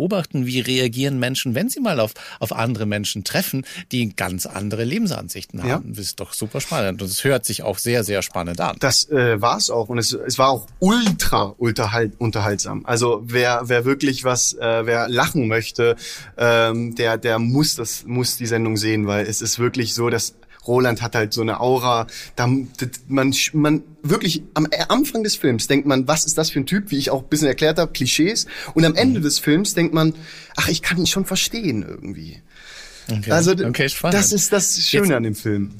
wie 0.46 0.60
reagieren 0.60 1.18
Menschen, 1.18 1.54
wenn 1.54 1.68
sie 1.68 1.80
mal 1.80 2.00
auf, 2.00 2.12
auf 2.38 2.52
andere 2.52 2.86
Menschen 2.86 3.24
treffen, 3.24 3.64
die 3.92 4.14
ganz 4.14 4.46
andere 4.46 4.84
Lebensansichten 4.84 5.62
haben. 5.62 5.68
Ja. 5.68 5.82
Das 5.84 5.98
ist 5.98 6.20
doch 6.20 6.32
super 6.32 6.60
spannend. 6.60 7.02
Und 7.02 7.10
es 7.10 7.24
hört 7.24 7.44
sich 7.44 7.62
auch 7.62 7.78
sehr, 7.78 8.04
sehr 8.04 8.22
spannend 8.22 8.60
an. 8.60 8.76
Das 8.80 9.08
äh, 9.10 9.40
war 9.40 9.56
es 9.56 9.70
auch 9.70 9.88
und 9.88 9.98
es, 9.98 10.12
es 10.12 10.38
war 10.38 10.50
auch 10.50 10.66
ultra 10.78 11.54
unterhalt, 11.58 12.12
unterhaltsam. 12.18 12.84
Also 12.84 13.22
wer 13.24 13.62
wer 13.64 13.84
wirklich 13.84 14.24
was, 14.24 14.52
äh, 14.54 14.86
wer 14.86 15.08
lachen 15.08 15.48
möchte, 15.48 15.96
ähm, 16.36 16.94
der 16.94 17.18
der 17.18 17.38
muss 17.38 17.76
das 17.76 18.04
muss 18.06 18.36
die 18.36 18.46
Sendung 18.46 18.76
sehen, 18.76 19.06
weil 19.06 19.26
es 19.26 19.40
ist 19.40 19.58
wirklich 19.58 19.94
so, 19.94 20.10
dass 20.10 20.34
Roland 20.66 21.02
hat 21.02 21.14
halt 21.14 21.32
so 21.32 21.40
eine 21.42 21.60
Aura, 21.60 22.06
da 22.36 22.46
man 23.08 23.34
man 23.52 23.82
wirklich 24.02 24.42
am 24.54 24.66
äh, 24.70 24.84
Anfang 24.88 25.22
des 25.22 25.36
Films 25.36 25.66
denkt 25.66 25.86
man, 25.86 26.06
was 26.08 26.24
ist 26.24 26.36
das 26.38 26.50
für 26.50 26.60
ein 26.60 26.66
Typ, 26.66 26.90
wie 26.90 26.98
ich 26.98 27.10
auch 27.10 27.22
ein 27.22 27.28
bisschen 27.28 27.48
erklärt 27.48 27.78
habe, 27.78 27.92
Klischees 27.92 28.46
und 28.74 28.84
am 28.84 28.94
Ende 28.94 29.20
des 29.20 29.38
Films 29.38 29.74
denkt 29.74 29.94
man, 29.94 30.14
ach, 30.56 30.68
ich 30.68 30.82
kann 30.82 30.98
ihn 30.98 31.06
schon 31.06 31.24
verstehen 31.24 31.82
irgendwie. 31.86 32.42
Okay. 33.10 33.30
Also 33.30 33.52
okay, 33.52 33.88
das 34.10 34.32
ist 34.32 34.52
das 34.52 34.80
Schöne 34.80 35.04
Jetzt- 35.06 35.16
an 35.16 35.22
dem 35.22 35.34
Film. 35.34 35.70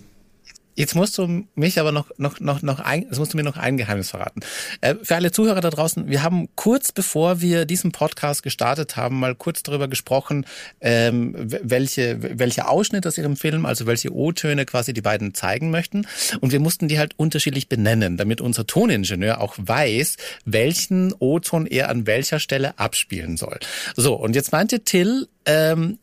Jetzt 0.76 0.94
musst 0.94 1.16
du 1.16 1.46
mich 1.54 1.80
aber 1.80 1.90
noch, 1.90 2.10
noch, 2.18 2.38
noch, 2.38 2.60
noch 2.60 2.80
ein, 2.80 3.02
jetzt 3.02 3.18
musst 3.18 3.32
du 3.32 3.38
mir 3.38 3.42
noch 3.42 3.56
ein 3.56 3.78
Geheimnis 3.78 4.10
verraten. 4.10 4.40
Äh, 4.82 4.94
für 5.02 5.16
alle 5.16 5.32
Zuhörer 5.32 5.62
da 5.62 5.70
draußen, 5.70 6.08
wir 6.08 6.22
haben 6.22 6.48
kurz 6.54 6.92
bevor 6.92 7.40
wir 7.40 7.64
diesen 7.64 7.92
Podcast 7.92 8.42
gestartet 8.42 8.96
haben, 8.96 9.18
mal 9.18 9.34
kurz 9.34 9.62
darüber 9.62 9.88
gesprochen, 9.88 10.44
ähm, 10.82 11.34
welche, 11.36 12.18
welche 12.38 12.68
Ausschnitte 12.68 13.08
aus 13.08 13.16
ihrem 13.16 13.36
Film, 13.36 13.64
also 13.64 13.86
welche 13.86 14.14
O-Töne 14.14 14.66
quasi 14.66 14.92
die 14.92 15.00
beiden 15.00 15.32
zeigen 15.32 15.70
möchten. 15.70 16.06
Und 16.40 16.52
wir 16.52 16.60
mussten 16.60 16.88
die 16.88 16.98
halt 16.98 17.14
unterschiedlich 17.18 17.68
benennen, 17.68 18.18
damit 18.18 18.42
unser 18.42 18.66
Toningenieur 18.66 19.40
auch 19.40 19.54
weiß, 19.56 20.16
welchen 20.44 21.14
O-Ton 21.18 21.66
er 21.66 21.88
an 21.88 22.06
welcher 22.06 22.38
Stelle 22.38 22.78
abspielen 22.78 23.38
soll. 23.38 23.58
So, 23.96 24.14
und 24.14 24.36
jetzt 24.36 24.52
meinte 24.52 24.80
Till, 24.80 25.26
ähm, 25.46 25.98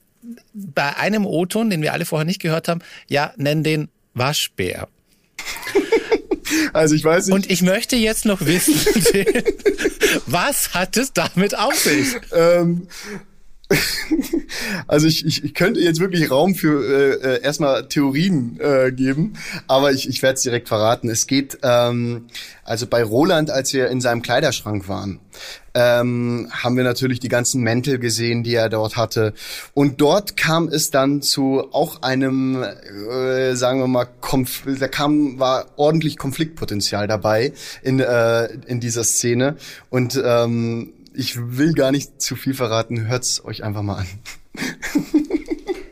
bei 0.54 0.96
einem 0.96 1.26
O-Ton, 1.26 1.70
den 1.70 1.82
wir 1.82 1.94
alle 1.94 2.06
vorher 2.06 2.26
nicht 2.26 2.42
gehört 2.42 2.68
haben, 2.68 2.82
ja, 3.08 3.34
nenn 3.38 3.64
den 3.64 3.90
Waschbär. 4.14 4.88
Also 6.74 6.96
ich 6.96 7.04
weiß 7.04 7.28
nicht. 7.28 7.36
Und 7.36 7.52
ich 7.52 7.62
möchte 7.62 7.96
jetzt 7.96 8.26
noch 8.26 8.42
wissen, 8.42 8.76
was 10.28 10.74
hat 10.74 10.98
es 10.98 11.14
damit 11.14 11.58
auf 11.58 11.76
sich? 11.76 12.16
Ähm, 12.32 12.88
also 14.88 15.08
ich, 15.08 15.26
ich, 15.26 15.44
ich 15.44 15.54
könnte 15.54 15.80
jetzt 15.80 16.00
wirklich 16.00 16.30
Raum 16.32 16.56
für 16.56 16.84
äh, 16.84 17.36
äh, 17.36 17.42
erstmal 17.42 17.88
Theorien 17.88 18.60
äh, 18.60 18.92
geben, 18.92 19.34
aber 19.68 19.92
ich, 19.92 20.08
ich 20.08 20.22
werde 20.22 20.36
es 20.36 20.44
direkt 20.44 20.68
verraten. 20.68 21.10
Es 21.10 21.28
geht 21.28 21.60
ähm, 21.64 22.28
also 22.66 22.88
bei 22.88 23.04
Roland, 23.04 23.52
als 23.52 23.74
wir 23.74 23.90
in 23.90 24.00
seinem 24.00 24.22
Kleiderschrank 24.22 24.88
waren, 24.88 25.20
ähm, 25.74 26.48
haben 26.52 26.78
wir 26.78 26.84
natürlich 26.84 27.20
die 27.20 27.28
ganzen 27.28 27.62
Mäntel 27.62 28.00
gesehen, 28.00 28.44
die 28.44 28.56
er 28.56 28.70
dort 28.70 28.96
hatte. 28.96 29.34
Und 29.74 30.00
dort 30.00 30.38
kam 30.38 30.70
es 30.70 30.90
dann 30.90 31.22
zu 31.22 31.68
auch 31.74 32.04
einem, 32.04 32.64
äh, 32.64 33.56
sagen 33.56 33.80
wir 33.80 33.88
mal, 33.88 34.08
Konf 34.22 34.64
da 34.80 34.88
kam 34.88 35.40
war 35.40 35.66
ordentlich 35.76 36.18
Konfliktpotenzial 36.18 37.08
dabei 37.08 37.54
in 37.82 38.00
äh, 38.00 38.46
in 38.66 38.80
dieser 38.80 39.04
Szene 39.04 39.58
und 39.90 40.22
ähm, 40.24 40.94
ich 41.14 41.58
will 41.58 41.74
gar 41.74 41.92
nicht 41.92 42.22
zu 42.22 42.36
viel 42.36 42.54
verraten. 42.54 43.08
Hört's 43.08 43.44
euch 43.44 43.64
einfach 43.64 43.82
mal 43.82 43.98
an. 43.98 44.08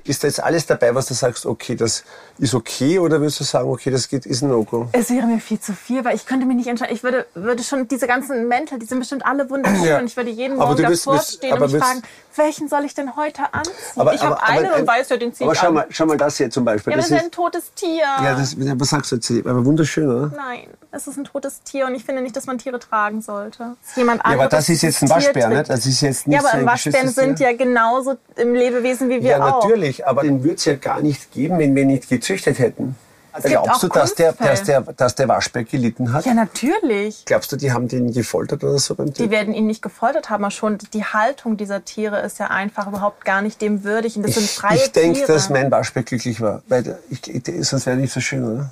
Ist 0.04 0.24
da 0.24 0.28
jetzt 0.28 0.44
alles 0.44 0.66
dabei, 0.66 0.94
was 0.96 1.06
du 1.08 1.14
sagst, 1.14 1.46
okay, 1.46 1.76
das 1.76 2.04
ist 2.38 2.54
okay, 2.54 3.00
oder 3.00 3.20
würdest 3.20 3.40
du 3.40 3.44
sagen, 3.44 3.70
okay, 3.70 3.92
das 3.92 4.08
geht, 4.10 4.26
ist 4.26 4.42
ein 4.42 4.50
No-Go? 4.50 4.88
Es 4.94 5.10
wäre 5.10 5.28
mir 5.28 5.40
viel 5.40 5.60
zu 5.60 5.74
viel, 5.74 6.04
weil 6.06 6.16
ich 6.16 6.26
könnte 6.26 6.46
mich 6.46 6.58
nicht 6.58 6.68
entscheiden. 6.68 6.94
Ich 6.96 7.04
würde, 7.04 7.26
würde 7.36 7.64
schon 7.64 7.88
diese 7.88 8.08
ganzen 8.08 8.48
Mäntel, 8.48 8.80
die 8.80 8.86
sind 8.86 9.00
bestimmt 9.00 9.26
alle 9.26 9.50
wunderschön. 9.50 9.84
Ja. 9.84 10.00
Und 10.00 10.06
ich 10.06 10.18
würde 10.18 10.30
jeden 10.30 10.60
Aber 10.60 10.72
Morgen 10.72 10.84
davor 10.84 11.20
stehen 11.22 11.54
aber 11.54 11.66
und 11.66 11.74
mich 11.74 11.84
fragen, 11.84 12.02
welchen 12.36 12.68
soll 12.70 12.86
ich 12.86 12.94
denn 12.94 13.16
heute 13.16 13.42
anziehen? 13.54 13.74
Aber- 13.98 14.14
ich 14.14 14.22
habe 14.22 14.36
aber- 14.38 14.44
aber- 14.44 14.52
einen 14.68 14.72
und 14.82 14.88
weiß 14.88 15.10
ja, 15.10 15.18
den 15.18 15.34
ziehe 15.34 15.46
Aber 15.46 15.54
ich 15.54 15.60
schau 15.60 15.72
mal, 15.72 15.86
schau 15.90 16.06
mal 16.06 16.18
das 16.18 16.38
hier 16.38 16.50
zum 16.50 16.64
Beispiel. 16.66 16.92
Ja, 16.92 16.96
aber 16.98 17.02
das 17.02 17.10
das 17.10 17.18
ist 17.18 17.26
ist, 17.26 17.26
ein 17.26 17.32
totes 17.32 17.74
Tier. 17.74 18.04
ja, 18.04 18.36
das, 18.36 18.56
was 18.58 18.90
sagst 18.90 19.12
du 19.12 19.16
jetzt? 19.18 19.30
Aber 19.46 19.66
wunderschön, 19.66 20.08
oder? 20.10 20.32
Nein, 20.36 20.68
es 20.92 21.08
ist 21.08 21.18
ein 21.18 21.26
totes 21.26 21.62
Tier 21.64 21.86
und 21.88 21.96
ich 21.96 22.06
finde 22.06 22.22
nicht, 22.22 22.36
dass 22.36 22.46
man 22.46 22.58
Tiere 22.58 22.80
tragen 22.80 23.22
sollte. 23.22 23.76
Dass 23.86 23.96
Jemand 23.98 24.20
Ja, 24.20 24.26
aber 24.26 24.44
anderes 24.44 24.50
das 24.52 24.70
ist 24.70 24.82
jetzt 24.82 25.02
ein 25.04 25.10
Waschbär, 25.10 25.50
nicht? 25.50 25.70
Das 25.70 25.86
ist 25.86 26.02
jetzt 26.02 26.28
nicht 26.28 26.42
Ja, 26.42 26.48
aber 26.50 26.60
so 26.62 26.66
Waschbären 26.66 27.10
sind 27.10 27.40
ja 27.42 27.54
genauso 27.54 28.16
im 28.38 28.54
Lebewesen 28.54 29.10
wie 29.10 29.22
wir 29.22 29.32
Ja, 29.32 29.46
auch. 29.46 29.64
natürlich, 29.64 30.08
aber 30.08 30.22
den 30.24 30.42
würde 30.44 30.56
es 30.56 30.66
ja 30.66 30.76
gar 30.76 31.02
nicht 31.02 31.32
geben, 31.34 31.60
wenn 31.60 31.76
wir 31.76 31.86
nicht 31.86 32.10
gezüchtet 32.22 32.60
hätten. 32.60 32.96
gibt 33.34 33.48
Glaubst 33.48 33.82
du, 33.84 33.88
dass 33.88 34.14
der, 34.16 34.34
dass, 34.34 34.64
der, 34.64 34.82
dass 34.82 35.16
der 35.16 35.28
Waschbär 35.28 35.64
gelitten 35.64 36.12
hat? 36.12 36.26
Ja, 36.26 36.34
natürlich. 36.34 37.24
Glaubst 37.26 37.52
du, 37.52 37.56
die 37.56 37.72
haben 37.72 37.88
den 37.88 38.12
gefoltert 38.14 38.64
oder 38.64 38.78
so 38.78 38.94
beim 38.96 39.08
Die 39.08 39.14
Tier? 39.14 39.32
werden 39.32 39.54
ihn 39.54 39.68
nicht 39.68 39.82
gefoltert 39.82 40.30
haben, 40.30 40.44
aber 40.44 40.52
schon 40.52 40.78
die 40.94 41.06
Haltung 41.06 41.56
dieser 41.56 41.86
Tiere 41.86 42.20
ist 42.22 42.40
ja 42.40 42.48
einfach 42.48 42.88
überhaupt 42.88 43.24
gar 43.24 43.42
nicht 43.42 43.62
dem 43.62 43.84
würdig. 43.86 44.18
Und 44.18 44.24
das 44.24 44.34
sind 44.36 44.44
Ich, 44.46 44.52
freie 44.52 44.76
ich 44.78 44.92
denke, 44.92 45.26
dass 45.26 45.50
mein 45.50 45.72
Waschbär 45.72 46.04
glücklich 46.04 46.42
war. 46.42 46.62
Weil 46.68 47.00
ich, 47.10 47.26
ich, 47.34 47.44
sonst 47.68 47.86
wäre 47.86 47.96
er 47.96 48.02
nicht 48.02 48.14
so 48.14 48.20
schön, 48.20 48.44
oder? 48.44 48.72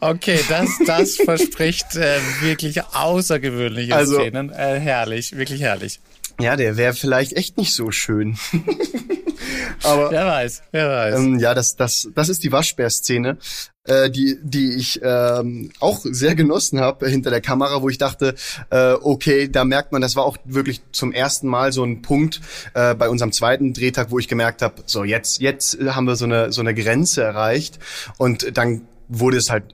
Okay, 0.00 0.40
das, 0.48 0.68
das 0.86 1.16
verspricht 1.16 1.94
äh, 1.96 2.18
wirklich 2.40 2.82
außergewöhnliche 2.94 3.94
Also- 3.94 4.14
Szenen. 4.18 4.50
Äh, 4.50 4.78
herrlich, 4.80 5.36
wirklich 5.36 5.60
herrlich. 5.60 6.00
Ja, 6.40 6.56
der 6.56 6.76
wäre 6.76 6.94
vielleicht 6.94 7.32
echt 7.32 7.56
nicht 7.56 7.74
so 7.74 7.90
schön. 7.90 8.38
Aber 9.82 10.10
Wer 10.10 10.26
weiß, 10.26 10.62
wer 10.72 10.88
weiß. 10.88 11.14
ähm, 11.16 11.38
ja, 11.38 11.54
das, 11.54 11.76
das, 11.76 12.08
das 12.14 12.28
ist 12.28 12.42
die 12.44 12.52
Waschbär-Szene, 12.52 13.38
äh, 13.84 14.10
die, 14.10 14.38
die 14.42 14.74
ich 14.74 15.00
ähm, 15.02 15.70
auch 15.80 16.00
sehr 16.02 16.34
genossen 16.34 16.80
habe 16.80 17.08
hinter 17.08 17.30
der 17.30 17.40
Kamera, 17.40 17.80
wo 17.82 17.88
ich 17.88 17.98
dachte, 17.98 18.34
äh, 18.70 18.92
okay, 18.92 19.48
da 19.48 19.64
merkt 19.64 19.92
man, 19.92 20.02
das 20.02 20.16
war 20.16 20.24
auch 20.24 20.36
wirklich 20.44 20.82
zum 20.92 21.12
ersten 21.12 21.48
Mal 21.48 21.72
so 21.72 21.84
ein 21.84 22.02
Punkt 22.02 22.40
äh, 22.74 22.94
bei 22.94 23.08
unserem 23.08 23.32
zweiten 23.32 23.72
Drehtag, 23.72 24.10
wo 24.10 24.18
ich 24.18 24.28
gemerkt 24.28 24.62
habe, 24.62 24.74
so 24.86 25.04
jetzt, 25.04 25.40
jetzt 25.40 25.78
haben 25.80 26.06
wir 26.06 26.16
so 26.16 26.24
eine, 26.24 26.52
so 26.52 26.60
eine 26.60 26.74
Grenze 26.74 27.22
erreicht 27.22 27.78
und 28.16 28.56
dann 28.56 28.82
wurde 29.08 29.38
es 29.38 29.50
halt 29.50 29.64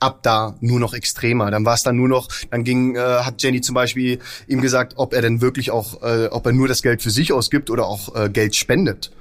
ab 0.00 0.20
da 0.22 0.56
nur 0.60 0.80
noch 0.80 0.94
extremer. 0.94 1.50
Dann 1.50 1.64
war 1.64 1.74
es 1.74 1.82
dann 1.82 1.96
nur 1.96 2.08
noch, 2.08 2.28
dann 2.50 2.64
ging, 2.64 2.96
äh, 2.96 2.98
hat 2.98 3.42
Jenny 3.42 3.60
zum 3.60 3.74
Beispiel 3.74 4.18
ihm 4.48 4.60
gesagt, 4.60 4.94
ob 4.96 5.12
er 5.12 5.22
denn 5.22 5.40
wirklich 5.40 5.70
auch, 5.70 6.02
äh, 6.02 6.26
ob 6.26 6.46
er 6.46 6.52
nur 6.52 6.68
das 6.68 6.82
Geld 6.82 7.02
für 7.02 7.10
sich 7.10 7.32
ausgibt 7.32 7.70
oder 7.70 7.86
auch 7.86 8.14
äh, 8.16 8.28
Geld 8.28 8.56
spendet. 8.56 9.12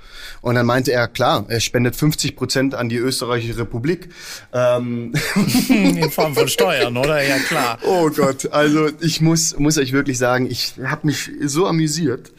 Und 0.42 0.56
dann 0.56 0.66
meinte 0.66 0.92
er, 0.92 1.08
klar, 1.08 1.46
er 1.50 1.60
spendet 1.60 1.96
50 1.96 2.36
Prozent 2.36 2.76
an 2.76 2.88
die 2.88 2.98
Österreichische 2.98 3.58
Republik. 3.58 4.10
Ähm, 4.54 5.14
In 5.70 6.10
Form 6.12 6.34
von 6.34 6.48
Steuern, 6.48 6.96
oder? 6.96 7.22
Ja, 7.22 7.40
klar. 7.40 7.78
oh 7.84 8.10
Gott, 8.10 8.52
also 8.52 8.90
ich 9.02 9.22
muss, 9.22 9.58
muss 9.60 9.78
euch 9.78 9.92
wirklich 9.92 10.18
sagen, 10.18 10.50
ich 10.50 10.76
habe 10.84 11.08
mich 11.08 11.30
so 11.42 11.68
amüsiert. 11.68 12.32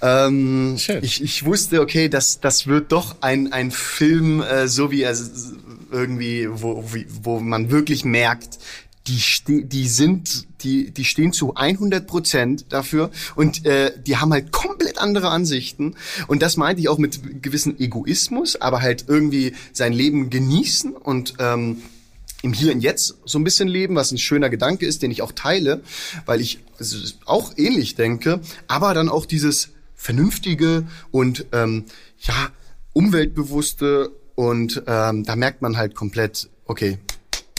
Ähm, 0.00 0.76
Schön. 0.78 1.02
ich, 1.02 1.22
ich 1.22 1.44
wusste, 1.46 1.80
okay, 1.80 2.08
das, 2.08 2.38
das 2.40 2.66
wird 2.66 2.92
doch 2.92 3.16
ein, 3.22 3.52
ein 3.52 3.70
Film, 3.70 4.42
äh, 4.42 4.68
so 4.68 4.90
wie 4.90 5.02
er 5.02 5.14
irgendwie, 5.94 6.48
wo, 6.50 6.84
wo 7.22 7.40
man 7.40 7.70
wirklich 7.70 8.04
merkt, 8.04 8.58
die, 9.06 9.64
die 9.64 9.86
sind, 9.86 10.46
die, 10.62 10.90
die 10.90 11.04
stehen 11.04 11.32
zu 11.32 11.54
100 11.54 12.06
Prozent 12.06 12.66
dafür 12.70 13.10
und 13.34 13.66
äh, 13.66 13.92
die 14.00 14.16
haben 14.16 14.32
halt 14.32 14.50
komplett 14.50 14.98
andere 14.98 15.28
Ansichten. 15.28 15.94
Und 16.26 16.42
das 16.42 16.56
meinte 16.56 16.80
ich 16.80 16.88
auch 16.88 16.98
mit 16.98 17.42
gewissen 17.42 17.78
Egoismus, 17.78 18.56
aber 18.56 18.80
halt 18.80 19.04
irgendwie 19.08 19.54
sein 19.72 19.92
Leben 19.92 20.30
genießen 20.30 20.96
und 20.96 21.34
ähm, 21.38 21.82
im 22.42 22.52
Hier 22.52 22.72
und 22.72 22.80
Jetzt 22.80 23.16
so 23.24 23.38
ein 23.38 23.44
bisschen 23.44 23.68
leben, 23.68 23.94
was 23.94 24.10
ein 24.10 24.18
schöner 24.18 24.50
Gedanke 24.50 24.86
ist, 24.86 25.02
den 25.02 25.10
ich 25.10 25.22
auch 25.22 25.32
teile, 25.32 25.82
weil 26.26 26.40
ich 26.40 26.60
auch 27.24 27.52
ähnlich 27.56 27.94
denke, 27.94 28.40
aber 28.68 28.94
dann 28.94 29.08
auch 29.08 29.26
dieses 29.26 29.70
vernünftige 29.94 30.86
und 31.10 31.46
ähm, 31.52 31.84
ja 32.20 32.50
umweltbewusste 32.92 34.12
und 34.34 34.82
ähm, 34.86 35.24
da 35.24 35.36
merkt 35.36 35.62
man 35.62 35.76
halt 35.76 35.94
komplett, 35.94 36.48
okay, 36.66 36.98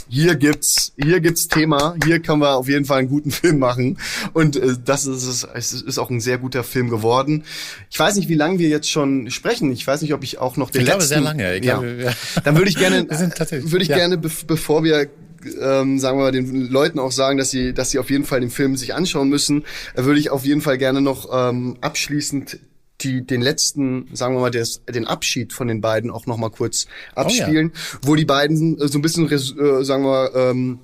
hier 0.08 0.36
gibt's, 0.36 0.94
hier 1.02 1.20
gibt's 1.20 1.48
Thema, 1.48 1.96
hier 2.06 2.20
können 2.20 2.40
wir 2.40 2.56
auf 2.56 2.68
jeden 2.68 2.86
Fall 2.86 3.00
einen 3.00 3.10
guten 3.10 3.32
Film 3.32 3.58
machen. 3.60 3.98
Und 4.34 4.56
äh, 4.56 4.76
das 4.84 5.08
ist 5.08 5.24
es, 5.26 5.48
es 5.54 5.74
ist 5.74 5.98
auch 5.98 6.10
ein 6.12 6.20
sehr 6.22 6.38
guter 6.38 6.64
Film 6.64 6.90
geworden. 6.90 7.44
Ich 7.90 7.98
weiß 7.98 8.16
nicht, 8.16 8.30
wie 8.30 8.36
lange 8.36 8.60
wir 8.60 8.70
jetzt 8.70 8.90
schon 8.90 9.32
sprechen. 9.32 9.72
Ich 9.72 9.86
weiß 9.88 10.02
nicht, 10.04 10.14
ob 10.14 10.24
ich 10.24 10.38
auch 10.38 10.58
noch 10.58 10.70
den 10.70 10.82
Ich 10.82 10.86
glaube, 10.86 11.00
letzten. 11.00 11.14
sehr 11.16 11.22
lange. 11.22 11.56
Ich 11.56 11.66
ja. 11.66 11.80
glaube, 11.80 12.04
ja. 12.04 12.12
Dann 12.44 12.56
würde 12.56 12.70
ich 12.70 12.78
gerne, 12.78 13.08
würde 13.10 13.82
ich 13.84 13.88
ja. 13.90 13.96
gerne, 13.98 14.18
bev- 14.18 14.46
bevor 14.46 14.84
wir 14.84 15.10
ähm, 15.62 16.00
sagen 16.00 16.18
wir 16.18 16.24
mal, 16.24 16.32
den 16.32 16.70
Leuten 16.70 16.98
auch 17.00 17.12
sagen, 17.12 17.38
dass 17.38 17.52
sie, 17.52 17.74
dass 17.74 17.92
sie 17.92 18.00
auf 18.00 18.10
jeden 18.10 18.26
Fall 18.26 18.42
den 18.42 18.50
Film 18.50 18.76
sich 18.78 18.94
anschauen 18.96 19.30
müssen, 19.30 19.64
äh, 19.96 20.04
würde 20.04 20.20
ich 20.20 20.30
auf 20.32 20.44
jeden 20.46 20.62
Fall 20.62 20.78
gerne 20.78 21.02
noch 21.02 21.30
ähm, 21.32 21.78
abschließend 21.82 22.58
die, 23.02 23.26
den 23.26 23.41
letzten, 23.41 24.08
sagen 24.14 24.36
wir 24.36 24.41
mal, 24.41 24.52
des, 24.52 24.84
den 24.86 25.06
Abschied 25.06 25.54
von 25.54 25.68
den 25.68 25.82
beiden 25.82 26.12
auch 26.12 26.26
noch 26.26 26.38
mal 26.38 26.50
kurz 26.50 26.88
abspielen, 27.14 27.74
wo 28.02 28.16
die 28.16 28.26
beiden 28.26 28.80
äh, 28.80 28.88
so 28.88 29.00
ein 29.00 29.02
bisschen, 29.02 29.30
äh, 29.30 29.84
sagen 29.84 30.04
wir, 30.04 30.34
ähm, 30.36 30.80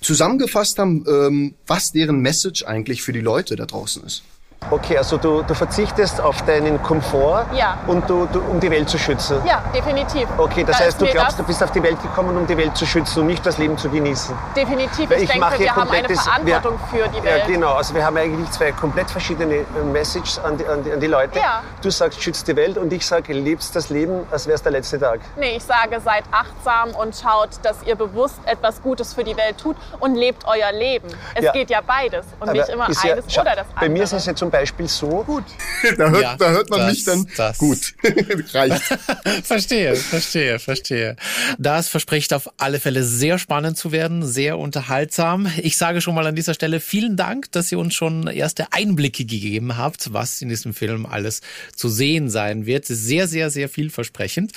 zusammengefasst 0.00 0.78
haben, 0.78 1.04
ähm, 1.06 1.54
was 1.66 1.92
deren 1.92 2.20
Message 2.20 2.64
eigentlich 2.64 3.02
für 3.02 3.12
die 3.12 3.20
Leute 3.20 3.56
da 3.56 3.66
draußen 3.66 4.02
ist. 4.04 4.22
Okay, 4.70 4.96
also 4.98 5.16
du, 5.18 5.42
du 5.42 5.54
verzichtest 5.54 6.20
auf 6.20 6.42
deinen 6.42 6.82
Komfort, 6.82 7.44
Ja. 7.52 7.76
und 7.86 8.08
du, 8.08 8.26
du, 8.32 8.40
um 8.40 8.58
die 8.60 8.70
Welt 8.70 8.88
zu 8.88 8.98
schützen. 8.98 9.36
Ja, 9.46 9.62
definitiv. 9.74 10.28
Okay, 10.38 10.64
das 10.64 10.78
Da 10.78 10.84
heißt, 10.84 11.00
du 11.00 11.06
glaubst, 11.06 11.38
du 11.38 11.42
bist 11.44 11.62
auf 11.62 11.70
die 11.72 11.82
Welt 11.82 12.00
gekommen, 12.02 12.36
um 12.36 12.46
die 12.46 12.56
Welt 12.56 12.76
zu 12.76 12.86
schützen 12.86 13.20
und 13.20 13.26
nicht 13.26 13.44
das 13.44 13.58
Leben 13.58 13.76
zu 13.76 13.88
genießen. 13.90 14.34
definitiv. 14.56 15.10
Weil 15.10 15.16
Ich, 15.18 15.22
ich 15.24 15.28
denke, 15.30 15.40
mache 15.46 15.58
wir 15.58 15.74
haben 15.76 15.90
eine 15.90 16.08
Verantwortung 16.08 16.78
für 16.90 17.08
die 17.08 17.22
Welt. 17.22 17.42
Ja, 17.42 17.46
genau. 17.46 17.74
Also 17.74 17.94
wir 17.94 18.04
haben 18.04 18.16
eigentlich 18.16 18.50
zwei 18.50 18.72
komplett 18.72 19.10
verschiedene 19.10 19.54
äh, 19.56 19.64
Messages 19.92 20.38
an 20.38 20.56
die, 20.56 20.66
an 20.66 20.82
die, 20.84 20.92
an 20.92 21.00
die 21.00 21.06
Leute. 21.06 21.38
Ja. 21.38 21.62
Du 21.82 21.90
sagst, 21.90 22.22
schützt 22.22 22.46
die 22.48 22.56
Welt 22.56 22.78
und 22.78 22.92
ich 22.92 23.06
sage, 23.06 23.32
lebst 23.32 23.74
das 23.76 23.90
Leben, 23.90 24.26
als 24.30 24.46
wäre 24.46 24.54
es 24.54 24.62
der 24.62 24.72
letzte 24.72 24.98
Tag. 24.98 25.20
Nee, 25.36 25.56
ich 25.56 25.64
sage, 25.64 26.00
seid 26.00 26.24
achtsam 26.30 26.90
und 26.94 27.14
schaut, 27.16 27.50
dass 27.62 27.82
ihr 27.84 27.96
bewusst 27.96 28.36
etwas 28.46 28.80
Gutes 28.82 29.12
für 29.14 29.24
die 29.24 29.36
Welt 29.36 29.58
tut 29.58 29.76
und 30.00 30.14
lebt 30.14 30.44
euer 30.46 30.72
Leben. 30.72 31.08
Es 31.34 31.44
Ja. 31.44 31.52
geht 31.52 31.70
ja 31.70 31.80
beides 31.86 32.24
und 32.40 32.52
nicht 32.52 32.68
immer 32.68 32.84
eines 32.86 33.04
oder 33.04 33.10
das 33.56 33.66
andere. 33.68 33.80
Bei 33.80 33.88
mir 33.88 34.04
ist 34.04 34.12
es 34.12 34.26
ja 34.26 34.34
zum 34.34 34.50
Beispiel 34.52 34.86
so, 34.86 35.08
gut, 35.24 35.42
Da 35.98 36.10
hört, 36.10 36.22
Ja, 36.22 36.36
da 36.36 36.50
hört 36.50 36.70
man 36.70 36.78
das- 36.80 36.90
mich 36.90 37.04
dann 37.04 37.26
das- 37.36 37.58
gut. 37.58 37.94
Reicht. 38.54 38.82
verstehe, 39.42 39.96
verstehe, 39.96 40.58
verstehe. 40.60 41.16
Das 41.58 41.88
verspricht 41.88 42.32
auf 42.32 42.48
alle 42.58 42.78
Fälle 42.78 43.02
sehr 43.02 43.38
spannend 43.38 43.76
zu 43.76 43.90
werden, 43.90 44.24
sehr 44.24 44.58
unterhaltsam. 44.58 45.50
Ich 45.60 45.76
sage 45.76 46.00
schon 46.00 46.14
mal 46.14 46.26
an 46.26 46.36
dieser 46.36 46.54
Stelle 46.54 46.78
vielen 46.78 47.16
Dank, 47.16 47.50
dass 47.52 47.72
ihr 47.72 47.78
uns 47.80 47.94
schon 47.94 48.28
erste 48.28 48.72
Einblicke 48.72 49.24
gegeben 49.24 49.76
habt, 49.76 50.12
was 50.12 50.40
in 50.42 50.48
diesem 50.48 50.74
Film 50.74 51.06
alles 51.06 51.40
zu 51.74 51.88
sehen 51.88 52.30
sein 52.30 52.66
wird. 52.66 52.84
Sehr, 52.86 53.26
sehr, 53.26 53.50
sehr 53.50 53.68
vielversprechend. 53.68 54.52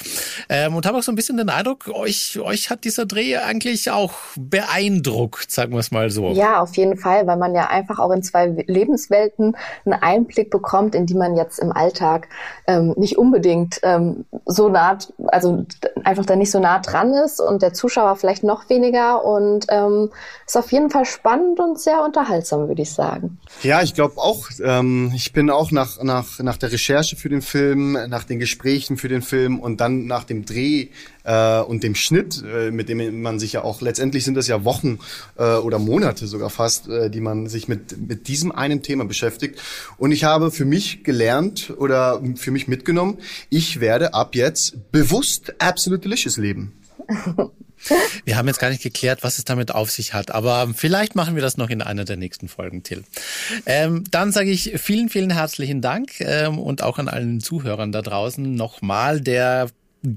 Ähm, 0.49 0.75
und 0.75 0.85
habe 0.85 0.97
auch 0.97 1.03
so 1.03 1.11
ein 1.11 1.15
bisschen 1.15 1.37
den 1.37 1.49
Eindruck, 1.49 1.87
euch, 1.87 2.37
euch 2.39 2.69
hat 2.69 2.83
dieser 2.83 3.05
Dreh 3.05 3.37
eigentlich 3.37 3.89
auch 3.89 4.13
beeindruckt, 4.35 5.51
sagen 5.51 5.73
wir 5.73 5.79
es 5.79 5.91
mal 5.91 6.09
so. 6.09 6.33
Ja, 6.33 6.59
auf 6.61 6.75
jeden 6.75 6.97
Fall, 6.97 7.25
weil 7.27 7.37
man 7.37 7.53
ja 7.55 7.67
einfach 7.69 7.99
auch 7.99 8.11
in 8.11 8.23
zwei 8.23 8.47
Lebenswelten 8.67 9.55
einen 9.85 10.01
Einblick 10.01 10.49
bekommt, 10.49 10.95
in 10.95 11.05
die 11.05 11.13
man 11.13 11.35
jetzt 11.35 11.59
im 11.59 11.71
Alltag 11.71 12.27
ähm, 12.67 12.93
nicht 12.97 13.17
unbedingt 13.17 13.79
ähm, 13.83 14.25
so 14.45 14.69
nah, 14.69 14.97
also 15.27 15.65
einfach 16.03 16.25
da 16.25 16.35
nicht 16.35 16.51
so 16.51 16.59
nah 16.59 16.79
dran 16.79 17.13
ist 17.13 17.39
und 17.39 17.61
der 17.61 17.73
Zuschauer 17.73 18.15
vielleicht 18.15 18.43
noch 18.43 18.69
weniger 18.69 19.23
und 19.23 19.65
ähm, 19.69 20.11
ist 20.45 20.57
auf 20.57 20.71
jeden 20.71 20.89
Fall 20.89 21.05
spannend 21.05 21.59
und 21.59 21.79
sehr 21.79 22.03
unterhaltsam, 22.03 22.67
würde 22.67 22.81
ich 22.81 22.91
sagen. 22.91 23.39
Ja, 23.63 23.81
ich 23.81 23.93
glaube 23.93 24.17
auch. 24.17 24.47
Ähm, 24.63 25.11
ich 25.15 25.33
bin 25.33 25.49
auch 25.49 25.71
nach, 25.71 26.01
nach, 26.03 26.39
nach 26.39 26.57
der 26.57 26.71
Recherche 26.71 27.15
für 27.15 27.29
den 27.29 27.41
Film, 27.41 27.97
nach 28.07 28.23
den 28.23 28.39
Gesprächen 28.39 28.97
für 28.97 29.07
den 29.07 29.21
Film 29.21 29.59
und 29.59 29.81
dann 29.81 30.05
nach 30.05 30.23
dem 30.23 30.45
Dreh 30.45 30.89
äh, 31.25 31.59
und 31.59 31.83
dem 31.83 31.95
Schnitt, 31.95 32.43
äh, 32.43 32.71
mit 32.71 32.89
dem 32.89 33.21
man 33.21 33.39
sich 33.39 33.53
ja 33.53 33.63
auch, 33.63 33.81
letztendlich 33.81 34.23
sind 34.23 34.35
das 34.35 34.47
ja 34.47 34.63
Wochen 34.63 34.99
äh, 35.37 35.55
oder 35.55 35.79
Monate 35.79 36.27
sogar 36.27 36.49
fast, 36.49 36.87
äh, 36.87 37.09
die 37.09 37.21
man 37.21 37.47
sich 37.47 37.67
mit, 37.67 37.97
mit 38.07 38.27
diesem 38.27 38.51
einen 38.51 38.81
Thema 38.81 39.05
beschäftigt. 39.05 39.61
Und 39.97 40.11
ich 40.11 40.23
habe 40.23 40.51
für 40.51 40.65
mich 40.65 41.03
gelernt 41.03 41.73
oder 41.77 42.21
für 42.35 42.51
mich 42.51 42.67
mitgenommen, 42.67 43.17
ich 43.49 43.79
werde 43.79 44.13
ab 44.13 44.35
jetzt 44.35 44.91
bewusst 44.91 45.53
Absolute 45.59 46.03
Delicious 46.03 46.37
leben. 46.37 46.73
Wir 48.25 48.37
haben 48.37 48.47
jetzt 48.47 48.59
gar 48.59 48.69
nicht 48.69 48.81
geklärt, 48.81 49.23
was 49.23 49.37
es 49.37 49.45
damit 49.45 49.73
auf 49.73 49.91
sich 49.91 50.13
hat, 50.13 50.31
aber 50.31 50.73
vielleicht 50.75 51.15
machen 51.15 51.35
wir 51.35 51.43
das 51.43 51.57
noch 51.57 51.69
in 51.69 51.81
einer 51.83 52.03
der 52.03 52.17
nächsten 52.17 52.47
Folgen, 52.47 52.81
Till. 52.81 53.03
Ähm, 53.67 54.03
dann 54.09 54.31
sage 54.31 54.49
ich 54.49 54.73
vielen, 54.77 55.09
vielen 55.09 55.29
herzlichen 55.29 55.81
Dank 55.81 56.19
ähm, 56.19 56.57
und 56.57 56.81
auch 56.81 56.97
an 56.97 57.07
allen 57.07 57.41
Zuhörern 57.41 57.91
da 57.91 58.01
draußen 58.01 58.55
nochmal 58.55 59.21
der 59.21 59.67